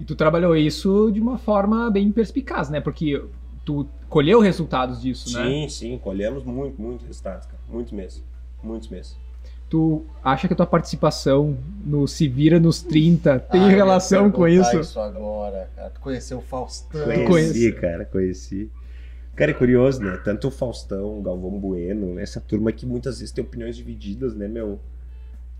E 0.00 0.04
tu 0.04 0.16
trabalhou 0.16 0.56
isso 0.56 1.10
de 1.12 1.20
uma 1.20 1.38
forma 1.38 1.88
bem 1.90 2.10
perspicaz, 2.10 2.68
né? 2.68 2.80
Porque 2.80 3.22
tu 3.64 3.86
colheu 4.08 4.40
resultados 4.40 5.00
disso, 5.00 5.32
né? 5.38 5.44
Sim, 5.44 5.68
sim, 5.68 5.98
colhemos 5.98 6.42
muito, 6.44 6.80
muito 6.82 7.06
resultados, 7.06 7.46
cara. 7.46 7.58
Muitos 7.70 7.92
meses. 7.92 8.24
Muitos 8.62 8.88
meses. 8.88 9.16
Tu 9.70 10.04
acha 10.22 10.46
que 10.48 10.52
a 10.52 10.56
tua 10.56 10.66
participação 10.66 11.56
no 11.84 12.06
Se 12.06 12.28
Vira 12.28 12.60
nos 12.60 12.82
30 12.82 13.38
tem 13.38 13.62
Ah, 13.62 13.68
relação 13.68 14.30
com 14.30 14.46
isso? 14.46 14.78
isso 14.80 15.00
agora, 15.00 15.70
cara. 15.74 15.90
Tu 15.90 16.00
conheceu 16.00 16.38
o 16.38 16.42
Faustão. 16.42 17.02
Conheci, 17.04 17.26
conheço. 17.26 17.80
cara, 17.80 18.04
conheci. 18.04 18.70
Cara, 19.34 19.50
é 19.50 19.54
curioso, 19.54 20.02
né? 20.02 20.18
Tanto 20.22 20.48
o 20.48 20.50
Faustão, 20.50 21.18
o 21.18 21.22
Galvão 21.22 21.58
Bueno, 21.58 22.18
essa 22.18 22.40
turma 22.40 22.70
que 22.70 22.84
muitas 22.84 23.18
vezes 23.18 23.32
tem 23.32 23.42
opiniões 23.42 23.76
divididas, 23.76 24.34
né, 24.34 24.46
meu? 24.46 24.78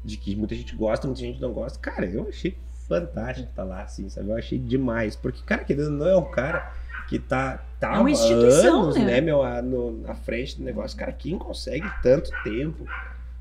De 0.04 0.16
que 0.16 0.36
muita 0.36 0.54
gente 0.54 0.74
gosta, 0.76 1.06
muita 1.06 1.22
gente 1.22 1.40
não 1.40 1.52
gosta. 1.52 1.78
Cara, 1.78 2.04
eu 2.06 2.28
achei 2.28 2.56
fantástico 2.86 3.48
estar 3.48 3.64
lá, 3.64 3.82
assim, 3.82 4.08
sabe? 4.08 4.28
Eu 4.30 4.36
achei 4.36 4.58
demais. 4.58 5.16
Porque, 5.16 5.42
cara, 5.44 5.64
querendo 5.64 5.90
não 5.90 6.06
é 6.06 6.16
um 6.16 6.30
cara 6.30 6.70
que 7.08 7.18
tá, 7.18 7.64
tá 7.80 7.94
É 7.94 7.98
uma 7.98 8.10
instituição, 8.10 8.82
anos, 8.82 8.96
né? 8.96 9.04
né, 9.04 9.20
meu, 9.20 9.42
a- 9.42 9.62
no- 9.62 10.02
na 10.02 10.14
frente 10.14 10.58
do 10.58 10.64
negócio. 10.64 10.96
Cara, 10.98 11.12
quem 11.12 11.38
consegue 11.38 11.88
tanto 12.02 12.30
tempo, 12.44 12.84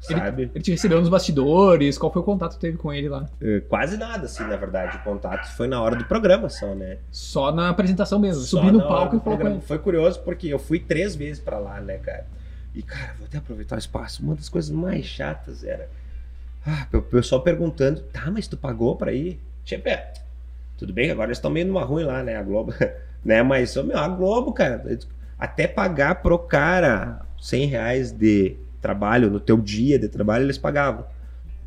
sabe? 0.01 0.51
Ele 0.53 0.63
te 0.63 0.71
recebeu 0.71 0.99
nos 0.99 1.09
bastidores? 1.09 1.97
Qual 1.97 2.11
foi 2.11 2.21
o 2.21 2.25
contato 2.25 2.55
que 2.55 2.59
teve 2.59 2.77
com 2.77 2.91
ele 2.91 3.07
lá? 3.07 3.27
Eh, 3.39 3.61
Quase 3.69 3.97
nada, 3.97 4.25
assim, 4.25 4.43
na 4.43 4.55
verdade. 4.55 4.97
O 4.97 5.03
contato 5.03 5.45
foi 5.55 5.67
na 5.67 5.81
hora 5.81 5.95
do 5.95 6.05
programa 6.05 6.49
só, 6.49 6.73
né? 6.73 6.97
Só 7.11 7.51
na 7.51 7.69
apresentação 7.69 8.19
mesmo. 8.19 8.41
Só 8.43 8.59
Subi 8.59 8.71
no 8.71 8.81
palco 8.81 9.15
e 9.15 9.19
falou 9.19 9.39
com 9.39 9.47
ele. 9.47 9.61
Foi 9.61 9.79
curioso 9.79 10.19
porque 10.21 10.47
eu 10.47 10.59
fui 10.59 10.79
três 10.79 11.15
vezes 11.15 11.41
pra 11.41 11.59
lá, 11.59 11.79
né, 11.79 11.97
cara? 11.97 12.25
E, 12.73 12.81
cara, 12.81 13.13
vou 13.17 13.27
até 13.27 13.37
aproveitar 13.37 13.75
o 13.75 13.79
espaço. 13.79 14.23
Uma 14.23 14.35
das 14.35 14.49
coisas 14.49 14.71
mais 14.71 15.05
chatas 15.05 15.63
era. 15.63 15.89
Ah, 16.65 16.87
o 16.93 17.01
pessoal 17.01 17.41
perguntando, 17.41 18.01
tá, 18.01 18.29
mas 18.31 18.47
tu 18.47 18.55
pagou 18.57 18.95
pra 18.95 19.11
ir? 19.13 19.39
Tipo, 19.63 19.89
é. 19.89 20.13
Tudo 20.77 20.93
bem 20.93 21.11
agora 21.11 21.27
eles 21.27 21.37
estão 21.37 21.51
meio 21.51 21.67
numa 21.67 21.83
ruim 21.83 22.03
lá, 22.03 22.23
né? 22.23 22.35
A 22.35 22.43
Globo. 22.43 22.73
né? 23.23 23.43
Mas, 23.43 23.75
meu, 23.75 23.97
a 23.97 24.07
Globo, 24.07 24.53
cara, 24.53 24.83
até 25.37 25.67
pagar 25.67 26.15
pro 26.21 26.39
cara 26.39 27.21
100 27.39 27.65
reais 27.65 28.11
de 28.11 28.55
trabalho, 28.81 29.29
no 29.29 29.39
teu 29.39 29.57
dia 29.57 29.97
de 29.99 30.07
trabalho, 30.09 30.43
eles 30.45 30.57
pagavam. 30.57 31.05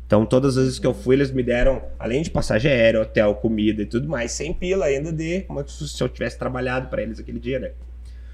Então, 0.05 0.23
todas 0.25 0.55
as 0.57 0.63
vezes 0.65 0.79
que 0.79 0.85
eu 0.85 0.93
fui, 0.93 1.15
eles 1.15 1.31
me 1.31 1.41
deram, 1.41 1.81
além 1.97 2.21
de 2.21 2.29
passagem 2.29 2.69
aérea, 2.71 3.01
hotel, 3.01 3.33
comida 3.35 3.81
e 3.81 3.85
tudo 3.85 4.07
mais, 4.07 4.31
100 4.33 4.53
pila 4.53 4.85
ainda 4.85 5.11
de 5.11 5.41
como 5.41 5.67
se 5.67 6.01
eu 6.03 6.07
tivesse 6.07 6.37
trabalhado 6.37 6.89
pra 6.89 7.01
eles 7.01 7.19
aquele 7.19 7.39
dia, 7.39 7.57
né? 7.59 7.71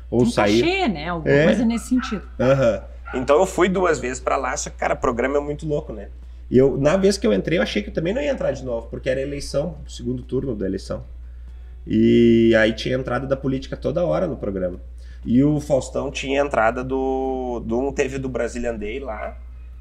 Ou 0.09 0.23
um 0.23 0.25
sair. 0.25 0.61
cachê, 0.61 0.87
né? 0.89 1.07
Alguma 1.07 1.33
É. 1.33 1.45
coisa 1.45 1.63
nesse 1.63 1.87
sentido. 1.87 2.23
Aham. 2.37 2.83
Então 3.13 3.39
eu 3.39 3.45
fui 3.45 3.69
duas 3.69 3.99
vezes 3.99 4.19
pra 4.19 4.35
lá, 4.35 4.55
só 4.57 4.69
que, 4.69 4.75
cara, 4.77 4.93
o 4.93 4.97
programa 4.97 5.37
é 5.37 5.39
muito 5.39 5.65
louco, 5.65 5.93
né? 5.93 6.09
E 6.49 6.57
eu, 6.57 6.77
na 6.77 6.97
vez 6.97 7.17
que 7.17 7.25
eu 7.25 7.31
entrei, 7.31 7.57
eu 7.57 7.61
achei 7.63 7.81
que 7.81 7.89
eu 7.89 7.93
também 7.93 8.13
não 8.13 8.21
ia 8.21 8.31
entrar 8.31 8.51
de 8.51 8.63
novo, 8.65 8.87
porque 8.87 9.09
era 9.09 9.21
eleição, 9.21 9.77
segundo 9.87 10.21
turno 10.23 10.53
da 10.53 10.65
eleição. 10.65 11.05
E 11.87 12.53
aí 12.55 12.73
tinha 12.73 12.95
entrada 12.95 13.25
da 13.25 13.37
política 13.37 13.75
toda 13.77 14.05
hora 14.05 14.27
no 14.27 14.35
programa. 14.35 14.79
E 15.23 15.43
o 15.43 15.59
Faustão 15.59 16.09
tinha 16.09 16.41
entrada 16.41 16.83
do. 16.83 17.61
do 17.65 17.91
teve 17.91 18.17
do 18.17 18.27
Brazilian 18.27 18.75
Day 18.75 18.99
lá, 18.99 19.37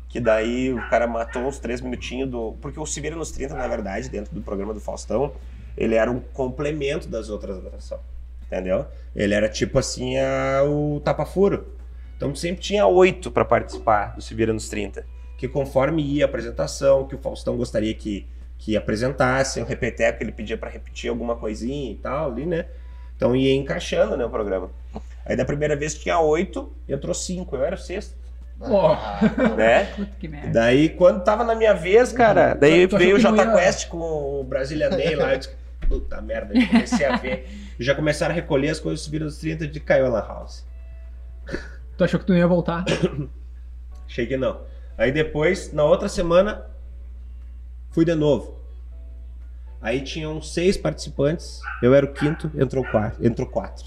que 0.09 0.21
daí 0.21 0.73
o 0.73 0.89
cara 0.91 1.07
matou 1.07 1.43
uns 1.43 1.59
três 1.59 1.81
minutinhos 1.81 2.29
do. 2.29 2.53
Porque 2.61 2.79
o 2.79 2.85
Se 2.85 3.01
nos 3.11 3.31
30, 3.31 3.55
na 3.55 3.67
verdade, 3.67 4.09
dentro 4.09 4.35
do 4.35 4.43
programa 4.43 4.75
do 4.75 4.81
Faustão, 4.81 5.33
ele 5.77 5.95
era 5.95 6.11
um 6.11 6.21
complemento 6.21 7.09
das 7.09 7.31
outras 7.31 7.57
atrações. 7.59 8.03
Entendeu? 8.47 8.85
Ele 9.15 9.33
era 9.33 9.49
tipo 9.49 9.79
assim 9.79 10.19
a, 10.19 10.63
o 10.65 11.01
tapa-furo. 11.01 11.67
Então 12.17 12.35
sempre 12.35 12.61
tinha 12.61 12.87
oito 12.87 13.31
para 13.31 13.45
participar 13.45 14.15
do 14.15 14.21
Se 14.21 14.35
nos 14.47 14.69
30. 14.69 15.07
Que 15.39 15.49
conforme 15.49 16.03
ia 16.03 16.27
a 16.27 16.29
apresentação, 16.29 17.07
que 17.07 17.15
o 17.15 17.19
Faustão 17.19 17.57
gostaria 17.57 17.95
que, 17.95 18.27
que 18.59 18.77
apresentasse, 18.77 19.59
o 19.59 19.65
repeteco 19.65 20.23
ele 20.23 20.33
pedia 20.33 20.59
para 20.59 20.69
repetir 20.69 21.09
alguma 21.09 21.35
coisinha 21.35 21.93
e 21.93 21.95
tal 21.95 22.31
ali, 22.31 22.45
né? 22.45 22.67
Então 23.17 23.35
ia 23.35 23.55
encaixando 23.55 24.19
né, 24.19 24.25
o 24.25 24.29
programa. 24.29 24.71
Aí 25.25 25.37
da 25.37 25.45
primeira 25.45 25.77
vez 25.77 25.95
tinha 25.95 26.19
oito, 26.21 26.73
entrou 26.89 27.15
cinco, 27.15 27.57
eu 27.57 27.65
era 27.65 27.75
o 27.75 27.79
sexto. 27.79 28.19
Ah, 28.63 29.19
né? 29.57 29.85
Puta 29.97 30.11
que 30.19 30.29
merda. 30.29 30.51
Daí 30.51 30.91
quando 30.91 31.23
tava 31.25 31.45
na 31.45 31.55
minha 31.55 31.73
vez, 31.73 32.13
cara, 32.13 32.53
daí 32.55 32.87
Tu 32.87 32.97
achou 32.97 32.99
veio 33.07 33.17
o 33.17 33.21
Jota 33.21 33.43
ia- 33.45 33.53
Quest 33.55 33.89
com 33.89 33.99
o 34.41 34.45
Brazilian 34.45 34.91
Day 34.91 35.15
lá, 35.17 35.33
eu 35.33 35.39
disse, 35.39 35.51
puta 35.89 36.21
merda, 36.21 36.53
eu 36.55 36.67
comecei 36.69 37.07
a 37.07 37.17
ver. 37.17 37.49
Já 37.79 37.95
começaram 37.95 38.33
a 38.33 38.35
recolher 38.37 38.69
as 38.69 38.79
coisas, 38.79 39.01
subiram 39.03 39.27
dos 39.27 39.39
30 39.39 39.67
de 39.67 39.81
caiu 39.81 40.05
a 40.07 40.09
Lan 40.11 40.27
House. 40.27 40.67
Tu 41.97 42.05
achou 42.05 42.21
que 42.21 42.27
tu 42.27 42.33
não 42.33 42.39
ia 42.39 42.47
voltar? 42.47 42.85
Achei 44.07 44.27
que 44.27 44.37
não. 44.37 44.61
Aí 44.99 45.11
depois, 45.13 45.73
na 45.73 45.85
outra 45.85 46.09
semana, 46.09 46.67
fui 47.91 48.05
de 48.05 48.15
novo. 48.15 48.59
Aí 49.81 50.03
tinham 50.03 50.43
seis 50.43 50.77
participantes, 50.77 51.61
eu 51.83 51.95
era 51.95 52.05
o 52.05 52.13
quinto, 52.13 52.51
entrou 52.55 52.85
quatro. 52.91 53.25
Entrou 53.27 53.49
quatro. 53.49 53.87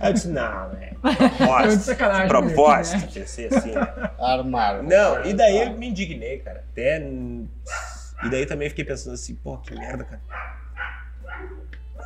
Aí 0.00 0.10
eu 0.10 0.12
disse, 0.12 0.28
não, 0.28 0.42
é. 0.76 0.90
De 0.90 0.98
Proposta. 1.00 1.78
sacanagem. 1.78 2.28
Proposta. 2.28 2.96
né? 2.98 3.08
Pensei 3.12 3.46
assim, 3.48 3.72
né? 3.72 4.10
Armaram. 4.18 4.82
Não, 4.82 5.24
e 5.24 5.32
daí 5.32 5.62
eu 5.62 5.72
me 5.76 5.88
indignei, 5.88 6.38
cara. 6.38 6.64
Até. 6.72 6.98
E 7.00 8.30
daí 8.30 8.46
também 8.46 8.68
fiquei 8.68 8.84
pensando 8.84 9.14
assim, 9.14 9.34
pô, 9.34 9.56
que 9.58 9.74
merda, 9.74 10.04
cara. 10.04 10.20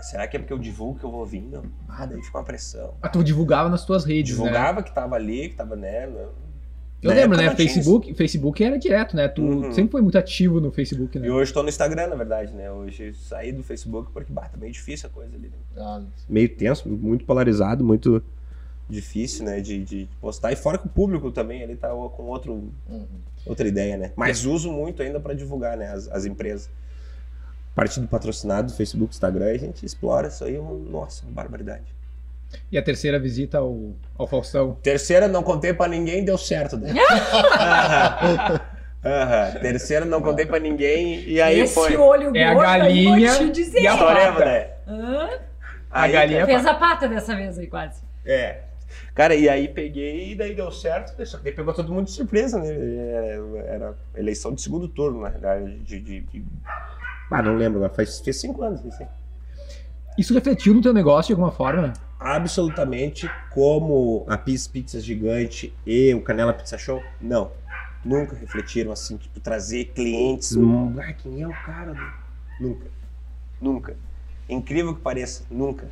Será 0.02 0.26
que 0.28 0.36
é 0.36 0.40
porque 0.40 0.52
eu 0.52 0.58
divulgo 0.58 0.98
que 0.98 1.04
eu 1.04 1.10
vou 1.10 1.26
vir? 1.26 1.42
Não. 1.42 1.64
Ah, 1.88 2.06
daí 2.06 2.22
fica 2.22 2.38
uma 2.38 2.44
pressão. 2.44 2.94
Ah, 3.02 3.08
tu 3.08 3.22
divulgava 3.24 3.68
nas 3.68 3.84
tuas 3.84 4.04
redes, 4.04 4.38
né? 4.38 4.44
Divulgava 4.44 4.82
que 4.82 4.92
tava 4.94 5.16
ali, 5.16 5.48
que 5.48 5.56
tava, 5.56 5.74
né? 5.74 6.06
não- 6.06 6.47
Eu 7.00 7.10
lembro, 7.12 7.36
né? 7.36 7.54
Facebook, 7.54 8.12
Facebook 8.14 8.64
era 8.64 8.76
direto, 8.76 9.14
né? 9.14 9.28
Tu 9.28 9.40
Uhum. 9.42 9.72
sempre 9.72 9.92
foi 9.92 10.02
muito 10.02 10.18
ativo 10.18 10.60
no 10.60 10.72
Facebook, 10.72 11.16
né? 11.18 11.28
E 11.28 11.30
hoje 11.30 11.52
tô 11.52 11.62
no 11.62 11.68
Instagram, 11.68 12.08
na 12.08 12.16
verdade, 12.16 12.52
né? 12.52 12.70
Hoje 12.72 13.14
saí 13.14 13.52
do 13.52 13.62
Facebook 13.62 14.10
porque, 14.12 14.32
bah, 14.32 14.48
tá 14.48 14.56
meio 14.58 14.72
difícil 14.72 15.08
a 15.08 15.12
coisa 15.12 15.34
ali. 15.36 15.46
Né? 15.48 15.52
Ah, 15.76 16.02
Meio 16.28 16.48
tenso, 16.48 16.88
muito 16.88 17.24
polarizado, 17.24 17.84
muito 17.84 18.20
difícil, 18.88 19.44
né? 19.44 19.60
De, 19.60 19.84
de 19.84 20.08
postar. 20.20 20.50
E 20.52 20.56
fora 20.56 20.76
que 20.76 20.86
o 20.86 20.90
público 20.90 21.30
também 21.30 21.62
ele 21.62 21.76
tá 21.76 21.88
com 21.90 22.24
outro, 22.24 22.52
uhum. 22.88 23.06
outra 23.46 23.68
ideia, 23.68 23.96
né? 23.96 24.12
Mas 24.16 24.44
uso 24.44 24.72
muito 24.72 25.00
ainda 25.00 25.20
para 25.20 25.34
divulgar, 25.34 25.76
né? 25.76 25.92
As, 25.92 26.08
as 26.08 26.24
empresas. 26.26 26.68
Parte 27.76 28.00
do 28.00 28.08
patrocinado 28.08 28.72
do 28.72 28.76
Facebook, 28.76 29.12
Instagram, 29.14 29.46
a 29.52 29.56
gente 29.56 29.86
explora 29.86 30.26
isso 30.26 30.42
aí, 30.42 30.58
uma- 30.58 30.74
nossa, 30.74 31.24
uma 31.24 31.32
barbaridade. 31.32 31.84
E 32.72 32.78
a 32.78 32.82
terceira 32.82 33.18
visita 33.18 33.58
ao, 33.58 33.92
ao 34.16 34.26
Faustão. 34.26 34.76
Terceira, 34.82 35.28
não 35.28 35.42
contei 35.42 35.72
pra 35.74 35.86
ninguém, 35.88 36.24
deu 36.24 36.38
certo. 36.38 36.76
Né? 36.76 36.92
Aham, 39.04 39.60
terceiro 39.60 40.04
não 40.06 40.20
contei 40.20 40.44
pra 40.44 40.58
ninguém 40.58 41.20
e 41.28 41.40
aí 41.40 41.60
Esse 41.60 41.74
foi. 41.74 41.96
olho 41.96 42.36
É 42.36 42.44
a 42.44 42.52
gordo 42.54 42.66
galinha 42.66 43.32
vou 43.34 43.46
te 43.46 43.52
dizer. 43.52 43.80
e 43.80 43.86
a 43.86 43.96
pata. 43.96 44.44
né? 44.44 44.70
Hã? 44.88 45.28
A 45.90 46.02
Aí, 46.02 46.12
galinha 46.12 46.44
Fez 46.44 46.66
a 46.66 46.74
pata 46.74 47.08
dessa 47.08 47.34
vez 47.36 47.56
aí, 47.58 47.66
quase. 47.68 48.02
É. 48.26 48.62
Cara, 49.14 49.34
e 49.34 49.48
aí 49.48 49.68
peguei 49.68 50.32
e 50.32 50.34
daí 50.34 50.54
deu 50.54 50.70
certo, 50.72 51.24
só 51.26 51.38
que 51.38 51.44
daí 51.44 51.52
pegou 51.52 51.72
todo 51.72 51.92
mundo 51.92 52.06
de 52.06 52.10
surpresa, 52.12 52.58
né? 52.58 52.68
Era, 53.68 53.94
eleição 54.16 54.52
de 54.52 54.60
segundo 54.60 54.88
turno, 54.88 55.20
na 55.20 55.28
realidade. 55.28 55.78
De, 55.78 56.00
de, 56.00 56.20
de- 56.20 56.44
Ah, 57.30 57.40
não 57.42 57.54
lembro, 57.56 57.78
agora 57.78 57.94
faz, 57.94 58.18
fez 58.20 58.40
cinco 58.40 58.62
anos 58.62 58.84
isso 58.84 59.00
aí. 59.02 59.08
Isso 60.18 60.34
refletiu 60.34 60.74
no 60.74 60.82
teu 60.82 60.92
negócio 60.92 61.28
de 61.28 61.32
alguma 61.32 61.52
forma? 61.52 61.92
Absolutamente 62.18 63.30
como 63.50 64.24
a 64.28 64.36
Pizza 64.36 64.68
Pizza 64.70 65.00
Gigante 65.00 65.72
e 65.86 66.12
o 66.14 66.20
Canela 66.20 66.52
Pizza 66.52 66.76
Show, 66.76 67.02
não. 67.20 67.50
Nunca 68.04 68.34
refletiram 68.36 68.90
assim, 68.92 69.16
tipo, 69.16 69.38
trazer 69.40 69.86
clientes. 69.94 70.54
hum, 70.56 70.94
Ah, 70.98 71.12
quem 71.12 71.42
é 71.42 71.46
o 71.48 71.52
cara? 71.64 71.92
do-" 71.94 72.00
Nunca. 72.60 72.86
Nunca. 73.60 73.96
Incrível 74.48 74.94
que 74.94 75.00
pareça, 75.00 75.44
nunca. 75.50 75.88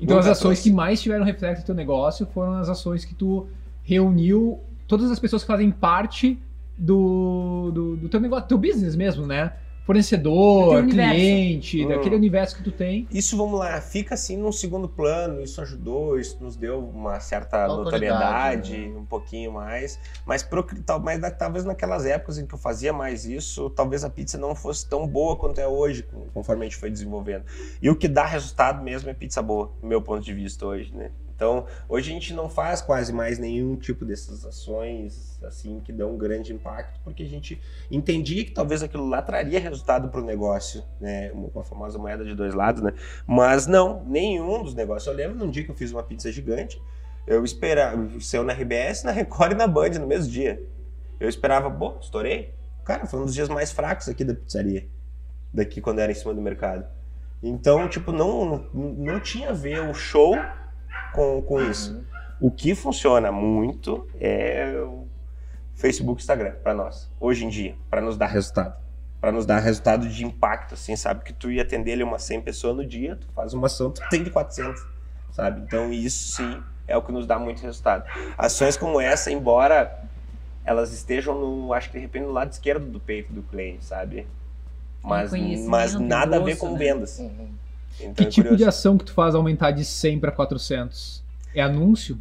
Então 0.00 0.16
Nunca 0.16 0.20
as 0.20 0.26
ações 0.38 0.58
trouxe. 0.58 0.62
que 0.70 0.72
mais 0.74 1.00
tiveram 1.02 1.24
reflexo 1.24 1.60
no 1.62 1.66
teu 1.66 1.74
negócio 1.74 2.26
foram 2.32 2.54
as 2.54 2.68
ações 2.68 3.04
que 3.04 3.14
tu 3.14 3.46
reuniu 3.82 4.60
todas 4.88 5.10
as 5.10 5.18
pessoas 5.18 5.42
que 5.42 5.46
fazem 5.48 5.70
parte 5.70 6.38
do, 6.76 7.70
do, 7.72 7.96
do 7.96 8.08
teu 8.08 8.20
negócio, 8.20 8.48
teu 8.48 8.58
business 8.58 8.96
mesmo, 8.96 9.26
né? 9.26 9.52
Do 9.84 9.86
Fornecedor, 9.86 10.86
cliente, 10.86 11.84
Hum. 11.84 11.88
daquele 11.88 12.16
universo 12.16 12.56
que 12.56 12.62
tu 12.62 12.72
tem. 12.72 13.06
Isso, 13.12 13.36
vamos 13.36 13.58
lá, 13.58 13.78
fica 13.82 14.14
assim 14.14 14.34
num 14.34 14.50
segundo 14.50 14.88
plano, 14.88 15.42
isso 15.42 15.60
ajudou, 15.60 16.18
isso 16.18 16.42
nos 16.42 16.56
deu 16.56 16.78
uma 16.80 17.20
certa 17.20 17.66
notoriedade, 17.68 18.78
né? 18.88 18.98
um 18.98 19.04
pouquinho 19.04 19.52
mais, 19.52 19.98
mas, 20.24 20.42
pro, 20.42 20.62
tal- 20.86 21.00
mas 21.00 21.20
na- 21.20 21.30
talvez 21.30 21.66
naquelas 21.66 22.06
épocas 22.06 22.38
em 22.38 22.46
que 22.46 22.54
eu 22.54 22.58
fazia 22.58 22.94
mais 22.94 23.26
isso, 23.26 23.68
talvez 23.70 24.04
a 24.04 24.10
pizza 24.10 24.38
não 24.38 24.54
fosse 24.54 24.88
tão 24.88 25.06
boa 25.06 25.36
quanto 25.36 25.60
é 25.60 25.68
hoje, 25.68 26.06
conforme 26.32 26.62
a 26.64 26.68
gente 26.68 26.78
foi 26.78 26.90
desenvolvendo. 26.90 27.44
E 27.82 27.90
o 27.90 27.94
que 27.96 28.08
dá 28.08 28.24
resultado 28.24 28.82
mesmo 28.82 29.10
é 29.10 29.14
pizza 29.14 29.42
boa, 29.42 29.70
do 29.82 29.86
meu 29.86 30.00
ponto 30.00 30.24
de 30.24 30.32
vista 30.32 30.64
hoje, 30.64 30.94
né? 30.94 31.10
Então, 31.44 31.66
hoje 31.86 32.10
a 32.10 32.14
gente 32.14 32.32
não 32.32 32.48
faz 32.48 32.80
quase 32.80 33.12
mais 33.12 33.38
nenhum 33.38 33.76
tipo 33.76 34.02
dessas 34.06 34.46
ações 34.46 35.38
assim 35.44 35.78
que 35.80 35.92
dão 35.92 36.14
um 36.14 36.16
grande 36.16 36.54
impacto, 36.54 36.98
porque 37.04 37.22
a 37.22 37.28
gente 37.28 37.60
entendia 37.90 38.42
que 38.46 38.50
talvez 38.50 38.82
aquilo 38.82 39.06
lá 39.06 39.20
traria 39.20 39.60
resultado 39.60 40.08
para 40.08 40.22
o 40.22 40.24
negócio, 40.24 40.82
né? 40.98 41.30
Uma 41.32 41.62
famosa 41.62 41.98
moeda 41.98 42.24
de 42.24 42.34
dois 42.34 42.54
lados, 42.54 42.82
né? 42.82 42.94
Mas 43.26 43.66
não, 43.66 44.02
nenhum 44.06 44.62
dos 44.62 44.74
negócios. 44.74 45.06
Eu 45.06 45.12
lembro 45.12 45.36
num 45.36 45.50
dia 45.50 45.62
que 45.62 45.70
eu 45.70 45.74
fiz 45.74 45.92
uma 45.92 46.02
pizza 46.02 46.32
gigante, 46.32 46.80
eu 47.26 47.44
esperava, 47.44 48.08
saiu 48.20 48.42
na 48.42 48.54
RBS, 48.54 49.02
na 49.04 49.12
Record 49.12 49.52
e 49.52 49.54
na 49.54 49.66
Band 49.66 49.90
no 50.00 50.06
mesmo 50.06 50.32
dia. 50.32 50.66
Eu 51.20 51.28
esperava, 51.28 51.70
pô, 51.70 51.98
estourei. 52.00 52.54
Cara, 52.86 53.04
foi 53.04 53.20
um 53.20 53.26
dos 53.26 53.34
dias 53.34 53.50
mais 53.50 53.70
fracos 53.70 54.08
aqui 54.08 54.24
da 54.24 54.32
pizzaria, 54.32 54.88
daqui 55.52 55.82
quando 55.82 55.98
era 55.98 56.10
em 56.10 56.14
cima 56.14 56.32
do 56.32 56.40
mercado. 56.40 56.86
Então, 57.42 57.86
tipo, 57.86 58.12
não, 58.12 58.66
não 58.72 59.20
tinha 59.20 59.50
a 59.50 59.52
ver 59.52 59.80
o 59.80 59.92
show 59.92 60.34
com, 61.14 61.40
com 61.42 61.62
isso. 61.62 62.04
O 62.40 62.50
que 62.50 62.74
funciona 62.74 63.32
muito 63.32 64.06
é 64.20 64.74
o 64.84 65.06
Facebook 65.74 66.20
e 66.20 66.22
Instagram 66.22 66.54
para 66.62 66.74
nós, 66.74 67.10
hoje 67.18 67.44
em 67.44 67.48
dia, 67.48 67.74
para 67.88 68.00
nos 68.00 68.16
dar 68.16 68.26
resultado. 68.26 68.82
Para 69.20 69.32
nos 69.32 69.46
dar 69.46 69.58
resultado 69.60 70.06
de 70.08 70.24
impacto, 70.24 70.74
assim, 70.74 70.96
sabe? 70.96 71.24
Que 71.24 71.32
tu 71.32 71.50
ia 71.50 71.62
atender 71.62 71.92
ali 71.92 72.02
umas 72.02 72.22
100 72.24 72.42
pessoas 72.42 72.76
no 72.76 72.84
dia, 72.84 73.16
tu 73.16 73.26
faz 73.34 73.54
uma 73.54 73.66
ação, 73.66 73.90
tu 73.92 74.02
tem 74.10 74.22
de 74.22 74.30
400, 74.30 74.84
sabe? 75.32 75.62
Então 75.62 75.92
isso 75.92 76.36
sim 76.36 76.62
é 76.86 76.96
o 76.96 77.02
que 77.02 77.10
nos 77.10 77.26
dá 77.26 77.38
muito 77.38 77.62
resultado. 77.62 78.04
Ações 78.36 78.76
como 78.76 79.00
essa, 79.00 79.30
embora 79.30 80.04
elas 80.64 80.92
estejam 80.92 81.34
no, 81.38 81.72
acho 81.72 81.90
que 81.90 81.96
de 81.96 82.02
repente 82.02 82.24
no 82.24 82.32
lado 82.32 82.52
esquerdo 82.52 82.86
do 82.86 83.00
peito 83.00 83.32
do 83.32 83.42
cliente, 83.42 83.84
sabe? 83.84 84.26
Mas, 85.02 85.32
mas 85.66 85.94
nada 85.94 86.36
a 86.36 86.40
ver 86.40 86.56
com 86.56 86.72
né? 86.72 86.78
vendas. 86.78 87.18
Uhum. 87.18 87.48
Então, 88.00 88.14
Que 88.14 88.22
é 88.24 88.26
tipo 88.26 88.56
de 88.56 88.64
ação 88.64 88.98
que 88.98 89.04
tu 89.04 89.12
faz 89.12 89.34
aumentar 89.34 89.70
de 89.70 89.84
100 89.84 90.18
para 90.20 90.32
400? 90.32 91.22
É 91.54 91.62
anúncio? 91.62 92.18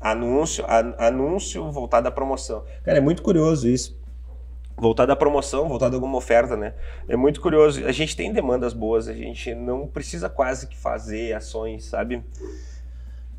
Anúncio, 0.00 0.64
an- 0.68 0.94
anúncio 0.98 1.70
voltado 1.70 2.08
à 2.08 2.10
promoção. 2.10 2.64
Cara, 2.84 2.98
é 2.98 3.00
muito 3.00 3.22
curioso 3.22 3.68
isso. 3.68 3.96
Voltado 4.76 5.12
à 5.12 5.16
promoção, 5.16 5.68
voltado 5.68 5.94
a 5.94 5.96
alguma 5.96 6.16
oferta, 6.18 6.56
né? 6.56 6.74
É 7.06 7.14
muito 7.16 7.40
curioso. 7.40 7.84
A 7.86 7.92
gente 7.92 8.16
tem 8.16 8.32
demandas 8.32 8.72
boas, 8.72 9.06
a 9.06 9.12
gente 9.14 9.54
não 9.54 9.86
precisa 9.86 10.28
quase 10.28 10.66
que 10.66 10.76
fazer 10.76 11.34
ações, 11.34 11.84
sabe? 11.84 12.24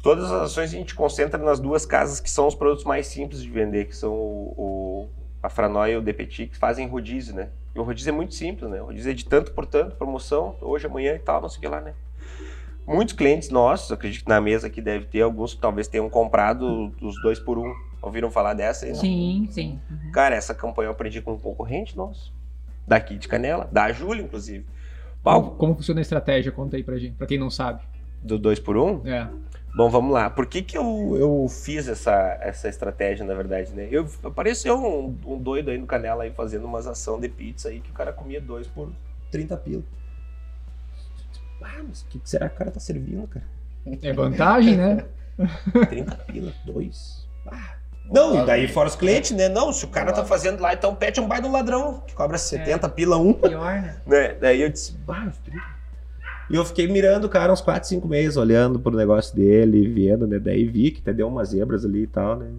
Todas 0.01 0.25
as 0.25 0.43
ações 0.43 0.69
a 0.73 0.77
gente 0.77 0.95
concentra 0.95 1.37
nas 1.41 1.59
duas 1.59 1.85
casas 1.85 2.19
que 2.19 2.29
são 2.29 2.47
os 2.47 2.55
produtos 2.55 2.85
mais 2.85 3.07
simples 3.07 3.41
de 3.41 3.49
vender, 3.49 3.85
que 3.85 3.95
são 3.95 4.13
o, 4.13 4.53
o- 4.57 5.09
a 5.43 5.49
Franói 5.49 5.91
e 5.91 5.97
o 5.97 6.01
DPT, 6.01 6.47
que 6.47 6.57
fazem 6.57 6.87
rodízio, 6.87 7.35
né? 7.35 7.49
E 7.75 7.79
o 7.79 7.83
rodízio 7.83 8.09
é 8.09 8.13
muito 8.13 8.33
simples, 8.33 8.71
né? 8.71 8.81
O 8.81 8.85
rodízio 8.85 9.11
é 9.11 9.13
de 9.13 9.25
tanto 9.25 9.51
por 9.51 9.65
tanto, 9.65 9.97
promoção, 9.97 10.55
hoje, 10.61 10.87
amanhã 10.87 11.13
e 11.15 11.19
tal, 11.19 11.41
não 11.41 11.49
sei 11.49 11.57
o 11.57 11.61
que 11.61 11.67
lá, 11.67 11.81
né? 11.81 11.93
Muitos 12.87 13.13
clientes 13.13 13.49
nossos, 13.49 13.91
acredito 13.91 14.23
que 14.23 14.29
na 14.29 14.39
mesa 14.39 14.67
aqui 14.67 14.81
deve 14.81 15.05
ter 15.05 15.21
alguns 15.21 15.53
que 15.53 15.59
talvez 15.59 15.87
tenham 15.87 16.09
comprado 16.09 16.93
os 17.01 17.21
dois 17.21 17.39
por 17.39 17.57
um. 17.57 17.73
Ouviram 18.01 18.29
falar 18.31 18.53
dessa? 18.53 18.85
aí, 18.85 18.91
não? 18.91 18.99
Sim, 18.99 19.47
sim. 19.51 19.79
Uhum. 19.89 20.11
Cara, 20.11 20.35
essa 20.35 20.53
campanha 20.53 20.87
eu 20.87 20.91
aprendi 20.91 21.21
com 21.21 21.33
um 21.33 21.39
concorrente 21.39 21.95
nosso. 21.95 22.33
Daqui 22.85 23.17
de 23.17 23.27
Canela, 23.29 23.69
da 23.71 23.91
Júlia, 23.93 24.21
inclusive. 24.21 24.65
Como, 25.23 25.41
Pau, 25.41 25.51
como 25.51 25.75
funciona 25.75 26.01
a 26.01 26.03
estratégia? 26.03 26.51
Conta 26.51 26.75
aí 26.75 26.83
pra 26.83 26.97
gente, 26.97 27.15
pra 27.15 27.25
quem 27.25 27.37
não 27.37 27.49
sabe. 27.49 27.81
do 28.21 28.37
dois 28.37 28.59
por 28.59 28.75
um? 28.75 29.01
É. 29.07 29.29
Bom, 29.75 29.89
vamos 29.89 30.13
lá. 30.13 30.29
Por 30.29 30.45
que, 30.45 30.61
que 30.61 30.77
eu, 30.77 31.15
eu 31.17 31.47
fiz 31.49 31.87
essa, 31.87 32.37
essa 32.41 32.69
estratégia, 32.69 33.25
na 33.25 33.33
verdade, 33.33 33.71
né? 33.73 33.87
Eu, 33.89 34.07
apareceu 34.23 34.77
um, 34.77 35.17
um 35.25 35.37
doido 35.37 35.71
aí 35.71 35.77
no 35.79 35.87
Canela 35.87 36.23
aí 36.23 36.31
fazendo 36.31 36.65
umas 36.65 36.85
ação 36.85 37.19
de 37.19 37.27
pizza 37.27 37.69
aí 37.69 37.79
que 37.79 37.89
o 37.89 37.93
cara 37.93 38.13
comia 38.13 38.39
dois 38.39 38.67
por 38.67 38.91
30 39.31 39.57
pila. 39.57 39.83
Ah, 41.61 41.81
mas 41.87 42.01
o 42.01 42.05
que, 42.05 42.19
que 42.19 42.29
será 42.29 42.49
que 42.49 42.55
o 42.55 42.57
cara 42.59 42.71
tá 42.71 42.79
servindo, 42.79 43.27
cara? 43.27 43.45
É 44.01 44.13
vantagem, 44.13 44.77
né? 44.77 45.05
30 45.89 46.15
pila, 46.17 46.53
dois. 46.65 47.27
Ah. 47.47 47.75
Não, 48.05 48.43
e 48.43 48.45
daí 48.45 48.67
fora 48.67 48.89
os 48.89 48.95
clientes, 48.95 49.31
né? 49.31 49.47
Não, 49.49 49.71
se 49.71 49.85
o 49.85 49.87
cara 49.87 50.11
tá 50.11 50.25
fazendo 50.25 50.61
lá, 50.61 50.73
então 50.73 50.93
pede 50.93 51.19
um 51.21 51.27
bairro 51.27 51.47
do 51.47 51.51
ladrão, 51.51 52.03
que 52.05 52.13
cobra 52.13 52.37
70 52.37 52.89
pila 52.89 53.17
um. 53.17 53.33
Pior, 53.33 53.81
né? 53.81 54.01
né? 54.05 54.33
Daí 54.33 54.61
eu 54.61 54.69
disse, 54.69 54.91
bah, 54.99 55.23
uns 55.25 55.37
30. 55.37 55.82
E 56.53 56.55
eu 56.55 56.63
fiquei 56.63 56.87
mirando 56.87 57.25
o 57.25 57.29
cara 57.29 57.51
uns 57.51 57.61
4, 57.61 57.89
5 57.89 58.07
meses, 58.07 58.37
olhando 58.37 58.79
pro 58.79 58.95
negócio 58.95 59.35
dele, 59.35 59.87
vendo, 59.87 60.27
né? 60.27 60.37
Daí 60.37 60.63
vi 60.67 60.91
que 60.91 61.01
até 61.01 61.11
deu 61.11 61.27
umas 61.27 61.49
zebras 61.49 61.83
ali 61.83 62.03
e 62.03 62.07
tal, 62.07 62.35
né? 62.35 62.51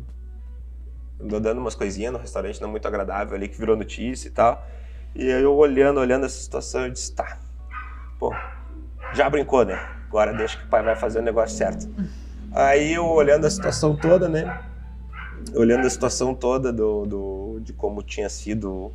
Andou 1.23 1.39
dando 1.39 1.59
umas 1.59 1.77
coisinhas 1.77 2.13
no 2.13 2.19
restaurante 2.19 2.61
não 2.61 2.69
muito 2.69 2.89
agradável 2.89 3.37
ali, 3.37 3.47
que 3.47 3.57
virou 3.57 3.77
notícia 3.77 4.27
e 4.27 4.33
tal. 4.33 4.67
E 5.15 5.25
eu 5.25 5.55
olhando, 5.55 6.01
olhando 6.01 6.27
essa 6.27 6.43
situação, 6.43 6.87
eu 6.87 6.91
disse, 6.91 7.15
tá, 7.15 7.39
pô, 8.19 8.35
já 9.13 9.31
brincou, 9.31 9.65
né? 9.65 9.79
Agora 10.09 10.33
deixa 10.33 10.59
que 10.59 10.65
o 10.65 10.69
pai 10.69 10.83
vai 10.83 10.97
fazer 10.97 11.21
o 11.21 11.23
negócio 11.23 11.57
certo. 11.57 11.89
Aí 12.51 12.95
eu 12.95 13.07
olhando 13.07 13.47
a 13.47 13.51
situação 13.51 13.95
toda, 13.95 14.29
né? 14.29 14.61
Olhando 15.55 15.87
a 15.87 15.91
situação 15.91 16.35
toda 16.35 16.73
do, 16.73 17.07
do, 17.07 17.61
de 17.61 17.73
como 17.73 18.03
tinha 18.03 18.29
sido 18.29 18.91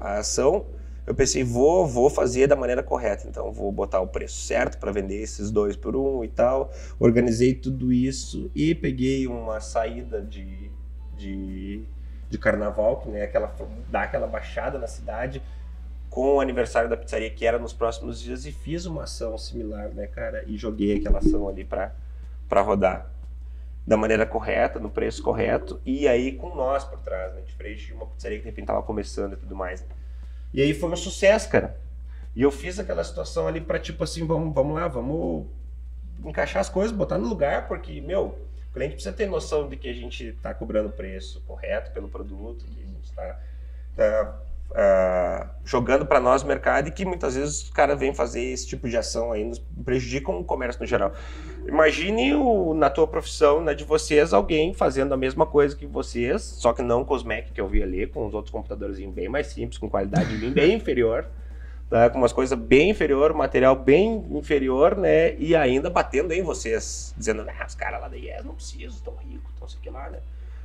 a 0.00 0.16
ação, 0.20 0.64
eu 1.08 1.14
pensei, 1.14 1.42
vou, 1.42 1.86
vou 1.86 2.10
fazer 2.10 2.46
da 2.46 2.54
maneira 2.54 2.82
correta. 2.82 3.26
Então, 3.26 3.50
vou 3.50 3.72
botar 3.72 3.98
o 3.98 4.06
preço 4.06 4.42
certo 4.42 4.76
para 4.76 4.92
vender 4.92 5.22
esses 5.22 5.50
dois 5.50 5.74
por 5.74 5.96
um 5.96 6.22
e 6.22 6.28
tal. 6.28 6.70
Organizei 7.00 7.54
tudo 7.54 7.90
isso 7.90 8.50
e 8.54 8.74
peguei 8.74 9.26
uma 9.26 9.58
saída 9.58 10.20
de, 10.20 10.70
de, 11.16 11.82
de 12.28 12.38
carnaval, 12.38 13.00
que 13.00 13.08
né, 13.08 13.22
aquela, 13.22 13.56
dá 13.90 14.02
aquela 14.02 14.26
baixada 14.26 14.78
na 14.78 14.86
cidade, 14.86 15.42
com 16.10 16.34
o 16.34 16.40
aniversário 16.42 16.90
da 16.90 16.96
pizzaria, 16.96 17.30
que 17.30 17.46
era 17.46 17.58
nos 17.58 17.72
próximos 17.72 18.20
dias, 18.20 18.44
e 18.44 18.52
fiz 18.52 18.84
uma 18.84 19.04
ação 19.04 19.38
similar, 19.38 19.88
né, 19.88 20.06
cara? 20.08 20.44
E 20.46 20.58
joguei 20.58 20.98
aquela 20.98 21.20
ação 21.20 21.48
ali 21.48 21.64
para 21.64 22.60
rodar 22.60 23.10
da 23.86 23.96
maneira 23.96 24.26
correta, 24.26 24.78
no 24.78 24.90
preço 24.90 25.22
correto, 25.22 25.80
e 25.86 26.06
aí 26.06 26.32
com 26.32 26.54
nós 26.54 26.84
por 26.84 26.98
trás, 26.98 27.32
né? 27.32 27.40
Diferente 27.40 27.86
de 27.86 27.94
uma 27.94 28.04
pizzaria 28.04 28.36
que 28.36 28.42
de 28.44 28.50
repente 28.50 28.66
tava 28.66 28.82
começando 28.82 29.32
e 29.32 29.36
tudo 29.36 29.56
mais. 29.56 29.80
né? 29.80 29.97
E 30.52 30.62
aí 30.62 30.74
foi 30.74 30.90
um 30.90 30.96
sucesso, 30.96 31.48
cara. 31.48 31.78
E 32.34 32.42
eu 32.42 32.50
fiz 32.50 32.78
aquela 32.78 33.02
situação 33.02 33.46
ali 33.46 33.60
pra 33.60 33.78
tipo 33.78 34.04
assim, 34.04 34.26
vamos, 34.26 34.54
vamos 34.54 34.74
lá, 34.74 34.88
vamos 34.88 35.46
encaixar 36.24 36.60
as 36.60 36.68
coisas, 36.68 36.96
botar 36.96 37.18
no 37.18 37.28
lugar, 37.28 37.68
porque, 37.68 38.00
meu, 38.00 38.38
o 38.70 38.72
cliente 38.72 38.94
precisa 38.94 39.14
ter 39.14 39.26
noção 39.26 39.68
de 39.68 39.76
que 39.76 39.88
a 39.88 39.92
gente 39.92 40.32
tá 40.42 40.52
cobrando 40.54 40.88
o 40.88 40.92
preço 40.92 41.42
correto 41.46 41.90
pelo 41.92 42.08
produto, 42.08 42.64
que 42.64 42.82
a 42.82 42.86
gente 42.86 43.12
tá, 43.12 43.40
tá, 43.96 44.40
ah, 44.74 45.46
jogando 45.64 46.04
para 46.04 46.20
nós 46.20 46.42
o 46.42 46.46
mercado 46.46 46.88
e 46.88 46.90
que 46.90 47.04
muitas 47.04 47.34
vezes 47.34 47.64
os 47.64 47.70
caras 47.70 47.98
vêm 47.98 48.14
fazer 48.14 48.42
esse 48.42 48.66
tipo 48.66 48.88
de 48.88 48.96
ação 48.96 49.32
aí, 49.32 49.44
nos 49.44 49.58
prejudicam 49.84 50.38
o 50.38 50.44
comércio 50.44 50.80
no 50.80 50.86
geral. 50.86 51.12
Imagine 51.66 52.34
o, 52.34 52.74
na 52.74 52.90
tua 52.90 53.06
profissão, 53.06 53.60
na 53.60 53.72
de 53.72 53.84
vocês, 53.84 54.32
alguém 54.32 54.72
fazendo 54.74 55.12
a 55.12 55.16
mesma 55.16 55.46
coisa 55.46 55.74
que 55.74 55.86
vocês, 55.86 56.42
só 56.42 56.72
que 56.72 56.82
não 56.82 57.04
com 57.04 57.14
os 57.14 57.22
Mac 57.22 57.46
que 57.52 57.60
eu 57.60 57.68
vi 57.68 57.82
ali, 57.82 58.06
com 58.06 58.26
os 58.26 58.34
outros 58.34 58.52
computadores 58.52 58.98
bem 58.98 59.28
mais 59.28 59.48
simples, 59.48 59.78
com 59.78 59.88
qualidade 59.88 60.36
bem, 60.50 60.74
inferior, 60.74 61.26
tá? 61.88 62.08
com 62.10 62.18
umas 62.18 62.32
coisas 62.32 62.58
bem 62.58 62.90
inferior, 62.90 63.32
material 63.34 63.74
bem 63.74 64.26
inferior, 64.30 64.96
né? 64.96 65.34
E 65.36 65.56
ainda 65.56 65.90
batendo 65.90 66.32
em 66.32 66.42
vocês, 66.42 67.14
dizendo, 67.16 67.44
ah, 67.48 67.66
os 67.66 67.74
caras 67.74 68.00
lá 68.00 68.08
da 68.08 68.16
IES 68.16 68.44
não 68.44 68.54
precisam, 68.54 68.96
estão 68.96 69.14
ricos, 69.16 69.50
não 69.60 69.68
sei 69.68 69.80
que 69.82 69.90
lá, 69.90 70.08
né? 70.10 70.18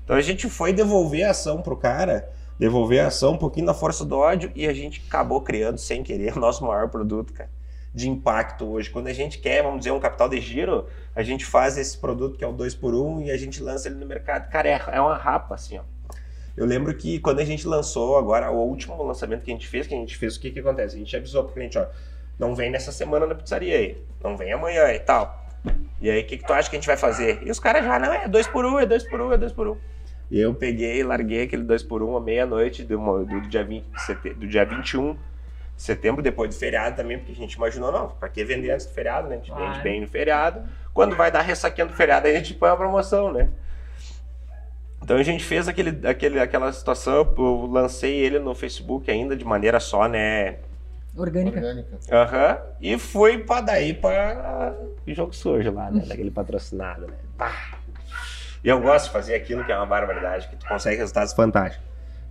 Então 0.04 0.16
a 0.16 0.22
gente 0.22 0.50
foi 0.50 0.74
devolver 0.74 1.24
a 1.24 1.32
ação 1.32 1.62
pro 1.62 1.78
cara, 1.78 2.30
devolver 2.64 3.02
a 3.04 3.08
ação 3.08 3.34
um 3.34 3.38
pouquinho 3.38 3.66
na 3.66 3.74
força 3.74 4.06
do 4.06 4.18
ódio 4.18 4.50
e 4.56 4.66
a 4.66 4.74
gente 4.74 5.04
acabou 5.06 5.42
criando 5.42 5.78
sem 5.78 6.02
querer 6.02 6.38
o 6.38 6.40
nosso 6.40 6.64
maior 6.64 6.88
produto, 6.88 7.34
cara, 7.34 7.50
de 7.94 8.08
impacto 8.08 8.66
hoje. 8.66 8.90
Quando 8.90 9.08
a 9.08 9.14
gente 9.14 9.40
quer, 9.40 9.62
vamos 9.62 9.80
dizer, 9.80 9.92
um 9.92 10.00
capital 10.00 10.30
de 10.30 10.40
giro, 10.40 10.88
a 11.14 11.22
gente 11.22 11.46
faz 11.46 11.78
esse 11.78 11.98
produto 11.98 12.38
que 12.38 12.44
é 12.44 12.48
o 12.48 12.54
2 12.54 12.74
por 12.76 12.96
1 12.96 13.06
um, 13.06 13.22
e 13.22 13.32
a 13.32 13.36
gente 13.36 13.62
lança 13.62 13.90
ele 13.90 13.98
no 13.98 14.06
mercado. 14.06 14.50
Cara, 14.50 14.70
é, 14.70 14.82
é 14.94 15.02
uma 15.02 15.18
rapa 15.18 15.56
assim, 15.56 15.78
ó. 15.78 15.82
Eu 16.56 16.66
lembro 16.66 16.94
que 16.96 17.20
quando 17.20 17.40
a 17.40 17.46
gente 17.46 17.68
lançou 17.68 18.18
agora, 18.18 18.50
o 18.50 18.56
último 18.56 19.02
lançamento 19.04 19.44
que 19.44 19.52
a 19.52 19.54
gente 19.54 19.68
fez, 19.68 19.86
que 19.86 19.94
a 19.94 19.98
gente 19.98 20.16
fez, 20.16 20.38
o 20.38 20.40
que 20.40 20.50
que 20.50 20.60
acontece? 20.60 20.96
A 20.96 21.00
gente 21.00 21.18
avisou 21.18 21.44
pro 21.44 21.56
cliente, 21.56 21.78
ó, 21.78 21.86
não 22.40 22.56
vem 22.56 22.72
nessa 22.72 22.94
semana 22.94 23.28
na 23.28 23.36
pizzaria 23.36 23.76
aí, 23.76 23.98
não 24.24 24.38
vem 24.38 24.54
amanhã 24.54 24.90
e 24.94 25.00
tal. 25.00 25.44
E 26.00 26.10
aí, 26.10 26.22
o 26.22 26.26
que, 26.26 26.38
que 26.38 26.46
tu 26.46 26.54
acha 26.54 26.70
que 26.70 26.78
a 26.78 26.80
gente 26.80 26.88
vai 26.88 26.96
fazer? 26.96 27.42
E 27.44 27.52
os 27.52 27.60
caras 27.60 27.84
já, 27.84 28.00
não, 28.00 28.14
é 28.14 28.28
dois 28.30 28.48
por 28.48 28.64
um, 28.64 28.80
é 28.80 28.86
dois 28.86 29.04
por 29.04 29.20
um, 29.20 29.34
é 29.34 29.38
dois 29.38 29.52
por 29.52 29.68
um. 29.68 29.78
E 30.34 30.40
eu 30.40 30.52
peguei 30.52 30.98
e 31.00 31.04
larguei 31.04 31.44
aquele 31.44 31.62
2 31.62 31.84
por 31.84 32.02
1 32.02 32.18
à 32.18 32.20
meia-noite 32.20 32.84
do, 32.84 32.98
do, 33.24 33.42
dia 33.42 33.64
20, 33.64 33.86
do 34.36 34.48
dia 34.48 34.66
21 34.66 35.14
de 35.14 35.20
setembro, 35.78 36.24
depois 36.24 36.50
do 36.50 36.58
feriado 36.58 36.96
também, 36.96 37.20
porque 37.20 37.34
a 37.34 37.36
gente 37.36 37.54
imaginou, 37.54 37.92
não, 37.92 38.10
pra 38.10 38.28
que 38.28 38.44
vender 38.44 38.72
antes 38.72 38.88
do 38.88 38.94
feriado, 38.94 39.30
né? 39.30 39.36
A 39.36 39.38
gente 39.38 39.52
Claro. 39.52 39.66
vende 39.74 39.84
bem 39.84 40.02
no 40.02 40.08
feriado. 40.08 40.68
Quando 40.92 41.16
vai 41.16 41.32
dar 41.32 41.42
ressaquinha 41.42 41.86
do 41.86 41.94
feriado, 41.94 42.26
aí 42.26 42.36
a 42.36 42.40
gente 42.40 42.56
põe 42.56 42.72
a 42.72 42.76
promoção, 42.76 43.32
né? 43.32 43.48
Então 45.04 45.18
a 45.18 45.22
gente 45.22 45.44
fez 45.44 45.68
aquele, 45.68 46.08
aquele, 46.08 46.40
aquela 46.40 46.74
situação, 46.74 47.32
eu 47.38 47.68
lancei 47.68 48.16
ele 48.16 48.40
no 48.40 48.56
Facebook 48.56 49.12
ainda 49.12 49.36
de 49.36 49.46
maneira 49.46 49.80
só, 49.80 50.08
né? 50.08 50.58
Orgânica. 51.16 51.58
Orgânica. 51.60 52.00
Aham. 52.12 52.58
E 52.82 52.98
foi 52.98 53.38
pra 53.38 53.62
daí 53.62 53.94
pra 53.94 54.74
jogo 55.06 55.32
sujo 55.32 55.72
lá, 55.72 55.92
né? 55.92 56.04
Daquele 56.08 56.32
patrocinado, 56.32 57.06
né? 57.06 57.18
Pá. 57.38 57.83
E 58.64 58.70
eu 58.70 58.80
gosto 58.80 59.06
de 59.08 59.12
fazer 59.12 59.36
aquilo 59.36 59.64
que 59.66 59.72
é 59.72 59.76
uma 59.76 59.86
barbaridade, 59.86 60.48
que 60.48 60.56
tu 60.56 60.66
consegue 60.68 60.98
resultados 60.98 61.34
fantásticos. 61.34 61.86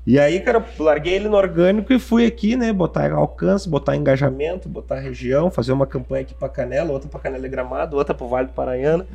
E 0.06 0.18
aí, 0.18 0.40
cara, 0.40 0.58
eu 0.78 0.84
larguei 0.84 1.14
ele 1.14 1.28
no 1.28 1.36
orgânico 1.36 1.92
e 1.92 1.98
fui 1.98 2.26
aqui, 2.26 2.56
né? 2.56 2.72
Botar 2.72 3.12
alcance, 3.12 3.68
botar 3.68 3.94
engajamento, 3.94 4.68
botar 4.68 4.98
região, 4.98 5.50
fazer 5.50 5.70
uma 5.72 5.86
campanha 5.86 6.22
aqui 6.22 6.34
pra 6.34 6.48
Canela, 6.48 6.90
outra 6.92 7.08
pra 7.08 7.20
Canela 7.20 7.46
e 7.46 7.50
Gramado, 7.50 7.96
outra 7.96 8.12
pro 8.14 8.26
Vale 8.26 8.48
do 8.48 8.52
Paranhana, 8.52 9.06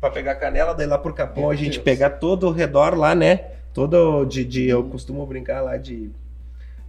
pra 0.00 0.10
pegar 0.10 0.36
Canela, 0.36 0.74
daí 0.74 0.86
lá 0.86 0.96
pro 0.98 1.12
Capão 1.12 1.42
Meu 1.44 1.50
a 1.50 1.56
gente 1.56 1.72
Deus. 1.74 1.84
pegar 1.84 2.10
todo 2.10 2.46
o 2.46 2.52
redor 2.52 2.94
lá, 2.96 3.14
né? 3.16 3.46
Todo 3.74 4.24
de, 4.26 4.44
de 4.44 4.68
eu 4.68 4.84
costumo 4.84 5.24
brincar 5.26 5.60
lá 5.60 5.76
de 5.76 6.10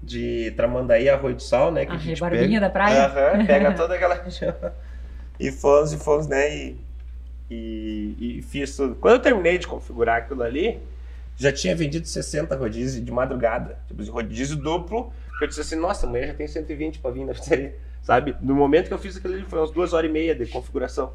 de 0.01 0.51
Tramandaí, 0.55 1.09
Arroio 1.09 1.35
do 1.35 1.41
Sal, 1.43 1.71
né? 1.71 1.85
Que 1.85 1.91
A 1.91 1.95
a 1.95 1.97
gente 1.97 2.23
rebarbinha 2.23 2.59
pega. 2.59 2.59
da 2.61 2.69
praia. 2.69 3.05
Aham, 3.05 3.45
pega 3.45 3.71
toda 3.73 3.95
aquela 3.95 4.15
região. 4.15 4.53
E 5.39 5.51
fomos, 5.51 5.91
e 5.91 5.97
fomos, 5.97 6.27
né? 6.27 6.55
E, 6.55 6.77
e, 7.49 8.15
e 8.19 8.41
fiz 8.41 8.75
tudo. 8.75 8.95
Quando 8.95 9.15
eu 9.15 9.19
terminei 9.21 9.57
de 9.57 9.67
configurar 9.67 10.17
aquilo 10.17 10.43
ali, 10.43 10.79
já 11.37 11.51
tinha 11.51 11.75
vendido 11.75 12.07
60 12.07 12.55
rodízios 12.55 13.03
de 13.03 13.11
madrugada. 13.11 13.77
Tipo, 13.87 14.03
de 14.03 14.09
rodízio 14.09 14.55
duplo, 14.57 15.11
que 15.37 15.43
eu 15.45 15.47
disse 15.47 15.61
assim, 15.61 15.75
nossa, 15.75 16.05
amanhã 16.05 16.27
já 16.27 16.33
tem 16.33 16.47
120 16.47 16.99
pra 16.99 17.11
vir 17.11 17.25
na 17.25 17.33
pizzaria. 17.33 17.75
Sabe? 18.01 18.35
No 18.41 18.55
momento 18.55 18.87
que 18.87 18.93
eu 18.93 18.97
fiz 18.99 19.17
aquilo 19.17 19.33
ali, 19.35 19.43
foi 19.45 19.59
umas 19.59 19.71
duas 19.71 19.93
horas 19.93 20.09
e 20.09 20.13
meia 20.13 20.33
de 20.35 20.45
configuração. 20.47 21.13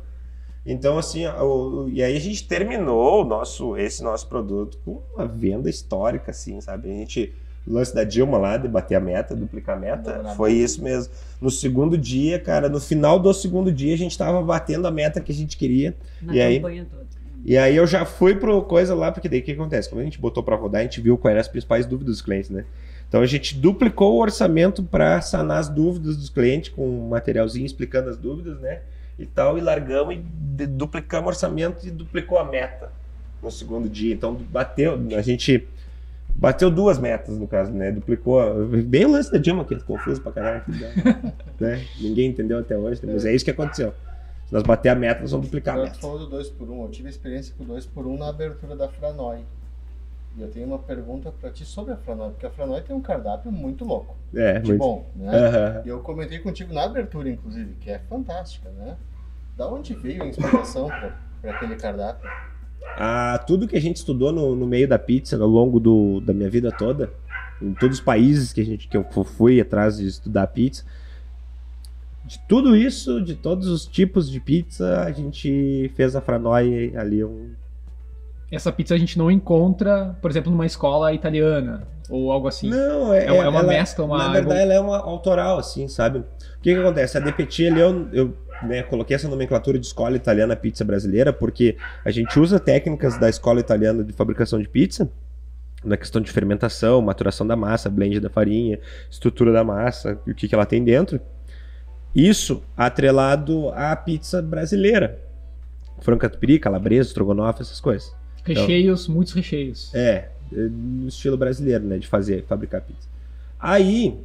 Então, 0.67 0.97
assim, 0.99 1.27
o- 1.27 1.85
o- 1.85 1.89
e 1.91 2.03
aí 2.03 2.17
a 2.17 2.21
gente 2.21 2.47
terminou 2.49 3.23
o 3.23 3.25
nosso, 3.25 3.77
esse 3.77 4.03
nosso 4.03 4.27
produto 4.29 4.79
com 4.85 5.03
uma 5.15 5.27
venda 5.27 5.69
histórica, 5.69 6.31
assim, 6.31 6.59
sabe? 6.61 6.91
A 6.91 6.95
gente, 6.95 7.35
lance 7.67 7.95
da 7.95 8.05
Dilma 8.05 8.37
lá, 8.37 8.57
de 8.57 8.69
bater 8.69 8.95
a 8.95 9.01
meta, 9.01 9.35
duplicar 9.35 9.77
a 9.77 9.81
meta, 9.81 10.35
foi 10.37 10.53
isso 10.53 10.83
mesmo. 10.83 11.13
No 11.41 11.51
segundo 11.51 11.97
dia, 11.97 12.39
cara, 12.39 12.69
no 12.69 12.81
final 12.81 13.19
do 13.19 13.33
segundo 13.33 13.73
dia, 13.73 13.95
a 13.95 13.99
gente 13.99 14.17
tava 14.17 14.43
batendo 14.43 14.87
a 14.87 14.91
meta 14.91 15.21
que 15.21 15.33
a 15.33 15.35
gente 15.35 15.57
queria. 15.57 15.95
Na 16.21 16.35
E 16.35 16.41
aí? 16.41 16.61
toda. 16.61 17.05
E 17.47 17.59
aí 17.59 17.77
eu 17.77 17.87
já 17.87 18.07
fui 18.07 18.35
pro 18.35 18.63
coisa 18.63 18.95
lá, 18.95 19.13
porque 19.13 19.29
daí 19.29 19.41
o 19.41 19.43
que 19.43 19.53
acontece? 19.53 19.89
Quando 19.91 20.01
a 20.01 20.05
gente 20.05 20.19
botou 20.19 20.43
pra 20.43 20.57
rodar, 20.57 20.81
a 20.81 20.85
gente 20.85 21.01
viu 21.01 21.19
quais 21.19 21.33
eram 21.33 21.41
as 21.43 21.49
principais 21.49 21.85
dúvidas 21.85 22.15
dos 22.15 22.23
clientes, 22.23 22.49
né? 22.49 22.65
Então 23.07 23.21
a 23.21 23.27
gente 23.27 23.55
duplicou 23.57 24.15
o 24.15 24.21
orçamento 24.21 24.83
para 24.83 25.21
sanar 25.21 25.59
as 25.59 25.69
dúvidas 25.69 26.17
dos 26.17 26.31
clientes 26.31 26.71
com 26.71 26.89
um 26.89 27.09
materialzinho 27.09 27.67
explicando 27.67 28.09
as 28.09 28.17
dúvidas, 28.17 28.59
né? 28.61 28.81
E 29.19 29.27
tal, 29.27 29.59
e 29.59 29.61
largamos 29.61 30.17
e 30.17 30.67
duplicamos 30.67 31.27
o 31.27 31.29
orçamento 31.29 31.87
e 31.87 31.91
duplicou 31.91 32.39
a 32.39 32.45
meta 32.45 32.91
no 33.43 33.51
segundo 33.51 33.89
dia. 33.91 34.15
Então 34.15 34.35
bateu, 34.35 34.99
a 35.17 35.23
gente 35.23 35.69
bateu 36.35 36.71
duas 36.71 36.99
metas 36.99 37.39
no 37.39 37.47
caso, 37.47 37.73
né? 37.73 37.91
Duplicou, 37.93 38.67
bem 38.67 39.05
o 39.07 39.11
lance 39.13 39.31
da 39.31 39.39
Dilma, 39.39 39.65
que 39.65 39.75
é 39.75 39.79
confuso 39.81 40.21
pra 40.21 40.33
caralho, 40.33 40.65
né? 41.61 41.85
Ninguém 42.01 42.31
entendeu 42.31 42.59
até 42.59 42.77
hoje, 42.77 43.05
né? 43.05 43.13
mas 43.13 43.25
é 43.25 43.35
isso 43.35 43.45
que 43.45 43.51
aconteceu. 43.51 43.95
Se 44.47 44.53
nós 44.53 44.63
bater 44.63 44.91
a 44.91 44.95
meta, 44.95 45.23
nós 45.23 45.31
vamos 45.31 45.47
duplicar 45.47 45.79
a 45.79 45.83
meta. 45.85 45.95
falou 45.99 46.19
do 46.19 46.37
2x1. 46.37 46.83
Eu 46.83 46.89
tive 46.91 47.09
experiência 47.09 47.55
com 47.57 47.65
o 47.65 47.67
2x1 47.69 48.19
na 48.19 48.29
abertura 48.29 48.77
da 48.77 48.89
Franoi. 48.89 49.39
E 50.37 50.43
eu 50.43 50.49
tenho 50.51 50.67
uma 50.67 50.79
pergunta 50.81 51.33
pra 51.41 51.49
ti 51.51 51.65
sobre 51.65 51.93
a 51.95 51.97
Franoi, 51.97 52.31
porque 52.31 52.45
a 52.45 52.51
Franoi 52.51 52.83
tem 52.83 52.95
um 52.95 53.01
cardápio 53.01 53.51
muito 53.53 53.85
louco. 53.85 54.17
É, 54.35 54.59
De 54.59 54.67
muito. 54.71 54.79
bom, 54.81 55.07
né? 55.15 55.31
Aham. 55.31 55.83
E 55.85 55.89
eu 55.89 56.01
comentei 56.01 56.41
contigo 56.41 56.75
na 56.75 56.85
abertura, 56.85 57.29
inclusive, 57.31 57.75
que 57.81 57.89
é 57.89 58.01
fantástica, 58.01 58.69
né? 58.71 58.97
Da 59.57 59.69
onde 59.69 59.95
veio 59.95 60.25
a 60.25 60.27
inspiração 60.27 60.89
pra, 60.89 61.17
pra 61.41 61.51
aquele 61.53 61.77
cardápio? 61.77 62.29
Ah, 62.97 63.43
tudo 63.47 63.67
que 63.67 63.77
a 63.77 63.81
gente 63.81 63.97
estudou 63.97 64.31
no, 64.33 64.55
no 64.55 64.67
meio 64.67 64.87
da 64.87 64.99
pizza 64.99 65.37
ao 65.37 65.49
longo 65.49 65.81
do, 65.81 66.21
da 66.21 66.33
minha 66.33 66.49
vida 66.49 66.71
toda, 66.71 67.11
em 67.61 67.73
todos 67.75 67.99
os 67.99 68.05
países 68.05 68.53
que, 68.53 68.61
a 68.61 68.65
gente, 68.65 68.87
que 68.89 68.97
eu 68.97 69.05
fu- 69.11 69.25
fui 69.25 69.61
atrás 69.61 69.97
de 69.97 70.07
estudar 70.07 70.47
pizza, 70.49 70.85
de 72.25 72.39
tudo 72.49 72.75
isso, 72.77 73.21
de 73.23 73.35
todos 73.35 73.67
os 73.69 73.85
tipos 73.87 74.31
de 74.31 74.41
pizza, 74.41 75.03
a 75.03 75.13
gente 75.13 75.91
fez 75.95 76.15
a 76.17 76.21
Franoi 76.21 76.95
ali 76.97 77.23
um. 77.25 77.51
Essa 78.51 78.71
pizza 78.71 78.95
a 78.95 78.99
gente 78.99 79.19
não 79.19 79.31
encontra, 79.31 80.17
por 80.23 80.31
exemplo, 80.31 80.51
numa 80.51 80.65
escola 80.65 81.13
italiana 81.13 81.83
ou 82.09 82.31
algo 82.31 82.47
assim. 82.47 82.71
Não, 82.71 83.13
é, 83.13 83.27
É 83.27 83.33
uma- 83.33 83.45
é 83.45 83.49
uma 83.49 83.59
ela- 83.61 83.69
mescla, 83.69 84.05
uma- 84.05 84.19
Na 84.19 84.33
verdade, 84.33 84.61
ela 84.61 84.73
é 84.75 84.81
uma 84.81 84.99
autoral, 84.99 85.59
assim, 85.59 85.89
sabe? 85.89 86.19
O 86.21 86.25
que, 86.63 86.73
que 86.73 86.79
acontece? 86.81 87.19
A 87.19 87.21
ali, 87.21 87.81
eu, 87.81 88.09
eu 88.13 88.37
né, 88.63 88.83
coloquei 88.83 89.15
essa 89.17 89.29
nomenclatura 89.29 89.79
de 89.79 89.87
escola 89.87 90.17
italiana 90.17 90.55
pizza 90.55 90.85
brasileira, 90.85 91.33
porque 91.33 91.77
a 92.05 92.11
gente 92.11 92.39
usa 92.39 92.59
técnicas 92.59 93.19
da 93.19 93.29
escola 93.29 93.61
italiana 93.61 94.03
de 94.03 94.13
fabricação 94.13 94.61
de 94.61 94.69
pizza, 94.69 95.09
na 95.85 95.97
questão 95.97 96.21
de 96.21 96.31
fermentação, 96.31 97.03
maturação 97.03 97.47
da 97.47 97.55
massa, 97.55 97.91
blend 97.91 98.19
da 98.21 98.31
farinha, 98.31 98.79
estrutura 99.11 99.53
da 99.53 99.63
massa, 99.63 100.19
o 100.27 100.35
que, 100.35 100.49
que 100.49 100.55
ela 100.55 100.65
tem 100.65 100.83
dentro. 100.83 101.21
Isso 102.15 102.63
atrelado 102.77 103.69
à 103.71 103.95
pizza 103.95 104.41
brasileira. 104.41 105.19
Frango 106.01 106.21
catupiry, 106.21 106.59
calabresa, 106.59 107.09
estrogonofe, 107.09 107.63
essas 107.63 107.81
coisas. 107.81 108.15
Recheios, 108.45 109.09
muitos 109.09 109.33
recheios. 109.33 109.93
É, 109.95 110.29
é, 110.53 110.57
no 110.57 111.09
estilo 111.09 111.37
brasileiro, 111.37 111.85
né? 111.85 111.99
De 111.99 112.07
fazer, 112.07 112.45
fabricar 112.47 112.81
pizza. 112.83 113.09
Aí. 113.59 114.19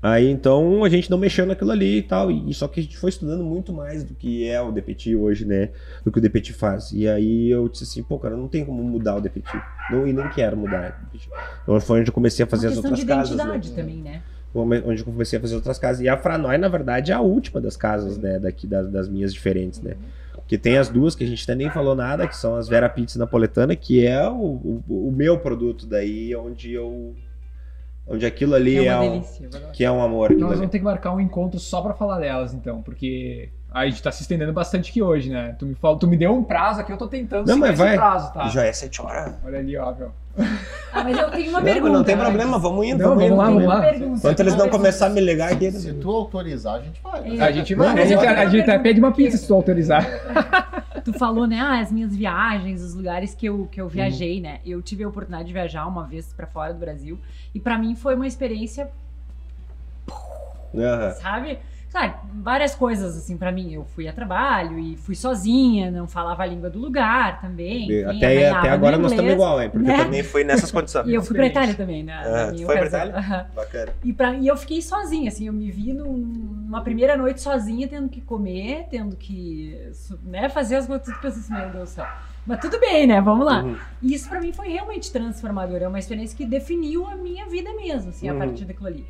Aí 0.00 0.28
então 0.30 0.84
a 0.84 0.88
gente 0.88 1.10
não 1.10 1.18
mexeu 1.18 1.44
naquilo 1.44 1.72
ali 1.72 1.98
e 1.98 2.02
tal. 2.02 2.30
E 2.30 2.54
só 2.54 2.68
que 2.68 2.80
a 2.80 2.82
gente 2.82 2.96
foi 2.96 3.10
estudando 3.10 3.42
muito 3.42 3.72
mais 3.72 4.04
do 4.04 4.14
que 4.14 4.48
é 4.48 4.60
o 4.60 4.70
DPT 4.70 5.16
hoje, 5.16 5.44
né? 5.44 5.70
Do 6.04 6.12
que 6.12 6.18
o 6.18 6.22
DPT 6.22 6.52
faz. 6.52 6.92
E 6.92 7.08
aí 7.08 7.50
eu 7.50 7.68
disse 7.68 7.84
assim, 7.84 8.02
pô, 8.02 8.18
cara, 8.18 8.36
não 8.36 8.48
tem 8.48 8.64
como 8.64 8.82
mudar 8.82 9.16
o 9.16 9.20
DPT. 9.20 9.50
Não, 9.90 10.06
e 10.06 10.12
nem 10.12 10.28
quero 10.30 10.56
mudar 10.56 10.80
o 10.80 11.04
DPT. 11.04 11.30
Então 11.62 11.80
foi 11.80 12.00
onde 12.00 12.10
eu 12.10 12.14
comecei 12.14 12.44
a 12.44 12.46
fazer 12.46 12.68
Uma 12.68 12.72
as 12.72 12.76
outras 12.76 12.98
de 12.98 13.06
casas. 13.06 13.36
Né? 13.36 13.42
identidade 13.42 13.72
também, 13.72 13.96
né? 13.96 14.22
onde 14.54 15.00
eu 15.00 15.04
comecei 15.04 15.38
a 15.38 15.42
fazer 15.42 15.54
outras 15.54 15.78
casas. 15.78 16.02
E 16.02 16.08
a 16.08 16.16
Franói, 16.16 16.58
na 16.58 16.68
verdade, 16.68 17.12
é 17.12 17.14
a 17.14 17.20
última 17.20 17.60
das 17.60 17.76
casas, 17.76 18.16
né, 18.18 18.38
daqui 18.38 18.66
das, 18.66 18.90
das 18.90 19.08
minhas 19.08 19.32
diferentes, 19.32 19.80
né? 19.80 19.94
Porque 20.32 20.56
tem 20.56 20.78
as 20.78 20.88
duas 20.88 21.14
que 21.14 21.22
a 21.22 21.26
gente 21.26 21.42
até 21.42 21.54
nem 21.54 21.68
falou 21.68 21.94
nada, 21.94 22.26
que 22.26 22.34
são 22.34 22.56
as 22.56 22.68
Vera 22.68 22.88
Pizza 22.88 23.18
Napoletana, 23.18 23.76
que 23.76 24.06
é 24.06 24.26
o, 24.26 24.82
o, 24.88 25.08
o 25.08 25.12
meu 25.12 25.38
produto 25.38 25.86
daí, 25.86 26.34
onde 26.34 26.72
eu... 26.72 27.14
Onde 28.10 28.24
aquilo 28.26 28.54
ali 28.54 28.78
É 28.78 28.86
é, 28.86 28.94
uma 28.96 29.02
um, 29.04 29.10
delícia. 29.10 29.48
que 29.72 29.84
é 29.84 29.90
um 29.90 30.02
amor. 30.02 30.26
aquilo 30.26 30.40
Nós 30.40 30.50
ali. 30.52 30.58
vamos 30.60 30.72
ter 30.72 30.78
que 30.78 30.84
marcar 30.84 31.12
um 31.12 31.20
encontro 31.20 31.60
só 31.60 31.80
pra 31.82 31.92
falar 31.94 32.18
delas, 32.18 32.54
então, 32.54 32.80
porque 32.82 33.50
a 33.70 33.84
gente 33.86 34.02
tá 34.02 34.10
se 34.10 34.22
estendendo 34.22 34.52
bastante 34.52 34.90
aqui 34.90 35.02
hoje, 35.02 35.28
né? 35.30 35.54
Tu 35.58 35.66
me, 35.66 35.74
falou, 35.74 35.98
tu 35.98 36.06
me 36.06 36.16
deu 36.16 36.32
um 36.34 36.42
prazo 36.42 36.80
aqui, 36.80 36.90
eu 36.90 36.96
tô 36.96 37.06
tentando 37.06 37.40
Não, 37.46 37.54
seguir 37.54 37.60
mas 37.60 37.70
esse 37.72 37.82
vai. 37.82 37.96
prazo, 37.96 38.32
tá? 38.32 38.48
Já 38.48 38.64
é 38.64 38.72
sete 38.72 39.02
horas. 39.02 39.34
Olha 39.44 39.58
ali, 39.58 39.76
ó, 39.76 39.94
meu. 39.94 40.10
Ah, 40.90 41.04
mas 41.04 41.18
eu 41.18 41.30
tenho 41.30 41.50
uma 41.50 41.58
Não, 41.60 41.64
pergunta. 41.66 41.92
não 41.92 42.02
tem 42.04 42.16
né? 42.16 42.22
problema, 42.24 42.58
vamos 42.58 42.86
indo, 42.86 43.02
Não, 43.02 43.10
vamos 43.10 43.28
vamos 43.28 43.38
lá, 43.38 43.44
vamos 43.44 43.64
lá. 43.66 43.94
Enquanto 43.94 44.40
eles 44.40 44.56
não 44.56 44.68
começarem 44.70 45.12
a 45.12 45.14
me 45.14 45.20
ligar 45.20 45.52
aqui, 45.52 45.66
eles... 45.66 45.82
Se 45.82 45.92
tu 45.92 46.10
autorizar, 46.10 46.76
a 46.76 46.80
gente 46.80 46.98
vai. 47.02 47.36
É. 47.38 47.42
A 47.42 47.52
gente 47.52 47.74
vai, 47.74 47.86
Não, 47.88 48.02
a 48.02 48.06
gente, 48.06 48.26
a 48.26 48.34
tenho 48.34 48.50
gente 48.50 48.78
pede 48.82 48.98
uma 48.98 49.12
pizza 49.12 49.36
se 49.36 49.46
tu 49.46 49.52
autorizar. 49.54 50.02
Tu 51.12 51.18
falou, 51.18 51.46
né, 51.46 51.58
ah, 51.58 51.80
as 51.80 51.90
minhas 51.90 52.14
viagens, 52.14 52.82
os 52.82 52.92
lugares 52.94 53.34
que 53.34 53.46
eu, 53.46 53.60
Uhum. 53.60 53.66
que 53.66 53.80
eu 53.80 53.88
viajei, 53.88 54.40
né? 54.42 54.60
Eu 54.64 54.82
tive 54.82 55.04
a 55.04 55.08
oportunidade 55.08 55.46
de 55.46 55.54
viajar 55.54 55.86
uma 55.86 56.06
vez 56.06 56.34
pra 56.34 56.46
fora 56.46 56.74
do 56.74 56.78
Brasil 56.78 57.18
e 57.54 57.58
pra 57.58 57.78
mim 57.78 57.94
foi 57.96 58.14
uma 58.14 58.26
experiência, 58.26 58.90
Aham. 60.74 61.10
sabe? 61.12 61.58
Várias 62.40 62.74
coisas 62.74 63.16
assim 63.16 63.36
pra 63.36 63.50
mim. 63.52 63.72
Eu 63.72 63.84
fui 63.84 64.06
a 64.08 64.12
trabalho 64.12 64.78
e 64.78 64.96
fui 64.96 65.14
sozinha, 65.14 65.90
não 65.90 66.06
falava 66.06 66.42
a 66.42 66.46
língua 66.46 66.70
do 66.70 66.78
lugar 66.78 67.40
também. 67.40 67.84
enfim, 67.84 68.04
Até, 68.04 68.48
até 68.50 68.68
agora 68.70 68.96
nós 68.96 69.10
estamos 69.12 69.32
inglês. 69.32 69.34
igual, 69.34 69.60
hein? 69.62 69.70
Porque 69.70 69.86
né? 69.88 69.94
eu 70.00 70.04
também 70.04 70.22
fui 70.22 70.44
nessas 70.44 70.70
condições. 70.70 71.06
E 71.08 71.14
eu 71.14 71.22
fui 71.22 71.36
pra. 71.36 71.46
Itália 71.46 71.74
também, 71.74 72.02
né? 72.04 72.14
Ah, 72.14 72.52
foi 72.64 72.76
pra. 72.76 72.86
Itália? 72.86 73.16
Aham. 73.16 73.46
Bacana. 73.54 73.92
E, 74.04 74.12
pra, 74.12 74.34
e 74.34 74.46
eu 74.46 74.56
fiquei 74.56 74.80
sozinha, 74.80 75.28
assim, 75.28 75.46
eu 75.46 75.52
me 75.52 75.70
vi 75.70 75.92
num- 75.92 76.16
numa 76.16 76.80
primeira 76.82 77.16
noite 77.16 77.40
sozinha, 77.40 77.86
tendo 77.88 78.08
que 78.08 78.20
comer, 78.20 78.86
tendo 78.90 79.16
que 79.16 79.76
né, 80.22 80.48
fazer 80.48 80.76
as 80.76 80.86
coisas, 80.86 81.04
tudo 81.06 81.18
pensei 81.20 81.40
assim, 81.40 81.52
meu 81.54 81.70
Deus 81.70 81.90
do 81.90 81.94
céu. 81.94 82.06
Mas 82.46 82.60
tudo 82.60 82.78
bem, 82.80 83.06
né? 83.06 83.20
Vamos 83.20 83.44
lá. 83.44 83.62
Uhum. 83.62 83.76
E 84.00 84.14
isso 84.14 84.26
pra 84.28 84.40
mim 84.40 84.52
foi 84.52 84.68
realmente 84.68 85.12
transformador. 85.12 85.82
É 85.82 85.88
uma 85.88 85.98
experiência 85.98 86.34
que 86.36 86.46
definiu 86.46 87.06
a 87.06 87.14
minha 87.14 87.46
vida 87.46 87.70
mesmo, 87.74 88.08
assim, 88.10 88.26
a 88.28 88.32
Uhum. 88.32 88.38
partir 88.38 88.64
daquilo 88.64 88.86
ali. 88.86 89.04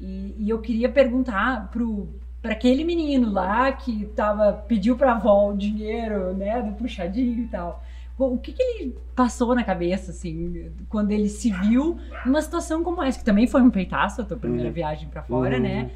E, 0.00 0.34
e 0.38 0.50
eu 0.50 0.58
queria 0.60 0.88
perguntar 0.88 1.68
pro 1.70 2.08
para 2.42 2.52
aquele 2.52 2.84
menino 2.84 3.30
lá 3.32 3.70
que 3.72 4.06
tava 4.16 4.52
pediu 4.52 4.96
pra 4.96 5.12
avó 5.12 5.50
o 5.50 5.56
dinheiro, 5.56 6.32
né, 6.34 6.62
do 6.62 6.72
puxadinho 6.72 7.44
e 7.44 7.48
tal. 7.48 7.82
O 8.18 8.36
que, 8.36 8.52
que 8.52 8.62
ele 8.62 8.96
passou 9.14 9.54
na 9.54 9.64
cabeça, 9.64 10.10
assim, 10.10 10.70
quando 10.90 11.10
ele 11.10 11.28
se 11.28 11.50
viu 11.50 11.98
numa 12.24 12.42
situação 12.42 12.82
como 12.84 13.02
essa, 13.02 13.18
que 13.18 13.24
também 13.24 13.46
foi 13.46 13.62
um 13.62 13.70
peitaço, 13.70 14.20
a 14.20 14.24
tua 14.24 14.36
primeira 14.36 14.68
Uhum. 14.68 14.74
viagem 14.74 15.08
pra 15.08 15.22
fora, 15.22 15.56
Uhum. 15.56 15.62
né? 15.62 15.90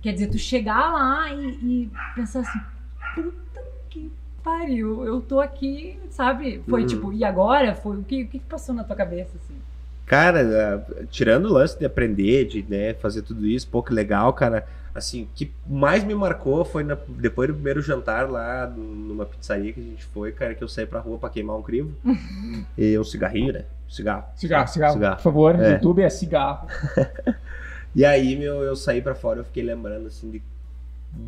Quer 0.00 0.12
dizer, 0.12 0.26
tu 0.28 0.38
chegar 0.38 0.92
lá 0.92 1.32
e, 1.32 1.46
e 1.62 1.90
pensar 2.16 2.40
assim, 2.40 2.58
puta 3.14 3.60
que 3.90 4.10
pariu, 4.42 5.04
eu 5.04 5.20
tô 5.20 5.40
aqui, 5.40 5.98
sabe? 6.10 6.60
Foi 6.68 6.80
Uhum. 6.82 6.86
tipo, 6.88 7.12
e 7.12 7.24
agora? 7.24 7.74
Foi 7.76 7.96
o 7.96 8.02
que, 8.02 8.22
o 8.24 8.28
que 8.28 8.40
passou 8.40 8.74
na 8.74 8.82
tua 8.82 8.96
cabeça, 8.96 9.30
assim? 9.36 9.54
Cara, 10.06 10.84
ah, 11.00 11.04
tirando 11.10 11.46
o 11.46 11.52
lance 11.52 11.78
de 11.78 11.84
aprender, 11.86 12.44
de 12.46 12.62
né, 12.68 12.92
fazer 12.94 13.22
tudo 13.22 13.46
isso, 13.46 13.68
pô, 13.68 13.82
que 13.82 13.94
legal, 13.94 14.32
cara. 14.32 14.66
Assim, 14.94 15.22
o 15.22 15.28
que 15.34 15.50
mais 15.66 16.04
me 16.04 16.14
marcou 16.14 16.64
foi 16.64 16.84
na- 16.84 16.98
depois 17.08 17.48
do 17.48 17.54
primeiro 17.54 17.80
jantar 17.80 18.30
lá 18.30 18.66
numa 18.66 19.24
pizzaria 19.24 19.72
que 19.72 19.80
a 19.80 19.82
gente 19.82 20.04
foi, 20.06 20.32
cara, 20.32 20.54
que 20.54 20.62
eu 20.62 20.68
saí 20.68 20.84
pra 20.86 21.00
rua 21.00 21.16
pra 21.18 21.30
queimar 21.30 21.56
um 21.56 21.62
crivo. 21.62 21.92
e 22.76 22.98
um 22.98 23.04
cigarrinho, 23.04 23.52
né? 23.54 23.64
Cigarro. 23.88 24.24
Cigarro, 24.36 24.68
cigarro, 24.68 24.92
Cigarro. 24.94 25.16
por 25.16 25.22
favor. 25.22 25.60
É. 25.60 25.72
YouTube 25.74 26.02
é 26.02 26.10
cigarro. 26.10 26.66
E 27.94 28.06
aí, 28.06 28.34
meu, 28.36 28.62
eu 28.62 28.74
saí 28.74 29.02
pra 29.02 29.14
fora, 29.14 29.40
eu 29.40 29.44
fiquei 29.44 29.62
lembrando, 29.62 30.06
assim, 30.06 30.30
de, 30.30 30.42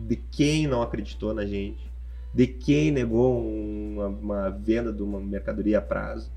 de 0.08 0.16
quem 0.16 0.66
não 0.66 0.80
acreditou 0.80 1.34
na 1.34 1.44
gente, 1.44 1.92
de 2.32 2.46
quem 2.46 2.90
negou 2.90 3.38
uma, 3.38 4.06
uma 4.06 4.50
venda 4.50 4.90
de 4.90 5.02
uma 5.02 5.20
mercadoria 5.20 5.76
a 5.76 5.82
prazo. 5.82 6.30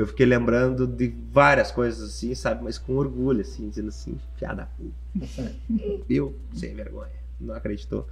Eu 0.00 0.06
fiquei 0.06 0.24
lembrando 0.24 0.86
de 0.86 1.14
várias 1.30 1.70
coisas 1.70 2.08
assim, 2.10 2.34
sabe? 2.34 2.64
Mas 2.64 2.78
com 2.78 2.96
orgulho, 2.96 3.42
assim, 3.42 3.68
dizendo 3.68 3.88
assim, 3.88 4.18
piada. 4.38 4.68
Eu, 6.08 6.34
sem 6.54 6.74
vergonha, 6.74 7.10
não 7.40 7.54
acreditou. 7.54 8.06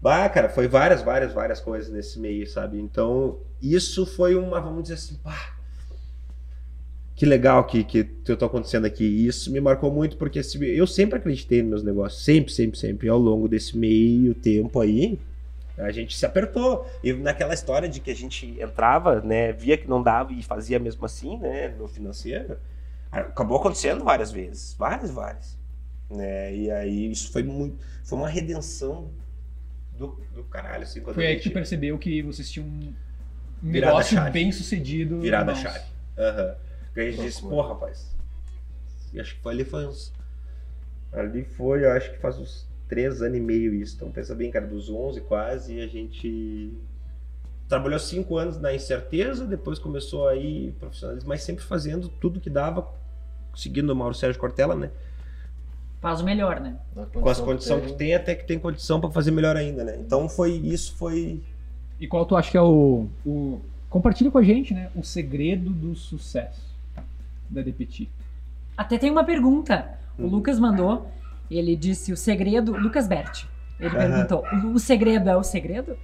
Bah, 0.00 0.28
cara, 0.28 0.48
foi 0.48 0.68
várias, 0.68 1.02
várias, 1.02 1.32
várias 1.32 1.60
coisas 1.60 1.90
nesse 1.92 2.18
meio, 2.18 2.46
sabe? 2.48 2.78
Então, 2.80 3.38
isso 3.60 4.06
foi 4.06 4.34
uma, 4.36 4.60
vamos 4.60 4.82
dizer 4.82 4.94
assim, 4.94 5.16
pá, 5.16 5.56
que 7.14 7.26
legal 7.26 7.64
que, 7.66 7.82
que 7.82 8.04
que 8.04 8.36
tô 8.36 8.44
acontecendo 8.44 8.84
aqui. 8.86 9.04
E 9.04 9.26
Isso 9.26 9.50
me 9.50 9.60
marcou 9.60 9.92
muito, 9.92 10.16
porque 10.16 10.42
se- 10.42 10.64
eu 10.64 10.86
sempre 10.86 11.18
acreditei 11.18 11.60
nos 11.62 11.68
meus 11.70 11.82
negócios. 11.82 12.24
Sempre, 12.24 12.52
sempre, 12.52 12.78
sempre. 12.78 13.08
Ao 13.08 13.18
longo 13.18 13.48
desse 13.48 13.76
meio 13.76 14.34
tempo 14.34 14.80
aí, 14.80 15.18
a 15.78 15.90
gente 15.92 16.16
se 16.16 16.26
apertou. 16.26 16.88
E 17.02 17.12
naquela 17.12 17.54
história 17.54 17.88
de 17.88 18.00
que 18.00 18.10
a 18.10 18.14
gente 18.14 18.60
entrava, 18.60 19.20
né, 19.20 19.52
via 19.52 19.76
que 19.78 19.88
não 19.88 20.02
dava 20.02 20.32
e 20.32 20.42
fazia 20.42 20.78
mesmo 20.78 21.04
assim, 21.04 21.38
né, 21.38 21.68
no 21.68 21.86
financeiro, 21.88 22.58
acabou 23.10 23.58
acontecendo 23.58 24.04
várias 24.04 24.30
vezes. 24.30 24.74
Várias, 24.78 25.10
várias. 25.10 25.58
Né? 26.10 26.54
E 26.54 26.70
aí 26.70 27.10
isso 27.10 27.30
foi 27.32 27.42
muito. 27.42 27.84
Foi 28.04 28.18
uma 28.18 28.28
redenção 28.28 29.10
do, 29.96 30.20
do 30.34 30.44
caralho, 30.44 30.82
assim, 30.84 31.00
Foi 31.00 31.26
a 31.26 31.28
aí 31.28 31.34
que 31.36 31.40
tu 31.40 31.44
gente 31.44 31.54
percebeu 31.54 31.98
que 31.98 32.22
vocês 32.22 32.50
tinham 32.50 32.66
um 32.66 32.94
Virada 33.60 33.92
negócio 33.94 34.16
chave. 34.16 34.30
bem 34.30 34.52
sucedido. 34.52 35.20
virada 35.20 35.52
a 35.52 35.54
em 35.54 35.62
mãos. 35.62 35.72
chave. 35.72 35.84
Aham. 36.16 36.56
Porque 36.86 37.00
a 37.00 37.10
gente 37.10 37.22
disse, 37.22 37.42
pô, 37.42 37.60
rapaz. 37.60 38.16
E 39.12 39.20
acho 39.20 39.34
que 39.36 39.40
foi 39.42 39.52
ali 39.52 39.64
foi 39.64 39.86
uns. 39.86 40.12
Ali 41.12 41.44
foi, 41.44 41.84
eu 41.84 41.92
acho 41.92 42.12
que 42.12 42.18
faz 42.18 42.38
uns 42.38 42.67
três 42.88 43.22
anos 43.22 43.36
e 43.38 43.40
meio 43.40 43.74
isso. 43.74 43.96
Então 43.96 44.10
pensa 44.10 44.34
bem, 44.34 44.50
cara, 44.50 44.66
dos 44.66 44.88
11 44.90 45.20
quase, 45.22 45.74
e 45.74 45.80
a 45.82 45.86
gente 45.86 46.72
trabalhou 47.68 47.98
cinco 47.98 48.36
anos 48.38 48.58
na 48.58 48.74
incerteza, 48.74 49.44
depois 49.46 49.78
começou 49.78 50.26
aí 50.26 50.72
profissionalismo, 50.80 51.28
mas 51.28 51.42
sempre 51.42 51.62
fazendo 51.64 52.08
tudo 52.08 52.40
que 52.40 52.48
dava, 52.48 52.88
seguindo 53.54 53.90
o 53.90 53.96
Mauro 53.96 54.14
Sérgio 54.14 54.40
Cortella, 54.40 54.74
né? 54.74 54.90
Faz 56.00 56.20
o 56.20 56.24
melhor, 56.24 56.60
né? 56.60 56.76
Com 57.12 57.28
as 57.28 57.40
condições 57.40 57.80
que 57.82 57.88
tem. 57.88 57.96
tem, 57.96 58.14
até 58.14 58.34
que 58.34 58.46
tem 58.46 58.58
condição 58.58 59.00
para 59.00 59.10
fazer 59.10 59.32
melhor 59.32 59.56
ainda, 59.56 59.82
né? 59.84 59.96
Então 59.98 60.28
foi 60.28 60.52
isso, 60.52 60.94
foi. 60.94 61.42
E 61.98 62.06
qual 62.06 62.24
tu 62.24 62.36
acha 62.36 62.50
que 62.52 62.56
é 62.56 62.62
o, 62.62 63.08
o. 63.26 63.60
Compartilha 63.90 64.30
com 64.30 64.38
a 64.38 64.42
gente, 64.42 64.72
né? 64.72 64.90
O 64.94 65.02
segredo 65.02 65.70
do 65.70 65.96
sucesso 65.96 66.62
da 67.50 67.62
DPT. 67.62 68.08
Até 68.76 68.96
tem 68.96 69.10
uma 69.10 69.24
pergunta. 69.24 69.98
O 70.16 70.22
Uhum. 70.22 70.28
Lucas 70.28 70.58
mandou. 70.58 71.10
Ele 71.50 71.76
disse 71.76 72.12
o 72.12 72.16
segredo. 72.16 72.76
Lucas 72.76 73.06
Berti. 73.08 73.48
Ele 73.80 73.88
Aham. 73.96 73.98
perguntou: 73.98 74.44
o, 74.74 74.78
segredo 74.78 75.30
é 75.30 75.36
o 75.36 75.42
segredo? 75.42 75.96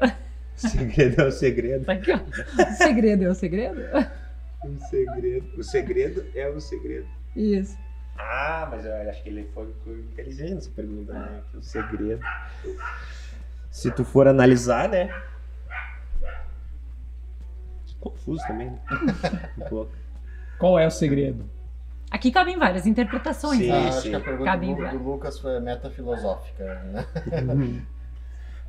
Segredo 0.54 1.22
é 1.22 1.26
o 1.26 1.32
segredo. 1.32 1.84
Tá 1.84 1.92
aqui, 1.94 2.12
ó. 2.12 2.16
O 2.16 2.76
segredo 2.76 3.24
é 3.24 3.28
o 3.28 3.34
segredo? 3.34 3.80
O 4.64 4.78
segredo. 4.88 5.58
O 5.58 5.62
segredo 5.64 6.26
é 6.34 6.48
o 6.48 6.60
segredo. 6.60 7.06
Isso. 7.34 7.76
Ah, 8.16 8.68
mas 8.70 8.84
eu 8.84 8.94
acho 9.10 9.22
que 9.22 9.28
ele 9.28 9.48
foi 9.52 9.74
foi 9.82 9.98
inteligente 9.98 10.58
essa 10.58 10.70
pergunta, 10.70 11.12
né? 11.12 11.42
Que 11.50 11.56
o 11.56 11.62
segredo. 11.62 12.22
Se 13.70 13.90
tu 13.90 14.04
for 14.04 14.28
analisar, 14.28 14.88
né? 14.88 15.10
Confuso 18.00 18.46
também, 18.46 18.70
né? 18.70 18.78
Um 19.58 19.68
pouco. 19.68 19.92
Qual 20.58 20.78
é 20.78 20.86
o 20.86 20.90
segredo? 20.90 21.44
Aqui 22.14 22.30
cabem 22.30 22.56
várias 22.56 22.86
interpretações. 22.86 23.58
Sim. 23.58 23.70
né? 23.70 23.86
Ah, 23.86 23.88
acho 23.88 24.02
que 24.02 24.14
a 24.14 24.20
pergunta 24.20 24.44
Cabe 24.44 24.72
do, 24.72 24.88
do 24.88 25.02
Lucas 25.02 25.36
foi 25.40 25.58
metafilosófica, 25.58 26.80
né? 26.84 27.06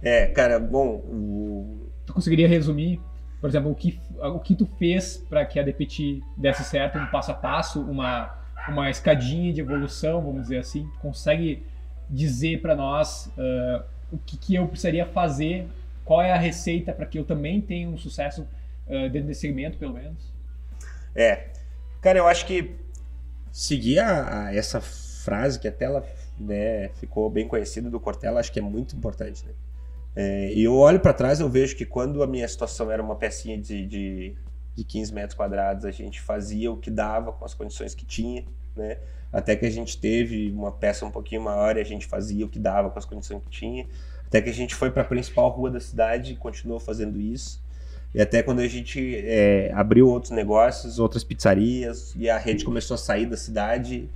É, 0.01 0.25
cara, 0.27 0.59
bom, 0.59 0.95
o... 0.95 1.89
Tu 2.05 2.13
conseguiria 2.13 2.47
resumir, 2.47 2.99
por 3.39 3.47
exemplo, 3.47 3.71
o 3.71 3.75
que, 3.75 3.99
o 4.17 4.39
que 4.39 4.55
tu 4.55 4.65
fez 4.77 5.17
para 5.17 5.45
que 5.45 5.59
a 5.59 5.63
DPT 5.63 6.21
desse 6.35 6.63
certo, 6.63 6.97
um 6.97 7.05
passo 7.05 7.31
a 7.31 7.33
passo, 7.35 7.81
uma, 7.81 8.35
uma 8.67 8.89
escadinha 8.89 9.53
de 9.53 9.61
evolução, 9.61 10.21
vamos 10.21 10.41
dizer 10.41 10.57
assim? 10.57 10.89
Consegue 10.99 11.63
dizer 12.09 12.61
para 12.61 12.75
nós 12.75 13.31
ah, 13.37 13.83
o 14.11 14.17
que, 14.17 14.37
que 14.37 14.55
eu 14.55 14.67
precisaria 14.67 15.05
fazer? 15.05 15.67
Qual 16.03 16.19
é 16.19 16.31
a 16.31 16.37
receita 16.37 16.91
para 16.93 17.05
que 17.05 17.17
eu 17.19 17.23
também 17.23 17.61
tenha 17.61 17.87
um 17.87 17.97
sucesso 17.97 18.47
ah, 18.89 19.07
dentro 19.07 19.27
desse 19.27 19.41
segmento, 19.41 19.77
pelo 19.77 19.93
menos? 19.93 20.33
É. 21.15 21.49
Cara, 22.01 22.19
eu 22.19 22.27
acho 22.27 22.45
que 22.45 22.84
seguir 23.55 23.99
a, 23.99 24.47
a 24.47 24.53
essa 24.53 24.81
frase 24.81 25.57
que 25.57 25.65
até 25.65 25.85
ela 25.85 26.05
né, 26.37 26.89
ficou 26.95 27.29
bem 27.29 27.47
conhecida 27.47 27.89
do 27.89 28.01
Cortella, 28.01 28.41
acho 28.41 28.51
que 28.51 28.59
é 28.59 28.61
muito 28.61 28.97
importante, 28.97 29.45
né? 29.45 29.53
É, 30.13 30.53
e 30.53 30.65
eu 30.65 30.75
olho 30.75 30.99
para 30.99 31.13
trás 31.13 31.39
eu 31.39 31.49
vejo 31.49 31.75
que 31.75 31.85
quando 31.85 32.21
a 32.21 32.27
minha 32.27 32.47
situação 32.47 32.91
era 32.91 33.01
uma 33.01 33.15
pecinha 33.15 33.57
de, 33.57 33.85
de, 33.85 34.35
de 34.75 34.83
15 34.83 35.13
metros 35.13 35.33
quadrados, 35.35 35.85
a 35.85 35.91
gente 35.91 36.21
fazia 36.21 36.69
o 36.69 36.75
que 36.75 36.91
dava 36.91 37.31
com 37.31 37.45
as 37.45 37.53
condições 37.53 37.95
que 37.95 38.05
tinha, 38.05 38.43
né? 38.75 38.97
Até 39.31 39.55
que 39.55 39.65
a 39.65 39.69
gente 39.69 39.97
teve 39.97 40.51
uma 40.51 40.73
peça 40.73 41.05
um 41.05 41.11
pouquinho 41.11 41.41
maior 41.41 41.77
e 41.77 41.79
a 41.79 41.85
gente 41.85 42.05
fazia 42.05 42.45
o 42.45 42.49
que 42.49 42.59
dava 42.59 42.89
com 42.89 42.99
as 42.99 43.05
condições 43.05 43.41
que 43.41 43.49
tinha. 43.49 43.87
Até 44.25 44.41
que 44.41 44.49
a 44.49 44.53
gente 44.53 44.75
foi 44.75 44.91
para 44.91 45.01
a 45.01 45.05
principal 45.05 45.49
rua 45.49 45.71
da 45.71 45.79
cidade 45.79 46.33
e 46.33 46.35
continuou 46.35 46.79
fazendo 46.79 47.19
isso. 47.21 47.63
E 48.15 48.21
até 48.21 48.41
quando 48.41 48.61
a 48.61 48.67
gente 48.67 49.13
é, 49.25 49.69
abriu 49.73 50.07
outros 50.07 50.31
negócios, 50.31 50.99
outras 50.99 51.21
pizzarias, 51.21 52.15
e 52.15 52.29
a 52.29 52.37
rede 52.37 52.63
começou 52.63 52.95
a 52.95 52.97
sair 52.97 53.25
da 53.25 53.35
cidade. 53.35 54.09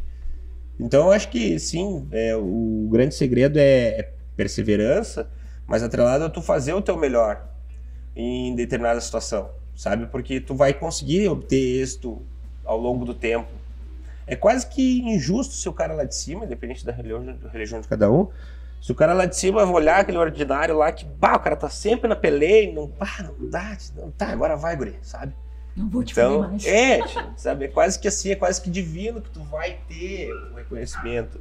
Então 0.80 1.08
eu 1.08 1.12
acho 1.12 1.28
que 1.28 1.60
sim, 1.60 2.08
é, 2.10 2.34
o 2.34 2.88
grande 2.90 3.14
segredo 3.14 3.60
é, 3.60 4.00
é 4.00 4.14
perseverança, 4.38 5.30
mas 5.68 5.84
atrelado 5.84 6.24
a 6.24 6.30
tu 6.30 6.42
fazer 6.42 6.72
o 6.72 6.82
teu 6.82 6.96
melhor 6.96 7.46
em 8.16 8.56
determinada 8.56 9.02
situação, 9.02 9.50
sabe? 9.76 10.06
Porque 10.06 10.40
tu 10.40 10.56
vai 10.56 10.74
conseguir 10.74 11.28
obter 11.28 11.82
êxito 11.82 12.22
ao 12.64 12.78
longo 12.78 13.04
do 13.04 13.14
tempo. 13.14 13.50
É 14.26 14.34
quase 14.34 14.66
que 14.66 15.02
injusto 15.02 15.56
se 15.56 15.68
o 15.68 15.74
cara 15.74 15.94
lá 15.94 16.06
de 16.06 16.16
cima, 16.16 16.46
independente 16.46 16.86
da 16.86 16.94
religião, 16.94 17.38
religião 17.52 17.82
de 17.82 17.88
cada 17.90 18.10
um, 18.10 18.30
se 18.82 18.92
o 18.92 18.96
cara 18.96 19.14
lá 19.14 19.26
de 19.26 19.36
cima 19.36 19.64
olhar 19.64 20.00
aquele 20.00 20.18
ordinário 20.18 20.78
lá 20.78 20.92
que, 20.92 21.06
bah, 21.06 21.36
o 21.36 21.40
cara 21.40 21.56
tá 21.56 21.70
sempre 21.70 22.08
na 22.08 22.16
peleia, 22.16 22.70
e 22.70 22.74
não, 22.74 22.88
bah, 22.88 23.24
não 23.24 23.50
dá, 23.50 23.78
não, 23.96 24.12
tá, 24.12 24.28
agora 24.28 24.56
vai, 24.56 24.76
guri, 24.76 24.96
sabe? 25.02 25.34
Não 25.76 25.90
vou 25.90 26.04
te 26.04 26.12
Então, 26.14 26.42
mais. 26.42 26.66
é, 26.66 27.00
sabe, 27.36 27.66
é 27.66 27.68
quase 27.68 28.00
que 28.00 28.08
assim, 28.08 28.32
é 28.32 28.36
quase 28.36 28.62
que 28.62 28.70
divino 28.70 29.22
que 29.22 29.30
tu 29.30 29.42
vai 29.44 29.80
ter 29.88 30.32
o 30.32 30.56
reconhecimento. 30.56 31.40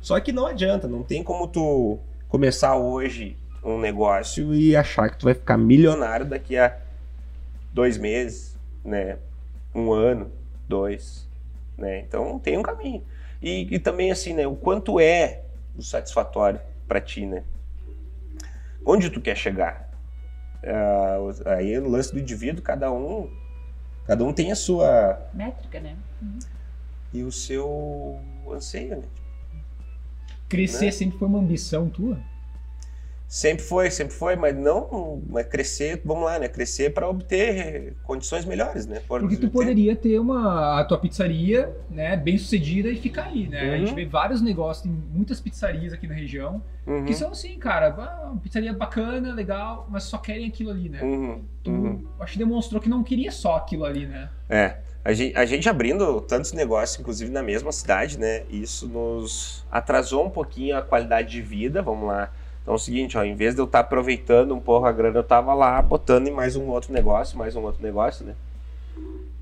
Só 0.00 0.18
que 0.18 0.32
não 0.32 0.46
adianta, 0.46 0.88
não 0.88 1.02
tem 1.02 1.22
como 1.22 1.46
tu 1.46 1.98
começar 2.28 2.76
hoje 2.76 3.36
um 3.62 3.78
negócio 3.78 4.54
e 4.54 4.74
achar 4.74 5.10
que 5.10 5.18
tu 5.18 5.24
vai 5.24 5.34
ficar 5.34 5.56
milionário 5.58 6.26
daqui 6.26 6.56
a 6.56 6.76
dois 7.72 7.98
meses, 7.98 8.56
né? 8.84 9.18
Um 9.74 9.92
ano, 9.92 10.30
dois, 10.68 11.28
né? 11.76 12.00
Então 12.00 12.38
tem 12.38 12.56
um 12.56 12.62
caminho. 12.62 13.02
E, 13.42 13.74
e 13.74 13.78
também 13.78 14.10
assim, 14.10 14.32
né? 14.32 14.46
O 14.46 14.56
quanto 14.56 14.98
é 14.98 15.42
o 15.76 15.82
satisfatório 15.82 16.60
para 16.90 17.00
ti, 17.00 17.24
né? 17.24 17.44
Onde 18.84 19.10
tu 19.10 19.20
quer 19.20 19.36
chegar? 19.36 19.88
Os- 21.24 21.46
aí 21.46 21.78
no 21.78 21.88
lance 21.88 22.12
do 22.12 22.18
indivíduo, 22.18 22.62
cada 22.64 22.90
um, 22.92 23.30
cada 24.06 24.24
um 24.24 24.32
tem 24.32 24.50
a 24.50 24.56
sua 24.56 25.24
Métrica, 25.32 25.78
né? 25.78 25.96
e 27.12 27.22
o 27.22 27.30
seu 27.30 28.18
anseio, 28.52 28.96
né? 28.96 29.04
Crescer 30.48 30.86
Né? 30.86 30.90
sempre 30.90 31.16
foi 31.16 31.28
uma 31.28 31.38
ambição 31.38 31.88
tua? 31.88 32.18
Sempre 33.32 33.62
foi, 33.64 33.90
sempre 33.92 34.12
foi, 34.12 34.34
mas 34.34 34.56
não 34.56 35.22
mas 35.28 35.46
crescer, 35.46 36.02
vamos 36.04 36.24
lá, 36.24 36.36
né? 36.40 36.48
Crescer 36.48 36.92
para 36.92 37.08
obter 37.08 37.94
condições 38.02 38.44
melhores, 38.44 38.86
né? 38.86 38.98
Por- 39.06 39.20
Porque 39.20 39.36
tu 39.36 39.42
ter- 39.42 39.52
poderia 39.52 39.94
ter 39.94 40.18
uma 40.18 40.80
a 40.80 40.84
tua 40.84 40.98
pizzaria, 40.98 41.72
né, 41.88 42.16
bem 42.16 42.36
sucedida 42.36 42.88
e 42.88 42.96
ficar 42.96 43.26
ali, 43.26 43.46
né? 43.46 43.60
A 43.60 43.72
Uhum. 43.74 43.78
gente 43.86 43.94
vê 43.94 44.04
vários 44.04 44.42
negócios, 44.42 44.82
tem 44.82 44.90
muitas 44.90 45.40
pizzarias 45.40 45.92
aqui 45.92 46.08
na 46.08 46.14
região 46.14 46.60
Uhum, 46.86 47.04
que 47.04 47.14
são 47.14 47.30
assim, 47.30 47.56
cara, 47.56 47.94
ah, 47.96 48.30
uma 48.32 48.40
pizzaria 48.40 48.72
bacana, 48.72 49.32
legal, 49.32 49.86
mas 49.88 50.04
só 50.04 50.18
querem 50.18 50.48
aquilo 50.48 50.70
ali, 50.70 50.88
né? 50.88 51.00
uhum, 51.04 51.44
Tu, 51.62 51.70
uhum. 51.70 52.04
acho 52.18 52.32
que 52.32 52.38
demonstrou 52.38 52.80
que 52.80 52.88
não 52.88 53.04
queria 53.04 53.30
só 53.30 53.56
aquilo 53.56 53.84
ali, 53.84 54.06
né? 54.06 54.28
É, 54.48 54.78
a 55.04 55.12
gente, 55.12 55.36
a 55.36 55.44
gente 55.46 55.68
abrindo 55.68 56.20
tantos 56.22 56.52
negócios, 56.52 56.98
inclusive 56.98 57.30
na 57.30 57.42
mesma 57.42 57.70
cidade, 57.70 58.18
né? 58.18 58.42
Isso 58.50 58.88
nos 58.88 59.64
atrasou 59.70 60.26
um 60.26 60.30
pouquinho 60.30 60.76
a 60.76 60.82
qualidade 60.82 61.30
de 61.30 61.40
vida, 61.40 61.80
vamos 61.80 62.08
lá. 62.08 62.32
Então 62.62 62.74
é 62.74 62.76
o 62.76 62.78
seguinte, 62.78 63.16
ó, 63.16 63.24
em 63.24 63.34
vez 63.34 63.54
de 63.54 63.60
eu 63.60 63.64
estar 63.64 63.80
aproveitando 63.80 64.54
um 64.54 64.60
pouco 64.60 64.86
a 64.86 64.92
grana, 64.92 65.18
eu 65.18 65.24
tava 65.24 65.54
lá 65.54 65.80
botando 65.80 66.28
em 66.28 66.30
mais 66.30 66.56
um 66.56 66.68
outro 66.68 66.92
negócio, 66.92 67.38
mais 67.38 67.56
um 67.56 67.62
outro 67.62 67.82
negócio, 67.82 68.24
né? 68.24 68.34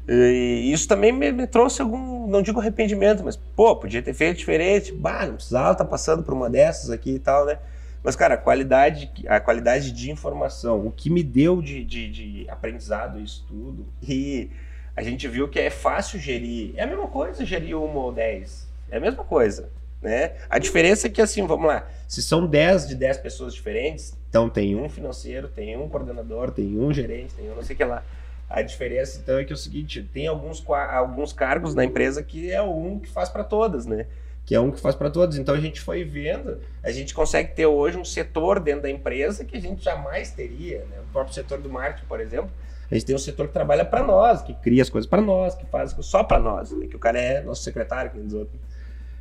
E 0.09 0.73
isso 0.73 0.89
também 0.89 1.12
me, 1.12 1.31
me 1.31 1.47
trouxe 1.47 1.82
algum, 1.82 2.27
não 2.27 2.40
digo 2.40 2.59
arrependimento, 2.59 3.23
mas, 3.23 3.36
pô, 3.36 3.77
podia 3.77 4.01
ter 4.01 4.15
feito 4.15 4.39
diferente, 4.39 4.90
bah, 4.90 5.27
não 5.27 5.35
precisava 5.35 5.73
estar 5.73 5.85
passando 5.85 6.23
por 6.23 6.32
uma 6.32 6.49
dessas 6.49 6.89
aqui 6.89 7.11
e 7.16 7.19
tal, 7.19 7.45
né? 7.45 7.59
Mas, 8.03 8.16
cara, 8.16 8.35
a 8.35 8.39
qualidade, 8.39 9.11
a 9.27 9.39
qualidade 9.39 9.93
de 9.93 10.11
informação, 10.11 10.86
o 10.86 10.90
que 10.90 11.11
me 11.11 11.23
deu 11.23 11.61
de, 11.61 11.85
de, 11.85 12.11
de 12.11 12.47
aprendizado 12.49 13.20
isso 13.20 13.45
tudo, 13.47 13.85
e 14.03 14.51
a 14.97 15.03
gente 15.03 15.28
viu 15.28 15.47
que 15.47 15.61
é 15.61 15.69
fácil 15.69 16.19
gerir. 16.19 16.73
É 16.77 16.85
a 16.85 16.86
mesma 16.86 17.09
coisa 17.09 17.45
gerir 17.45 17.77
uma 17.77 18.01
ou 18.01 18.12
dez. 18.12 18.66
É 18.90 18.97
a 18.97 19.01
mesma 19.01 19.24
coisa. 19.24 19.69
Né? 20.01 20.33
A 20.49 20.59
diferença 20.59 21.09
é 21.09 21.11
que, 21.11 21.20
assim, 21.20 21.45
vamos 21.47 21.66
lá, 21.66 21.89
se 22.07 22.23
são 22.23 22.47
10 22.47 22.89
de 22.89 22.95
10 22.95 23.19
pessoas 23.19 23.53
diferentes, 23.53 24.16
então 24.29 24.49
tem 24.49 24.77
um 24.77 24.89
financeiro, 24.89 25.49
tem 25.49 25.77
um 25.77 25.89
coordenador, 25.89 26.51
tem 26.51 26.79
um 26.79 26.93
gerente, 26.93 27.35
tem 27.35 27.51
um 27.51 27.57
não 27.57 27.62
sei 27.62 27.75
o 27.75 27.77
que 27.77 27.85
lá. 27.85 28.05
A 28.49 28.62
diferença, 28.62 29.20
então, 29.23 29.39
é 29.39 29.45
que 29.45 29.53
é 29.53 29.55
o 29.55 29.59
seguinte: 29.59 30.03
tem 30.03 30.27
alguns, 30.27 30.65
alguns 30.66 31.33
cargos 31.33 31.75
na 31.75 31.85
empresa 31.85 32.23
que 32.23 32.51
é 32.51 32.62
um 32.62 32.99
que 32.99 33.09
faz 33.09 33.29
para 33.29 33.45
todas, 33.45 33.85
né? 33.85 34.07
Que 34.47 34.55
é 34.55 34.61
um 34.61 34.70
que 34.70 34.81
faz 34.81 34.95
para 34.95 35.11
todos. 35.11 35.37
Então 35.37 35.55
a 35.55 35.61
gente 35.61 35.81
foi 35.81 36.03
vendo, 36.05 36.59
a 36.83 36.91
gente 36.91 37.12
consegue 37.12 37.55
ter 37.55 37.66
hoje 37.66 37.99
um 37.99 38.05
setor 38.05 38.59
dentro 38.59 38.83
da 38.83 38.91
empresa 38.91 39.45
que 39.45 39.57
a 39.57 39.61
gente 39.61 39.85
jamais 39.85 40.31
teria, 40.31 40.79
né? 40.91 41.01
O 41.01 41.12
próprio 41.12 41.35
setor 41.35 41.59
do 41.61 41.69
marketing, 41.69 42.07
por 42.07 42.20
exemplo, 42.20 42.51
a 42.91 42.95
gente 42.95 43.05
tem 43.05 43.15
um 43.15 43.19
setor 43.19 43.49
que 43.49 43.53
trabalha 43.53 43.85
para 43.85 44.03
nós, 44.03 44.41
que 44.41 44.55
cria 44.55 44.83
as 44.83 44.89
coisas 44.89 45.09
para 45.09 45.20
nós, 45.20 45.55
que 45.55 45.66
faz 45.66 45.95
só 46.01 46.25
para 46.25 46.39
nós, 46.39 46.70
né? 46.70 46.87
que 46.87 46.97
o 46.97 46.99
cara 46.99 47.20
é 47.20 47.43
nosso 47.43 47.62
secretário, 47.62 48.11
que 48.11 48.19
diz 48.19 48.33
outro. 48.33 48.59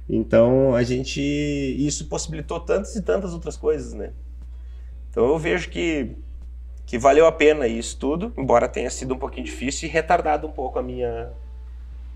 Então 0.09 0.73
a 0.73 0.83
gente 0.83 1.19
isso 1.21 2.07
possibilitou 2.07 2.59
tantas 2.59 2.95
e 2.95 3.01
tantas 3.01 3.33
outras 3.33 3.57
coisas, 3.57 3.93
né? 3.93 4.11
Então 5.09 5.25
eu 5.27 5.37
vejo 5.37 5.69
que 5.69 6.15
que 6.85 6.97
valeu 6.97 7.25
a 7.25 7.31
pena 7.31 7.67
isso 7.67 7.97
tudo, 7.97 8.33
embora 8.37 8.67
tenha 8.67 8.89
sido 8.89 9.13
um 9.13 9.17
pouquinho 9.19 9.45
difícil 9.45 9.89
e 9.89 9.91
retardado 9.91 10.47
um 10.47 10.51
pouco 10.51 10.79
a 10.79 10.83
minha 10.83 11.29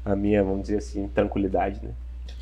a 0.06 0.16
minha, 0.16 0.44
vamos 0.44 0.64
dizer 0.64 0.78
assim, 0.78 1.08
tranquilidade, 1.10 1.80
né? 1.84 1.92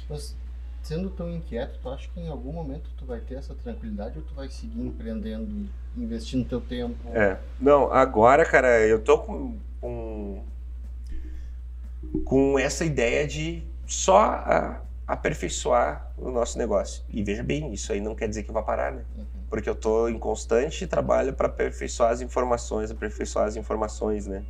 Mas 0.10 0.36
sendo 0.84 1.10
tão 1.10 1.30
inquieto, 1.30 1.78
tu 1.82 1.90
acha 1.90 2.08
que 2.14 2.20
em 2.20 2.30
algum 2.30 2.54
momento 2.54 2.90
tu 2.98 3.06
vai 3.06 3.20
ter 3.20 3.36
essa 3.36 3.54
tranquilidade 3.54 4.18
ou 4.18 4.24
tu 4.24 4.34
vai 4.34 4.50
seguir 4.50 4.82
empreendendo, 4.82 5.68
investindo 5.98 6.48
teu 6.48 6.62
tempo? 6.62 6.96
É. 7.14 7.38
Não, 7.60 7.92
agora, 7.92 8.46
cara, 8.46 8.80
eu 8.88 9.00
tô 9.00 9.20
com, 9.20 9.58
com, 9.82 10.42
com 12.26 12.58
essa 12.58 12.86
ideia 12.86 13.28
de 13.28 13.64
só 13.86 14.18
a- 14.18 14.82
aperfeiçoar 15.10 16.14
o 16.16 16.30
nosso 16.30 16.56
negócio. 16.56 17.04
E 17.10 17.24
veja 17.24 17.42
bem, 17.42 17.74
isso 17.74 17.92
aí 17.92 18.00
não 18.00 18.14
quer 18.14 18.30
dizer 18.30 18.44
que 18.44 18.52
vai 18.52 18.64
parar, 18.64 18.92
né? 18.92 19.02
Uhum. 19.18 19.26
Porque 19.50 19.68
eu 19.68 19.74
tô 19.74 20.08
em 20.08 20.20
constante 20.20 20.86
trabalho 20.86 21.34
para 21.34 21.48
aperfeiçoar 21.48 22.12
as 22.12 22.22
informações, 22.22 22.92
aperfeiçoar 22.92 23.48
as 23.48 23.56
informações, 23.56 24.28
né? 24.28 24.44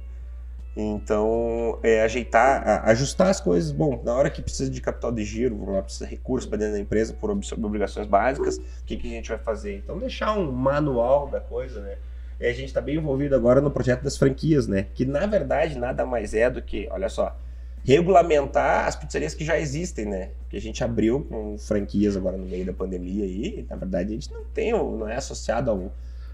Então, 0.75 1.79
é 1.81 2.03
ajeitar, 2.03 2.85
ajustar 2.85 3.29
as 3.29 3.39
coisas. 3.39 3.71
Bom, 3.71 4.01
na 4.03 4.13
hora 4.13 4.29
que 4.29 4.41
precisa 4.41 4.69
de 4.69 4.81
capital 4.81 5.13
de 5.13 5.23
giro, 5.23 5.55
vamos 5.55 5.75
lá, 5.75 5.81
precisa 5.81 6.05
de 6.05 6.11
recursos 6.11 6.47
para 6.49 6.57
dentro 6.57 6.73
da 6.73 6.79
empresa 6.79 7.13
por 7.13 7.31
obrigações 7.31 8.05
básicas, 8.05 8.57
o 8.57 8.85
que, 8.85 8.97
que 8.97 9.07
a 9.07 9.11
gente 9.11 9.29
vai 9.29 9.39
fazer? 9.39 9.77
Então, 9.77 9.97
deixar 9.97 10.37
um 10.37 10.51
manual 10.51 11.29
da 11.29 11.39
coisa, 11.39 11.79
né? 11.79 11.97
E 12.37 12.45
a 12.45 12.53
gente 12.53 12.67
está 12.67 12.81
bem 12.81 12.97
envolvido 12.97 13.33
agora 13.33 13.61
no 13.61 13.71
projeto 13.71 14.03
das 14.03 14.17
franquias, 14.17 14.67
né? 14.67 14.87
Que 14.93 15.05
na 15.05 15.25
verdade 15.25 15.79
nada 15.79 16.05
mais 16.05 16.33
é 16.33 16.49
do 16.49 16.61
que, 16.61 16.87
olha 16.91 17.07
só, 17.07 17.35
regulamentar 17.83 18.87
as 18.87 18.95
pizzarias 18.95 19.33
que 19.33 19.43
já 19.43 19.59
existem, 19.59 20.05
né? 20.05 20.29
Que 20.49 20.57
a 20.57 20.61
gente 20.61 20.83
abriu 20.83 21.25
com 21.29 21.57
franquias 21.57 22.15
agora 22.15 22.37
no 22.37 22.45
meio 22.45 22.65
da 22.65 22.73
pandemia 22.73 23.23
aí. 23.25 23.65
Na 23.69 23.75
verdade, 23.75 24.09
a 24.09 24.13
gente 24.13 24.31
não 24.31 24.43
tem, 24.53 24.71
não 24.71 25.07
é 25.07 25.15
associado 25.15 25.71
ao, 25.71 25.91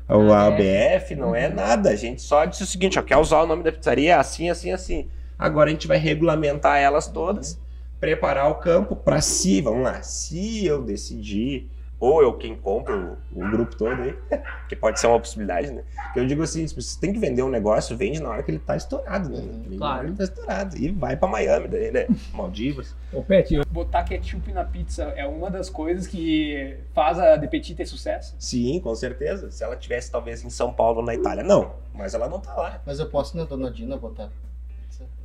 ao 0.08 0.34
ABF, 0.34 1.16
não 1.16 1.36
é 1.36 1.48
nada. 1.50 1.90
A 1.90 1.96
gente 1.96 2.22
só 2.22 2.46
disse 2.46 2.64
o 2.64 2.68
seguinte, 2.68 2.98
ó, 3.00 3.02
quer 3.02 3.18
usar 3.18 3.42
o 3.42 3.48
nome 3.48 3.64
da 3.64 3.72
pizzaria 3.72 4.20
assim, 4.20 4.50
assim, 4.50 4.72
assim. 4.72 5.08
Agora 5.38 5.70
a 5.70 5.74
gente 5.74 5.88
vai 5.88 5.98
regulamentar 5.98 6.78
elas 6.78 7.08
todas, 7.08 7.60
preparar 8.00 8.50
o 8.50 8.56
campo 8.56 8.96
para 8.96 9.22
se, 9.22 9.62
vamos 9.62 9.84
lá, 9.84 10.02
se 10.02 10.66
eu 10.66 10.82
decidir 10.82 11.70
ou 12.00 12.22
eu 12.22 12.34
quem 12.34 12.56
compra 12.56 12.96
o, 12.96 13.18
o 13.34 13.50
grupo 13.52 13.76
todo 13.76 14.02
aí, 14.02 14.16
que 14.68 14.76
pode 14.76 15.00
ser 15.00 15.08
uma 15.08 15.20
possibilidade, 15.20 15.72
né? 15.72 15.84
Eu 16.16 16.26
digo 16.26 16.44
assim, 16.44 16.68
se 16.68 16.76
você 16.76 17.00
tem 17.00 17.14
que 17.14 17.20
vender 17.20 17.44
um 17.44 17.50
negócio, 17.50 17.96
vende 17.98 18.22
na 18.22 18.30
hora 18.30 18.44
que 18.44 18.52
ele 18.52 18.60
tá 18.60 18.76
estourado, 18.76 19.30
né? 19.30 19.40
Uhum, 19.40 19.62
Vende 19.64 19.70
na 19.70 19.78
claro. 19.78 19.94
hora 19.94 20.04
que 20.04 20.10
ele 20.10 20.18
tá 20.18 20.24
estourado. 20.24 20.78
E 20.78 20.92
vai 20.92 21.16
pra 21.18 21.28
Miami 21.28 21.68
daí, 21.68 21.92
né? 21.92 22.08
Maldivas. 22.34 22.96
Ô, 23.12 23.22
Pet, 23.22 23.62
botar 23.70 24.04
ketchup 24.04 24.52
na 24.52 24.64
pizza 24.64 25.04
é 25.16 25.26
uma 25.26 25.50
das 25.50 25.70
coisas 25.70 26.08
que 26.08 26.78
faz 26.94 27.18
a 27.20 27.36
De 27.38 27.48
Petit 27.48 27.76
ter 27.76 27.86
sucesso? 27.86 28.36
Sim, 28.40 28.80
com 28.80 28.94
certeza. 28.96 29.52
Se 29.52 29.64
ela 29.64 29.76
tivesse 29.76 30.12
talvez 30.12 30.44
em 30.44 30.50
São 30.50 30.74
Paulo 30.74 31.00
ou 31.00 31.06
na 31.06 31.16
Itália, 31.16 31.44
não. 31.44 31.74
Mas 31.94 32.14
ela 32.14 32.28
não 32.28 32.40
tá 32.40 32.54
lá. 32.56 32.82
Mas 32.86 33.00
eu 33.00 33.10
posso 33.10 33.38
na 33.38 33.46
Dona 33.46 33.72
Dina 33.72 33.98
botar 33.98 34.30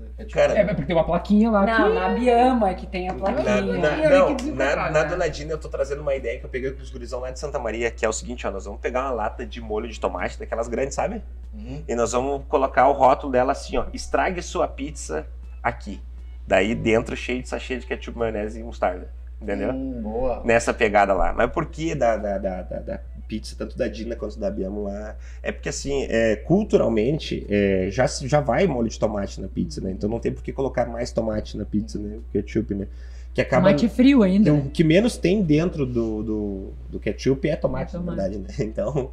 pizza? 0.06 0.16
ketchup? 0.24 0.34
Cara, 0.34 0.58
É, 0.58 0.64
porque 0.64 0.84
tem 0.86 0.96
uma 0.96 1.04
plaquinha 1.04 1.50
lá 1.50 1.66
Não, 1.66 1.88
que... 1.88 1.94
na 1.94 2.08
Biama 2.10 2.74
que 2.74 2.86
tem 2.86 3.08
a 3.08 3.12
Na, 3.12 3.18
plaquinha. 3.18 3.62
na, 3.62 3.94
Tinha 3.96 4.10
não, 4.10 4.26
ali 4.26 4.34
que 4.36 4.50
na, 4.52 4.76
na 4.76 4.90
né? 4.90 5.04
Dona 5.04 5.28
Dina 5.30 5.52
eu 5.52 5.58
tô 5.58 5.68
trazendo 5.68 6.02
uma 6.02 6.14
ideia 6.14 6.38
que 6.38 6.44
eu 6.46 6.50
peguei 6.50 6.70
com 6.72 6.82
os 6.82 6.90
gurizão 6.90 7.20
lá 7.20 7.30
de 7.30 7.38
Santa 7.38 7.58
Maria, 7.58 7.90
que 7.90 8.04
é 8.04 8.08
o 8.08 8.12
seguinte, 8.12 8.46
ó, 8.46 8.50
nós 8.50 8.64
vamos 8.64 8.80
pegar 8.80 9.02
uma 9.02 9.10
lata 9.12 9.44
de 9.46 9.60
molho 9.60 9.88
de 9.88 9.98
tomate, 10.00 10.38
daquelas 10.38 10.68
grandes, 10.68 10.94
sabe? 10.94 11.22
Uhum. 11.54 11.82
E 11.88 11.94
nós 11.94 12.12
vamos 12.12 12.42
colocar 12.48 12.88
o 12.88 12.92
rótulo 12.92 13.32
dela 13.32 13.52
assim, 13.52 13.76
ó, 13.76 13.84
estrague 13.92 14.40
sua 14.42 14.66
pizza 14.68 15.26
aqui. 15.62 16.00
Daí 16.46 16.74
dentro 16.74 17.14
cheio 17.16 17.42
de 17.42 17.48
sachê 17.48 17.76
de 17.78 17.86
ketchup, 17.86 18.18
maionese 18.18 18.58
e 18.58 18.62
mostarda, 18.62 19.10
entendeu? 19.40 19.70
Hum, 19.70 20.00
boa. 20.02 20.42
Nessa 20.44 20.74
pegada 20.74 21.12
lá. 21.14 21.32
Mas 21.32 21.50
por 21.50 21.66
que 21.66 21.94
da, 21.94 22.16
da, 22.16 22.38
da, 22.38 22.62
da- 22.62 22.78
da 22.80 23.00
pizza, 23.30 23.54
tanto 23.56 23.78
da 23.78 23.86
Dina 23.86 24.16
quanto 24.16 24.40
da 24.40 24.50
Biamo 24.50 24.82
lá? 24.82 25.16
É 25.40 25.52
porque 25.52 25.68
assim, 25.68 26.04
é, 26.08 26.34
culturalmente, 26.34 27.46
é, 27.48 27.88
já, 27.88 28.04
já 28.08 28.40
vai 28.40 28.66
molho 28.66 28.88
de 28.88 28.98
tomate 28.98 29.40
na 29.40 29.46
pizza, 29.46 29.80
né? 29.80 29.92
Então 29.92 30.10
não 30.10 30.18
tem 30.18 30.32
por 30.32 30.42
que 30.42 30.52
colocar 30.52 30.86
mais 30.86 31.12
tomate 31.12 31.56
na 31.56 31.64
pizza, 31.64 31.96
né? 31.96 32.18
Ketchup, 32.32 32.74
né? 32.74 32.88
Que 33.32 33.40
acaba... 33.40 33.68
Tomate 33.68 33.88
frio 33.88 34.24
ainda. 34.24 34.52
o 34.52 34.68
que 34.68 34.82
menos 34.82 35.16
tem 35.16 35.40
dentro 35.40 35.86
do, 35.86 36.22
do, 36.24 36.72
do 36.90 36.98
ketchup 36.98 37.48
é 37.48 37.54
tomate, 37.54 37.94
É 37.94 37.98
na 38.00 38.04
tomate. 38.04 38.30
verdade, 38.30 38.38
né? 38.38 38.48
Então, 38.66 39.12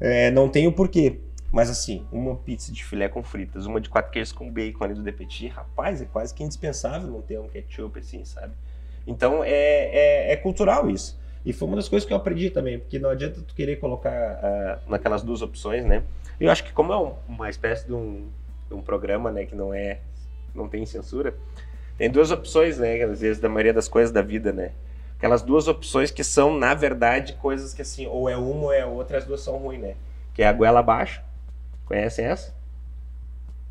é, 0.00 0.30
não 0.30 0.48
tem 0.48 0.66
o 0.66 0.72
porquê. 0.72 1.18
Mas 1.52 1.68
assim, 1.68 2.06
uma 2.10 2.36
pizza 2.36 2.72
de 2.72 2.82
filé 2.82 3.08
com 3.08 3.22
fritas, 3.22 3.66
uma 3.66 3.78
de 3.78 3.90
quatro 3.90 4.10
queijos 4.10 4.32
com 4.32 4.50
bacon 4.50 4.84
ali 4.84 4.94
do 4.94 5.12
Petit, 5.12 5.48
rapaz, 5.48 6.00
é 6.00 6.06
quase 6.06 6.32
que 6.32 6.42
indispensável 6.42 7.08
não 7.10 7.20
ter 7.20 7.38
um 7.38 7.48
ketchup 7.48 7.98
assim, 7.98 8.24
sabe? 8.24 8.54
Então, 9.06 9.42
é, 9.44 9.50
é, 9.50 10.32
é 10.32 10.36
cultural 10.36 10.88
isso. 10.88 11.19
E 11.44 11.52
foi 11.52 11.66
uma 11.68 11.76
das 11.76 11.88
coisas 11.88 12.06
que 12.06 12.12
eu 12.12 12.16
aprendi 12.16 12.50
também, 12.50 12.78
porque 12.78 12.98
não 12.98 13.08
adianta 13.10 13.40
tu 13.46 13.54
querer 13.54 13.76
colocar 13.76 14.10
ah, 14.12 14.78
naquelas 14.86 15.22
duas 15.22 15.40
opções, 15.42 15.84
né? 15.84 16.02
Eu 16.38 16.50
acho 16.50 16.62
que 16.64 16.72
como 16.72 16.92
é 16.92 16.98
um- 16.98 17.14
uma 17.28 17.48
espécie 17.48 17.86
de 17.86 17.92
um, 17.94 18.28
de 18.68 18.74
um 18.74 18.82
programa, 18.82 19.30
né, 19.30 19.44
que 19.46 19.54
não 19.54 19.72
é, 19.72 20.00
não 20.54 20.68
tem 20.68 20.84
censura, 20.86 21.34
tem 21.96 22.10
duas 22.10 22.30
opções, 22.30 22.78
né, 22.78 23.02
às 23.02 23.20
vezes 23.20 23.40
da 23.40 23.48
maioria 23.48 23.72
das 23.72 23.88
coisas 23.88 24.10
da 24.12 24.22
vida, 24.22 24.52
né? 24.52 24.72
Aquelas 25.18 25.42
duas 25.42 25.68
opções 25.68 26.10
que 26.10 26.24
são, 26.24 26.58
na 26.58 26.72
verdade, 26.74 27.34
coisas 27.34 27.74
que 27.74 27.82
assim, 27.82 28.06
ou 28.06 28.28
é 28.28 28.36
uma 28.36 28.64
ou 28.64 28.72
é 28.72 28.84
outra, 28.86 29.18
as 29.18 29.24
duas 29.26 29.40
são 29.42 29.56
ruins, 29.58 29.80
né? 29.80 29.94
Que 30.34 30.42
é 30.42 30.48
a 30.48 30.52
goela 30.52 30.80
abaixo. 30.80 31.22
Conhecem 31.84 32.24
essa? 32.24 32.54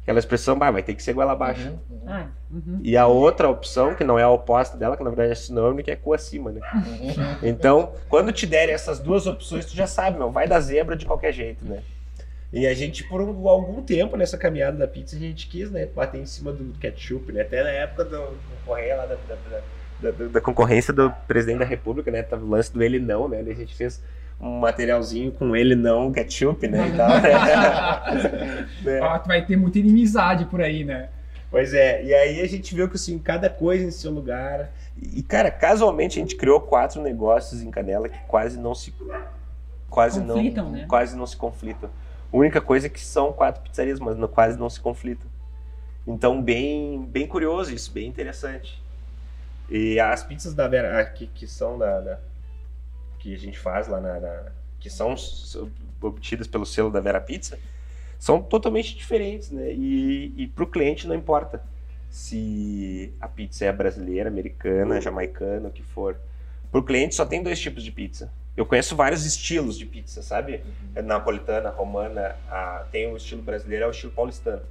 Aquela 0.04 0.20
expressão, 0.20 0.58
bah, 0.58 0.72
vai 0.72 0.82
ter 0.82 0.96
que 0.96 1.04
ser 1.04 1.14
goela 1.14 1.34
abaixo. 1.34 1.68
Uhum, 1.68 1.98
uhum, 1.98 2.02
Ah, 2.08 2.26
uhum. 2.52 2.80
E 2.84 2.98
a 2.98 3.06
outra 3.06 3.48
opção, 3.48 3.94
que 3.94 4.04
não 4.04 4.18
é 4.18 4.24
a 4.24 4.30
oposta 4.30 4.76
dela, 4.76 4.98
que 4.98 5.04
na 5.04 5.10
verdade 5.12 5.32
é 5.32 5.36
sinônimo, 5.36 5.84
que 5.84 5.92
é 5.92 5.96
cu 5.96 6.14
acima, 6.14 6.52
né? 6.52 6.62
uhum. 6.74 7.36
Então, 7.44 7.94
quando 8.08 8.32
te 8.32 8.48
derem 8.48 8.74
essas 8.74 9.00
duas 9.00 9.28
opções, 9.28 9.66
tu 9.66 9.76
já 9.76 9.86
sabe, 9.86 10.18
meu, 10.18 10.32
vai 10.32 10.48
dar 10.48 10.60
zebra 10.62 10.96
de 10.96 11.06
qualquer 11.06 11.32
jeito, 11.32 11.64
né? 11.66 11.82
E 12.52 12.66
a 12.66 12.74
gente, 12.74 13.04
por 13.04 13.22
um- 13.22 13.48
algum 13.48 13.84
tempo 13.84 14.18
nessa 14.18 14.36
caminhada 14.36 14.76
da 14.76 14.88
pizza, 14.88 15.16
a 15.16 15.20
gente 15.20 15.48
quis, 15.48 15.70
né, 15.70 15.86
bater 15.86 16.20
em 16.20 16.26
cima 16.26 16.52
do 16.52 16.74
ketchup, 16.80 17.32
né? 17.32 17.42
Até 17.42 17.62
na 17.62 17.70
época 17.70 18.06
do 18.06 18.36
concorrer 18.66 18.98
lá 18.98 19.06
da, 19.06 19.16
da, 19.16 19.36
da- 20.02 20.12
da- 20.12 20.26
da 20.30 20.42
concorrência 20.42 20.92
do 20.92 21.12
presidente 21.28 21.60
da 21.60 21.66
república, 21.66 22.10
né? 22.10 22.26
O 22.32 22.50
lance 22.50 22.74
do 22.74 22.82
ele 22.82 22.98
não, 22.98 23.28
né? 23.28 23.40
A 23.42 23.54
gente 23.54 23.76
fez 23.76 24.02
um 24.40 24.60
materialzinho 24.60 25.32
com 25.32 25.56
ele 25.56 25.76
não 25.76 26.12
ketchup, 26.12 26.68
né? 26.68 26.88
E 26.88 26.92
tal? 26.98 27.10
Ah, 29.04 29.20
tu 29.20 29.28
vai 29.28 29.46
ter 29.46 29.58
muita 29.58 29.80
inimizade 29.80 30.46
por 30.46 30.62
aí, 30.62 30.84
né? 30.84 31.10
Pois 31.52 31.74
é, 31.74 32.04
e 32.04 32.14
aí 32.14 32.42
a 32.42 32.48
gente 32.48 32.74
viu 32.76 32.88
que 32.88 32.96
assim, 32.96 33.18
cada 33.20 33.50
coisa 33.50 33.84
em 33.84 33.92
seu 33.92 34.12
lugar. 34.12 34.70
E, 35.02 35.24
cara, 35.24 35.50
casualmente 35.50 36.20
a 36.20 36.22
gente 36.22 36.36
criou 36.36 36.62
quatro 36.62 37.02
negócios 37.02 37.62
em 37.62 37.72
Canela 37.72 38.08
que 38.08 38.20
quase 38.28 38.60
não 38.60 38.76
se 38.76 38.94
quase 39.90 40.22
Conflitam, 40.22 40.66
não, 40.66 40.72
né? 40.72 40.86
quase 40.88 41.18
não 41.18 41.26
se 41.26 41.36
conflitam. 41.36 41.90
A 42.32 42.38
única 42.38 42.62
coisa 42.62 42.86
é 42.86 42.90
que 42.90 43.00
são 43.02 43.34
quatro 43.34 43.62
pizzarias, 43.64 44.00
mas 44.00 44.16
não- 44.16 44.28
quase 44.28 44.58
não 44.60 44.70
se 44.70 44.80
conflitam. 44.80 45.28
Então, 46.08 46.40
bem, 46.42 47.04
bem 47.10 47.26
curioso 47.26 47.74
isso, 47.74 47.92
bem 47.92 48.08
interessante. 48.08 48.82
E 49.70 50.00
as 50.00 50.24
pizzas 50.24 50.54
da 50.54 50.68
Vera, 50.68 51.00
ah, 51.00 51.06
que, 51.06 51.26
que 51.28 51.48
são 51.48 51.78
da, 51.80 52.00
da- 52.00 52.20
que 53.20 53.34
a 53.34 53.38
gente 53.38 53.60
faz 53.60 53.88
lá 53.88 54.00
na, 54.00 54.20
na- 54.20 54.46
que 54.80 54.90
são 54.90 55.14
obtidas 56.02 56.48
pelo 56.48 56.66
selo 56.66 56.90
da 56.90 57.00
Vera 57.02 57.20
Pizza, 57.20 57.60
são 58.18 58.42
totalmente 58.42 58.96
diferentes, 58.98 59.52
né? 59.52 59.72
E, 59.74 60.34
e 60.38 60.48
para 60.48 60.64
o 60.64 60.68
cliente 60.68 61.08
não 61.08 61.16
importa 61.16 61.62
se 62.10 63.14
a 63.20 63.28
pizza 63.28 63.66
é 63.66 63.72
brasileira, 63.72 64.30
americana, 64.30 65.00
jamaicana, 65.00 65.68
o 65.68 65.72
que 65.72 65.84
for. 65.84 66.18
Para 66.72 66.80
o 66.80 66.84
cliente 66.84 67.16
só 67.16 67.26
tem 67.26 67.44
dois 67.44 67.60
tipos 67.60 67.84
de 67.84 67.92
pizza. 67.92 68.32
Eu 68.58 68.66
conheço 68.66 68.96
vários 68.96 69.26
estilos 69.26 69.78
de 69.78 69.86
pizza, 69.86 70.22
sabe? 70.22 70.62
É 70.96 71.02
Napolitana, 71.02 71.70
romana, 71.70 72.36
a- 72.50 72.86
tem 72.92 73.12
o 73.12 73.16
estilo 73.18 73.42
brasileiro, 73.42 73.86
é 73.86 73.88
o 73.88 73.92
estilo 73.92 74.12
paulistano. 74.12 74.62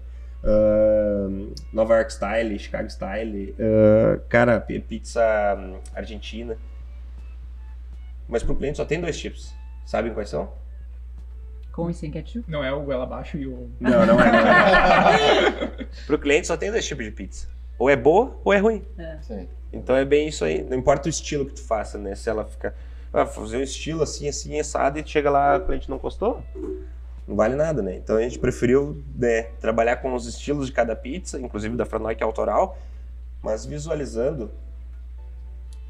Ahn, 0.44 1.52
Nova 1.72 1.96
York 1.96 2.12
Style, 2.12 2.58
Chicago 2.58 2.88
Style, 2.90 3.54
ah, 3.58 4.20
cara, 4.28 4.60
pizza 4.60 5.22
hum, 5.58 5.78
argentina. 5.94 6.56
Mas 8.28 8.42
pro 8.42 8.54
cliente 8.54 8.76
só 8.76 8.84
tem 8.84 9.00
dois 9.00 9.18
tipos. 9.18 9.54
Sabem 9.86 10.12
quais 10.12 10.28
são? 10.28 10.52
Com 11.72 11.88
e 11.88 11.94
sem 11.94 12.10
ketchup. 12.10 12.50
Não 12.50 12.62
é 12.62 12.72
o 12.72 12.82
goela 12.82 13.04
abaixo 13.04 13.38
e 13.38 13.46
o. 13.46 13.70
Não, 13.80 14.04
não 14.04 14.20
é. 14.20 14.32
Não 14.32 14.38
é. 14.48 15.86
pro 16.06 16.18
cliente 16.18 16.46
só 16.46 16.56
tem 16.56 16.70
dois 16.70 16.84
tipos 16.86 17.04
de 17.04 17.10
pizza. 17.10 17.48
Ou 17.78 17.88
é 17.88 17.96
boa 17.96 18.36
ou 18.44 18.52
é 18.52 18.58
ruim. 18.58 18.84
Sim. 19.22 19.48
Então 19.72 19.94
é 19.96 20.04
bem 20.04 20.28
isso 20.28 20.44
aí. 20.44 20.62
Não 20.62 20.76
importa 20.76 21.06
o 21.06 21.10
estilo 21.10 21.46
que 21.46 21.54
tu 21.54 21.62
faça, 21.62 21.96
né? 21.96 22.14
Se 22.14 22.28
ela 22.28 22.44
fica. 22.44 22.74
Ah, 23.12 23.24
fazer 23.24 23.56
um 23.56 23.62
estilo 23.62 24.02
assim, 24.02 24.28
assim, 24.28 24.60
assado 24.60 24.98
e 24.98 25.06
chega 25.06 25.30
lá, 25.30 25.56
o 25.56 25.64
cliente 25.64 25.88
não 25.88 25.96
gostou, 25.96 26.42
não 27.26 27.34
vale 27.34 27.54
nada, 27.54 27.80
né? 27.80 27.96
Então 27.96 28.16
a 28.16 28.20
gente 28.20 28.38
preferiu 28.38 29.02
né, 29.16 29.44
trabalhar 29.60 29.96
com 29.96 30.12
os 30.12 30.26
estilos 30.26 30.66
de 30.66 30.72
cada 30.72 30.94
pizza, 30.94 31.40
inclusive 31.40 31.74
da 31.74 31.86
Franoi, 31.86 32.14
que 32.14 32.22
é 32.22 32.26
autoral, 32.26 32.76
mas 33.42 33.64
visualizando. 33.64 34.50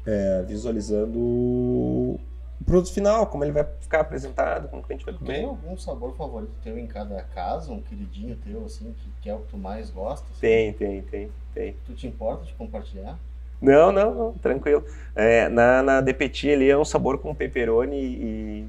é, 0.05 0.43
visualizando 0.47 2.17
o 2.61 2.63
produto 2.63 2.93
final, 2.93 3.25
como 3.27 3.43
ele 3.43 3.51
vai 3.53 3.63
ficar 3.79 4.01
apresentado, 4.01 4.67
como 4.67 4.81
o 4.81 4.85
cliente 4.85 5.05
vai 5.05 5.13
Tem 5.13 5.25
comer. 5.25 5.43
algum 5.45 5.77
sabor 5.77 6.15
favorito 6.15 6.51
teu 6.61 6.77
em 6.77 6.85
cada 6.87 7.21
casa? 7.23 7.71
Um 7.71 7.81
queridinho 7.81 8.35
teu, 8.35 8.65
assim, 8.65 8.93
que, 8.93 9.09
que 9.21 9.29
é 9.29 9.33
o 9.33 9.39
que 9.39 9.47
tu 9.47 9.57
mais 9.57 9.89
gosta? 9.89 10.25
assim? 10.29 10.41
Tem, 10.41 10.73
tem, 10.73 11.01
tem, 11.03 11.31
tem. 11.53 11.75
Tu 11.85 11.93
te 11.93 12.07
importa 12.07 12.45
de 12.45 12.53
compartilhar? 12.53 13.17
Não, 13.61 13.91
não, 13.91 14.13
não, 14.13 14.33
tranquilo. 14.33 14.83
É, 15.15 15.49
na, 15.49 15.81
na 15.81 16.03
Petit 16.03 16.51
ali 16.51 16.69
é 16.69 16.77
um 16.77 16.85
sabor 16.85 17.17
com 17.19 17.35
pepperoni 17.35 17.97
e, 17.97 18.67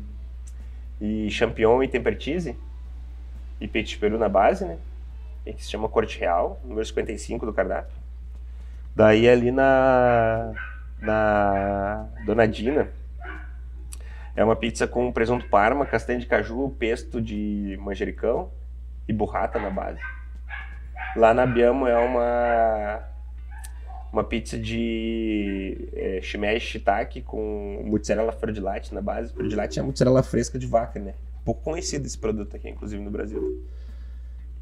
e 1.01 1.31
champignon 1.31 1.83
e 1.83 1.89
temper 1.89 2.21
cheese. 2.21 2.57
E 3.61 3.69
petit 3.69 3.99
peru 3.99 4.19
na 4.19 4.29
base, 4.29 4.65
né? 4.65 4.79
E 5.45 5.53
que 5.53 5.63
se 5.63 5.71
chama 5.71 5.89
Corte 5.89 6.19
Real, 6.19 6.59
número 6.65 6.85
55 6.85 7.45
do 7.45 7.53
cardápio. 7.53 7.93
Daí 8.97 9.29
ali 9.29 9.51
na, 9.53 10.53
na 11.01 12.09
Dona 12.25 12.49
Dina 12.49 12.89
é 14.41 14.45
uma 14.45 14.57
pizza 14.57 14.89
com 14.89 15.13
presunto 15.13 15.47
parma, 15.51 15.85
castanha 15.85 16.19
de 16.19 16.25
caju, 16.25 16.75
pesto 16.79 17.21
de 17.21 17.79
manjericão 17.79 18.51
e 19.07 19.13
burrata 19.13 19.59
na 19.59 19.69
base. 19.69 20.01
Lá 21.15 21.35
na 21.35 21.45
Biamo 21.45 21.87
é 21.87 21.99
uma 21.99 23.07
uma 24.11 24.25
pizza 24.25 24.59
de 24.59 25.91
é, 25.93 26.21
shimeji 26.23 26.65
shiitake 26.65 27.21
com 27.21 27.83
mozzarella 27.85 28.33
flor 28.33 28.51
de 28.51 28.61
latte 28.61 28.95
na 28.95 29.03
base. 29.03 29.31
Flor 29.31 29.47
de 29.47 29.55
latte 29.55 29.79
é 29.79 29.83
mozzarella 29.83 30.23
fresca 30.23 30.59
de 30.59 30.67
vaca, 30.67 30.99
né? 30.99 31.13
Pouco 31.45 31.61
conhecido 31.61 32.07
esse 32.07 32.17
produto 32.17 32.57
aqui, 32.57 32.71
inclusive 32.71 33.03
no 33.03 33.11
Brasil. 33.11 33.63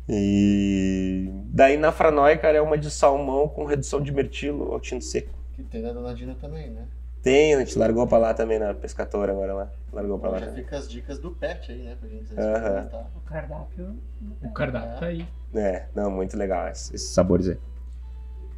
E 0.08 1.30
daí 1.44 1.76
na 1.76 1.92
Franoi, 1.92 2.36
cara, 2.36 2.58
é 2.58 2.60
uma 2.60 2.76
de 2.76 2.90
salmão 2.90 3.48
com 3.48 3.64
redução 3.64 4.00
de 4.00 4.10
mirtilo 4.10 4.72
ao 4.72 4.80
tinto 4.80 5.04
seco. 5.04 5.32
Que 5.52 5.62
tem 5.62 5.82
na 5.82 5.92
Dona 5.92 6.12
Dina 6.12 6.34
também, 6.34 6.68
né? 6.68 6.84
Tem, 7.28 7.54
a 7.54 7.58
gente 7.58 7.78
largou 7.78 8.06
pra 8.06 8.16
lá 8.16 8.32
também 8.32 8.58
na 8.58 8.72
pescatória 8.72 9.34
agora 9.34 9.52
lá. 9.52 9.70
Largou 9.92 10.18
pra 10.18 10.30
lá 10.30 10.38
Já 10.38 10.46
também. 10.46 10.64
fica 10.64 10.78
as 10.78 10.88
dicas 10.88 11.18
do 11.18 11.30
pet 11.30 11.70
aí, 11.70 11.82
né? 11.82 11.94
Pra 12.00 12.08
gente. 12.08 12.32
O 12.32 13.20
cardápio. 13.20 13.96
O 14.42 14.50
cardápio 14.50 14.98
tá 14.98 15.06
aí. 15.06 15.28
É, 15.54 15.84
não, 15.94 16.10
muito 16.10 16.38
legal 16.38 16.68
esses, 16.68 17.02
sabores 17.02 17.50
aí. 17.50 17.58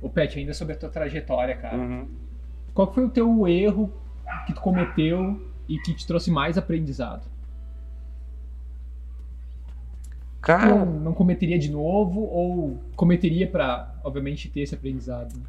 O 0.00 0.08
Pet, 0.08 0.38
ainda 0.38 0.54
sobre 0.54 0.74
a 0.74 0.76
tua 0.76 0.88
trajetória, 0.88 1.56
cara. 1.56 1.76
Uhum. 1.76 2.08
Qual 2.72 2.92
foi 2.92 3.04
o 3.04 3.10
teu 3.10 3.48
erro 3.48 3.92
que 4.46 4.52
tu 4.52 4.60
cometeu 4.60 5.44
e 5.68 5.76
que 5.78 5.92
te 5.92 6.06
trouxe 6.06 6.30
mais 6.30 6.56
aprendizado? 6.56 7.22
Tu 10.04 10.42
Cara, 10.42 10.76
não, 10.76 10.86
não 10.86 11.12
cometeria 11.12 11.58
de 11.58 11.70
novo 11.70 12.20
ou 12.20 12.78
cometeria 12.94 13.48
pra, 13.48 13.92
obviamente, 14.04 14.48
ter 14.48 14.60
esse 14.60 14.76
aprendizado? 14.76 15.34
né? 15.34 15.42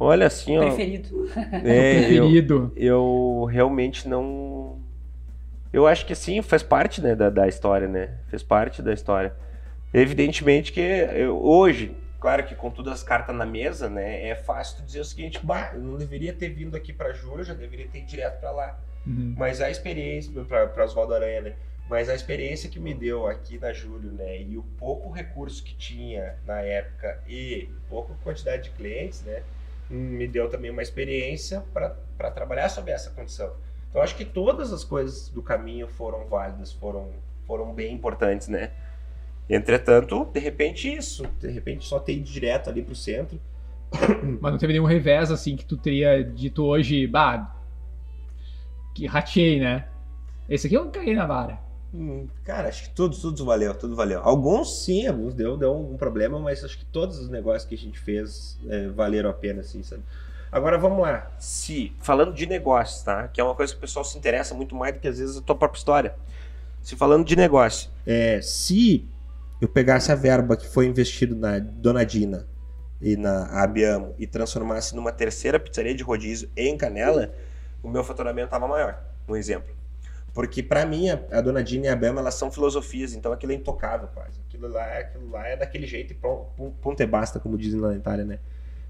Olha 0.00 0.26
assim, 0.26 0.56
ó. 0.58 0.62
Preferido. 0.62 1.30
É, 1.64 2.10
eu, 2.12 2.24
Preferido. 2.26 2.72
eu 2.76 3.46
realmente 3.50 4.08
não. 4.08 4.80
Eu 5.72 5.86
acho 5.86 6.04
que 6.04 6.14
sim, 6.16 6.42
faz 6.42 6.62
parte 6.64 7.00
né, 7.00 7.14
da, 7.14 7.30
da 7.30 7.46
história, 7.46 7.86
né? 7.86 8.18
Fez 8.28 8.42
parte 8.42 8.82
da 8.82 8.92
história. 8.92 9.32
Evidentemente 9.94 10.72
que 10.72 10.80
eu- 10.80 11.40
hoje, 11.40 11.96
claro 12.18 12.44
que 12.44 12.54
com 12.54 12.70
todas 12.70 12.92
as 12.94 13.02
cartas 13.02 13.34
na 13.34 13.46
mesa, 13.46 13.88
né, 13.88 14.28
é 14.28 14.34
fácil 14.34 14.78
tu 14.78 14.82
dizer 14.84 15.00
o 15.00 15.04
seguinte: 15.04 15.38
bah, 15.42 15.72
eu 15.74 15.80
não 15.80 15.96
deveria 15.96 16.32
ter 16.32 16.48
vindo 16.48 16.76
aqui 16.76 16.92
para 16.92 17.12
Júlio, 17.12 17.44
já 17.44 17.54
deveria 17.54 17.86
ter 17.88 17.98
ido 17.98 18.06
direto 18.06 18.40
para 18.40 18.50
lá. 18.50 18.78
Uhum. 19.06 19.34
Mas 19.36 19.60
a 19.60 19.70
experiência, 19.70 20.32
para 20.44 20.84
Oswaldo 20.84 21.14
Aranha, 21.14 21.40
né? 21.40 21.52
Mas 21.88 22.08
a 22.08 22.14
experiência 22.14 22.70
que 22.70 22.78
me 22.78 22.94
deu 22.94 23.26
aqui 23.26 23.58
na 23.58 23.72
Júlio, 23.72 24.12
né? 24.12 24.40
E 24.42 24.56
o 24.56 24.62
pouco 24.62 25.10
recurso 25.10 25.62
que 25.64 25.74
tinha 25.74 26.36
na 26.46 26.60
época 26.60 27.18
e 27.26 27.68
pouca 27.88 28.14
quantidade 28.22 28.64
de 28.64 28.70
clientes, 28.70 29.22
né? 29.24 29.42
Me 29.90 30.26
deu 30.28 30.48
também 30.48 30.70
uma 30.70 30.82
experiência 30.82 31.64
para 31.74 32.30
trabalhar 32.30 32.68
sob 32.68 32.90
essa 32.90 33.10
condição. 33.10 33.52
Então 33.88 34.00
acho 34.00 34.16
que 34.16 34.24
todas 34.24 34.72
as 34.72 34.84
coisas 34.84 35.28
do 35.28 35.42
caminho 35.42 35.88
foram 35.88 36.26
válidas, 36.26 36.72
foram, 36.72 37.10
foram 37.46 37.74
bem 37.74 37.92
importantes, 37.92 38.46
né? 38.46 38.70
Entretanto, 39.48 40.24
de 40.26 40.38
repente 40.38 40.92
isso, 40.92 41.24
de 41.40 41.50
repente 41.50 41.84
só 41.84 41.98
ter 41.98 42.12
ido 42.12 42.24
direto 42.24 42.70
ali 42.70 42.82
pro 42.82 42.94
centro. 42.94 43.40
Mas 44.40 44.52
não 44.52 44.58
teve 44.58 44.72
nenhum 44.72 44.84
revés 44.84 45.32
assim 45.32 45.56
que 45.56 45.64
tu 45.64 45.76
teria 45.76 46.22
dito 46.22 46.64
hoje, 46.64 47.04
bah, 47.08 47.52
que 48.94 49.06
ratei, 49.06 49.58
né? 49.58 49.88
Esse 50.48 50.68
aqui 50.68 50.76
eu 50.76 50.88
caguei 50.90 51.14
na 51.14 51.26
vara. 51.26 51.69
Hum, 51.92 52.28
Cara, 52.44 52.68
acho 52.68 52.84
que 52.84 52.90
tudo, 52.90 53.16
tudo 53.16 53.44
valeu, 53.44 53.74
tudo 53.74 53.96
valeu. 53.96 54.20
Alguns 54.22 54.84
sim, 54.84 55.06
alguns 55.06 55.34
deu, 55.34 55.56
deu 55.56 55.70
algum 55.70 55.96
problema, 55.96 56.38
mas 56.38 56.64
acho 56.64 56.78
que 56.78 56.84
todos 56.84 57.18
os 57.18 57.28
negócios 57.28 57.64
que 57.68 57.74
a 57.74 57.78
gente 57.78 57.98
fez 57.98 58.58
é, 58.68 58.88
valeram 58.88 59.28
a 59.28 59.32
pena, 59.32 59.60
assim, 59.60 59.82
sabe? 59.82 60.02
Agora 60.52 60.78
vamos 60.78 61.00
lá. 61.00 61.30
Se, 61.38 61.92
falando 62.00 62.32
de 62.34 62.46
negócios, 62.46 63.02
tá? 63.02 63.28
Que 63.28 63.40
é 63.40 63.44
uma 63.44 63.54
coisa 63.54 63.72
que 63.72 63.78
o 63.78 63.80
pessoal 63.80 64.04
se 64.04 64.16
interessa 64.18 64.54
muito 64.54 64.74
mais 64.74 64.94
do 64.94 65.00
que 65.00 65.08
às 65.08 65.18
vezes 65.18 65.36
a 65.36 65.42
tua 65.42 65.54
própria 65.54 65.78
história. 65.78 66.14
Se 66.82 66.96
falando 66.96 67.24
de 67.24 67.36
negócio, 67.36 67.90
é, 68.06 68.40
se 68.40 69.06
eu 69.60 69.68
pegasse 69.68 70.10
a 70.10 70.14
verba 70.14 70.56
que 70.56 70.66
foi 70.66 70.86
investido 70.86 71.36
na 71.36 71.58
Dona 71.58 72.04
Dina 72.04 72.46
e 73.00 73.16
na 73.16 73.62
Abiamo 73.62 74.14
e 74.18 74.26
transformasse 74.26 74.94
numa 74.94 75.12
terceira 75.12 75.58
pizzaria 75.58 75.94
de 75.94 76.02
rodízio 76.02 76.50
em 76.56 76.76
Canela, 76.76 77.32
o 77.82 77.88
meu 77.88 78.02
faturamento 78.02 78.46
estava 78.46 78.66
maior. 78.66 78.98
Um 79.28 79.36
exemplo. 79.36 79.79
Porque 80.32 80.62
para 80.62 80.86
mim 80.86 81.08
a, 81.10 81.20
a 81.32 81.40
Dona 81.40 81.62
Dina 81.62 81.86
e 81.86 81.88
a 81.88 81.96
Bema 81.96 82.20
elas 82.20 82.34
são 82.34 82.50
filosofias, 82.50 83.14
então 83.14 83.32
aquilo 83.32 83.52
é 83.52 83.54
intocável 83.54 84.08
quase. 84.14 84.38
Aquilo 84.48 84.68
lá, 84.68 84.84
aquilo 84.98 85.30
lá 85.30 85.46
é 85.46 85.56
daquele 85.56 85.86
jeito 85.86 86.12
e 86.12 86.16
ponto 86.16 87.02
e 87.02 87.06
basta, 87.06 87.40
como 87.40 87.58
dizem 87.58 87.80
na 87.80 87.94
Itália, 87.94 88.24
né? 88.24 88.38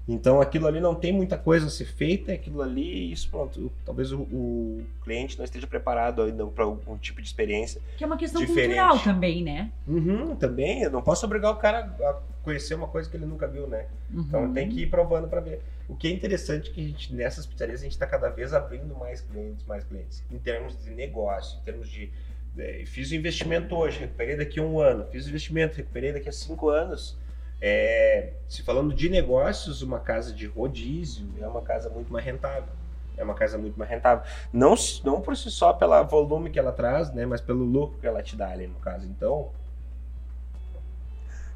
Então 0.07 0.41
aquilo 0.41 0.67
ali 0.67 0.79
não 0.79 0.95
tem 0.95 1.13
muita 1.13 1.37
coisa 1.37 1.67
a 1.67 1.69
ser 1.69 1.85
feita, 1.85 2.31
é 2.31 2.35
aquilo 2.35 2.61
ali 2.61 3.11
isso 3.11 3.29
pronto. 3.29 3.71
Talvez 3.85 4.11
o, 4.11 4.21
o 4.21 4.83
cliente 5.03 5.37
não 5.37 5.45
esteja 5.45 5.67
preparado 5.67 6.21
ainda 6.23 6.45
para 6.47 6.63
algum 6.65 6.97
tipo 6.97 7.21
de 7.21 7.27
experiência. 7.27 7.79
Que 7.97 8.03
é 8.03 8.07
uma 8.07 8.17
questão 8.17 8.41
Diferente. 8.41 8.75
cultural 8.79 8.99
também, 8.99 9.43
né? 9.43 9.71
Uhum, 9.87 10.35
também, 10.35 10.81
eu 10.83 10.91
não 10.91 11.01
posso 11.01 11.25
obrigar 11.25 11.51
o 11.51 11.55
cara 11.55 11.95
a 12.01 12.15
conhecer 12.43 12.73
uma 12.73 12.87
coisa 12.87 13.09
que 13.09 13.15
ele 13.15 13.25
nunca 13.25 13.47
viu, 13.47 13.67
né? 13.67 13.85
Então 14.11 14.45
Uhum. 14.45 14.53
tem 14.53 14.67
que 14.69 14.81
ir 14.81 14.87
provando 14.89 15.27
para 15.27 15.39
ver. 15.39 15.61
O 15.91 15.95
que 15.97 16.07
é 16.07 16.11
interessante 16.11 16.69
é 16.69 16.73
que 16.73 16.79
a 16.79 16.87
gente, 16.87 17.13
nessas 17.13 17.45
pizzarias, 17.45 17.81
a 17.81 17.83
gente 17.83 17.91
está 17.91 18.07
cada 18.07 18.29
vez 18.29 18.53
abrindo 18.53 18.95
mais 18.95 19.19
clientes, 19.19 19.65
mais 19.65 19.83
clientes. 19.83 20.23
Em 20.31 20.39
termos 20.39 20.81
de 20.81 20.89
negócio, 20.89 21.59
em 21.59 21.63
termos 21.63 21.89
de. 21.89 22.09
eh, 22.57 22.85
fiz 22.85 23.11
o 23.11 23.15
investimento 23.15 23.75
hoje, 23.75 23.99
recuperei 23.99 24.37
daqui 24.37 24.61
a 24.61 24.63
um 24.63 24.79
ano. 24.79 25.05
Fiz 25.11 25.25
o 25.25 25.29
investimento, 25.29 25.75
recuperei 25.75 26.13
daqui 26.13 26.29
a 26.29 26.31
cinco 26.31 26.69
anos. 26.69 27.17
É, 27.59 28.31
se 28.47 28.63
falando 28.63 28.93
de 28.95 29.09
negócios, 29.09 29.81
uma 29.81 29.99
casa 29.99 30.33
de 30.33 30.47
rodízio 30.47 31.27
é 31.41 31.45
uma 31.45 31.61
casa 31.61 31.89
muito 31.89 32.11
mais 32.11 32.23
rentável. 32.23 32.73
É 33.17 33.23
uma 33.25 33.35
casa 33.35 33.57
muito 33.57 33.77
mais 33.77 33.91
rentável. 33.91 34.23
Não, 34.53 34.75
não 35.03 35.19
por 35.19 35.35
si 35.35 35.51
só 35.51 35.73
pelo 35.73 36.01
volume 36.05 36.49
que 36.49 36.57
ela 36.57 36.71
traz, 36.71 37.13
né? 37.13 37.25
Mas 37.25 37.41
pelo 37.41 37.65
lucro 37.65 37.99
que 37.99 38.07
ela 38.07 38.23
te 38.23 38.37
dá 38.37 38.49
ali, 38.49 38.65
no 38.65 38.79
caso. 38.79 39.05
Então, 39.07 39.51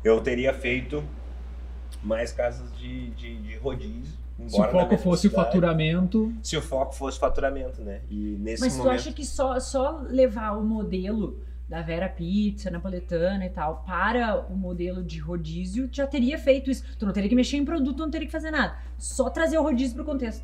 eu 0.03 0.19
teria 0.19 0.53
feito 0.53 1.01
mais 2.03 2.33
casas 2.33 2.77
de, 2.77 3.11
de, 3.11 3.37
de 3.37 3.55
rodízio 3.55 4.24
Se 4.37 4.43
o 4.43 4.47
embora 4.65 4.71
foco 4.71 4.97
fosse 4.97 5.27
o 5.27 5.31
faturamento, 5.31 6.33
Se 6.43 6.57
o 6.57 6.61
foco 6.61 6.93
fosse 6.93 7.17
faturamento, 7.17 7.81
né? 7.81 8.01
E 8.09 8.37
nesse 8.39 8.61
Mas 8.63 8.73
tu 8.73 8.79
momento. 8.79 8.95
acha 8.95 9.11
que 9.11 9.25
só, 9.25 9.59
só 9.59 10.01
levar 10.09 10.57
o 10.57 10.63
modelo 10.63 11.39
da 11.67 11.81
Vera 11.81 12.07
Pizza, 12.09 12.69
napoletana 12.69 13.45
e 13.45 13.49
tal, 13.49 13.83
para 13.87 14.45
o 14.49 14.55
modelo 14.55 15.03
de 15.03 15.19
rodízio, 15.19 15.89
já 15.91 16.05
teria 16.05 16.37
feito 16.37 16.69
isso. 16.69 16.83
Tu 16.99 17.05
não 17.05 17.13
teria 17.13 17.29
que 17.29 17.35
mexer 17.35 17.57
em 17.57 17.65
produto, 17.65 17.99
não 17.99 18.11
teria 18.11 18.27
que 18.27 18.31
fazer 18.31 18.51
nada. 18.51 18.75
Só 18.97 19.29
trazer 19.29 19.57
o 19.57 19.63
rodízio 19.63 19.95
pro 19.95 20.05
contexto. 20.05 20.43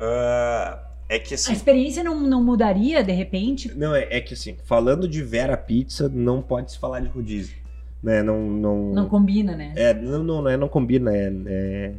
Ah, 0.00 0.80
é 1.08 1.18
que 1.18 1.34
A 1.34 1.36
assim. 1.36 1.52
experiência 1.52 2.02
não, 2.02 2.18
não 2.20 2.42
mudaria, 2.42 3.02
de 3.04 3.12
repente? 3.12 3.76
Não, 3.76 3.94
é, 3.94 4.06
é 4.10 4.20
que 4.20 4.34
assim, 4.34 4.56
falando 4.64 5.06
de 5.06 5.22
Vera 5.22 5.56
Pizza, 5.56 6.08
não 6.08 6.40
pode 6.40 6.72
se 6.72 6.78
falar 6.78 7.00
de 7.00 7.08
rodízio. 7.08 7.56
Né? 8.02 8.22
Não, 8.22 8.40
não, 8.40 8.92
Não 8.92 9.08
combina, 9.08 9.54
né? 9.54 9.72
É, 9.76 9.92
não, 9.94 10.24
não, 10.24 10.42
não 10.42 10.50
é 10.50 10.56
não 10.56 10.68
combina, 10.68 11.14
é, 11.14 11.32
é... 11.46 11.94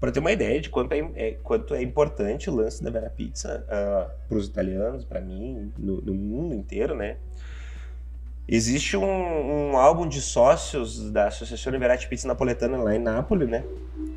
Para 0.00 0.12
ter 0.12 0.20
uma 0.20 0.30
ideia 0.30 0.60
de 0.60 0.70
quanto 0.70 0.92
é, 0.92 0.98
é- 1.16 1.32
quanto 1.42 1.74
é 1.74 1.82
importante 1.82 2.48
o 2.48 2.54
lance 2.54 2.82
da 2.82 2.90
Vera 2.90 3.10
Pizza 3.10 3.64
para 4.28 4.38
os 4.38 4.46
italianos, 4.46 5.04
para 5.04 5.20
mim, 5.20 5.72
no, 5.76 6.00
no 6.00 6.14
mundo 6.14 6.54
inteiro, 6.54 6.94
né? 6.94 7.16
Existe 8.50 8.96
um, 8.96 9.04
um 9.72 9.76
álbum 9.76 10.08
de 10.08 10.22
sócios 10.22 11.10
da 11.10 11.26
Associação 11.26 11.70
Verati 11.78 12.08
Pizza 12.08 12.26
Napoletana 12.26 12.78
lá 12.78 12.94
em 12.94 12.98
Nápoles, 12.98 13.46
né? 13.48 13.62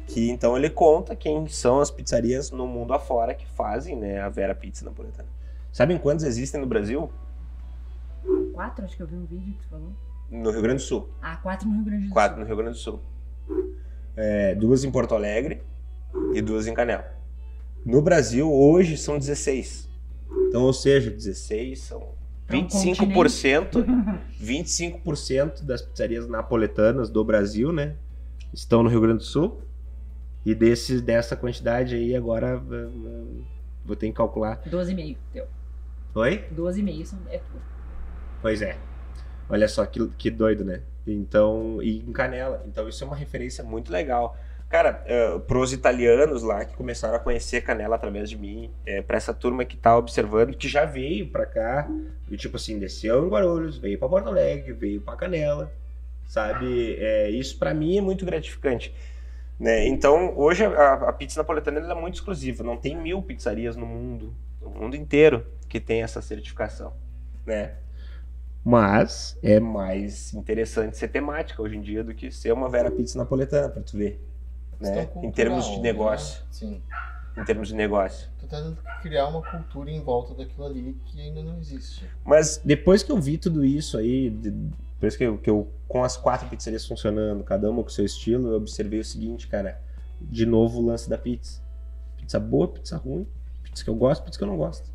Que 0.08 0.30
então 0.30 0.56
ele 0.56 0.70
conta 0.70 1.16
quem 1.16 1.48
são 1.48 1.82
as 1.82 1.92
pizzarias 1.92 2.50
no 2.50 2.66
mundo 2.66 2.94
afora 2.94 3.34
que 3.34 3.46
fazem 3.46 3.96
né, 3.98 4.22
a 4.22 4.30
Vera 4.30 4.56
Pizza 4.56 4.86
Napoletana. 4.86 5.28
Sabem 5.72 5.98
quantas 5.98 6.24
existem 6.24 6.62
no 6.62 6.68
Brasil? 6.68 7.12
Quatro, 8.54 8.86
acho 8.86 8.96
que 8.96 9.04
eu 9.04 9.08
vi 9.08 9.16
um 9.16 9.26
vídeo 9.26 9.54
que 9.54 9.64
tu 9.64 9.70
falou. 9.70 9.92
No 10.30 10.50
Rio 10.52 10.62
Grande 10.62 10.82
do 10.84 10.88
Sul. 10.88 11.10
Ah, 11.22 11.36
quatro 11.38 11.68
no 11.68 11.76
Rio 11.76 11.84
Grande 11.86 12.08
do 12.08 12.14
Quatro 12.14 12.36
Sul. 12.36 12.42
no 12.42 12.48
Rio 12.48 12.56
Grande 12.56 12.78
do 12.78 12.82
Sul. 12.82 13.02
É, 14.16 14.54
duas 14.56 14.84
em 14.84 14.92
Porto 14.92 15.16
Alegre 15.16 15.62
e 16.34 16.42
duas 16.42 16.68
em 16.68 16.74
Canela. 16.74 17.06
No 17.86 18.02
Brasil, 18.02 18.52
hoje, 18.52 18.98
são 18.98 19.18
16. 19.18 19.90
Então, 20.48 20.64
ou 20.64 20.74
seja, 20.74 21.10
16 21.10 21.80
são 21.80 22.14
É 22.48 22.56
um 22.56 22.68
25%, 22.68 23.86
25% 24.42 25.64
das 25.66 25.82
pizzarias 25.82 26.28
napoletanas 26.28 27.10
do 27.10 27.24
Brasil, 27.24 27.72
né? 27.72 27.96
Estão 28.54 28.84
no 28.84 28.90
Rio 28.90 29.02
Grande 29.02 29.20
do 29.20 29.24
Sul. 29.24 29.62
E 30.46 30.54
desse, 30.56 31.00
dessa 31.02 31.36
quantidade 31.36 31.96
aí, 31.96 32.16
agora 32.16 32.62
vou 33.86 33.96
ter 33.96 34.08
que 34.08 34.14
calcular. 34.14 34.62
12,5. 34.68 35.18
Deu. 35.34 35.46
Oi? 36.16 36.46
12,5 36.54 37.06
são- 37.06 37.20
é 37.30 37.38
tudo. 37.38 37.62
Pois 38.42 38.62
é. 38.62 38.78
Olha 39.50 39.68
só 39.68 39.86
que, 39.86 40.06
que 40.18 40.30
doido, 40.32 40.66
né? 40.66 40.82
Então, 41.06 41.82
e 41.82 42.00
em 42.00 42.12
Canela. 42.12 42.64
Então, 42.68 42.88
isso 42.88 43.04
é 43.04 43.08
uma 43.08 43.16
referência 43.16 43.64
muito 43.64 43.92
legal. 43.92 44.38
Cara, 44.70 45.04
uh, 45.06 45.40
pros 45.42 45.74
italianos 45.74 46.44
lá 46.44 46.64
que 46.64 46.76
começaram 46.78 47.16
a 47.16 47.20
conhecer 47.20 47.62
Canela 47.62 47.96
através 47.98 48.30
de 48.30 48.38
mim, 48.38 48.72
é, 48.86 49.02
para 49.02 49.18
essa 49.18 49.34
turma 49.34 49.66
que 49.66 49.76
tá 49.76 49.98
observando, 49.98 50.56
que 50.56 50.70
já 50.70 50.86
veio 50.86 51.28
pra 51.28 51.46
cá, 51.46 51.90
e, 52.30 52.38
tipo 52.38 52.56
assim, 52.56 52.80
desceu 52.80 53.26
em 53.26 53.30
Guarulhos, 53.30 53.78
veio 53.78 54.00
pra 54.00 54.08
Porto 54.08 54.30
Alegre, 54.30 54.72
veio 54.72 55.02
pra 55.02 55.18
Canela, 55.18 55.70
sabe? 56.26 56.96
É, 56.98 57.30
isso 57.30 57.60
pra 57.60 57.74
mim 57.74 57.98
é 57.98 58.02
muito 58.02 58.26
gratificante. 58.26 58.96
Né? 59.60 59.88
Então, 59.88 60.34
hoje 60.38 60.64
a, 60.64 60.94
a 60.94 61.14
pizza 61.14 61.40
napoletana 61.40 61.92
é 61.92 61.94
muito 61.94 62.16
exclusiva. 62.16 62.64
Não 62.64 62.78
tem 62.78 62.96
mil 62.96 63.22
pizzarias 63.22 63.76
no 63.76 63.86
mundo, 63.86 64.34
no 64.62 64.70
mundo 64.70 64.96
inteiro, 64.96 65.46
que 65.68 65.80
tem 65.80 66.02
essa 66.02 66.22
certificação, 66.22 66.94
né? 67.46 67.74
Mas 68.64 69.38
é 69.42 69.60
mais 69.60 70.34
interessante 70.34 70.98
ser 70.98 71.08
temática 71.08 71.62
hoje 71.62 71.76
em 71.78 71.82
dia 71.82 72.04
do 72.04 72.14
que 72.14 72.32
ser 72.32 72.52
uma 72.54 72.70
Vera 72.70 72.92
Pizza 72.92 73.18
napoletana, 73.18 73.70
pra 73.70 73.82
tu 73.82 73.98
ver. 73.98 74.24
Né? 74.80 75.06
Questão 75.06 75.24
Em 75.24 75.32
termos 75.32 75.64
de 75.66 75.72
cultural, 75.72 75.94
negócio. 75.94 76.40
né? 76.42 76.48
Sim. 76.52 76.82
Em 77.38 77.44
termos 77.46 77.68
de 77.70 77.76
negócio. 77.76 78.30
Tu 78.38 78.42
tentando 78.46 78.78
criar 79.02 79.28
uma 79.28 79.42
cultura 79.42 79.90
em 79.90 80.02
volta 80.02 80.34
daquilo 80.36 80.66
ali 80.66 80.96
que 81.06 81.20
ainda 81.22 81.42
não 81.42 81.58
existe. 81.58 82.06
Mas 82.26 82.62
depois 82.64 83.02
que 83.02 83.12
eu 83.12 83.18
vi 83.18 83.38
tudo 83.38 83.64
isso 83.66 83.98
aí, 83.98 84.30
de- 84.30 84.52
depois 84.52 85.16
que 85.16 85.24
eu, 85.24 85.38
que 85.38 85.50
eu 85.50 85.72
com 85.88 86.04
as 86.04 86.16
quatro 86.18 86.48
pizzarias 86.50 86.86
funcionando, 86.86 87.44
cada 87.44 87.70
uma 87.70 87.82
com 87.82 87.90
seu 87.90 88.06
estilo, 88.06 88.50
eu 88.50 88.58
observei 88.58 89.00
o 89.00 89.06
seguinte, 89.06 89.48
cara. 89.48 89.82
De 90.20 90.46
novo 90.46 90.80
o 90.80 90.86
lance 90.86 91.10
da 91.10 91.18
pizza. 91.18 91.62
Pizza 92.18 92.40
boa, 92.40 92.68
pizza 92.68 92.96
ruim, 92.98 93.26
pizza 93.64 93.84
que 93.84 93.90
eu 93.90 93.96
gosto, 93.96 94.24
pizza 94.24 94.38
que 94.38 94.44
eu 94.44 94.48
não 94.48 94.58
gosto. 94.58 94.92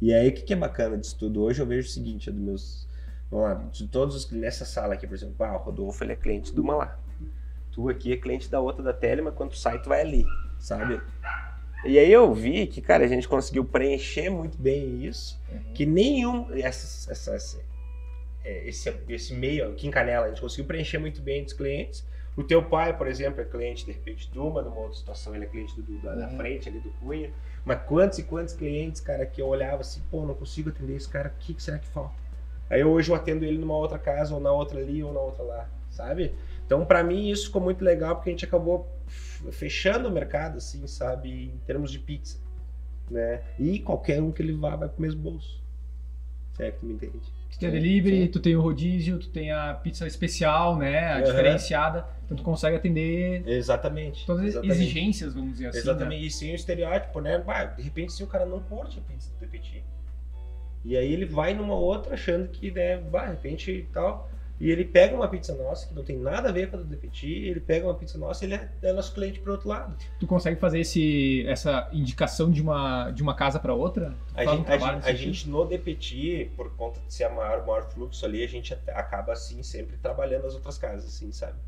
E 0.00 0.14
aí 0.14 0.28
o 0.28 0.32
que, 0.32 0.42
que 0.42 0.52
é 0.52 0.56
bacana 0.56 0.96
disso 0.96 1.16
tudo? 1.18 1.42
Hoje 1.42 1.60
eu 1.60 1.66
vejo 1.66 1.88
o 1.88 1.90
seguinte, 1.90 2.28
é 2.30 2.32
dos 2.32 2.40
meus. 2.40 2.85
Vamos 3.30 3.48
lá, 3.48 3.54
de 3.72 3.88
todos 3.88 4.14
os 4.14 4.30
nessa 4.30 4.64
sala 4.64 4.94
aqui, 4.94 5.06
por 5.06 5.14
exemplo, 5.14 5.34
ah, 5.44 5.54
o 5.56 5.58
Rodolfo 5.58 6.02
ele 6.04 6.12
é 6.12 6.16
cliente 6.16 6.54
de 6.54 6.60
uma 6.60 6.76
lá. 6.76 6.98
Tu 7.72 7.88
aqui 7.88 8.12
é 8.12 8.16
cliente 8.16 8.48
da 8.48 8.60
outra 8.60 8.82
da 8.82 8.92
tele, 8.92 9.20
mas 9.22 9.34
quando 9.34 9.50
tu 9.50 9.58
sai, 9.58 9.80
tu 9.82 9.88
vai 9.88 10.00
ali, 10.00 10.24
sabe? 10.58 11.00
E 11.84 11.98
aí 11.98 12.10
eu 12.10 12.32
vi 12.32 12.66
que, 12.66 12.80
cara, 12.80 13.04
a 13.04 13.08
gente 13.08 13.28
conseguiu 13.28 13.64
preencher 13.64 14.30
muito 14.30 14.56
bem 14.58 15.04
isso 15.04 15.38
Uhum. 15.52 15.72
que 15.74 15.84
nenhum 15.86 16.48
essa, 16.54 17.10
essa, 17.12 17.34
essa- 17.34 17.60
é, 18.44 18.68
esse, 18.68 18.88
esse 19.08 19.34
meio 19.34 19.70
aqui 19.70 19.86
em 19.86 19.90
Canela 19.90 20.26
a 20.26 20.28
gente 20.28 20.40
conseguiu 20.40 20.64
preencher 20.64 20.98
muito 20.98 21.20
bem 21.20 21.42
dos 21.44 21.52
clientes. 21.52 22.06
O 22.36 22.42
teu 22.44 22.62
pai, 22.62 22.96
por 22.96 23.06
exemplo, 23.08 23.40
é 23.40 23.44
cliente 23.44 23.84
de 23.84 23.92
repente 23.92 24.30
do 24.30 24.46
uma, 24.46 24.62
numa 24.62 24.76
outra 24.78 24.96
situação 24.96 25.34
ele 25.34 25.44
é 25.44 25.48
cliente 25.48 25.80
do, 25.80 25.98
da, 26.02 26.14
da 26.14 26.28
Uhum. 26.28 26.36
frente 26.36 26.68
ali 26.68 26.80
do 26.80 26.90
Cunha. 26.92 27.30
Mas 27.64 27.82
quantos 27.86 28.18
e 28.18 28.22
quantos 28.22 28.54
clientes, 28.54 29.00
cara, 29.00 29.26
que 29.26 29.40
eu 29.40 29.46
olhava 29.48 29.80
assim, 29.82 30.00
pô, 30.10 30.24
não 30.24 30.34
consigo 30.34 30.70
atender 30.70 30.96
esse 30.96 31.08
cara, 31.08 31.28
o 31.28 31.38
que, 31.38 31.54
que 31.54 31.62
será 31.62 31.78
que 31.78 31.88
falta? 31.88 32.14
Aí 32.68 32.82
hoje 32.84 33.10
eu 33.10 33.14
atendo 33.14 33.44
ele 33.44 33.58
numa 33.58 33.76
outra 33.76 33.98
casa, 33.98 34.34
ou 34.34 34.40
na 34.40 34.50
outra 34.52 34.78
ali, 34.80 35.02
ou 35.02 35.12
na 35.12 35.20
outra 35.20 35.42
lá, 35.42 35.68
sabe? 35.90 36.34
Então, 36.66 36.84
pra 36.84 37.02
mim, 37.04 37.30
isso 37.30 37.46
ficou 37.46 37.62
muito 37.62 37.84
legal, 37.84 38.16
porque 38.16 38.30
a 38.30 38.32
gente 38.32 38.44
acabou 38.44 38.88
fechando 39.52 40.08
o 40.08 40.10
mercado, 40.12 40.58
assim, 40.58 40.84
sabe, 40.86 41.44
em 41.54 41.58
termos 41.64 41.92
de 41.92 41.98
pizza, 42.00 42.38
né? 43.10 43.42
E 43.58 43.78
qualquer 43.78 44.20
um 44.20 44.32
que 44.32 44.42
ele 44.42 44.52
vá, 44.52 44.74
vai 44.74 44.88
pro 44.88 45.00
mesmo 45.00 45.22
bolso. 45.22 45.64
Tu 46.56 46.86
me 46.86 46.94
entende. 46.94 47.20
tu 47.50 47.58
tem 47.58 47.68
a 47.68 47.72
delivery, 47.72 48.22
sim. 48.22 48.28
tu 48.28 48.40
tem 48.40 48.56
o 48.56 48.62
rodízio, 48.62 49.18
tu 49.18 49.28
tem 49.28 49.52
a 49.52 49.74
pizza 49.74 50.06
especial, 50.06 50.76
né? 50.76 51.00
A 51.00 51.12
Aham. 51.16 51.22
diferenciada. 51.24 52.06
Então 52.24 52.36
tu 52.36 52.42
consegue 52.42 52.76
atender 52.76 53.46
Exatamente. 53.46 54.24
todas 54.26 54.42
as 54.42 54.48
exatamente. 54.48 54.82
exigências, 54.82 55.34
vamos 55.34 55.52
dizer 55.52 55.66
assim. 55.66 55.78
né? 55.78 55.82
Exatamente. 55.82 56.26
E 56.26 56.30
sem 56.30 56.52
o 56.52 56.54
estereótipo, 56.54 57.20
né? 57.20 57.38
Bah, 57.38 57.64
de 57.64 57.82
repente, 57.82 58.12
se 58.12 58.24
o 58.24 58.26
cara 58.26 58.46
não 58.46 58.58
curte 58.60 58.98
a 58.98 59.02
pizza 59.02 59.30
do 59.38 59.46
Petit. 59.46 59.84
E 60.86 60.96
aí 60.96 61.12
ele 61.12 61.24
vai 61.26 61.52
numa 61.52 61.74
outra 61.74 62.14
achando 62.14 62.46
que, 62.48 62.70
né, 62.70 62.96
bah, 62.96 63.24
de 63.24 63.30
repente 63.32 63.70
e 63.72 63.82
tal. 63.92 64.30
E 64.58 64.70
ele 64.70 64.84
pega 64.86 65.14
uma 65.14 65.28
pizza 65.28 65.54
nossa, 65.54 65.86
que 65.86 65.94
não 65.94 66.02
tem 66.02 66.16
nada 66.16 66.48
a 66.48 66.52
ver 66.52 66.70
com 66.70 66.76
a 66.76 66.80
do 66.80 66.96
Petit, 66.96 67.26
ele 67.26 67.60
pega 67.60 67.84
uma 67.86 67.94
pizza 67.94 68.16
nossa 68.16 68.42
e 68.44 68.48
ele 68.48 68.54
é, 68.54 68.70
é 68.84 68.92
nosso 68.92 69.12
cliente 69.12 69.38
pro 69.40 69.52
outro 69.52 69.68
lado. 69.68 69.94
Tu 70.18 70.26
consegue 70.26 70.58
fazer 70.58 70.80
esse, 70.80 71.44
essa 71.46 71.90
indicação 71.92 72.50
de 72.50 72.62
uma, 72.62 73.10
de 73.10 73.22
uma 73.22 73.34
casa 73.34 73.58
para 73.58 73.74
outra? 73.74 74.14
Tu 74.28 74.38
A 74.40 74.44
faz 74.44 74.58
um 74.58 74.64
gente, 74.64 74.70
a, 74.70 74.78
gente, 74.78 75.08
a 75.08 75.12
gente 75.12 75.48
no 75.50 75.64
DPT, 75.66 76.52
por 76.56 76.70
conta 76.74 77.00
de 77.06 77.12
ser 77.12 77.24
a 77.24 77.30
maior, 77.30 77.64
o 77.64 77.66
maior 77.66 77.82
fluxo 77.90 78.24
ali, 78.24 78.42
a 78.42 78.48
gente 78.48 78.72
acaba 78.72 79.34
assim 79.34 79.62
sempre 79.62 79.98
trabalhando 79.98 80.46
as 80.46 80.54
outras 80.54 80.78
casas, 80.78 81.04
assim, 81.04 81.30
sabe? 81.32 81.58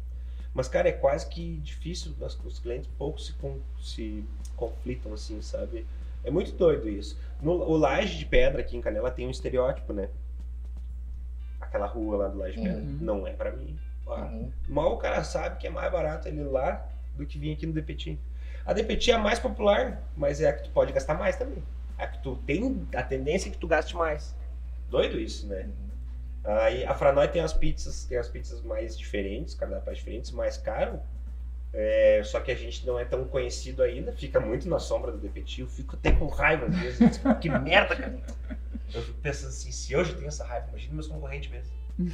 Mas, 0.54 0.66
cara, 0.66 0.88
é 0.88 0.92
quase 0.92 1.28
que 1.28 1.58
difícil, 1.58 2.14
os, 2.46 2.58
clientes 2.58 2.88
pouco 2.96 3.20
se, 3.20 3.34
con- 3.34 3.60
se 3.82 4.24
conflitam, 4.56 5.12
assim, 5.12 5.42
sabe? 5.42 5.86
É 6.24 6.30
muito 6.30 6.52
doido 6.52 6.88
isso. 6.88 7.18
No, 7.40 7.52
o 7.52 7.76
Laje 7.76 8.18
de 8.18 8.26
Pedra 8.26 8.60
aqui 8.60 8.76
em 8.76 8.80
Canela 8.80 9.10
tem 9.10 9.26
um 9.26 9.30
estereótipo, 9.30 9.92
né? 9.92 10.08
Aquela 11.60 11.86
rua 11.86 12.16
lá 12.16 12.28
do 12.28 12.38
Laje 12.38 12.56
de 12.56 12.62
Pedra. 12.62 12.80
Uhum. 12.82 12.98
Não 13.00 13.26
é 13.26 13.32
pra 13.32 13.52
mim. 13.52 13.78
Uhum. 14.06 14.50
Mal 14.68 14.94
o 14.94 14.98
cara 14.98 15.22
sabe 15.22 15.58
que 15.58 15.66
é 15.66 15.70
mais 15.70 15.90
barato 15.92 16.28
ele 16.28 16.40
ir 16.40 16.44
lá 16.44 16.88
do 17.14 17.26
que 17.26 17.38
vir 17.38 17.52
aqui 17.52 17.66
no 17.66 17.72
DPT. 17.72 18.18
A 18.64 18.72
DPT 18.72 19.10
é 19.10 19.14
a 19.14 19.18
mais 19.18 19.38
popular, 19.38 20.02
mas 20.16 20.40
é 20.40 20.48
a 20.48 20.52
que 20.52 20.64
tu 20.64 20.70
pode 20.70 20.92
gastar 20.92 21.14
mais 21.14 21.36
também. 21.36 21.62
A 21.96 22.06
que 22.06 22.22
tu 22.22 22.36
tem 22.36 22.86
a 22.94 23.02
tendência 23.02 23.48
é 23.48 23.52
que 23.52 23.58
tu 23.58 23.66
gaste 23.66 23.96
mais. 23.96 24.34
Doido 24.88 25.18
isso, 25.18 25.46
né? 25.46 25.64
Uhum. 25.66 25.88
Aí 26.58 26.84
a 26.84 26.94
Franói 26.94 27.28
tem 27.28 27.42
as 27.42 27.52
pizzas, 27.52 28.04
tem 28.04 28.16
as 28.16 28.28
pizzas 28.28 28.62
mais 28.62 28.96
diferentes, 28.96 29.54
cardápios 29.54 29.98
diferentes, 29.98 30.30
mais 30.30 30.56
caro. 30.56 31.00
É, 31.72 32.22
só 32.24 32.40
que 32.40 32.50
a 32.50 32.54
gente 32.54 32.86
não 32.86 32.98
é 32.98 33.04
tão 33.04 33.24
conhecido 33.24 33.82
ainda, 33.82 34.10
fica 34.12 34.40
muito 34.40 34.68
na 34.68 34.78
sombra 34.78 35.12
do 35.12 35.18
DPT. 35.18 35.62
Eu 35.62 35.66
fico 35.68 35.96
até 35.96 36.12
com 36.12 36.26
raiva 36.26 36.66
às 36.66 36.74
vezes. 36.74 37.20
eu 37.24 37.34
que 37.34 37.48
merda, 37.50 37.94
cara. 37.94 38.18
Eu 38.94 39.02
fico 39.02 39.18
pensando 39.20 39.50
assim, 39.50 39.70
se 39.70 39.92
eu 39.92 40.02
já 40.04 40.14
tenho 40.14 40.28
essa 40.28 40.44
raiva, 40.44 40.66
imagina 40.70 40.94
meus 40.94 41.06
concorrentes 41.06 41.50
mesmo. 41.50 41.72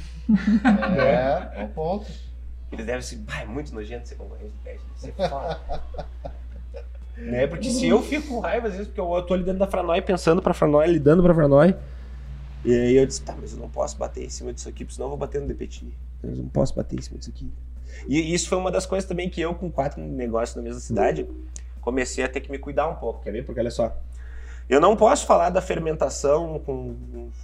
É, 0.99 1.61
é 1.61 1.63
o 1.63 1.69
ponto. 1.69 2.11
Eles 2.71 2.85
devem 2.85 3.01
ser, 3.01 3.17
"Bah, 3.17 3.41
é 3.41 3.45
muito 3.45 3.73
nojento 3.73 4.07
ser 4.07 4.15
concorrente 4.15 4.51
do 4.51 4.63
pet, 4.63 4.79
deve 4.79 4.99
ser 4.99 5.29
foda. 5.29 5.61
né? 7.15 7.47
Porque 7.47 7.69
se 7.69 7.87
eu 7.87 8.01
fico 8.01 8.27
com 8.27 8.39
raiva, 8.39 8.67
às 8.67 8.73
vezes, 8.73 8.87
porque 8.87 8.99
eu, 8.99 9.13
eu 9.13 9.21
tô 9.23 9.33
ali 9.33 9.43
dentro 9.43 9.59
da 9.59 9.67
Franói 9.67 10.01
pensando 10.01 10.41
pra 10.41 10.53
Franói, 10.53 10.87
lidando 10.87 11.23
pra 11.23 11.33
Franói. 11.33 11.75
E 12.65 12.73
aí 12.73 12.95
eu 12.97 13.05
disse, 13.05 13.21
tá, 13.21 13.35
mas 13.39 13.53
eu 13.53 13.59
não 13.59 13.69
posso 13.69 13.95
bater 13.97 14.25
em 14.25 14.29
cima 14.29 14.51
disso 14.51 14.67
aqui, 14.67 14.83
porque 14.83 14.95
senão 14.95 15.05
eu 15.05 15.09
vou 15.11 15.17
bater 15.19 15.39
no 15.39 15.47
DPT. 15.47 15.85
Eu 16.23 16.31
não 16.35 16.49
posso 16.49 16.75
bater 16.75 16.97
em 16.97 17.01
cima 17.01 17.19
disso 17.19 17.31
aqui. 17.33 17.49
E 18.07 18.33
isso 18.33 18.49
foi 18.49 18.57
uma 18.57 18.71
das 18.71 18.85
coisas 18.85 19.07
também 19.07 19.29
que 19.29 19.41
eu, 19.41 19.53
com 19.55 19.71
quatro 19.71 20.01
negócios 20.01 20.55
na 20.55 20.61
mesma 20.61 20.79
cidade, 20.79 21.27
comecei 21.81 22.23
a 22.23 22.29
ter 22.29 22.41
que 22.41 22.51
me 22.51 22.57
cuidar 22.57 22.87
um 22.87 22.95
pouco, 22.95 23.21
quer 23.21 23.31
ver? 23.31 23.45
Porque 23.45 23.59
olha 23.59 23.71
só. 23.71 23.95
Eu 24.67 24.81
não 24.81 24.95
posso 24.95 25.27
falar 25.27 25.51
da 25.51 25.61
fermentação 25.61 26.59
com, 26.65 26.95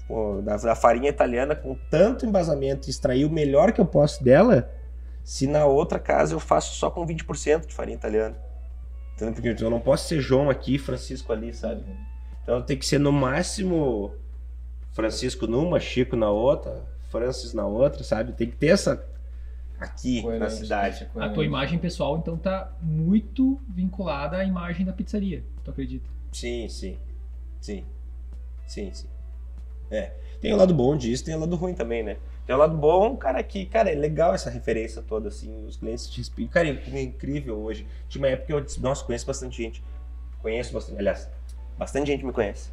com- 0.08 0.42
da, 0.44 0.58
da 0.58 0.76
farinha 0.76 1.10
italiana 1.10 1.56
com 1.56 1.76
tanto 1.90 2.26
embasamento 2.26 2.88
e 2.88 2.90
extrair 2.90 3.26
o 3.26 3.30
melhor 3.30 3.72
que 3.72 3.80
eu 3.80 3.86
posso 3.86 4.24
dela, 4.24 4.72
se 5.24 5.46
na 5.46 5.66
outra 5.66 6.00
casa 6.00 6.34
eu 6.34 6.40
faço 6.40 6.76
só 6.76 6.90
com 6.90 7.06
20% 7.06 7.68
de 7.68 7.74
farinha 7.76 7.96
italiana. 7.96 8.36
Entendeu? 9.14 9.34
Porque 9.36 9.64
eu 9.64 9.70
não 9.70 9.80
posso 9.80 10.08
ser 10.08 10.20
João 10.20 10.50
aqui 10.50 10.80
Francisco 10.80 11.32
ali, 11.32 11.54
sabe? 11.54 11.84
Então 12.44 12.60
tem 12.64 12.76
que 12.76 12.86
ser 12.88 13.00
no 13.00 13.12
máximo 13.12 14.16
Francisco 14.94 15.46
numa, 15.46 15.80
Chico 15.80 16.16
na 16.16 16.32
outra, 16.32 16.84
Francis 17.12 17.54
na 17.54 17.68
outra, 17.68 18.04
sabe? 18.04 18.34
Tem 18.34 18.50
que 18.50 18.56
ter 18.56 18.68
essa 18.68 19.06
aqui 19.82 20.18
na 20.18 20.22
Coerente, 20.22 20.54
cidade. 20.54 21.10
A 21.16 21.30
tua 21.30 21.44
imagem 21.44 21.80
pessoal, 21.80 22.18
então, 22.18 22.38
tá 22.38 22.72
muito 22.82 23.60
vinculada 23.68 24.38
à 24.38 24.46
imagem 24.46 24.86
da 24.86 24.94
pizzaria. 24.94 25.44
Tu 25.64 25.72
acredita? 25.72 26.08
Sim, 26.32 26.70
sim. 26.70 26.98
Sim. 27.60 27.84
Sim, 28.68 28.94
sim. 28.94 29.08
É. 29.90 30.14
Tem 30.40 30.54
o 30.54 30.58
lado 30.58 30.74
bom 30.74 30.96
disso, 30.96 31.26
tem 31.26 31.36
o 31.36 31.40
lado 31.40 31.56
ruim 31.56 31.74
também, 31.74 32.04
né? 32.04 32.18
Tem 32.46 32.56
o 32.56 32.60
lado 32.60 32.76
bom, 32.78 33.16
cara, 33.18 33.44
que, 33.44 33.66
cara, 33.66 33.92
é 33.92 33.96
legal 33.96 34.34
essa 34.34 34.50
referência 34.50 35.02
toda, 35.02 35.28
assim, 35.28 35.66
os 35.66 35.78
clientes 35.78 36.08
te 36.10 36.22
explicam. 36.22 36.54
Cara, 36.54 36.68
é 36.68 37.02
incrível 37.02 37.60
hoje. 37.60 37.88
Tinha 38.08 38.22
uma 38.22 38.28
época 38.30 38.48
que 38.48 38.54
eu 38.54 38.62
disse, 38.62 38.82
nossa, 38.82 39.04
conheço 39.04 39.26
bastante 39.26 39.58
gente. 39.58 39.84
Conheço 40.40 40.74
bastante, 40.74 41.00
aliás, 41.00 41.30
bastante 41.78 42.08
gente 42.08 42.26
me 42.26 42.32
conhece. 42.32 42.72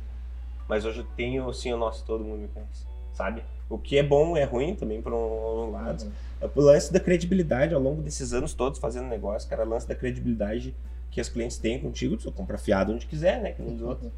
Mas 0.68 0.84
hoje 0.84 1.00
eu 1.00 1.06
tenho, 1.16 1.48
assim, 1.48 1.72
o 1.72 1.76
nosso, 1.76 2.04
todo 2.04 2.24
mundo 2.24 2.40
me 2.40 2.48
conhece, 2.48 2.86
sabe? 3.12 3.42
O 3.68 3.78
que 3.78 3.98
é 3.98 4.02
bom 4.02 4.36
é 4.36 4.44
ruim 4.44 4.74
também, 4.74 5.02
por 5.02 5.12
um, 5.12 5.66
um 5.66 5.70
lado. 5.70 6.04
Uhum. 6.04 6.50
O 6.54 6.60
lance 6.60 6.92
da 6.92 6.98
credibilidade 6.98 7.74
ao 7.74 7.80
longo 7.80 8.00
desses 8.00 8.32
anos 8.32 8.54
todos 8.54 8.78
fazendo 8.78 9.08
negócio, 9.08 9.48
cara, 9.48 9.64
o 9.64 9.68
lance 9.68 9.86
da 9.86 9.94
credibilidade 9.94 10.74
que 11.10 11.20
os 11.20 11.28
clientes 11.28 11.58
têm 11.58 11.78
contigo, 11.78 12.16
tu 12.16 12.30
compra 12.32 12.56
fiado 12.56 12.92
onde 12.92 13.06
quiser, 13.06 13.40
né? 13.40 13.52
Que 13.52 13.62
nem 13.62 13.74
dos 13.74 13.82
outros. 13.82 14.10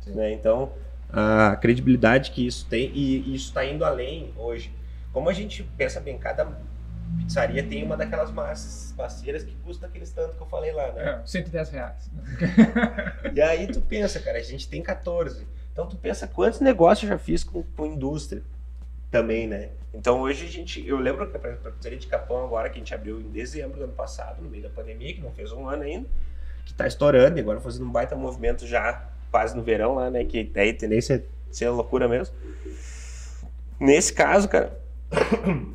Sim. 0.00 0.12
né? 0.12 0.32
Então, 0.32 0.72
a 1.12 1.56
credibilidade 1.56 2.30
que 2.30 2.46
isso 2.46 2.66
tem, 2.68 2.90
e 2.94 3.34
isso 3.34 3.48
está 3.48 3.64
indo 3.64 3.84
além 3.84 4.32
hoje. 4.36 4.72
Como 5.12 5.28
a 5.28 5.32
gente 5.32 5.62
pensa 5.76 6.00
bem, 6.00 6.18
cada 6.18 6.48
pizzaria 7.18 7.62
tem 7.62 7.82
uma 7.82 7.96
daquelas 7.96 8.30
massas 8.30 8.92
parceiras 8.96 9.42
que 9.42 9.54
custa 9.64 9.86
aqueles 9.86 10.10
tanto 10.12 10.36
que 10.36 10.42
eu 10.42 10.46
falei 10.46 10.72
lá, 10.72 10.92
né? 10.92 11.20
É, 11.22 11.26
110 11.26 11.70
reais. 11.70 12.10
E 13.34 13.40
aí 13.40 13.66
tu 13.68 13.80
pensa, 13.80 14.18
cara, 14.18 14.38
a 14.38 14.42
gente 14.42 14.68
tem 14.68 14.82
14. 14.82 15.46
Então 15.72 15.86
tu 15.86 15.96
pensa 15.96 16.26
quantos 16.26 16.60
negócios 16.60 17.08
eu 17.08 17.16
já 17.16 17.18
fiz 17.18 17.44
com, 17.44 17.62
com 17.62 17.86
indústria 17.86 18.42
também, 19.10 19.46
né? 19.46 19.70
Então 19.92 20.20
hoje 20.20 20.46
a 20.46 20.48
gente, 20.48 20.86
eu 20.86 20.96
lembro 20.98 21.28
que 21.28 21.36
a 21.36 21.70
pizzaria 21.70 21.98
de 21.98 22.06
Capão 22.06 22.44
agora 22.44 22.68
que 22.70 22.76
a 22.76 22.78
gente 22.78 22.94
abriu 22.94 23.20
em 23.20 23.28
dezembro 23.28 23.78
do 23.78 23.84
ano 23.84 23.92
passado, 23.92 24.40
no 24.40 24.48
meio 24.48 24.62
da 24.62 24.70
pandemia, 24.70 25.12
que 25.14 25.20
não 25.20 25.32
fez 25.32 25.50
um 25.50 25.68
ano 25.68 25.82
ainda, 25.82 26.08
que 26.64 26.72
tá 26.72 26.86
estourando 26.86 27.38
e 27.38 27.40
agora 27.40 27.60
fazendo 27.60 27.86
um 27.86 27.90
baita 27.90 28.14
movimento 28.14 28.66
já 28.66 29.08
quase 29.30 29.56
no 29.56 29.62
verão 29.62 29.94
lá, 29.94 30.10
né? 30.10 30.24
Que 30.24 30.44
daí 30.44 30.72
tendência 30.72 31.14
é 31.14 31.22
ser 31.52 31.68
loucura 31.70 32.08
mesmo. 32.08 32.34
Nesse 33.80 34.12
caso, 34.12 34.48
cara, 34.48 34.78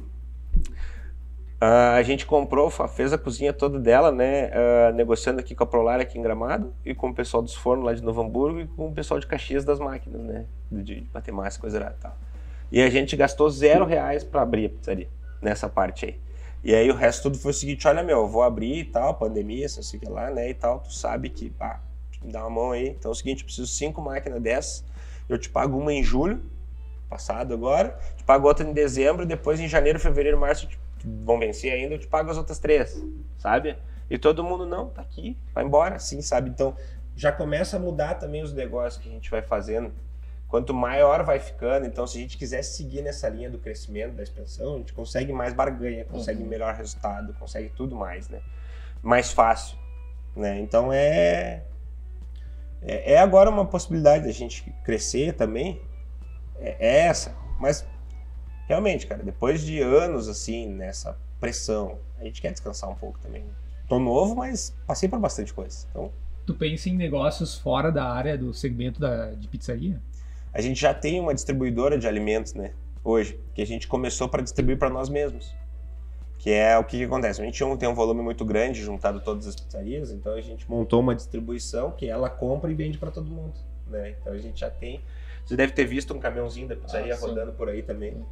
a 1.60 2.02
gente 2.04 2.26
comprou, 2.26 2.70
fez 2.70 3.12
a 3.12 3.18
cozinha 3.18 3.52
toda 3.52 3.80
dela, 3.80 4.12
né? 4.12 4.52
ah, 4.54 4.92
negociando 4.94 5.40
aqui 5.40 5.54
com 5.56 5.64
a 5.64 5.68
Prolar 5.68 6.00
aqui 6.00 6.18
em 6.18 6.22
Gramado 6.22 6.74
e 6.86 6.94
com 6.94 7.10
o 7.10 7.14
pessoal 7.14 7.44
dos 7.44 7.56
fornos 7.56 7.86
lá 7.86 7.94
de 7.94 8.02
Novo 8.02 8.22
Hamburgo 8.22 8.62
e 8.62 8.68
com 8.68 8.88
o 8.88 8.94
pessoal 8.94 9.20
de 9.20 9.28
Caxias 9.28 9.66
das 9.66 9.80
máquinas, 9.80 10.22
né? 10.22 10.46
De, 10.72 11.02
de 11.02 11.32
massa, 11.32 11.60
coisa 11.60 11.80
e 11.80 12.02
tal. 12.02 12.16
E 12.72 12.82
a 12.82 12.90
gente 12.90 13.16
gastou 13.16 13.50
zero 13.50 13.86
reais 13.86 14.24
para 14.24 14.42
abrir 14.42 14.66
a 14.66 14.70
pizzaria 14.70 15.08
nessa 15.42 15.70
parte 15.70 16.06
aí. 16.06 16.20
E 16.64 16.74
aí 16.74 16.90
o 16.90 16.96
resto 16.96 17.24
tudo 17.24 17.38
foi 17.38 17.52
o 17.52 17.54
seguinte, 17.54 17.88
olha 17.88 18.02
meu, 18.02 18.20
eu 18.22 18.28
vou 18.28 18.42
abrir 18.42 18.80
e 18.80 18.86
tal, 18.86 19.14
pandemia, 19.14 19.68
não 19.76 19.84
sei 19.84 20.00
o 20.00 20.02
que 20.02 20.10
lá, 20.10 20.32
né, 20.32 20.50
e 20.50 20.54
tal, 20.54 20.80
tu 20.80 20.92
sabe 20.92 21.30
que, 21.30 21.50
pá, 21.52 21.80
me 22.24 22.32
dá 22.32 22.42
uma 22.42 22.50
mão 22.50 22.72
aí. 22.72 22.90
Então 22.90 23.12
é 23.12 23.14
o 23.14 23.16
seguinte, 23.16 23.42
eu 23.42 23.46
preciso 23.46 23.68
cinco 23.68 24.02
máquinas 24.02 24.42
dessas, 24.42 24.84
eu 25.30 25.38
te 25.38 25.48
pago 25.48 25.78
uma 25.78 25.94
em 25.94 26.04
julho, 26.04 26.42
passado 27.08 27.54
agora, 27.54 27.98
te 28.18 28.24
pago 28.24 28.48
outra 28.48 28.68
em 28.68 28.74
dezembro, 28.74 29.26
depois 29.26 29.60
em 29.60 29.68
janeiro, 29.68 30.00
fevereiro, 30.00 30.40
março, 30.40 30.68
te- 30.68 30.80
vão 31.24 31.38
vencer 31.38 31.72
ainda, 31.72 31.94
eu 31.94 32.00
te 32.00 32.08
pago 32.08 32.32
as 32.32 32.38
outras 32.38 32.58
três, 32.58 33.00
sabe? 33.38 33.78
E 34.10 34.18
todo 34.18 34.44
mundo, 34.44 34.66
não, 34.66 34.90
tá 34.90 35.02
aqui, 35.04 35.38
vai 35.54 35.64
embora, 35.64 35.96
assim, 35.96 36.20
sabe? 36.22 36.50
Então 36.50 36.76
já 37.16 37.32
começa 37.32 37.78
a 37.78 37.80
mudar 37.80 38.16
também 38.16 38.42
os 38.42 38.54
negócios 38.54 39.02
que 39.02 39.08
a 39.08 39.12
gente 39.12 39.30
vai 39.30 39.42
fazendo. 39.42 39.92
Quanto 40.56 40.74
maior 40.74 41.22
vai 41.26 41.38
ficando, 41.38 41.86
então 41.86 42.08
se 42.08 42.18
a 42.18 42.22
gente 42.22 42.38
quiser 42.38 42.64
seguir 42.64 43.02
nessa 43.02 43.28
linha 43.28 43.50
do 43.50 43.58
crescimento, 43.60 44.14
da 44.14 44.24
expansão, 44.24 44.76
a 44.76 44.78
gente 44.78 44.94
consegue 44.94 45.34
mais 45.34 45.54
barganha, 45.54 46.06
consegue 46.06 46.42
Uhum. 46.42 46.48
melhor 46.48 46.74
resultado, 46.76 47.34
consegue 47.34 47.74
tudo 47.76 47.94
mais, 47.94 48.30
né? 48.30 48.40
Mais 49.04 49.34
fácil, 49.34 49.78
né? 50.34 50.58
Então 50.62 50.94
é 50.94 51.66
é, 52.82 53.16
é 53.16 53.18
agora 53.18 53.50
uma 53.50 53.66
possibilidade 53.66 54.24
da 54.24 54.32
gente 54.32 54.74
crescer 54.86 55.34
também, 55.34 55.82
é, 56.58 56.78
é 56.80 56.98
essa. 57.08 57.36
Mas 57.60 57.86
realmente, 58.66 59.06
cara, 59.08 59.24
depois 59.24 59.60
de 59.60 59.82
anos 59.82 60.30
assim 60.30 60.70
nessa 60.70 61.18
pressão, 61.38 62.00
a 62.18 62.24
gente 62.24 62.42
quer 62.42 62.54
descansar 62.54 62.90
um 62.90 62.96
pouco 62.96 63.20
também. 63.20 63.44
Tô 63.90 64.00
novo, 64.00 64.34
mas 64.38 64.74
passei 64.88 65.10
por 65.10 65.20
bastante 65.20 65.54
coisa. 65.54 65.86
Então 65.92 66.14
Tu 66.46 66.54
pensa 66.54 66.90
em 66.90 66.96
negócios 66.96 67.58
fora 67.58 67.92
da 67.92 68.08
área 68.10 68.38
do 68.38 68.54
segmento 68.54 69.02
da, 69.02 69.32
de 69.32 69.50
pizzaria? 69.50 70.00
A 70.56 70.62
gente 70.62 70.80
já 70.80 70.94
tem 70.94 71.20
uma 71.20 71.34
distribuidora 71.34 71.98
de 71.98 72.08
alimentos, 72.08 72.54
né? 72.54 72.72
Hoje, 73.04 73.38
que 73.54 73.62
a 73.62 73.68
gente 73.68 73.90
começou 73.90 74.30
para 74.30 74.42
distribuir 74.42 74.80
para 74.80 74.90
nós 74.90 75.10
mesmos. 75.10 75.54
Que 76.40 76.50
é 76.50 76.78
o 76.78 76.84
que, 76.86 76.98
que 76.98 77.04
acontece. 77.04 77.42
A 77.42 77.46
gente 77.46 77.62
tem 77.78 77.90
um 77.90 77.94
volume 77.94 78.22
muito 78.22 78.46
grande 78.46 78.82
juntado 78.82 79.20
todas 79.20 79.48
as 79.48 79.56
pizzarias, 79.58 80.12
então 80.12 80.34
a 80.34 80.40
gente 80.40 80.70
montou 80.72 81.02
uma 81.02 81.14
distribuição 81.14 81.92
que 81.92 82.08
ela 82.08 82.30
compra 82.30 82.72
e 82.72 82.74
vende 82.74 82.98
para 82.98 83.12
todo 83.12 83.30
mundo, 83.30 83.54
né? 83.88 84.16
Então 84.22 84.32
a 84.32 84.38
gente 84.38 84.62
já 84.62 84.70
tem. 84.70 85.02
Você 85.46 85.58
deve 85.58 85.74
ter 85.74 85.84
visto 85.84 86.14
um 86.14 86.20
caminhãozinho 86.20 86.70
da 86.70 86.76
pizzaria 86.78 87.14
Ah, 87.14 87.18
rodando 87.18 87.52
por 87.52 87.68
aí 87.68 87.84
também. 87.84 88.14
Uhum. 88.14 88.24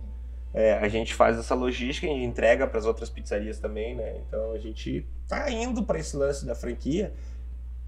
É, 0.53 0.75
a 0.75 0.87
gente 0.87 1.13
faz 1.13 1.37
essa 1.37 1.53
logística 1.53 2.07
e 2.07 2.23
entrega 2.23 2.65
para 2.65 2.79
as 2.79 2.85
outras 2.85 3.09
pizzarias 3.09 3.59
também, 3.59 3.95
né? 3.95 4.21
Então 4.25 4.53
a 4.53 4.57
gente 4.59 5.05
tá 5.27 5.51
indo 5.51 5.83
para 5.83 5.99
esse 5.99 6.15
lance 6.15 6.45
da 6.45 6.55
franquia 6.55 7.13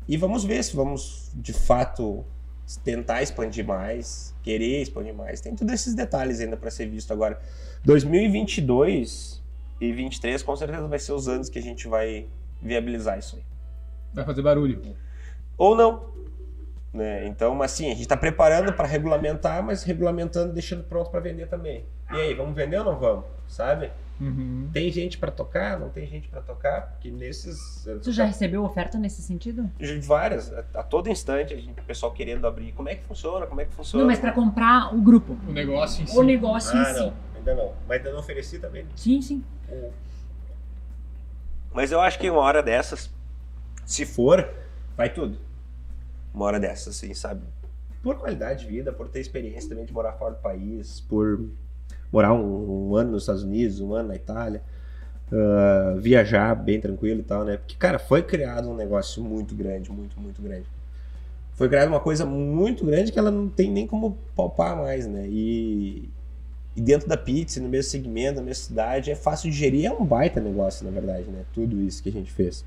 e 0.06 0.18
vamos 0.18 0.44
ver 0.44 0.62
se 0.62 0.76
vamos 0.76 1.32
de 1.34 1.53
fato 1.53 2.26
tentar 2.83 3.21
expandir 3.21 3.65
mais, 3.65 4.35
querer 4.41 4.81
expandir 4.81 5.13
mais. 5.13 5.41
Tem 5.41 5.55
todos 5.55 5.73
esses 5.73 5.93
detalhes 5.93 6.39
ainda 6.39 6.57
para 6.57 6.71
ser 6.71 6.87
visto 6.87 7.11
agora. 7.11 7.39
2022 7.83 9.43
e 9.79 9.87
2023 9.87 10.41
com 10.43 10.55
certeza 10.55 10.87
vai 10.87 10.99
ser 10.99 11.13
os 11.13 11.27
anos 11.27 11.49
que 11.49 11.59
a 11.59 11.61
gente 11.61 11.87
vai 11.87 12.27
viabilizar 12.61 13.19
isso 13.19 13.35
aí. 13.35 13.43
Vai 14.13 14.25
fazer 14.25 14.41
barulho. 14.41 14.81
Ou 15.57 15.75
não. 15.75 16.13
Né? 16.93 17.27
Então, 17.27 17.53
mas 17.53 17.71
sim, 17.71 17.87
a 17.87 17.89
gente 17.89 18.01
está 18.01 18.15
preparando 18.15 18.71
para 18.73 18.87
regulamentar, 18.87 19.61
mas 19.61 19.83
regulamentando, 19.83 20.53
deixando 20.53 20.83
pronto 20.83 21.11
para 21.11 21.19
vender 21.19 21.47
também. 21.47 21.85
E 22.11 22.15
aí, 22.15 22.33
vamos 22.33 22.55
vender 22.55 22.77
ou 22.77 22.85
não 22.85 22.97
vamos? 22.97 23.25
Sabe? 23.47 23.91
Uhum. 24.19 24.69
Tem 24.71 24.89
gente 24.91 25.17
para 25.17 25.29
tocar? 25.31 25.77
Não 25.79 25.89
tem 25.89 26.07
gente 26.07 26.27
para 26.29 26.41
tocar? 26.41 26.91
Porque 26.91 27.11
nesses. 27.11 27.85
Tu 28.01 28.11
já 28.13 28.23
recebeu 28.25 28.63
oferta 28.63 28.97
nesse 28.97 29.21
sentido? 29.21 29.69
De 29.77 29.99
várias, 29.99 30.53
a, 30.53 30.63
a 30.75 30.83
todo 30.83 31.09
instante, 31.09 31.53
a 31.53 31.57
gente, 31.57 31.79
o 31.79 31.83
pessoal 31.83 32.13
querendo 32.13 32.47
abrir. 32.47 32.71
Como 32.71 32.87
é 32.87 32.95
que 32.95 33.03
funciona? 33.03 33.45
Como 33.45 33.59
é 33.59 33.65
que 33.65 33.73
funciona? 33.73 34.03
Não, 34.03 34.09
mas 34.09 34.19
pra 34.19 34.31
comprar 34.31 34.95
o 34.95 35.01
grupo. 35.01 35.37
O 35.47 35.51
negócio 35.51 36.03
em 36.03 36.07
si. 36.07 36.17
O 36.17 36.23
negócio 36.23 36.77
em 36.77 36.81
Ah, 36.81 36.85
si. 36.93 36.99
não, 37.01 37.13
ainda 37.35 37.55
não. 37.55 37.73
Mas 37.87 37.97
ainda 37.97 38.11
não 38.13 38.19
ofereci 38.19 38.57
também. 38.59 38.85
Sim, 38.95 39.21
sim. 39.21 39.43
Mas 41.73 41.91
eu 41.91 41.99
acho 41.99 42.17
que 42.17 42.29
uma 42.29 42.39
hora 42.39 42.63
dessas, 42.63 43.09
se 43.85 44.05
for, 44.05 44.49
vai 44.95 45.09
tudo. 45.13 45.37
Uma 46.33 46.45
hora 46.45 46.59
dessas, 46.59 46.95
assim, 46.95 47.13
sabe? 47.13 47.41
Por 48.01 48.15
qualidade 48.17 48.61
de 48.63 48.67
vida, 48.71 48.93
por 48.93 49.09
ter 49.09 49.19
experiência 49.19 49.67
também 49.69 49.83
de 49.85 49.91
morar 49.91 50.13
fora 50.13 50.35
do 50.35 50.39
país, 50.41 51.01
por 51.01 51.49
morar 52.15 52.33
um, 52.33 52.89
um 52.91 52.95
ano 52.95 53.11
nos 53.11 53.23
Estados 53.23 53.43
Unidos, 53.43 53.81
um 53.81 53.93
ano 53.93 54.07
na 54.07 54.15
Itália, 54.15 54.61
ah, 55.31 55.95
viajar 55.99 56.55
bem 56.55 56.79
tranquilo 56.79 57.19
e 57.19 57.23
tal, 57.23 57.43
né? 57.43 57.57
Porque, 57.57 57.75
cara, 57.75 57.99
foi 57.99 58.23
criado 58.23 58.69
um 58.69 58.75
negócio 58.75 59.21
muito 59.21 59.53
grande, 59.53 59.91
muito, 59.91 60.17
muito 60.19 60.41
grande. 60.41 60.65
Foi 61.55 61.67
criada 61.67 61.89
uma 61.89 61.99
coisa 61.99 62.25
muito 62.25 62.85
grande 62.85 63.11
que 63.11 63.19
ela 63.19 63.31
não 63.31 63.49
tem 63.49 63.69
nem 63.69 63.85
como 63.85 64.17
palpar 64.35 64.77
mais, 64.77 65.07
né? 65.07 65.27
E, 65.27 66.09
e 66.75 66.81
dentro 66.81 67.07
da 67.07 67.17
pizza, 67.17 67.59
no 67.59 67.67
mesmo 67.67 67.89
segmento, 67.91 68.35
na 68.37 68.41
mesma 68.43 68.63
cidade, 68.63 69.11
é 69.11 69.15
fácil 69.15 69.49
de 69.51 69.57
gerir, 69.57 69.85
é 69.85 69.91
um 69.91 70.05
baita 70.05 70.39
negócio, 70.39 70.85
na 70.85 70.91
verdade, 70.91 71.25
né? 71.29 71.41
Tudo 71.53 71.81
isso 71.81 72.01
que 72.01 72.09
a 72.09 72.11
gente 72.13 72.31
fez. 72.31 72.63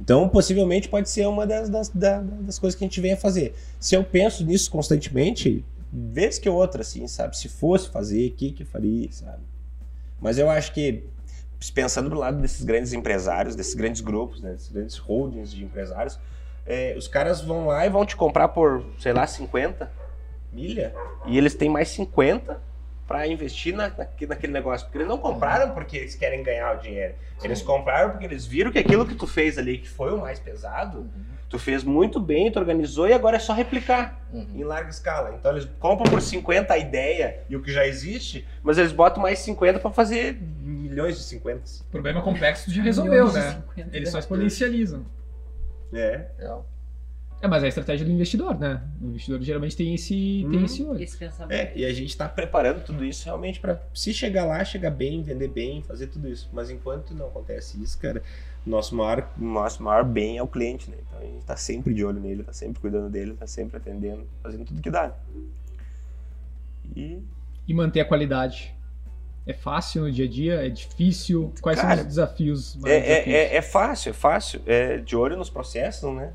Então, 0.00 0.28
possivelmente, 0.28 0.88
pode 0.88 1.08
ser 1.08 1.26
uma 1.26 1.46
das, 1.46 1.68
das, 1.68 1.88
da- 1.88 2.20
das 2.20 2.58
coisas 2.58 2.78
que 2.78 2.84
a 2.84 2.86
gente 2.86 3.00
venha 3.00 3.16
fazer. 3.16 3.54
Se 3.80 3.94
eu 3.96 4.04
penso 4.04 4.44
nisso 4.44 4.70
constantemente, 4.70 5.64
vez 5.92 6.38
que 6.38 6.48
outra, 6.48 6.82
assim, 6.82 7.06
sabe? 7.08 7.36
Se 7.36 7.48
fosse 7.48 7.88
fazer, 7.90 8.28
o 8.28 8.32
que 8.34 8.52
que 8.52 8.64
faria, 8.64 9.10
sabe? 9.12 9.42
Mas 10.20 10.38
eu 10.38 10.48
acho 10.50 10.72
que, 10.72 11.04
pensando 11.74 12.08
do 12.10 12.16
lado 12.16 12.40
desses 12.40 12.64
grandes 12.64 12.92
empresários, 12.92 13.54
desses 13.54 13.74
grandes 13.74 14.00
grupos, 14.00 14.40
né? 14.40 14.52
desses 14.52 14.68
grandes 14.70 14.96
holdings 14.98 15.50
de 15.52 15.64
empresários, 15.64 16.18
é, 16.66 16.94
os 16.96 17.06
caras 17.06 17.40
vão 17.40 17.66
lá 17.66 17.86
e 17.86 17.90
vão 17.90 18.04
te 18.04 18.16
comprar 18.16 18.48
por, 18.48 18.84
sei 18.98 19.12
lá, 19.12 19.26
50 19.26 19.90
milha, 20.52 20.94
e 21.26 21.36
eles 21.36 21.54
têm 21.54 21.68
mais 21.68 21.88
50 21.88 22.60
para 23.06 23.26
investir 23.28 23.74
na, 23.76 23.88
naque- 23.88 24.26
naquele 24.26 24.52
negócio. 24.52 24.86
Porque 24.86 24.98
eles 24.98 25.06
não 25.08 25.18
compraram 25.18 25.72
porque 25.74 25.96
eles 25.98 26.14
querem 26.16 26.42
ganhar 26.42 26.76
o 26.76 26.80
dinheiro. 26.80 27.14
Eles 27.44 27.62
compraram 27.62 28.10
porque 28.10 28.24
eles 28.24 28.44
viram 28.46 28.72
que 28.72 28.78
aquilo 28.78 29.06
que 29.06 29.14
tu 29.14 29.26
fez 29.28 29.58
ali, 29.58 29.78
que 29.78 29.88
foi 29.88 30.12
o 30.12 30.18
mais 30.18 30.40
pesado, 30.40 31.08
tu 31.48 31.58
fez 31.58 31.84
muito 31.84 32.18
bem, 32.20 32.50
tu 32.50 32.58
organizou 32.58 33.08
e 33.08 33.12
agora 33.12 33.36
é 33.36 33.38
só 33.40 33.52
replicar 33.52 34.20
Uhum. 34.32 34.46
em 34.54 34.64
larga 34.64 34.90
escala. 34.90 35.34
Então 35.38 35.52
eles 35.52 35.68
compram 35.78 36.10
por 36.10 36.20
50 36.20 36.74
a 36.74 36.78
ideia 36.78 37.40
e 37.48 37.56
o 37.56 37.62
que 37.62 37.72
já 37.72 37.86
existe, 37.86 38.46
mas 38.62 38.76
eles 38.78 38.92
botam 38.92 39.22
mais 39.22 39.38
50 39.38 39.78
para 39.78 39.90
fazer 39.92 40.38
milhões 40.60 41.16
de 41.16 41.22
50. 41.22 41.62
O 41.82 41.84
problema 41.90 42.20
complexo 42.22 42.64
tu 42.66 42.72
já 42.72 42.82
resolveu, 42.82 43.32
né? 43.32 43.62
50, 43.76 43.96
Eles 43.96 44.08
só 44.10 44.16
né? 44.16 44.20
exponencializam. 44.20 45.06
É. 45.92 46.26
É, 47.42 47.46
mas 47.46 47.62
é 47.62 47.66
a 47.66 47.68
estratégia 47.68 48.04
do 48.04 48.10
investidor, 48.10 48.58
né? 48.58 48.82
O 49.00 49.08
investidor 49.08 49.40
geralmente 49.42 49.76
tem 49.76 49.94
esse, 49.94 50.46
tem 50.50 50.60
Hum. 50.60 50.64
esse 50.64 50.82
olho. 50.82 51.02
Esse 51.02 51.16
pensamento. 51.18 51.52
É, 51.56 51.70
e 51.76 51.84
a 51.84 51.92
gente 51.92 52.16
tá 52.16 52.26
preparando 52.28 52.82
tudo 52.82 53.04
isso 53.04 53.26
realmente 53.26 53.60
pra 53.60 53.78
se 53.94 54.12
chegar 54.14 54.46
lá, 54.46 54.64
chegar 54.64 54.90
bem, 54.90 55.22
vender 55.22 55.48
bem, 55.48 55.82
fazer 55.82 56.06
tudo 56.06 56.28
isso. 56.28 56.48
Mas 56.52 56.70
enquanto 56.70 57.14
não 57.14 57.26
acontece 57.26 57.80
isso, 57.82 57.98
cara, 57.98 58.22
nosso 58.66 58.94
maior, 58.94 59.30
nosso 59.38 59.82
maior 59.82 60.04
bem 60.04 60.36
é 60.38 60.42
o 60.42 60.46
cliente, 60.46 60.90
né? 60.90 60.96
Então 61.06 61.18
a 61.20 61.22
gente 61.22 61.44
tá 61.44 61.56
sempre 61.56 61.94
de 61.94 62.04
olho 62.04 62.20
nele, 62.20 62.42
tá 62.42 62.52
sempre 62.52 62.80
cuidando 62.80 63.08
dele, 63.08 63.34
tá 63.34 63.46
sempre 63.46 63.76
atendendo, 63.76 64.26
fazendo 64.42 64.64
tudo 64.64 64.82
que 64.82 64.90
dá. 64.90 65.12
E 66.94 67.22
E 67.66 67.72
manter 67.72 68.00
a 68.00 68.04
qualidade. 68.04 68.74
É 69.46 69.52
fácil 69.52 70.02
no 70.02 70.10
dia 70.10 70.24
a 70.24 70.28
dia? 70.28 70.66
É 70.66 70.68
difícil? 70.68 71.52
Quais 71.60 71.80
Cara, 71.80 71.94
são 71.94 72.02
os 72.02 72.08
desafios? 72.08 72.78
é, 72.84 72.96
é, 72.96 73.30
é, 73.30 73.56
é 73.56 73.62
fácil, 73.62 74.10
é 74.10 74.12
fácil. 74.12 74.60
É 74.66 74.98
de 74.98 75.14
olho 75.14 75.36
nos 75.36 75.48
processos, 75.48 76.12
né? 76.12 76.32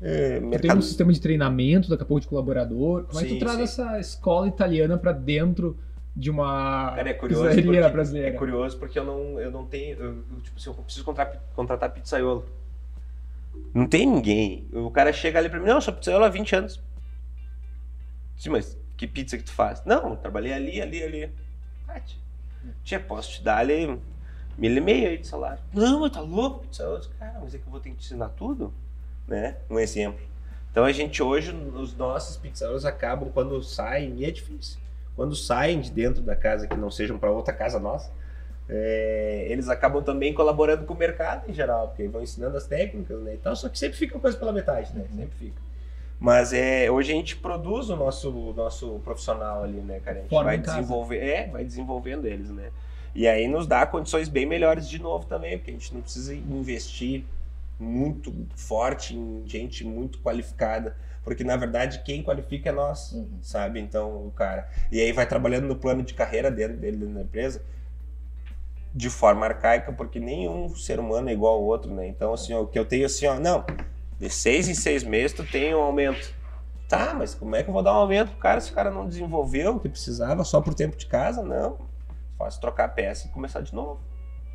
É, 0.00 0.36
Tu 0.36 0.40
tem 0.40 0.48
mercado... 0.48 0.78
um 0.78 0.82
sistema 0.82 1.12
de 1.12 1.20
treinamento, 1.20 1.88
daqui 1.88 2.04
a 2.04 2.06
pouco 2.06 2.20
de 2.20 2.28
colaborador. 2.28 3.04
Como 3.04 3.20
é 3.20 3.24
que 3.24 3.34
tu 3.34 3.38
traz 3.40 3.56
sim. 3.56 3.62
essa 3.62 3.98
escola 3.98 4.46
italiana 4.46 4.96
pra 4.96 5.12
dentro 5.12 5.76
de 6.14 6.30
uma 6.30 6.92
Cara, 6.94 7.10
é 7.10 7.14
curioso 7.14 7.48
pizzaria 7.48 7.80
porque, 7.80 7.92
brasileira? 7.92 8.28
é 8.28 8.32
curioso 8.32 8.78
porque 8.78 8.98
eu 8.98 9.04
não, 9.04 9.40
eu 9.40 9.50
não 9.50 9.64
tenho. 9.66 9.98
eu- 9.98 10.22
tipo, 10.42 10.60
se 10.60 10.66
eu 10.68 10.74
preciso 10.74 11.04
contratar, 11.04 11.40
contratar 11.54 11.90
pizzaiolo. 11.90 12.46
Não 13.74 13.86
tem 13.86 14.06
ninguém. 14.06 14.68
O 14.72 14.90
cara 14.90 15.12
chega 15.12 15.38
ali 15.38 15.48
pra 15.48 15.58
mim, 15.58 15.66
não, 15.66 15.76
eu 15.76 15.80
sou 15.80 15.94
pizzaiolo 15.94 16.24
há 16.24 16.28
20 16.28 16.54
anos. 16.54 16.80
Sim, 18.36 18.50
mas 18.50 18.76
que 18.96 19.06
pizza 19.06 19.38
que 19.38 19.44
tu 19.44 19.52
faz? 19.52 19.82
Não, 19.84 20.10
eu 20.10 20.16
trabalhei 20.16 20.52
ali, 20.52 20.80
ali, 20.80 21.02
ali. 21.02 21.32
Ah, 21.88 22.00
tia, 22.00 22.18
tia, 22.84 23.00
posso 23.00 23.30
te 23.32 23.42
dar 23.42 23.58
ali 23.58 23.98
mil 24.58 24.76
e 24.76 24.80
meio 24.80 25.08
aí 25.08 25.18
de 25.18 25.26
salário. 25.26 25.62
Não, 25.72 26.00
mas 26.00 26.12
tá 26.12 26.20
louco, 26.20 26.66
pizzaiolo. 26.66 27.02
Cara, 27.18 27.38
mas 27.40 27.54
é 27.54 27.58
que 27.58 27.66
eu 27.66 27.70
vou 27.70 27.80
ter 27.80 27.90
que 27.90 27.96
te 27.96 28.04
ensinar 28.04 28.28
tudo? 28.30 28.72
Né? 29.26 29.56
Um 29.70 29.78
exemplo. 29.78 30.20
Então 30.70 30.84
a 30.84 30.92
gente 30.92 31.22
hoje, 31.22 31.52
os 31.74 31.96
nossos 31.96 32.36
pizzaiolos 32.36 32.84
acabam 32.84 33.30
quando 33.32 33.62
saem, 33.62 34.16
e 34.16 34.24
é 34.24 34.30
difícil 34.30 34.81
quando 35.22 35.36
saem 35.36 35.80
de 35.80 35.88
dentro 35.92 36.20
da 36.20 36.34
casa 36.34 36.66
que 36.66 36.76
não 36.76 36.90
sejam 36.90 37.16
para 37.16 37.30
outra 37.30 37.54
casa 37.54 37.78
nossa, 37.78 38.10
é, 38.68 39.46
eles 39.48 39.68
acabam 39.68 40.02
também 40.02 40.34
colaborando 40.34 40.84
com 40.84 40.94
o 40.94 40.96
mercado 40.96 41.48
em 41.48 41.54
geral, 41.54 41.86
porque 41.86 42.08
vão 42.08 42.24
ensinando 42.24 42.56
as 42.56 42.66
técnicas, 42.66 43.22
né? 43.22 43.34
E 43.34 43.36
tal, 43.36 43.54
só 43.54 43.68
que 43.68 43.78
sempre 43.78 43.96
fica 43.96 44.18
coisa 44.18 44.36
pela 44.36 44.52
metade, 44.52 44.92
né? 44.92 45.04
Sempre 45.14 45.38
fica. 45.38 45.62
Mas 46.18 46.52
é, 46.52 46.90
hoje 46.90 47.12
a 47.12 47.14
gente 47.14 47.36
produz 47.36 47.88
o 47.88 47.94
nosso, 47.94 48.32
nosso 48.56 49.00
profissional 49.04 49.62
ali, 49.62 49.78
né, 49.78 50.00
cara? 50.00 50.18
A 50.18 50.20
gente 50.22 50.30
Forma 50.30 50.50
vai 50.50 50.58
desenvolver, 50.58 51.18
é, 51.18 51.46
vai 51.46 51.64
desenvolvendo 51.64 52.26
eles, 52.26 52.50
né? 52.50 52.72
E 53.14 53.28
aí 53.28 53.46
nos 53.46 53.64
dá 53.64 53.86
condições 53.86 54.28
bem 54.28 54.44
melhores 54.44 54.88
de 54.88 55.00
novo 55.00 55.24
também, 55.26 55.56
porque 55.56 55.70
a 55.70 55.74
gente 55.74 55.94
não 55.94 56.02
precisa 56.02 56.34
investir 56.34 57.24
muito 57.78 58.34
forte 58.56 59.14
em 59.14 59.44
gente 59.46 59.84
muito 59.84 60.18
qualificada, 60.18 60.96
porque 61.24 61.44
na 61.44 61.56
verdade 61.56 62.02
quem 62.04 62.22
qualifica 62.22 62.70
é 62.70 62.72
nós, 62.72 63.12
Uhum. 63.12 63.38
sabe? 63.42 63.80
Então, 63.80 64.26
o 64.26 64.30
cara. 64.30 64.68
E 64.90 65.00
aí 65.00 65.12
vai 65.12 65.26
trabalhando 65.26 65.66
no 65.66 65.76
plano 65.76 66.02
de 66.02 66.14
carreira 66.14 66.50
dele, 66.50 66.74
dele 66.74 66.96
dentro 66.96 67.14
da 67.14 67.20
empresa 67.22 67.62
de 68.94 69.08
forma 69.08 69.46
arcaica, 69.46 69.90
porque 69.92 70.20
nenhum 70.20 70.68
ser 70.76 71.00
humano 71.00 71.30
é 71.30 71.32
igual 71.32 71.54
ao 71.54 71.62
outro, 71.62 71.92
né? 71.94 72.06
Então, 72.06 72.34
assim, 72.34 72.52
o 72.54 72.66
que 72.66 72.78
eu 72.78 72.84
tenho 72.84 73.06
assim, 73.06 73.26
ó, 73.26 73.38
não, 73.40 73.64
de 74.18 74.28
seis 74.28 74.68
em 74.68 74.74
seis 74.74 75.02
meses 75.02 75.34
tu 75.34 75.44
tem 75.44 75.74
um 75.74 75.80
aumento. 75.80 76.34
Tá, 76.88 77.14
mas 77.14 77.34
como 77.34 77.56
é 77.56 77.62
que 77.62 77.70
eu 77.70 77.72
vou 77.72 77.82
dar 77.82 77.92
um 77.94 77.96
aumento 78.00 78.32
pro 78.32 78.38
cara 78.38 78.60
se 78.60 78.70
o 78.70 78.74
cara 78.74 78.90
não 78.90 79.08
desenvolveu 79.08 79.76
o 79.76 79.80
que 79.80 79.88
precisava 79.88 80.44
só 80.44 80.60
por 80.60 80.74
tempo 80.74 80.94
de 80.94 81.06
casa? 81.06 81.42
Não. 81.42 81.78
Fácil 82.36 82.60
trocar 82.60 82.84
a 82.84 82.88
peça 82.88 83.28
e 83.28 83.30
começar 83.30 83.62
de 83.62 83.74
novo. 83.74 83.98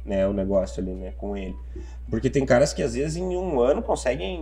Né, 0.06 0.26
o 0.26 0.32
negócio 0.32 0.82
ali, 0.82 0.94
né, 0.94 1.12
com 1.18 1.36
ele. 1.36 1.58
Porque 2.10 2.30
tem 2.30 2.46
caras 2.46 2.72
que 2.74 2.82
às 2.82 2.94
vezes 2.94 3.18
em 3.18 3.36
um 3.36 3.60
ano 3.60 3.82
conseguem 3.82 4.40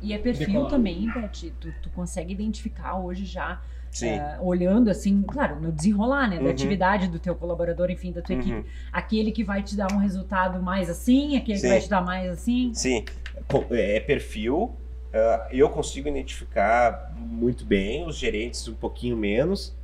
E 0.00 0.12
é 0.12 0.18
perfil 0.18 0.46
Decolar. 0.46 0.70
também, 0.70 1.10
Beth. 1.10 1.52
Tu, 1.60 1.72
tu 1.82 1.90
consegue 1.90 2.32
identificar 2.32 2.98
hoje 2.98 3.24
já, 3.24 3.60
eh, 4.02 4.38
olhando 4.40 4.90
assim, 4.90 5.22
claro, 5.22 5.60
no 5.60 5.72
desenrolar, 5.72 6.28
né? 6.28 6.36
Da 6.36 6.44
Uhum. 6.44 6.50
atividade 6.50 7.08
do 7.08 7.18
teu 7.18 7.34
colaborador, 7.34 7.90
enfim, 7.90 8.12
da 8.12 8.22
tua 8.22 8.34
Uhum. 8.34 8.40
equipe. 8.40 8.66
Aquele 8.92 9.32
que 9.32 9.42
vai 9.42 9.62
te 9.62 9.76
dar 9.76 9.92
um 9.92 9.98
resultado 9.98 10.62
mais 10.62 10.88
assim, 10.88 11.36
aquele 11.36 11.58
Sim. 11.58 11.62
que 11.62 11.68
vai 11.68 11.80
te 11.80 11.88
dar 11.90 12.00
mais 12.00 12.30
assim. 12.30 12.72
Sim, 12.74 13.04
Co- 13.48 13.66
é 13.70 13.98
perfil. 14.00 14.74
ah, 15.12 15.48
eu 15.50 15.70
consigo 15.70 16.06
identificar 16.08 17.12
muito 17.16 17.64
bem, 17.64 18.06
os 18.06 18.16
gerentes 18.16 18.68
um 18.68 18.74
pouquinho 18.74 19.16
menos, 19.16 19.74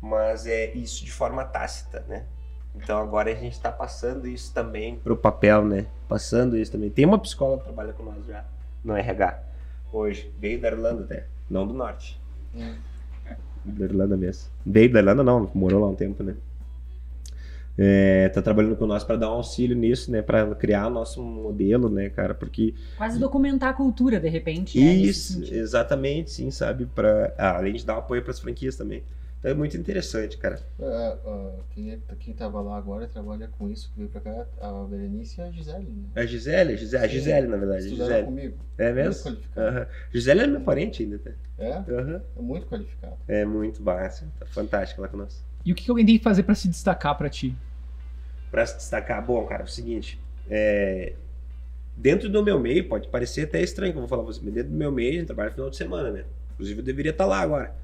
mas 0.00 0.46
é 0.46 0.72
isso 0.74 1.04
de 1.04 1.10
forma 1.10 1.42
tácita, 1.44 2.04
né? 2.06 2.24
Então 2.76 3.00
agora 3.00 3.30
a 3.30 3.34
gente 3.34 3.52
está 3.54 3.72
passando 3.72 4.26
isso 4.28 4.52
também 4.52 4.96
para 4.96 5.12
o 5.12 5.16
papel, 5.16 5.64
né? 5.64 5.86
Passando 6.08 6.56
isso 6.56 6.70
também. 6.72 6.90
Tem 6.90 7.04
uma 7.06 7.18
psicóloga 7.18 7.58
que 7.58 7.64
trabalha 7.64 7.92
com 7.92 8.02
nós 8.02 8.24
já 8.26 8.44
no 8.84 8.96
RH 8.96 9.42
hoje, 9.92 10.32
veio 10.40 10.60
da 10.60 10.68
Irlanda 10.68 11.02
até, 11.04 11.26
não 11.48 11.66
do 11.66 11.74
norte. 11.74 12.20
Hum. 12.54 12.74
Da 13.64 13.84
Irlanda 13.84 14.16
mesmo. 14.16 14.50
Veio 14.64 14.92
da 14.92 14.98
Irlanda 14.98 15.22
não, 15.22 15.50
morou 15.54 15.80
lá 15.80 15.88
um 15.88 15.94
tempo, 15.94 16.22
né? 16.22 16.34
É, 17.78 18.28
tá 18.28 18.42
trabalhando 18.42 18.76
com 18.76 18.86
nós 18.86 19.02
para 19.02 19.16
dar 19.16 19.30
um 19.30 19.34
auxílio 19.34 19.74
nisso, 19.76 20.10
né? 20.10 20.20
Para 20.20 20.54
criar 20.54 20.88
o 20.88 20.90
nosso 20.90 21.22
modelo, 21.22 21.88
né, 21.88 22.10
cara? 22.10 22.34
Porque 22.34 22.74
Quase 22.96 23.18
documentar 23.18 23.70
a 23.70 23.72
cultura, 23.72 24.20
de 24.20 24.28
repente. 24.28 24.78
né, 24.78 24.92
isso, 24.94 25.34
sentido. 25.34 25.54
exatamente, 25.56 26.30
sim, 26.30 26.50
sabe? 26.50 26.86
Pra, 26.86 27.32
ah, 27.38 27.56
além 27.56 27.72
de 27.74 27.86
dar 27.86 27.96
um 27.96 27.98
apoio 28.00 28.22
para 28.22 28.30
as 28.30 28.40
franquias 28.40 28.76
também. 28.76 29.02
Então 29.42 29.50
é 29.50 29.54
muito 29.54 29.76
interessante, 29.76 30.38
cara. 30.38 30.60
É, 30.78 30.86
ah, 31.26 31.52
quem, 31.70 31.90
é- 31.90 31.98
quem 32.20 32.32
tava 32.32 32.60
lá 32.60 32.78
agora 32.78 33.08
trabalha 33.08 33.48
com 33.58 33.68
isso, 33.68 33.90
que 33.90 33.98
veio 33.98 34.08
pra 34.08 34.20
cá, 34.20 34.46
a 34.60 34.84
Berenice 34.88 35.40
e 35.40 35.42
a 35.42 35.50
Gisele, 35.50 35.90
né? 35.90 36.04
A 36.14 36.24
Gisele, 36.24 36.72
a 36.74 36.76
Gisele, 36.76 37.04
a. 37.04 37.08
Gisele 37.08 37.46
na 37.48 37.56
verdade. 37.56 37.78
a 37.78 37.84
Estudaram 37.86 38.06
Gisele. 38.10 38.24
comigo. 38.26 38.56
É 38.78 38.84
Muito 38.92 38.94
mesmo? 39.04 39.38
Aham. 39.56 39.86
Gisele 40.12 40.40
é 40.42 40.46
minha 40.46 40.60
parente 40.60 41.02
ainda, 41.02 41.18
tá? 41.18 41.32
É? 41.58 41.72
Aham. 41.72 42.22
É 42.38 42.40
muito 42.40 42.66
qualificado. 42.68 43.16
É 43.26 43.44
muito 43.44 43.82
básico, 43.82 44.30
tá 44.38 44.46
fantástica 44.46 45.02
lá 45.02 45.08
com 45.08 45.16
nós. 45.16 45.44
E 45.64 45.72
o 45.72 45.74
que 45.74 45.90
alguém 45.90 46.06
tem 46.06 46.18
que 46.18 46.22
fazer 46.22 46.44
pra 46.44 46.54
se 46.54 46.68
destacar 46.68 47.18
pra 47.18 47.28
ti? 47.28 47.52
Pra 48.48 48.64
se 48.64 48.76
destacar, 48.76 49.26
bom, 49.26 49.44
cara, 49.44 49.62
é 49.62 49.64
o 49.64 49.68
seguinte, 49.68 50.20
é, 50.48 51.14
dentro 51.96 52.28
do 52.28 52.44
meu 52.44 52.60
meio, 52.60 52.88
pode 52.88 53.08
parecer 53.08 53.42
até 53.48 53.60
estranho 53.60 53.92
que 53.92 53.96
eu 53.98 54.02
vou 54.02 54.08
falar 54.08 54.22
pra 54.22 54.32
você, 54.32 54.40
mas 54.44 54.54
dentro 54.54 54.70
do 54.70 54.76
meu 54.76 54.92
meio 54.92 55.10
a 55.10 55.14
gente 55.14 55.26
trabalha 55.26 55.48
no 55.48 55.54
final 55.56 55.70
de 55.70 55.76
semana, 55.76 56.12
né? 56.12 56.24
Inclusive 56.54 56.78
eu 56.80 56.84
deveria 56.84 57.10
estar 57.10 57.26
lá 57.26 57.40
agora. 57.40 57.81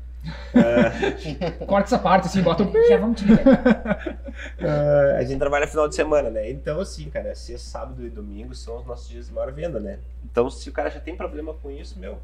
Corta 1.67 1.87
essa 1.89 1.99
parte 1.99 2.27
assim, 2.27 2.43
bota 2.43 2.63
o. 2.65 2.89
Já 2.89 2.97
vamos 2.97 3.21
te 3.21 3.27
ligar. 3.27 4.19
Ah, 4.61 5.17
a 5.19 5.25
gente 5.25 5.39
trabalha 5.39 5.67
final 5.67 5.89
de 5.89 5.95
semana, 5.95 6.31
né? 6.31 6.51
Então, 6.51 6.81
assim, 6.81 7.09
cara, 7.11 7.35
sexta, 7.35 7.71
sábado 7.71 8.05
e 8.05 8.11
domingo 8.11 8.55
são 8.55 8.79
os 8.79 8.87
nossos 8.87 9.09
dias 9.09 9.29
de 9.29 9.33
maior 9.33 9.53
venda, 9.53 9.81
né? 9.81 9.99
Então, 10.25 10.49
se 10.51 10.69
o 10.69 10.73
cara 10.73 10.91
já 10.91 11.01
tem 11.01 11.17
problema 11.17 11.55
com 11.55 11.71
isso, 11.71 11.99
meu, 11.99 12.19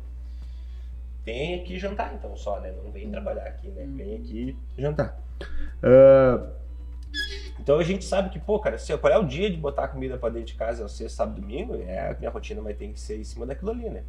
vem 1.25 1.61
aqui 1.61 1.79
jantar, 1.79 2.15
então, 2.15 2.37
só, 2.37 2.61
né? 2.61 2.73
Não 2.85 2.91
vem 2.91 3.11
trabalhar 3.11 3.45
aqui, 3.45 3.69
né? 3.69 3.85
Vem 3.89 4.17
aqui 4.17 4.57
jantar. 4.79 5.19
Ah, 5.83 6.47
então, 7.61 7.79
a 7.79 7.83
gente 7.83 8.05
sabe 8.05 8.31
que, 8.31 8.39
pô, 8.39 8.59
cara, 8.59 8.77
se, 8.79 8.97
qual 8.99 9.13
é 9.13 9.19
o 9.19 9.25
dia 9.25 9.51
de 9.51 9.57
botar 9.57 9.89
comida 9.89 10.19
pra 10.19 10.29
dentro 10.29 10.49
de 10.49 10.55
casa? 10.55 10.83
É 10.83 10.85
o 10.85 10.89
sexta, 10.89 11.19
sábado 11.19 11.39
e 11.39 11.41
domingo? 11.41 11.75
É, 11.77 12.11
a 12.11 12.15
minha 12.19 12.31
rotina 12.31 12.61
vai 12.61 12.75
ter 12.75 12.89
que 12.89 13.01
ser 13.01 13.19
em 13.19 13.25
cima 13.25 13.47
daquilo 13.47 13.71
ali, 13.71 13.89
né? 13.89 14.03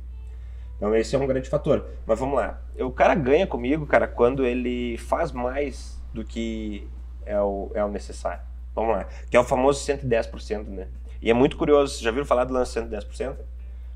Então, 0.77 0.95
esse 0.95 1.15
é 1.15 1.19
um 1.19 1.27
grande 1.27 1.49
fator. 1.49 1.85
Mas 2.05 2.19
vamos 2.19 2.35
lá. 2.35 2.61
O 2.79 2.91
cara 2.91 3.15
ganha 3.15 3.47
comigo, 3.47 3.85
cara, 3.85 4.07
quando 4.07 4.45
ele 4.45 4.97
faz 4.97 5.31
mais 5.31 6.01
do 6.13 6.23
que 6.23 6.87
é 7.25 7.39
o, 7.39 7.71
é 7.73 7.83
o 7.83 7.89
necessário. 7.89 8.43
Vamos 8.73 8.95
lá. 8.95 9.07
Que 9.29 9.37
é 9.37 9.39
o 9.39 9.43
famoso 9.43 9.85
110%, 9.85 10.67
né? 10.67 10.87
E 11.21 11.29
é 11.29 11.33
muito 11.33 11.57
curioso. 11.57 12.03
Já 12.03 12.11
viram 12.11 12.25
falar 12.25 12.43
do 12.43 12.53
lance 12.53 12.79
110%? 12.79 13.35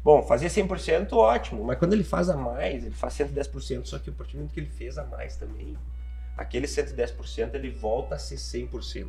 Bom, 0.02 0.24
fazer 0.24 0.48
100% 0.48 1.12
ótimo, 1.12 1.64
mas 1.64 1.78
quando 1.78 1.92
ele 1.92 2.06
faz 2.06 2.30
a 2.30 2.38
mais, 2.38 2.86
ele 2.86 2.96
faz 2.96 3.14
110%. 3.16 3.86
Só 3.86 4.00
que 4.00 4.10
a 4.10 4.14
partir 4.14 4.38
que 4.54 4.60
ele 4.60 4.70
fez 4.70 4.98
a 4.98 5.04
mais 5.04 5.36
também, 5.36 5.78
aquele 6.38 6.68
110% 6.68 7.54
ele 7.54 7.70
volta 7.70 8.16
a 8.16 8.18
ser 8.18 8.36
100%. 8.36 9.08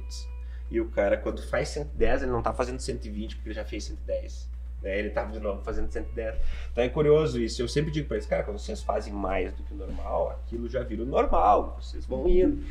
E 0.70 0.80
o 0.80 0.88
cara, 0.88 1.16
quando 1.16 1.42
faz 1.48 1.68
110, 1.70 2.22
ele 2.22 2.32
não 2.32 2.42
tá 2.42 2.52
fazendo 2.52 2.80
120 2.80 3.36
porque 3.36 3.48
ele 3.48 3.55
já 3.55 3.64
fez 3.64 3.84
110. 3.84 4.51
Né? 4.82 4.98
Ele 4.98 5.11
tá 5.11 5.24
de 5.24 5.39
novo 5.40 5.62
fazendo 5.62 5.90
110. 5.90 6.36
Então 6.73 6.82
é 6.85 6.89
curioso 6.89 7.40
isso. 7.40 7.61
Eu 7.61 7.69
sempre 7.69 7.90
digo 7.90 8.09
pra 8.09 8.16
eles, 8.16 8.27
cara, 8.27 8.43
quando 8.43 8.59
vocês 8.59 8.82
fazem 8.82 9.12
mais 9.12 9.52
do 9.52 9.62
que 9.62 9.73
o 9.74 9.77
normal, 9.77 10.31
aquilo 10.31 10.69
já 10.69 10.82
vira 10.82 11.02
o 11.02 11.07
normal. 11.07 11.77
Vocês 11.81 12.07
vão 12.07 12.28
indo. 12.28 12.65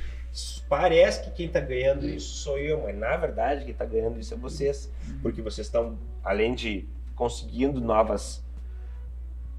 Parece 0.68 1.24
que 1.24 1.32
quem 1.32 1.50
tá 1.50 1.60
ganhando 1.60 2.08
isso 2.08 2.36
sou 2.44 2.58
eu, 2.58 2.82
mas 2.84 2.96
na 2.96 3.18
verdade 3.18 3.66
quem 3.66 3.74
tá 3.74 3.86
ganhando 3.86 4.20
isso 4.20 4.34
é 4.34 4.38
vocês. 4.38 4.92
Porque 5.22 5.42
vocês 5.42 5.66
estão, 5.68 5.98
além 6.24 6.54
de 6.54 6.88
conseguindo 7.16 7.82
novas 7.82 8.44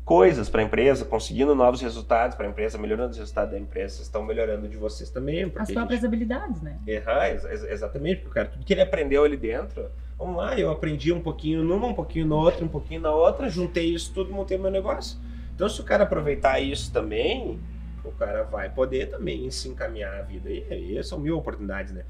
coisas 0.04 0.48
para 0.48 0.60
a 0.60 0.64
empresa, 0.64 1.04
conseguindo 1.04 1.54
novos 1.54 1.80
resultados 1.80 2.34
para 2.36 2.46
a 2.46 2.50
empresa, 2.50 2.76
melhorando 2.78 3.10
os 3.10 3.18
resultados 3.18 3.52
da 3.52 3.58
empresa, 3.58 4.02
estão 4.02 4.24
melhorando 4.24 4.68
de 4.68 4.76
vocês 4.76 5.08
também. 5.10 5.44
As 5.44 5.70
próprias 5.70 6.00
gente- 6.00 6.06
habilidades, 6.06 6.60
né? 6.62 6.78
Errar, 6.86 7.30
ex- 7.30 7.44
ex- 7.44 7.64
exatamente, 7.64 8.16
porque 8.22 8.30
o 8.30 8.34
cara, 8.34 8.48
tudo 8.48 8.64
que 8.64 8.72
ele 8.72 8.80
aprendeu 8.80 9.22
ali 9.24 9.36
dentro, 9.36 9.88
vamos 10.20 10.36
lá, 10.36 10.56
eu 10.58 10.70
aprendi 10.70 11.12
um 11.12 11.20
pouquinho 11.20 11.64
numa, 11.64 11.88
um 11.88 11.94
pouquinho 11.94 12.26
na 12.26 12.36
outra, 12.36 12.64
um 12.64 12.68
pouquinho 12.68 13.00
na 13.00 13.12
outra, 13.12 13.48
juntei 13.48 13.94
isso 13.94 14.12
tudo, 14.14 14.32
montei 14.32 14.58
meu 14.58 14.70
negócio. 14.70 15.18
Então, 15.54 15.68
se 15.68 15.80
o 15.80 15.84
cara 15.84 16.04
aproveitar 16.04 16.60
isso 16.60 16.92
também, 16.92 17.58
o 18.04 18.12
cara 18.12 18.44
vai 18.44 18.70
poder 18.70 19.08
também 19.10 19.50
se 19.50 19.68
encaminhar 19.68 20.14
a 20.18 20.22
vida. 20.22 20.50
E 20.50 20.64
aí 20.70 21.04
são 21.04 21.18
mil 21.18 21.36
oportunidades, 21.38 21.92
né? 21.92 22.04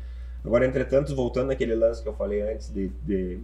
Agora, 0.44 0.66
entretanto, 0.66 1.14
voltando 1.14 1.48
naquele 1.48 1.74
lance 1.74 2.02
que 2.02 2.08
eu 2.08 2.14
falei 2.14 2.42
antes 2.42 2.70
de, 2.70 2.88
de 3.04 3.40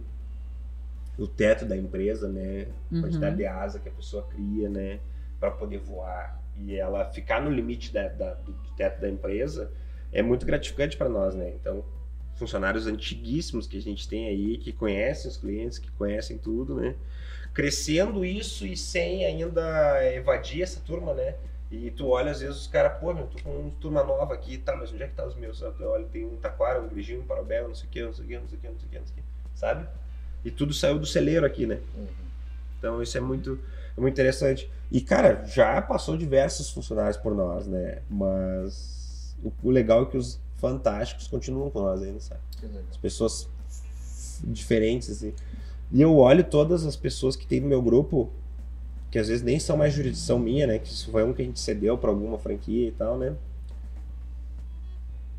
o 1.17 1.27
teto 1.27 1.65
da 1.65 1.75
empresa, 1.75 2.27
né? 2.27 2.67
A 2.91 2.95
Uhum. 2.95 3.01
quantidade 3.01 3.37
de 3.37 3.45
asa 3.45 3.79
que 3.79 3.89
a 3.89 3.91
pessoa 3.91 4.23
cria, 4.23 4.69
né? 4.69 4.99
Para 5.39 5.51
poder 5.51 5.79
voar 5.79 6.39
e 6.55 6.75
ela 6.75 7.05
ficar 7.05 7.41
no 7.41 7.51
limite 7.51 7.93
da- 7.93 8.07
da- 8.07 8.33
do 8.33 8.53
teto 8.75 8.99
da 8.99 9.07
empresa 9.09 9.71
é 10.11 10.21
muito 10.23 10.45
gratificante 10.45 10.97
para 10.97 11.07
nós, 11.09 11.35
né? 11.35 11.51
Então, 11.55 11.83
funcionários 12.37 12.87
antiguíssimos 12.87 13.67
que 13.67 13.77
a 13.77 13.81
gente 13.81 14.07
tem 14.07 14.27
aí, 14.27 14.57
que 14.57 14.71
conhecem 14.71 15.29
os 15.29 15.37
clientes, 15.37 15.79
que 15.79 15.91
conhecem 15.91 16.37
tudo, 16.37 16.75
né? 16.75 16.95
Crescendo 17.53 18.23
isso 18.23 18.65
e 18.65 18.77
sem 18.77 19.25
ainda 19.25 20.13
evadir 20.13 20.61
essa 20.61 20.79
turma, 20.79 21.13
né? 21.13 21.35
E 21.69 21.91
tu 21.91 22.07
olha, 22.07 22.31
às 22.31 22.39
vezes, 22.39 22.57
os 22.57 22.67
caras, 22.67 22.97
pô, 22.99 23.13
meu, 23.13 23.27
tô 23.27 23.43
com 23.43 23.49
uma 23.49 23.71
turma 23.81 24.03
nova 24.03 24.33
aqui, 24.33 24.57
tá, 24.57 24.75
mas 24.75 24.93
onde 24.93 25.03
é 25.03 25.07
que 25.07 25.15
tá 25.15 25.25
os 25.25 25.35
meus? 25.35 25.61
Eu 25.61 25.73
olho, 25.89 26.05
tem 26.07 26.25
um 26.25 26.37
taquara, 26.37 26.81
um 26.81 26.85
igrejinho, 26.85 27.21
um 27.21 27.25
parabéu, 27.25 27.67
não 27.67 27.75
sei 27.75 27.87
o 27.87 27.89
que, 27.89 28.01
não 28.03 28.13
sei 28.13 28.23
o 28.23 28.27
que, 28.27 28.39
não 28.39 28.47
sei 28.47 28.57
o 28.57 28.61
que, 28.61 28.67
não 28.69 28.77
sei 28.77 28.87
o 28.87 28.91
que, 28.91 28.99
não 28.99 29.05
sei 29.05 29.13
o 29.13 29.17
que, 29.17 29.23
sabe? 29.59 29.87
E 30.45 30.51
tudo 30.51 30.73
saiu 30.73 30.97
do 30.97 31.05
celeiro 31.05 31.45
aqui, 31.45 31.65
né? 31.65 31.79
Uhum. 31.95 32.07
Então 32.77 33.01
isso 33.01 33.17
é 33.17 33.21
muito, 33.21 33.59
é 33.97 33.99
muito 33.99 34.13
interessante. 34.13 34.71
E, 34.89 35.01
cara, 35.01 35.43
já 35.45 35.81
passou 35.81 36.15
diversos 36.15 36.69
funcionários 36.69 37.17
por 37.17 37.35
nós, 37.35 37.67
né? 37.67 38.01
Mas 38.09 39.35
o, 39.43 39.51
o 39.63 39.69
legal 39.69 40.03
é 40.03 40.05
que 40.05 40.17
os 40.17 40.39
fantásticos 40.57 41.27
continuam 41.27 41.69
com 41.69 41.81
nós 41.81 42.01
ainda, 42.01 42.19
sabe? 42.19 42.41
As 42.89 42.97
pessoas 42.97 43.49
diferentes, 44.43 45.09
assim. 45.09 45.33
E 45.91 46.01
eu 46.01 46.15
olho 46.17 46.43
todas 46.43 46.85
as 46.85 46.95
pessoas 46.95 47.35
que 47.35 47.47
tem 47.47 47.61
no 47.61 47.67
meu 47.67 47.81
grupo, 47.81 48.29
que 49.09 49.17
às 49.17 49.27
vezes 49.27 49.43
nem 49.43 49.59
são 49.59 49.77
mais 49.77 49.93
jurisdição 49.93 50.37
minha, 50.37 50.67
né? 50.67 50.79
Que 50.79 50.87
isso 50.87 51.09
foi 51.11 51.23
um 51.23 51.33
que 51.33 51.41
a 51.41 51.45
gente 51.45 51.59
cedeu 51.59 51.97
pra 51.97 52.09
alguma 52.09 52.37
franquia 52.37 52.89
e 52.89 52.91
tal, 52.91 53.17
né? 53.17 53.35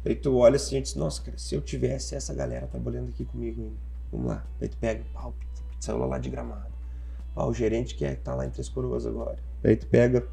Aí 0.05 0.15
tu 0.15 0.37
olha 0.37 0.57
assim 0.57 0.79
e 0.79 0.81
diz, 0.81 0.95
nossa, 0.95 1.21
cara, 1.21 1.37
se 1.37 1.55
eu 1.55 1.61
tivesse 1.61 2.15
essa 2.15 2.33
galera 2.33 2.67
trabalhando 2.67 3.11
aqui 3.11 3.25
comigo 3.25 3.61
ainda, 3.61 3.77
vamos 4.11 4.29
lá. 4.29 4.47
Aí 4.61 4.69
tu 4.69 4.77
pega, 4.79 5.05
pau, 5.13 5.35
pizzaiola 5.73 6.07
lá 6.07 6.19
de 6.19 6.31
gramado. 6.31 6.73
Pá, 7.35 7.45
o 7.45 7.53
gerente 7.53 7.95
que 7.95 8.05
é, 8.05 8.15
que 8.15 8.23
tá 8.23 8.35
lá 8.35 8.47
em 8.47 8.51
Três 8.51 8.69
Coroas 8.69 9.05
agora. 9.05 9.39
Aí 9.63 9.77
tu 9.77 9.87
pega 9.87 10.27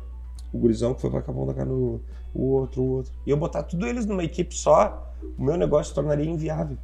o 0.55 0.57
gurizão 0.57 0.93
que 0.93 1.01
foi 1.01 1.09
pra 1.09 1.21
Capão 1.21 1.45
da 1.45 1.53
Canoa, 1.53 1.99
o 2.33 2.43
outro, 2.43 2.81
o 2.81 2.91
outro. 2.95 3.11
E 3.25 3.29
eu 3.29 3.37
botar 3.37 3.63
tudo 3.63 3.85
eles 3.85 4.05
numa 4.05 4.23
equipe 4.23 4.55
só, 4.55 5.13
o 5.37 5.43
meu 5.43 5.57
negócio 5.57 5.89
se 5.89 5.93
tornaria 5.95 6.25
inviável. 6.25 6.77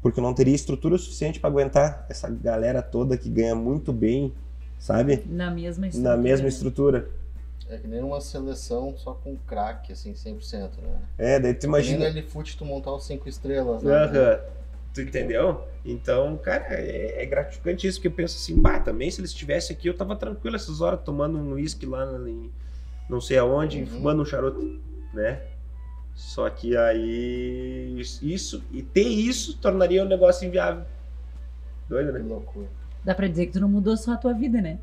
Porque 0.00 0.18
eu 0.20 0.24
não 0.24 0.34
teria 0.34 0.54
estrutura 0.54 0.96
suficiente 0.98 1.38
para 1.38 1.50
aguentar 1.50 2.06
essa 2.08 2.28
galera 2.28 2.82
toda 2.82 3.16
que 3.16 3.28
ganha 3.28 3.54
muito 3.54 3.92
bem, 3.92 4.32
sabe? 4.78 5.22
Na 5.26 5.50
mesma 5.50 5.86
estrutura. 5.86 6.16
Na 6.16 6.22
mesma 6.22 6.48
estrutura. 6.48 7.08
É 7.68 7.78
que 7.78 7.88
nem 7.88 8.02
uma 8.02 8.20
seleção 8.20 8.94
só 8.96 9.14
com 9.14 9.36
craque, 9.46 9.92
assim, 9.92 10.12
100%, 10.12 10.70
né? 10.82 10.98
É, 11.16 11.40
daí 11.40 11.54
tu 11.54 11.64
Imagina 11.66 12.04
imagina. 12.04 12.20
no 12.20 12.26
LFoot 12.26 12.56
tu 12.58 12.64
montar 12.64 12.92
os 12.92 13.06
cinco 13.06 13.28
estrelas, 13.28 13.82
né? 13.82 13.92
Aham. 13.92 14.40
Tu 14.92 15.00
entendeu? 15.00 15.62
Então, 15.84 16.36
cara, 16.36 16.66
é, 16.68 17.22
é 17.22 17.26
gratificante 17.26 17.86
isso, 17.86 17.98
porque 17.98 18.08
eu 18.08 18.12
penso 18.12 18.36
assim, 18.36 18.60
bah, 18.60 18.78
também 18.78 19.10
se 19.10 19.20
eles 19.20 19.30
estivessem 19.30 19.74
aqui, 19.74 19.88
eu 19.88 19.96
tava 19.96 20.14
tranquilo 20.14 20.54
essas 20.54 20.80
horas 20.80 21.00
tomando 21.02 21.36
um 21.36 21.54
uísque 21.54 21.84
lá 21.84 22.04
em 22.28 22.50
não 23.08 23.20
sei 23.20 23.38
aonde, 23.38 23.80
Uhum. 23.80 23.86
fumando 23.86 24.22
um 24.22 24.24
charuto, 24.24 24.80
né? 25.12 25.40
Só 26.14 26.48
que 26.48 26.76
aí 26.76 28.00
isso, 28.22 28.62
e 28.72 28.82
ter 28.82 29.02
isso 29.08 29.58
tornaria 29.58 30.02
o 30.02 30.08
negócio 30.08 30.46
inviável. 30.46 30.84
Doido, 31.88 32.12
Que 32.12 32.18
né? 32.18 32.24
loucura. 32.24 32.68
Dá 33.02 33.14
pra 33.14 33.26
dizer 33.28 33.46
que 33.46 33.52
tu 33.52 33.60
não 33.60 33.68
mudou 33.68 33.96
só 33.96 34.12
a 34.12 34.16
tua 34.16 34.32
vida, 34.32 34.60
né? 34.60 34.78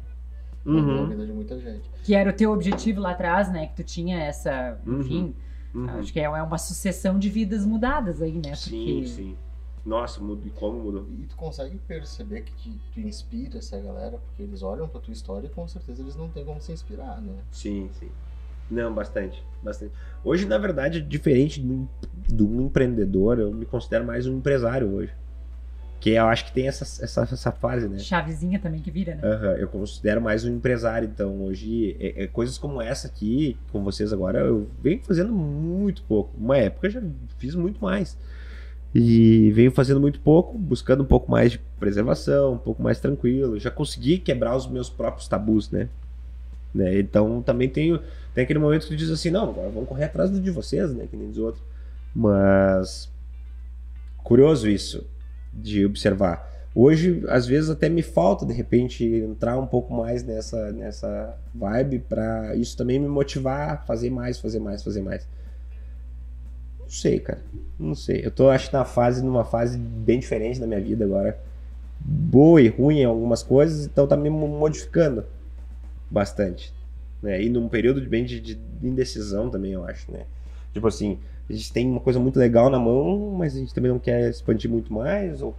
Mudou 0.64 0.98
a 0.98 1.02
Uhum. 1.02 1.08
vida 1.08 1.26
de 1.26 1.32
muita 1.32 1.60
gente. 1.60 1.90
Que 2.04 2.14
era 2.14 2.30
o 2.30 2.34
teu 2.34 2.52
objetivo 2.52 3.00
lá 3.02 3.12
atrás, 3.12 3.52
né? 3.52 3.68
Que 3.68 3.76
tu 3.78 3.84
tinha 3.84 4.20
essa, 4.20 4.80
Uhum. 4.86 5.00
enfim, 5.00 5.36
Uhum. 5.74 5.90
acho 5.90 6.12
que 6.14 6.20
é 6.20 6.30
uma 6.30 6.58
sucessão 6.58 7.18
de 7.18 7.30
vidas 7.30 7.66
mudadas 7.66 8.22
aí, 8.22 8.34
né? 8.34 8.54
Sim, 8.56 9.00
Porque 9.02 9.08
sim. 9.08 9.38
Nossa, 9.86 10.22
muda, 10.22 10.48
e 10.48 10.52
como 10.52 10.80
mudou? 10.80 11.08
E 11.20 11.24
tu 11.26 11.36
consegue 11.36 11.78
perceber 11.88 12.42
que 12.42 12.52
te- 12.54 12.80
tu 12.94 13.00
inspira 13.00 13.58
essa 13.58 13.80
galera, 13.80 14.18
porque 14.20 14.44
eles 14.44 14.62
olham 14.62 14.88
pra 14.88 15.02
tua 15.02 15.12
história 15.12 15.48
e 15.48 15.50
com 15.50 15.68
certeza 15.68 16.02
eles 16.02 16.16
não 16.16 16.30
têm 16.30 16.46
como 16.46 16.62
se 16.62 16.72
inspirar, 16.72 17.20
né? 17.20 17.34
Sim, 17.52 17.90
sim. 18.00 18.10
Não, 18.70 18.94
bastante, 18.94 19.44
bastante. 19.62 19.92
Hoje, 20.24 20.46
na 20.46 20.58
verdade, 20.58 21.02
diferente 21.02 21.60
do, 21.60 21.90
do 22.30 22.62
empreendedor, 22.62 23.40
eu 23.40 23.52
me 23.52 23.66
considero 23.66 24.06
mais 24.06 24.28
um 24.28 24.38
empresário 24.38 24.88
hoje. 24.94 25.14
Que 26.00 26.12
eu 26.12 26.26
acho 26.28 26.46
que 26.46 26.52
tem 26.54 26.68
essa, 26.68 26.84
essa, 27.04 27.22
essa 27.24 27.52
fase, 27.52 27.88
né? 27.88 28.00
chavezinha 28.00 28.60
também 28.60 28.82
que 28.82 28.90
vira, 28.90 29.14
né? 29.16 29.22
Aham, 29.24 29.54
eu 29.58 29.68
considero 29.68 30.20
mais 30.22 30.44
um 30.46 30.50
empresário, 30.56 31.08
então 31.08 31.44
hoje 31.44 31.96
é, 32.00 32.24
é 32.24 32.28
coisas 32.28 32.58
como 32.58 32.82
essa 32.82 33.08
aqui, 33.08 33.56
com 33.72 33.84
vocês 33.84 34.12
agora, 34.14 34.40
eu 34.40 34.68
venho 34.82 35.04
fazendo 35.04 35.32
muito 35.32 36.02
pouco. 36.04 36.32
Uma 36.38 36.58
época 36.58 36.88
eu 36.88 36.92
já 36.92 37.02
fiz 37.38 37.54
muito 37.56 37.80
mais. 37.84 38.18
E 38.94 39.52
venho 39.52 39.72
fazendo 39.72 40.02
muito 40.02 40.20
pouco, 40.20 40.58
buscando 40.58 41.02
um 41.02 41.06
pouco 41.06 41.32
mais 41.32 41.54
de 41.54 41.60
preservação, 41.80 42.54
um 42.54 42.58
pouco 42.58 42.84
mais 42.84 43.00
tranquilo. 43.00 43.58
Já 43.58 43.72
consegui 43.72 44.18
quebrar 44.18 44.56
os 44.56 44.68
meus 44.68 44.90
próprios 44.90 45.28
tabus, 45.28 45.72
né? 45.72 45.88
Né? 46.74 47.00
Então 47.00 47.42
também 47.42 47.70
tenho 47.70 48.00
tem 48.34 48.44
aquele 48.46 48.60
momento 48.60 48.88
que 48.88 48.96
diz 48.96 49.10
assim, 49.10 49.30
não, 49.30 49.50
agora 49.50 49.70
vamos 49.70 49.90
correr 49.90 50.06
atrás 50.06 50.32
de 50.32 50.52
vocês, 50.52 50.94
né? 50.94 51.06
Que 51.10 51.18
nem 51.18 51.28
dos 51.28 51.38
outros. 51.38 51.64
Mas 52.16 53.10
curioso 54.24 54.70
isso 54.70 55.06
de 55.54 55.86
observar. 55.86 56.50
Hoje, 56.74 57.22
às 57.28 57.46
vezes, 57.46 57.70
até 57.70 57.90
me 57.90 58.02
falta, 58.02 58.46
de 58.46 58.54
repente, 58.54 59.04
entrar 59.04 59.58
um 59.58 59.68
pouco 59.68 59.94
mais 59.94 60.24
nessa, 60.24 60.72
nessa 60.72 61.38
vibe 61.54 62.00
para 62.00 62.56
isso 62.56 62.78
também 62.78 62.98
me 62.98 63.10
motivar 63.10 63.70
a 63.72 63.78
fazer 63.78 64.10
mais, 64.10 64.40
fazer 64.40 64.60
mais, 64.60 64.82
fazer 64.82 65.02
mais. 65.02 65.28
Não 66.92 66.98
sei, 66.98 67.20
cara. 67.22 67.42
Não 67.80 67.96
sei. 67.96 68.20
Eu 68.22 68.30
tô, 68.30 68.50
acho, 68.50 68.72
na 68.74 68.84
fase, 68.84 69.24
numa 69.24 69.46
fase 69.46 69.78
bem 69.78 70.20
diferente 70.20 70.60
da 70.60 70.68
minha 70.68 70.82
vida 70.82 71.06
agora. 71.06 71.40
Boa 72.02 72.62
e 72.62 72.68
ruim 72.68 73.00
em 73.00 73.06
algumas 73.06 73.42
coisas, 73.42 73.86
então 73.86 74.06
tá 74.06 74.18
me 74.18 74.30
modificando 74.30 75.24
bastante. 76.10 76.74
Né? 77.24 77.44
E 77.44 77.50
num 77.50 77.70
período 77.70 78.02
de 78.02 78.10
bem 78.10 78.26
de, 78.26 78.42
de 78.42 78.60
indecisão 78.84 79.50
também, 79.50 79.72
eu 79.72 79.86
acho, 79.86 80.12
né? 80.12 80.26
Tipo 80.74 80.86
assim, 80.88 81.18
a 81.50 81.54
gente 81.54 81.72
tem 81.72 81.90
uma 81.90 82.02
coisa 82.02 82.20
muito 82.20 82.38
legal 82.38 82.70
na 82.70 82.78
mão, 82.78 83.36
mas 83.38 83.56
a 83.56 83.60
gente 83.60 83.74
também 83.74 83.90
não 83.90 84.00
quer 84.00 84.30
expandir 84.30 84.70
muito 84.70 84.92
mais, 84.92 85.42
ou 85.42 85.56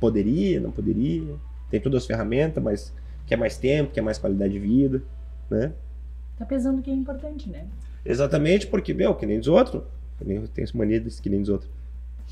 poderia, 0.00 0.60
não 0.60 0.70
poderia. 0.70 1.34
Tem 1.70 1.78
todas 1.78 2.02
as 2.02 2.06
ferramentas, 2.06 2.62
mas 2.62 2.90
quer 3.26 3.36
mais 3.36 3.58
tempo, 3.58 3.92
quer 3.92 4.00
mais 4.00 4.16
qualidade 4.16 4.54
de 4.54 4.60
vida, 4.60 5.02
né? 5.50 5.74
Tá 6.38 6.46
pesando 6.46 6.78
o 6.78 6.82
que 6.82 6.90
é 6.90 6.94
importante, 6.94 7.50
né? 7.50 7.66
Exatamente 8.02 8.66
porque, 8.66 8.94
meu, 8.94 9.14
que 9.14 9.26
nem 9.26 9.38
dos 9.38 9.48
outros, 9.48 9.82
eu 10.20 10.48
tenho 10.48 10.64
essa 10.64 10.76
mania 10.76 11.00
desse 11.00 11.20
que 11.20 11.28
nem 11.30 11.40
dos 11.40 11.48
outros. 11.48 11.70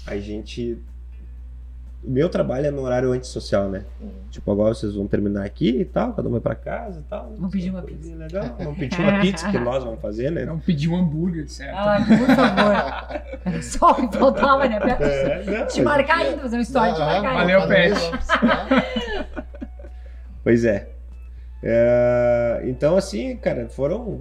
A 0.07 0.17
gente. 0.19 0.79
O 2.05 2.11
meu 2.11 2.29
trabalho 2.29 2.67
é 2.67 2.71
no 2.73 2.83
horário 2.83 3.13
antissocial, 3.13 3.69
né? 3.71 3.85
Uhum. 4.01 4.11
Tipo, 4.29 4.51
agora 4.51 4.75
vocês 4.75 4.93
vão 4.97 5.07
terminar 5.07 5.45
aqui 5.45 5.69
e 5.69 5.85
tal, 5.85 6.13
cada 6.13 6.29
um 6.29 6.33
vai 6.33 6.41
pra 6.41 6.57
casa 6.57 6.99
e 6.99 7.03
tal. 7.05 7.33
Vamos 7.37 7.53
pedir 7.53 7.71
uma 7.71 7.81
coisinha 7.81 8.17
Legal. 8.17 8.57
Vamos 8.59 8.77
pedir 8.77 8.99
uma 9.01 9.21
pizza 9.21 9.49
que 9.49 9.59
nós 9.59 9.85
vamos 9.85 10.01
fazer, 10.01 10.33
né? 10.33 10.45
Não 10.45 10.59
pedir 10.59 10.89
um 10.89 10.97
hambúrguer, 10.97 11.49
certo? 11.49 11.77
Ah, 11.77 11.99
por 12.05 12.35
favor. 13.47 13.63
Só 13.63 13.95
que 13.95 14.19
faltava, 14.19 14.69
né? 14.69 14.81
Pra 14.81 14.91
É, 15.01 15.45
não, 15.61 15.67
te 15.69 15.81
marcar 15.83 16.17
ainda, 16.19 16.39
fazer 16.39 16.57
uma 16.57 16.63
história, 16.63 16.93
te 16.95 17.01
Ah, 17.03 17.07
marcar 17.07 17.35
valeu, 17.35 17.61
ainda. 17.61 17.75
Pet. 17.75 17.95
vamos 17.95 18.09
precisar. 18.09 18.69
Pois 20.43 20.65
é. 20.65 20.89
É, 21.63 22.63
Então, 22.65 22.97
assim, 22.97 23.37
cara, 23.37 23.69
foram 23.69 24.21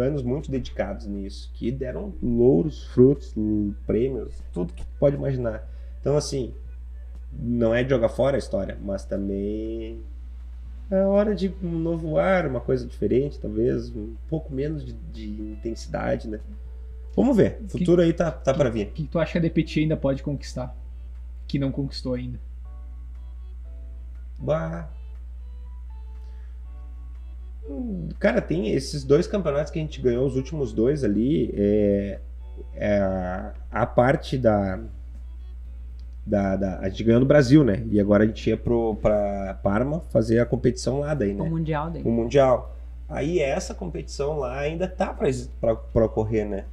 anos 0.00 0.22
muito 0.22 0.50
dedicados 0.50 1.06
nisso, 1.06 1.50
que 1.54 1.70
deram 1.70 2.12
louros, 2.22 2.86
frutos, 2.88 3.32
prêmios, 3.86 4.34
tudo 4.52 4.72
que 4.72 4.84
pode 4.98 5.16
imaginar. 5.16 5.68
Então, 6.00 6.16
assim, 6.16 6.52
não 7.32 7.74
é 7.74 7.84
de 7.84 7.90
jogar 7.90 8.08
fora 8.08 8.36
a 8.36 8.38
história, 8.38 8.76
mas 8.82 9.04
também 9.04 10.00
é 10.90 11.04
hora 11.04 11.34
de 11.34 11.54
um 11.62 11.78
novo 11.78 12.18
ar, 12.18 12.46
uma 12.46 12.60
coisa 12.60 12.84
diferente, 12.84 13.38
talvez, 13.38 13.94
um 13.94 14.16
pouco 14.28 14.52
menos 14.52 14.84
de, 14.84 14.92
de 14.92 15.28
intensidade, 15.28 16.26
né? 16.26 16.40
Vamos 17.14 17.36
ver, 17.36 17.60
o 17.64 17.68
futuro 17.68 18.02
aí 18.02 18.12
tá, 18.12 18.30
tá 18.30 18.52
pra 18.52 18.70
vir. 18.70 18.88
O 18.88 18.90
que 18.90 19.04
tu 19.04 19.18
acha 19.18 19.32
que 19.32 19.38
a 19.38 19.40
DPT 19.40 19.80
ainda 19.80 19.96
pode 19.96 20.22
conquistar? 20.22 20.74
Que 21.46 21.58
não 21.58 21.70
conquistou 21.70 22.14
ainda. 22.14 22.40
Bah. 24.38 24.88
Cara, 28.18 28.40
tem 28.40 28.70
esses 28.72 29.04
dois 29.04 29.26
campeonatos 29.26 29.70
que 29.72 29.78
a 29.78 29.82
gente 29.82 30.00
ganhou, 30.00 30.26
os 30.26 30.36
últimos 30.36 30.72
dois 30.72 31.02
ali, 31.04 31.50
é, 31.54 32.20
é 32.74 32.98
a, 32.98 33.54
a 33.70 33.86
parte 33.86 34.36
da, 34.36 34.80
da, 36.26 36.56
da- 36.56 36.78
A 36.80 36.88
gente 36.88 37.04
ganhou 37.04 37.20
no 37.20 37.26
Brasil, 37.26 37.64
né? 37.64 37.82
E 37.90 38.00
agora 38.00 38.24
a 38.24 38.26
gente 38.26 38.48
ia 38.48 38.56
pro, 38.56 38.94
pra 38.96 39.54
Parma 39.62 40.00
fazer 40.10 40.38
a 40.38 40.46
competição 40.46 41.00
lá 41.00 41.14
daí, 41.14 41.32
O 41.32 41.42
né? 41.44 41.48
Mundial 41.50 41.90
daí. 41.90 42.02
O 42.02 42.10
Mundial. 42.10 42.76
Aí 43.08 43.40
essa 43.40 43.74
competição 43.74 44.38
lá 44.38 44.58
ainda 44.60 44.86
tá 44.86 45.12
pra, 45.12 45.28
pra, 45.60 45.74
pra 45.74 46.04
ocorrer, 46.04 46.46
né? 46.48 46.64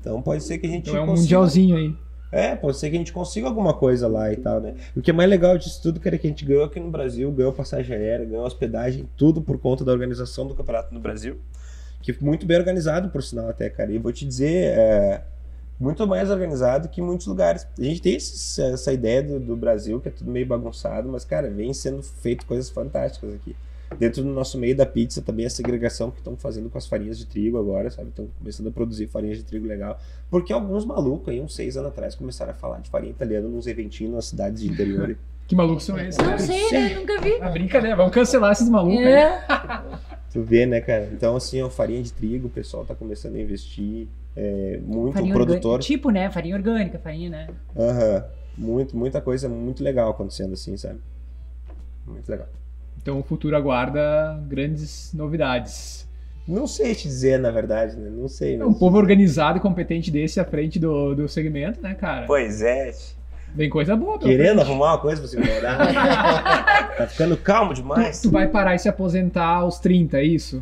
Então 0.00 0.20
pode 0.20 0.42
ser 0.42 0.58
que 0.58 0.66
a 0.66 0.70
gente 0.70 0.88
Então 0.90 1.00
é 1.00 1.02
um 1.02 1.06
consiga- 1.06 1.22
mundialzinho 1.22 1.76
aí. 1.76 1.96
É, 2.32 2.54
pode 2.56 2.76
ser 2.78 2.90
que 2.90 2.96
a 2.96 2.98
gente 2.98 3.12
consiga 3.12 3.46
alguma 3.46 3.72
coisa 3.74 4.08
lá 4.08 4.32
e 4.32 4.36
tal, 4.36 4.60
né? 4.60 4.74
O 4.96 5.00
que 5.00 5.10
é 5.10 5.14
mais 5.14 5.28
legal 5.30 5.56
disso 5.56 5.80
tudo, 5.82 6.00
cara, 6.00 6.16
é 6.16 6.18
que 6.18 6.26
a 6.26 6.30
gente 6.30 6.44
ganhou 6.44 6.64
aqui 6.64 6.80
no 6.80 6.90
Brasil, 6.90 7.30
ganhou 7.30 7.52
passagem 7.52 7.96
aérea, 7.96 8.26
ganhou 8.26 8.44
hospedagem, 8.44 9.08
tudo 9.16 9.40
por 9.40 9.58
conta 9.58 9.84
da 9.84 9.92
organização 9.92 10.46
do 10.46 10.54
Campeonato 10.54 10.92
no 10.92 11.00
Brasil. 11.00 11.38
Que 12.02 12.12
foi 12.12 12.26
muito 12.26 12.46
bem 12.46 12.56
organizado, 12.58 13.08
por 13.10 13.22
sinal, 13.22 13.48
até, 13.48 13.68
cara. 13.70 13.90
E 13.92 13.98
vou 13.98 14.12
te 14.12 14.24
dizer, 14.26 14.76
é, 14.78 15.22
muito 15.78 16.06
mais 16.06 16.30
organizado 16.30 16.88
que 16.88 17.00
muitos 17.02 17.26
lugares. 17.26 17.66
A 17.78 17.82
gente 17.82 18.00
tem 18.02 18.16
esse- 18.16 18.60
essa 18.62 18.92
ideia 18.92 19.22
do, 19.22 19.38
do 19.40 19.56
Brasil, 19.56 20.00
que 20.00 20.08
é 20.08 20.10
tudo 20.10 20.30
meio 20.30 20.46
bagunçado, 20.46 21.08
mas, 21.08 21.24
cara, 21.24 21.50
vem 21.50 21.72
sendo 21.74 22.02
feito 22.02 22.46
coisas 22.46 22.70
fantásticas 22.70 23.34
aqui. 23.34 23.54
Dentro 23.98 24.22
do 24.22 24.30
nosso 24.30 24.58
meio 24.58 24.76
da 24.76 24.84
pizza 24.84 25.22
também 25.22 25.46
a 25.46 25.50
segregação 25.50 26.10
que 26.10 26.18
estão 26.18 26.36
fazendo 26.36 26.68
com 26.68 26.76
as 26.76 26.86
farinhas 26.86 27.18
de 27.18 27.26
trigo 27.26 27.58
agora, 27.58 27.90
sabe? 27.90 28.08
Estão 28.08 28.28
começando 28.38 28.68
a 28.68 28.70
produzir 28.70 29.06
farinhas 29.06 29.38
de 29.38 29.44
trigo 29.44 29.66
legal. 29.66 29.98
Porque 30.30 30.52
alguns 30.52 30.84
malucos 30.84 31.28
aí, 31.28 31.40
uns 31.40 31.54
seis 31.54 31.76
anos 31.76 31.90
atrás, 31.90 32.14
começaram 32.14 32.50
a 32.50 32.54
falar 32.54 32.80
de 32.80 32.90
farinha 32.90 33.12
italiana 33.12 33.48
nos 33.48 33.66
eventinhos 33.66 34.14
nas 34.14 34.26
cidades 34.26 34.62
de 34.62 34.68
interior. 34.68 35.16
Que 35.46 35.54
malucos 35.54 35.84
são 35.84 35.96
esses? 35.96 36.18
Não 36.18 36.30
né? 36.30 36.38
sei, 36.38 36.72
né? 36.72 36.94
Nunca 36.96 37.20
vi. 37.20 37.38
Ah, 37.40 37.50
brincadeira, 37.50 37.94
vamos 37.94 38.12
cancelar 38.12 38.50
esses 38.50 38.68
malucos. 38.68 38.98
É. 39.06 39.44
Tu 40.32 40.42
vê, 40.42 40.66
né, 40.66 40.80
cara? 40.80 41.08
Então, 41.12 41.36
assim, 41.36 41.62
ó, 41.62 41.70
farinha 41.70 42.02
de 42.02 42.12
trigo, 42.12 42.48
o 42.48 42.50
pessoal 42.50 42.84
tá 42.84 42.94
começando 42.96 43.36
a 43.36 43.40
investir. 43.40 44.08
É, 44.36 44.78
muito 44.84 45.14
Farinha 45.14 45.32
produtor. 45.32 45.56
orgânica. 45.74 45.86
Tipo, 45.86 46.10
né? 46.10 46.30
Farinha 46.30 46.56
orgânica, 46.56 46.98
farinha, 46.98 47.30
né? 47.30 47.48
Aham. 47.74 48.24
Muito, 48.58 48.96
muita 48.96 49.20
coisa 49.20 49.48
muito 49.48 49.82
legal 49.82 50.10
acontecendo 50.10 50.52
assim, 50.52 50.76
sabe? 50.76 50.98
Muito 52.06 52.28
legal. 52.28 52.48
Então 53.06 53.20
o 53.20 53.22
futuro 53.22 53.56
aguarda 53.56 54.36
grandes 54.48 55.14
novidades. 55.14 56.08
Não 56.46 56.66
sei 56.66 56.92
te 56.92 57.06
dizer, 57.06 57.38
na 57.38 57.52
verdade, 57.52 57.94
né? 57.96 58.10
Não 58.10 58.26
sei. 58.26 58.54
É 58.54 58.58
Mas... 58.58 58.66
um 58.66 58.74
povo 58.74 58.96
organizado 58.98 59.58
e 59.58 59.60
competente 59.60 60.10
desse 60.10 60.40
à 60.40 60.44
frente 60.44 60.76
do, 60.80 61.14
do 61.14 61.28
segmento, 61.28 61.80
né, 61.80 61.94
cara? 61.94 62.26
Pois 62.26 62.62
é. 62.62 62.90
Vem 63.54 63.70
coisa 63.70 63.94
boa. 63.94 64.18
Querendo 64.18 64.56
frente. 64.56 64.60
arrumar 64.62 64.94
uma 64.94 64.98
coisa 64.98 65.20
pra 65.20 65.30
se 65.30 65.38
incomodar. 65.38 65.78
tá 66.98 67.06
ficando 67.06 67.36
calmo 67.36 67.72
demais. 67.74 68.20
Tu, 68.22 68.28
tu 68.28 68.32
vai 68.32 68.48
parar 68.48 68.74
e 68.74 68.78
se 68.80 68.88
aposentar 68.88 69.46
aos 69.58 69.78
30, 69.78 70.18
é 70.18 70.24
isso? 70.24 70.60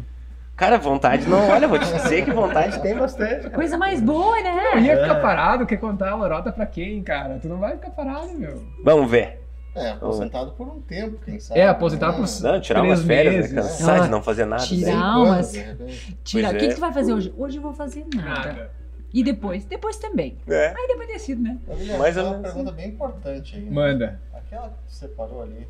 Cara, 0.54 0.76
vontade 0.76 1.26
não. 1.26 1.48
Olha, 1.48 1.66
vou 1.66 1.78
te 1.78 1.90
dizer 1.90 2.26
que 2.26 2.30
vontade 2.30 2.78
tem 2.82 2.94
bastante. 2.94 3.44
cara. 3.44 3.54
Coisa 3.54 3.78
mais 3.78 4.02
boa, 4.02 4.36
Eu 4.38 4.44
né? 4.44 4.82
ia 4.82 4.92
É. 4.92 5.02
ficar 5.02 5.14
parado, 5.22 5.64
quer 5.64 5.78
contar 5.78 6.10
a 6.10 6.14
lorota 6.14 6.52
pra 6.52 6.66
quem, 6.66 7.02
cara? 7.02 7.38
Tu 7.40 7.48
não 7.48 7.56
vai 7.56 7.72
ficar 7.72 7.88
parado, 7.90 8.34
meu. 8.34 8.62
Vamos 8.84 9.10
ver. 9.10 9.43
É, 9.74 9.90
aposentado 9.90 10.52
por 10.52 10.68
um 10.68 10.80
tempo, 10.80 11.18
quem 11.24 11.38
sabe. 11.40 11.58
É, 11.60 11.66
aposentado 11.68 12.12
por- 12.16 12.20
Não, 12.42 12.60
tirar 12.60 12.80
Três 12.80 12.94
umas 12.98 13.02
férias, 13.06 13.34
meses. 13.34 13.52
né? 13.52 13.62
Cansar 13.62 13.96
Ah, 14.00 14.04
de 14.04 14.08
não 14.10 14.22
fazer 14.22 14.44
nada. 14.44 14.62
tirar- 14.62 14.90
daí. 14.92 15.00
Não, 15.00 15.26
mas- 15.26 15.52
de 15.52 15.58
repente. 15.58 16.18
Tira. 16.22 16.48
Pois 16.48 16.56
O 16.56 16.58
que, 16.58 16.64
é. 16.64 16.68
que 16.68 16.74
tu 16.74 16.80
vai 16.80 16.92
fazer 16.92 17.12
hoje? 17.12 17.34
Hoje 17.36 17.56
eu 17.58 17.62
vou 17.62 17.72
fazer 17.72 18.06
nada. 18.14 18.28
Nada. 18.28 18.70
E 19.12 19.22
depois? 19.22 19.64
Depois 19.64 19.96
também. 19.96 20.36
É. 20.48 20.68
Aí 20.76 20.86
depois 20.88 21.08
decido, 21.08 21.42
né? 21.42 21.56
Tem 21.66 21.76
ou 21.90 21.96
uma 21.96 22.04
menos. 22.10 22.42
pergunta 22.42 22.72
bem 22.72 22.88
importante 22.88 23.56
aí. 23.56 23.62
né? 23.62 23.70
Manda. 23.70 24.20
Aquela 24.34 24.68
que 24.68 24.74
tu 24.88 24.92
separou 24.94 25.42
ali. 25.42 25.66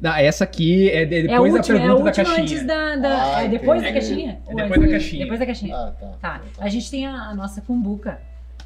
Não, 0.00 0.14
essa 0.16 0.44
aqui 0.44 0.90
é 0.90 1.02
é 1.02 1.02
a 1.02 1.06
depois 1.06 1.52
da 1.52 1.58
é 1.58 1.60
a 1.60 1.64
pergunta 1.64 1.86
da 1.88 1.94
última 1.94 2.12
caixinha. 2.12 2.40
antes 2.42 2.66
da. 2.66 2.96
da- 2.96 3.36
Ah, 3.36 3.44
é 3.44 3.48
depois 3.48 3.82
da 3.82 3.88
entendi. 3.90 4.06
caixinha? 4.08 4.30
É 4.46 4.54
depois 4.54 4.68
da 4.68 4.74
antes? 4.76 4.90
caixinha. 4.90 5.22
Depois 5.24 5.40
da 5.40 5.46
caixinha. 5.46 5.76
Ah, 5.76 5.92
tá. 5.98 6.06
Tá. 6.20 6.40
A 6.58 6.68
gente 6.68 6.90
tem 6.90 7.06
a, 7.06 7.14
a 7.14 7.34
nossa 7.34 7.60
cumbuca. 7.60 8.20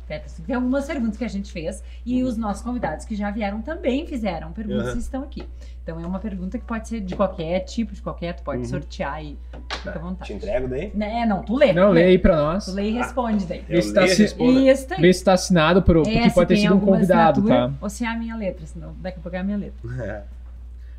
Peterson. 0.09 0.43
Tem 0.43 0.56
algumas 0.56 0.86
perguntas 0.86 1.16
que 1.18 1.24
a 1.24 1.28
gente 1.28 1.52
fez 1.52 1.82
e 2.05 2.22
os 2.24 2.36
nossos 2.36 2.62
convidados 2.62 3.05
que 3.05 3.14
já 3.14 3.30
vieram 3.30 3.60
também 3.62 4.06
fizeram 4.06 4.51
perguntas 4.52 4.89
Uhum. 4.89 4.97
e 4.97 4.98
estão 4.98 5.22
aqui. 5.22 5.47
Então 5.82 6.01
é 6.01 6.06
uma 6.06 6.18
pergunta 6.18 6.59
que 6.59 6.64
pode 6.64 6.89
ser 6.89 7.01
de 7.01 7.14
qualquer 7.14 7.60
tipo, 7.60 7.93
de 7.94 8.01
qualquer, 8.02 8.35
tu 8.35 8.43
pode 8.43 8.59
Uhum. 8.62 8.64
sortear 8.64 9.22
e 9.24 9.39
fica 9.72 9.90
à 9.90 9.93
Te 9.93 9.98
vontade. 9.98 10.32
entrego 10.32 10.66
daí? 10.68 10.93
É, 10.98 11.24
não, 11.26 11.43
tu 11.43 11.55
lê. 11.56 11.72
Não, 11.72 11.90
lê 11.90 12.05
aí 12.05 12.18
pra 12.18 12.36
nós. 12.36 12.64
Tu 12.64 12.72
lê 12.72 12.90
e 12.90 12.93
responde 12.93 13.47
daí. 13.47 13.60
Vê 13.68 13.80
se 13.82 13.93
tá 13.94 14.01
leio 14.01 14.12
e 14.12 14.16
se- 14.16 14.22
respondo. 14.22 14.60
Isso 14.60 14.94
aí. 14.94 15.01
Vê 15.01 15.12
se 15.12 15.24
tá 15.24 15.32
assinado 15.35 15.82
por, 15.82 15.97
É, 15.98 16.02
porque 16.02 16.28
se 16.28 16.35
pode 16.35 16.48
ter 16.48 16.56
sido 16.56 16.74
um 16.74 16.80
convidado, 16.80 17.43
tá? 17.47 17.72
Ou 17.80 17.89
se 17.90 18.05
é 18.05 18.09
a 18.09 18.16
minha 18.16 18.35
letra, 18.36 18.66
senão 18.66 18.94
daqui 19.01 19.18
a 19.18 19.22
pouco 19.22 19.36
é 19.36 19.40
a 19.40 19.44
minha 19.44 19.56
letra. 19.59 19.78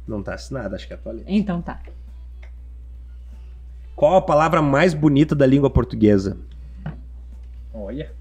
Não 0.08 0.24
tá 0.24 0.34
assinado, 0.36 0.74
acho 0.76 0.88
que 0.88 0.94
é 0.94 0.96
a 0.96 1.00
tua 1.00 1.12
letra. 1.12 1.32
Então 1.32 1.62
tá. 1.62 1.80
Qual 3.96 4.16
a 4.16 4.22
palavra 4.22 4.62
mais 4.62 4.94
bonita 4.94 5.36
da 5.36 5.46
língua 5.46 5.70
portuguesa? 5.70 6.38
Olha. 7.74 8.12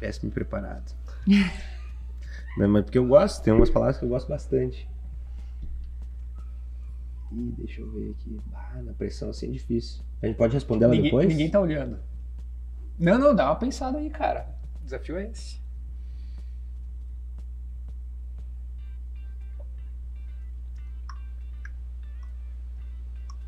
Tivesse 0.00 0.24
me 0.24 0.32
preparado. 0.32 0.94
Não, 2.56 2.68
mas 2.68 2.84
porque 2.84 2.98
eu 2.98 3.06
gosto, 3.06 3.44
tem 3.44 3.52
umas 3.52 3.70
palavras 3.70 3.98
que 3.98 4.04
eu 4.04 4.08
gosto 4.08 4.28
bastante. 4.28 4.88
Ih, 7.30 7.54
deixa 7.56 7.80
eu 7.80 7.90
ver 7.92 8.10
aqui. 8.10 8.40
Ah, 8.52 8.82
na 8.82 8.92
pressão 8.92 9.30
assim 9.30 9.48
é 9.48 9.52
difícil. 9.52 10.02
A 10.20 10.26
gente 10.26 10.36
pode 10.36 10.52
responder 10.52 10.84
ela 10.86 10.94
Ninguém, 10.94 11.10
depois? 11.10 11.28
ninguém 11.28 11.48
tá 11.50 11.60
olhando. 11.60 11.98
Não, 12.98 13.18
não, 13.18 13.34
dá 13.34 13.46
uma 13.46 13.56
pensada 13.56 13.98
aí, 13.98 14.10
cara. 14.10 14.48
O 14.80 14.84
desafio 14.84 15.16
é 15.16 15.30
esse. 15.30 15.60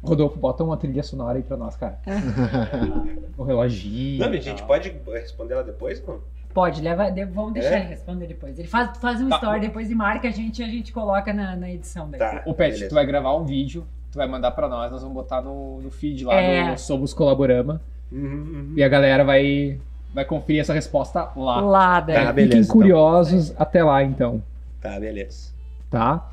Rodolfo, 0.03 0.39
bota 0.39 0.65
uma 0.65 0.77
trilha 0.77 1.03
sonora 1.03 1.39
aí 1.39 1.45
pra 1.45 1.57
nós, 1.57 1.77
cara. 1.77 2.01
o 3.37 3.43
reloginho. 3.43 4.21
Não, 4.21 4.33
a 4.33 4.41
gente 4.41 4.63
pode 4.65 4.91
responder 5.13 5.55
ela 5.55 5.65
depois, 5.65 6.05
não? 6.07 6.21
Pode, 6.53 6.81
leva, 6.83 7.11
de- 7.11 7.25
vamos 7.25 7.55
deixar 7.55 7.77
É? 7.77 7.81
ele 7.81 7.89
responder 7.89 8.27
depois. 8.27 8.59
Ele 8.59 8.69
faz, 8.69 8.97
faz 8.99 9.21
um 9.23 9.29
Tá. 9.29 9.37
story 9.37 9.61
depois 9.61 9.91
e 9.91 9.95
marca 9.95 10.29
a 10.29 10.31
gente 10.31 10.61
e 10.61 10.65
a 10.65 10.69
gente 10.69 10.93
coloca 10.93 11.33
na, 11.33 11.57
na 11.57 11.71
edição 11.71 12.09
daí. 12.11 12.19
Tá. 12.21 12.43
Ô, 12.45 12.53
Pet, 12.55 12.73
beleza. 12.73 12.89
tu 12.89 12.95
vai 12.95 13.07
gravar 13.07 13.35
um 13.37 13.45
vídeo, 13.45 13.87
tu 14.11 14.17
vai 14.19 14.27
mandar 14.29 14.51
pra 14.51 14.69
nós, 14.69 14.91
nós 14.93 15.01
vamos 15.03 15.15
botar 15.15 15.41
no, 15.41 15.81
no 15.81 15.91
feed 15.91 16.25
lá 16.25 16.35
É. 16.35 16.71
no 16.71 16.79
Somos 16.79 17.15
Colaborama. 17.15 17.81
Uhum, 18.11 18.21
uhum. 18.23 18.73
E 18.77 18.83
a 18.85 18.89
galera 18.89 19.25
vai, 19.25 19.79
vai 20.13 20.25
conferir 20.25 20.61
essa 20.61 20.75
resposta 20.75 21.31
lá. 21.35 21.61
Lá 21.61 22.01
daí. 22.01 22.17
Tá, 22.17 22.33
beleza, 22.33 22.51
Fiquem 22.51 22.61
então. 22.65 22.73
curiosos 22.77 23.55
até 23.59 23.83
lá, 23.83 24.03
então. 24.03 24.43
Tá, 24.81 25.01
beleza. 25.01 25.51
tá? 25.91 26.29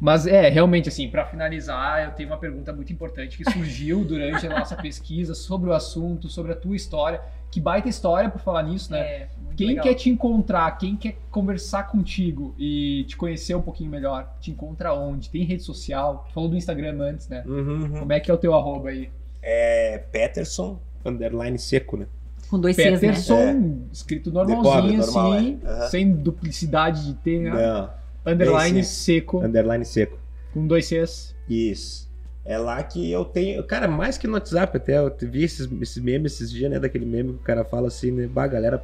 Mas 0.00 0.26
é, 0.26 0.48
realmente, 0.48 0.88
assim, 0.88 1.08
para 1.08 1.24
finalizar, 1.24 2.02
eu 2.04 2.10
tenho 2.10 2.28
uma 2.28 2.36
pergunta 2.36 2.72
muito 2.72 2.92
importante 2.92 3.38
que 3.38 3.48
surgiu 3.52 4.04
durante 4.04 4.44
a 4.46 4.50
nossa 4.50 4.74
pesquisa 4.74 5.32
sobre 5.32 5.70
o 5.70 5.72
assunto, 5.72 6.28
sobre 6.28 6.50
a 6.50 6.56
tua 6.56 6.74
história. 6.74 7.20
Que 7.52 7.60
baita 7.60 7.86
história 7.86 8.30
por 8.30 8.40
falar 8.40 8.62
nisso, 8.62 8.90
né? 8.90 8.98
É, 9.00 9.28
muito 9.44 9.56
Quem 9.56 9.68
legal. 9.68 9.84
quer 9.84 9.94
te 9.94 10.08
encontrar, 10.08 10.70
quem 10.78 10.96
quer 10.96 11.18
conversar 11.30 11.84
contigo 11.84 12.54
e 12.58 13.04
te 13.06 13.14
conhecer 13.14 13.54
um 13.54 13.60
pouquinho 13.60 13.90
melhor, 13.90 14.34
te 14.40 14.50
encontra 14.50 14.94
onde? 14.94 15.28
Tem 15.28 15.44
rede 15.44 15.62
social? 15.62 16.24
Tu 16.28 16.32
falou 16.32 16.48
do 16.48 16.56
Instagram 16.56 16.98
antes, 17.00 17.28
né? 17.28 17.44
Uhum, 17.46 17.82
uhum. 17.82 17.98
Como 18.00 18.12
é 18.12 18.18
que 18.18 18.30
é 18.30 18.34
o 18.34 18.38
teu 18.38 18.54
arroba 18.54 18.88
aí? 18.88 19.10
É 19.42 19.98
Peterson, 20.10 20.80
underline 21.04 21.58
seco, 21.58 21.98
né? 21.98 22.06
Com 22.48 22.58
dois 22.58 22.74
Cs, 22.74 22.84
né? 22.92 22.98
Peterson, 22.98 23.80
escrito 23.92 24.30
De 24.30 24.34
pobre, 24.34 24.54
normalzinho, 24.54 24.98
normal, 24.98 25.32
assim, 25.32 25.60
é. 25.62 25.68
Aham. 25.68 25.88
sem 25.88 26.12
duplicidade 26.12 27.04
de 27.06 27.14
T, 27.14 27.38
né? 27.38 27.50
Não, 27.50 27.90
Underline 28.32 28.84
seco, 28.84 29.44
underline 29.44 29.84
seco. 29.84 30.18
com 30.54 30.66
dois 30.66 30.86
Cs. 30.86 31.34
Isso. 31.48 32.10
É 32.44 32.58
lá 32.58 32.82
que 32.82 33.10
eu 33.10 33.24
tenho. 33.24 33.62
Cara, 33.64 33.86
mais 33.86 34.18
que 34.18 34.26
no 34.26 34.34
WhatsApp 34.34 34.76
até. 34.76 34.98
Eu 34.98 35.14
vi 35.20 35.44
esses, 35.44 35.70
esses 35.80 36.02
memes 36.02 36.34
esses 36.34 36.50
dias, 36.50 36.70
né? 36.70 36.80
Daquele 36.80 37.06
meme 37.06 37.34
que 37.34 37.38
o 37.38 37.42
cara 37.42 37.64
fala 37.64 37.88
assim, 37.88 38.10
né? 38.10 38.26
Bah, 38.26 38.46
galera 38.46 38.82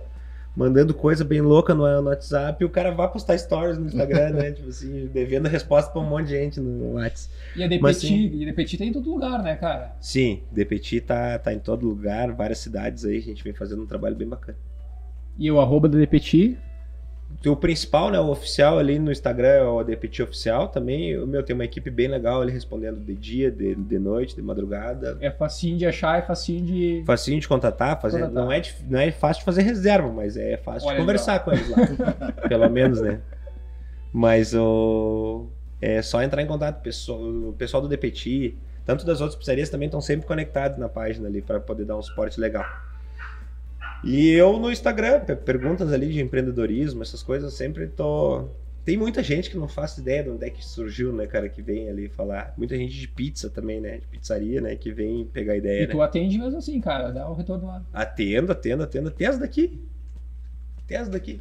mandando 0.58 0.92
coisa 0.92 1.24
bem 1.24 1.40
louca 1.40 1.72
no, 1.72 2.02
no 2.02 2.08
WhatsApp 2.08 2.60
e 2.60 2.66
o 2.66 2.70
cara 2.70 2.90
vai 2.90 3.08
postar 3.08 3.38
stories 3.38 3.78
no 3.78 3.86
Instagram, 3.86 4.30
né? 4.30 4.50
Tipo 4.52 4.68
assim, 4.68 5.06
devendo 5.06 5.46
resposta 5.46 5.90
pra 5.92 6.00
um 6.00 6.04
monte 6.04 6.26
de 6.26 6.32
gente 6.32 6.58
no 6.58 6.94
WhatsApp. 6.94 7.32
E 7.54 7.62
a 7.62 7.68
Mas 7.80 8.00
Depetit, 8.00 8.36
e 8.36 8.42
a 8.42 8.46
Depetit 8.46 8.78
tá 8.78 8.84
em 8.84 8.92
todo 8.92 9.08
lugar, 9.08 9.40
né, 9.40 9.54
cara? 9.54 9.94
Sim, 10.00 10.42
Depetit 10.50 11.02
tá, 11.02 11.38
tá 11.38 11.52
em 11.52 11.60
todo 11.60 11.86
lugar, 11.86 12.32
várias 12.32 12.58
cidades 12.58 13.04
aí, 13.04 13.18
a 13.18 13.22
gente 13.22 13.44
vem 13.44 13.52
fazendo 13.52 13.82
um 13.82 13.86
trabalho 13.86 14.16
bem 14.16 14.26
bacana. 14.26 14.58
E 15.38 15.48
o 15.48 15.60
arroba 15.60 15.88
da 15.88 15.96
Depetit, 15.96 16.58
O 17.46 17.54
principal, 17.54 18.10
né, 18.10 18.18
o 18.18 18.30
oficial 18.30 18.78
ali 18.78 18.98
no 18.98 19.12
Instagram 19.12 19.48
é 19.48 19.62
o 19.62 19.84
Depetit 19.84 20.22
Oficial 20.22 20.68
também. 20.68 21.16
O 21.16 21.26
meu 21.26 21.42
tem 21.42 21.54
uma 21.54 21.64
equipe 21.64 21.88
bem 21.88 22.08
legal 22.08 22.42
ali 22.42 22.52
respondendo 22.52 22.98
de 22.98 23.14
dia, 23.14 23.50
de, 23.50 23.76
de 23.76 23.98
noite, 23.98 24.34
de 24.34 24.42
madrugada. 24.42 25.16
é 25.20 25.30
facinho 25.30 25.78
de 25.78 25.86
achar, 25.86 26.18
é 26.18 26.22
facinho 26.22 26.64
de... 26.64 27.02
Facinho 27.06 27.38
de 27.38 27.46
contatar, 27.46 28.00
fazer, 28.00 28.20
Contatar. 28.20 28.44
Não, 28.44 28.50
é, 28.50 28.62
não 28.88 28.98
é 28.98 29.10
fácil 29.12 29.40
de 29.40 29.44
fazer 29.44 29.62
reserva, 29.62 30.10
mas 30.10 30.36
é 30.36 30.56
fácil 30.56 30.88
Olha 30.88 30.96
de 30.96 31.02
conversar 31.02 31.38
com 31.44 31.52
eles 31.52 31.68
lá. 31.70 32.32
pelo 32.48 32.68
menos, 32.68 33.00
né? 33.00 33.20
Mas 34.12 34.54
o. 34.54 35.46
É 35.80 36.02
só 36.02 36.20
entrar 36.22 36.42
em 36.42 36.46
contato. 36.46 36.82
Pessoal, 36.82 37.20
o 37.20 37.54
pessoal 37.56 37.80
do 37.80 37.88
Depetit, 37.88 38.56
tanto 38.84 39.06
das 39.06 39.20
outras 39.20 39.38
pizzarias 39.38 39.70
também 39.70 39.86
estão 39.86 40.00
sempre 40.00 40.26
conectados 40.26 40.76
na 40.76 40.88
página 40.88 41.28
ali 41.28 41.40
para 41.40 41.60
poder 41.60 41.84
dar 41.84 41.96
um 41.96 42.02
suporte 42.02 42.40
legal. 42.40 42.64
E 44.04 44.30
eu 44.30 44.58
no 44.58 44.70
Instagram, 44.70 45.20
pe- 45.20 45.36
perguntas 45.36 45.92
ali 45.92 46.08
de 46.12 46.20
empreendedorismo, 46.20 47.02
essas 47.02 47.22
coisas, 47.22 47.52
sempre 47.54 47.86
tô. 47.88 48.48
Tem 48.84 48.96
muita 48.96 49.22
gente 49.22 49.50
que 49.50 49.56
não 49.58 49.68
faz 49.68 49.98
ideia 49.98 50.22
de 50.22 50.30
onde 50.30 50.46
é 50.46 50.50
que 50.50 50.64
surgiu, 50.64 51.12
né, 51.12 51.26
cara, 51.26 51.46
que 51.48 51.60
vem 51.60 51.90
ali 51.90 52.08
falar. 52.08 52.54
Muita 52.56 52.74
gente 52.76 52.98
de 52.98 53.06
pizza 53.06 53.50
também, 53.50 53.80
né? 53.80 53.98
De 53.98 54.06
pizzaria, 54.06 54.60
né? 54.62 54.76
Que 54.76 54.90
vem 54.90 55.26
pegar 55.26 55.56
ideia, 55.56 55.82
E 55.82 55.86
né? 55.86 55.92
tu 55.92 56.00
atende 56.00 56.38
mesmo 56.38 56.56
assim, 56.58 56.80
cara, 56.80 57.10
dá 57.10 57.28
o 57.28 57.34
retorno 57.34 57.66
lá. 57.66 57.82
Atendo, 57.92 58.50
atendo, 58.52 58.82
atendo. 58.84 59.08
Até 59.08 59.26
as 59.26 59.38
daqui. 59.38 59.78
Até 60.84 60.96
as 60.96 61.08
daqui. 61.10 61.38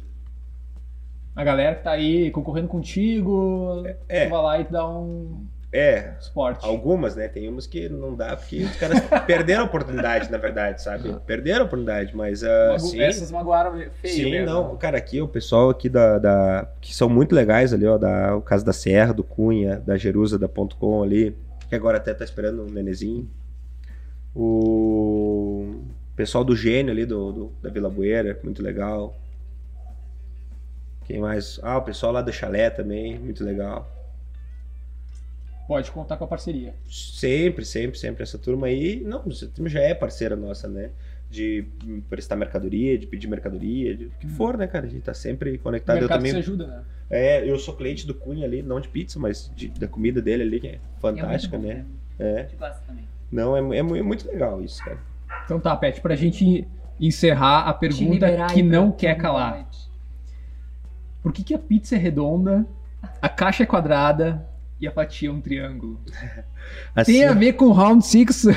A 1.34 1.42
galera 1.44 1.76
que 1.76 1.84
tá 1.84 1.92
aí 1.92 2.30
concorrendo 2.32 2.68
contigo, 2.68 3.82
É. 4.08 4.26
tu 4.26 4.30
vai 4.30 4.42
lá 4.42 4.60
e 4.60 4.64
te 4.64 4.72
dá 4.72 4.86
um 4.86 5.46
É, 5.70 6.14
suporte. 6.18 6.64
algumas, 6.64 7.14
né? 7.14 7.28
Tem 7.28 7.46
umas 7.46 7.66
que 7.66 7.90
não 7.90 8.14
dá, 8.14 8.34
porque 8.34 8.62
os 8.64 8.76
caras 8.76 9.00
perderam 9.26 9.62
a 9.62 9.66
oportunidade, 9.66 10.30
na 10.30 10.38
verdade, 10.38 10.82
sabe? 10.82 11.14
Perderam 11.26 11.60
a 11.60 11.64
oportunidade, 11.66 12.16
mas 12.16 12.42
ah, 12.42 12.68
Mago- 12.70 12.78
sim. 12.80 13.00
Essas 13.02 13.30
magoaram 13.30 13.72
feio 14.00 14.14
Sim, 14.14 14.30
mesmo. 14.30 14.46
não. 14.46 14.76
Cara, 14.78 14.96
aqui 14.96 15.20
o 15.20 15.28
pessoal 15.28 15.68
aqui 15.68 15.90
da, 15.90 16.18
da- 16.18 16.68
que 16.80 16.94
são 16.94 17.08
muito 17.10 17.34
legais 17.34 17.74
ali, 17.74 17.86
ó, 17.86 17.98
da, 17.98 18.34
o 18.34 18.40
caso 18.40 18.64
da 18.64 18.72
Serra, 18.72 19.12
do 19.12 19.22
Cunha, 19.22 19.76
da 19.78 19.98
Jerusa, 19.98 20.38
da 20.38 20.48
Ponto 20.48 20.74
.com 20.76 21.02
ali, 21.02 21.36
que 21.68 21.74
agora 21.74 21.98
até 21.98 22.14
tá 22.14 22.24
esperando 22.24 22.62
um 22.62 22.70
nenezinho. 22.70 23.28
O 24.34 25.82
Pessoal 26.16 26.44
do 26.44 26.56
Gênio 26.56 26.90
ali 26.92 27.04
do, 27.04 27.30
do- 27.32 27.52
da 27.62 27.68
Vila 27.68 27.90
Bueira, 27.90 28.38
muito 28.42 28.62
legal. 28.62 29.14
Quem 31.04 31.20
mais? 31.20 31.60
Ah, 31.62 31.76
o 31.76 31.82
pessoal 31.82 32.10
lá 32.12 32.22
do 32.22 32.32
Chalé 32.32 32.70
também, 32.70 33.18
muito 33.18 33.44
legal. 33.44 33.86
Pode 35.68 35.90
contar 35.92 36.16
com 36.16 36.24
a 36.24 36.26
parceria. 36.26 36.74
Sempre, 36.90 37.64
sempre, 37.64 37.98
sempre. 37.98 38.22
Essa 38.22 38.38
turma 38.38 38.66
aí, 38.68 39.02
não, 39.04 39.22
essa 39.28 39.46
turma 39.46 39.68
já 39.68 39.80
é 39.80 39.92
parceira 39.94 40.34
nossa, 40.34 40.66
né? 40.66 40.90
De 41.30 41.66
prestar 42.08 42.36
mercadoria, 42.36 42.96
de 42.98 43.06
pedir 43.06 43.28
mercadoria, 43.28 43.94
de 43.94 44.06
o 44.06 44.10
que 44.18 44.26
for, 44.26 44.56
né, 44.56 44.66
cara? 44.66 44.86
A 44.86 44.88
gente 44.88 45.02
tá 45.02 45.12
sempre 45.12 45.56
O 45.56 45.58
conectado. 45.58 45.96
Eu 45.96 46.00
mercado 46.00 46.18
também. 46.20 46.32
se 46.32 46.38
ajuda, 46.38 46.66
né? 46.66 46.82
É, 47.10 47.44
eu 47.48 47.58
sou 47.58 47.76
cliente 47.76 48.06
do 48.06 48.14
Cunha 48.14 48.46
ali, 48.46 48.62
não 48.62 48.80
de 48.80 48.88
pizza, 48.88 49.18
mas 49.18 49.52
de- 49.54 49.68
da 49.68 49.86
comida 49.86 50.22
dele 50.22 50.42
ali, 50.42 50.58
que 50.58 50.68
é 50.68 50.78
fantástica, 51.00 51.56
É 51.56 51.58
muito 51.58 51.76
bom, 51.76 51.80
né? 51.82 51.86
É. 52.18 52.38
A 52.38 52.42
gente 52.44 52.56
gosta 52.56 52.82
também. 52.86 53.04
Não, 53.30 53.54
é, 53.54 53.76
é 53.76 53.78
é 53.80 53.82
muito 54.02 54.26
legal 54.26 54.62
isso, 54.62 54.82
cara. 54.82 54.98
Então 55.44 55.60
tá, 55.60 55.76
Pet, 55.76 56.00
pra 56.00 56.16
gente 56.16 56.66
encerrar 56.98 57.68
a 57.68 57.74
pergunta 57.74 58.26
que 58.46 58.60
aí 58.60 58.62
não 58.62 58.90
quer 58.90 59.14
calar. 59.18 59.68
Por 61.22 61.30
que, 61.30 61.44
que 61.44 61.52
a 61.52 61.58
pizza 61.58 61.94
é 61.94 61.98
redonda, 61.98 62.66
a 63.20 63.28
caixa 63.28 63.64
é 63.64 63.66
quadrada 63.66 64.47
e 64.80 64.86
a 64.86 64.92
fatia 64.92 65.28
é 65.28 65.32
um 65.32 65.40
triângulo? 65.40 66.00
Assim, 66.94 67.12
Tem 67.12 67.24
a 67.24 67.32
ver 67.32 67.54
com 67.54 67.72
Round 67.72 68.04
Six? 68.04 68.46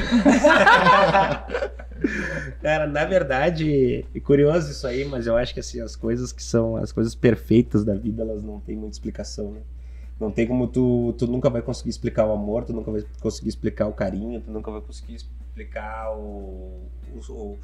Cara, 2.61 2.87
na 2.87 3.05
verdade, 3.05 4.05
é 4.13 4.19
curioso 4.19 4.71
isso 4.71 4.87
aí, 4.87 5.05
mas 5.05 5.27
eu 5.27 5.37
acho 5.37 5.53
que 5.53 5.59
assim, 5.59 5.79
as 5.81 5.95
coisas 5.95 6.31
que 6.31 6.41
são 6.41 6.75
as 6.75 6.91
coisas 6.91 7.13
perfeitas 7.13 7.83
da 7.83 7.93
vida, 7.93 8.23
elas 8.23 8.41
não 8.43 8.59
têm 8.59 8.75
muita 8.75 8.93
explicação, 8.93 9.51
né? 9.51 9.61
Não 10.19 10.31
tem 10.31 10.47
como 10.47 10.67
tu, 10.67 11.13
tu 11.17 11.27
nunca 11.27 11.49
vai 11.49 11.61
conseguir 11.61 11.89
explicar 11.89 12.25
o 12.25 12.31
amor, 12.31 12.63
tu 12.63 12.73
nunca 12.73 12.91
vai 12.91 13.03
conseguir 13.19 13.49
explicar 13.49 13.87
o 13.87 13.93
carinho, 13.93 14.39
tu 14.41 14.51
nunca 14.51 14.71
vai 14.71 14.81
conseguir 14.81 15.15
explicar 15.15 16.11
o, 16.15 16.81
o, 17.29 17.57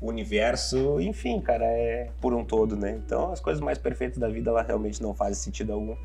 o 0.00 0.08
universo, 0.08 1.00
enfim, 1.00 1.40
cara, 1.40 1.64
é 1.64 2.10
por 2.20 2.32
um 2.32 2.44
todo, 2.44 2.76
né? 2.76 3.00
Então 3.04 3.32
as 3.32 3.40
coisas 3.40 3.60
mais 3.60 3.78
perfeitas 3.78 4.18
da 4.18 4.28
vida, 4.28 4.50
ela 4.50 4.62
realmente 4.62 5.02
não 5.02 5.14
fazem 5.14 5.34
sentido 5.34 5.72
algum. 5.72 5.96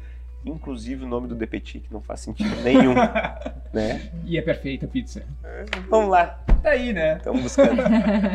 Inclusive 0.45 1.03
o 1.03 1.07
nome 1.07 1.27
do 1.27 1.35
Depetit, 1.35 1.79
que 1.81 1.93
não 1.93 2.01
faz 2.01 2.21
sentido 2.21 2.55
nenhum, 2.63 2.93
né? 3.73 4.09
E 4.25 4.37
é 4.37 4.41
perfeita 4.41 4.85
a 4.85 4.89
pizza. 4.89 5.21
Vamos 5.89 6.09
lá, 6.09 6.39
Tá 6.63 6.69
aí, 6.71 6.93
né? 6.93 7.17
estamos 7.17 7.41
buscando. 7.43 7.81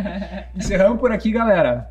Encerramos 0.54 1.00
por 1.00 1.10
aqui, 1.12 1.32
galera. 1.32 1.90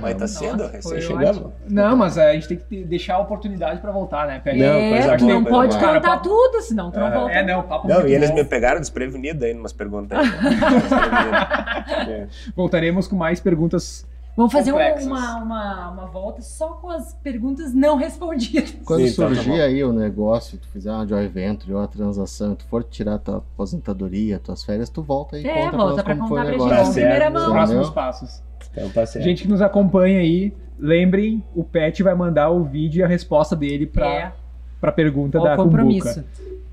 Mas 0.00 0.14
tá 0.14 0.26
cedo, 0.26 0.56
Nossa, 0.56 0.72
recém 0.72 1.00
chegamos. 1.02 1.52
Não, 1.68 1.94
mas 1.96 2.16
a 2.16 2.32
gente 2.32 2.48
tem 2.48 2.56
que 2.56 2.82
deixar 2.84 3.16
a 3.16 3.18
oportunidade 3.18 3.78
pra 3.80 3.90
voltar, 3.92 4.26
né, 4.26 4.38
Pet? 4.42 4.56
Não, 4.58 4.66
é, 4.66 4.90
coisa 4.90 5.16
tu 5.18 5.24
boa, 5.26 5.34
não 5.34 5.42
coisa 5.44 5.56
pode 5.58 5.76
boa. 5.78 5.94
contar 5.94 6.08
papo- 6.08 6.22
tudo, 6.28 6.62
senão 6.62 6.90
tu 6.90 6.98
não 6.98 7.10
volta. 7.10 7.32
É, 7.34 7.44
não, 7.44 7.62
papo 7.62 7.88
Não, 7.88 8.06
e 8.06 8.14
eles 8.14 8.30
bom. 8.30 8.36
me 8.36 8.44
pegaram 8.44 8.80
desprevenido 8.80 9.44
aí 9.44 9.52
numas 9.52 9.72
perguntas 9.72 10.18
aí. 10.18 10.24
Desprevenido. 10.80 12.10
É. 12.10 12.26
Voltaremos 12.56 13.06
com 13.06 13.16
mais 13.16 13.38
perguntas. 13.40 14.06
Vamos 14.36 14.50
fazer 14.52 14.70
um- 14.72 14.76
Complexas. 14.76 15.06
uma, 15.06 15.36
uma, 15.36 15.90
uma 15.90 16.06
volta 16.06 16.40
só 16.40 16.68
com 16.68 16.88
as 16.88 17.12
perguntas 17.14 17.74
não 17.74 17.96
respondidas. 17.96 18.74
Quando 18.84 19.00
Sim, 19.06 19.08
tá 19.08 19.28
surgir 19.28 19.50
bom. 19.50 19.56
aí 19.60 19.84
o 19.84 19.92
negócio, 19.92 20.58
tu 20.58 20.66
fizer 20.68 20.90
uma 20.90 21.06
joint 21.06 21.30
venture 21.30 21.72
ou 21.74 21.80
uma 21.80 21.86
transação, 21.88 22.54
tu 22.54 22.64
for 22.64 22.82
tirar 22.82 23.18
tua 23.18 23.38
aposentadoria, 23.38 24.38
tuas 24.38 24.64
férias, 24.64 24.88
tu 24.88 25.02
volta 25.02 25.38
e 25.38 25.46
É, 25.46 25.64
conta 25.66 25.76
volta 25.76 26.02
pra 26.02 26.16
pra 26.16 26.26
contar 26.28 26.42
o 26.42 26.44
pra 26.44 26.52
gente 26.52 26.58
Tá 26.68 26.82
em 26.88 26.92
primeira 26.92 27.18
certo. 27.24 27.36
Os 27.36 27.42
mão. 27.42 27.52
próximos 27.52 27.90
passos. 27.90 28.42
Então 28.72 28.88
tá 28.90 29.04
certo. 29.04 29.24
Gente 29.24 29.42
que 29.42 29.48
nos 29.48 29.60
acompanha 29.60 30.20
aí, 30.20 30.52
lembrem, 30.78 31.44
o 31.54 31.62
Pet 31.62 32.02
vai 32.02 32.14
mandar 32.14 32.48
o 32.48 32.64
vídeo 32.64 33.00
e 33.00 33.02
a 33.02 33.06
resposta 33.06 33.54
dele 33.54 33.86
pra, 33.86 34.06
É, 34.08 34.32
pra 34.80 34.90
pergunta 34.92 35.38
ó, 35.38 35.44
da 35.44 35.56
compromisso. 35.56 36.08
Cumbuca. 36.08 36.24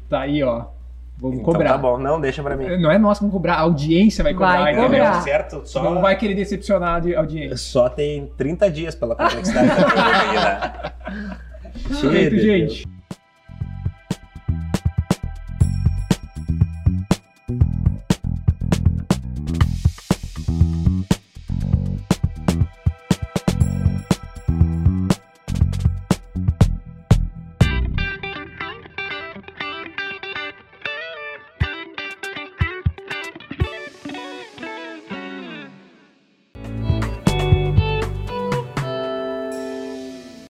Tá 0.07 0.21
aí, 0.21 0.41
ó. 0.41 0.65
Vamos 1.19 1.39
Então 1.39 1.51
cobrar. 1.53 1.71
tá 1.71 1.77
bom, 1.77 1.97
não, 1.97 2.19
deixa 2.21 2.41
pra 2.41 2.55
mim. 2.55 2.77
Não 2.79 2.89
é 2.89 2.97
nós 2.97 3.17
que 3.17 3.23
vamos 3.25 3.33
cobrar, 3.33 3.55
a 3.55 3.59
audiência 3.61 4.23
vai 4.23 4.33
cobrar. 4.33 4.61
Vai 4.61 4.71
entendeu? 4.73 4.89
cobrar. 4.89 5.11
Tá 5.11 5.21
certo? 5.21 5.61
Só, 5.65 5.83
Não 5.83 6.01
vai 6.01 6.15
querer 6.17 6.33
decepcionar 6.33 7.01
a 7.03 7.19
audiência. 7.19 7.57
só 7.57 7.89
tem 7.89 8.31
30 8.37 8.69
dias 8.71 8.95
pela 8.95 9.15
complexidade 9.15 9.67
da 9.67 9.75
pergunta 9.75 10.03
aí, 10.05 10.33
né? 12.31 12.39
Gente. 12.39 12.87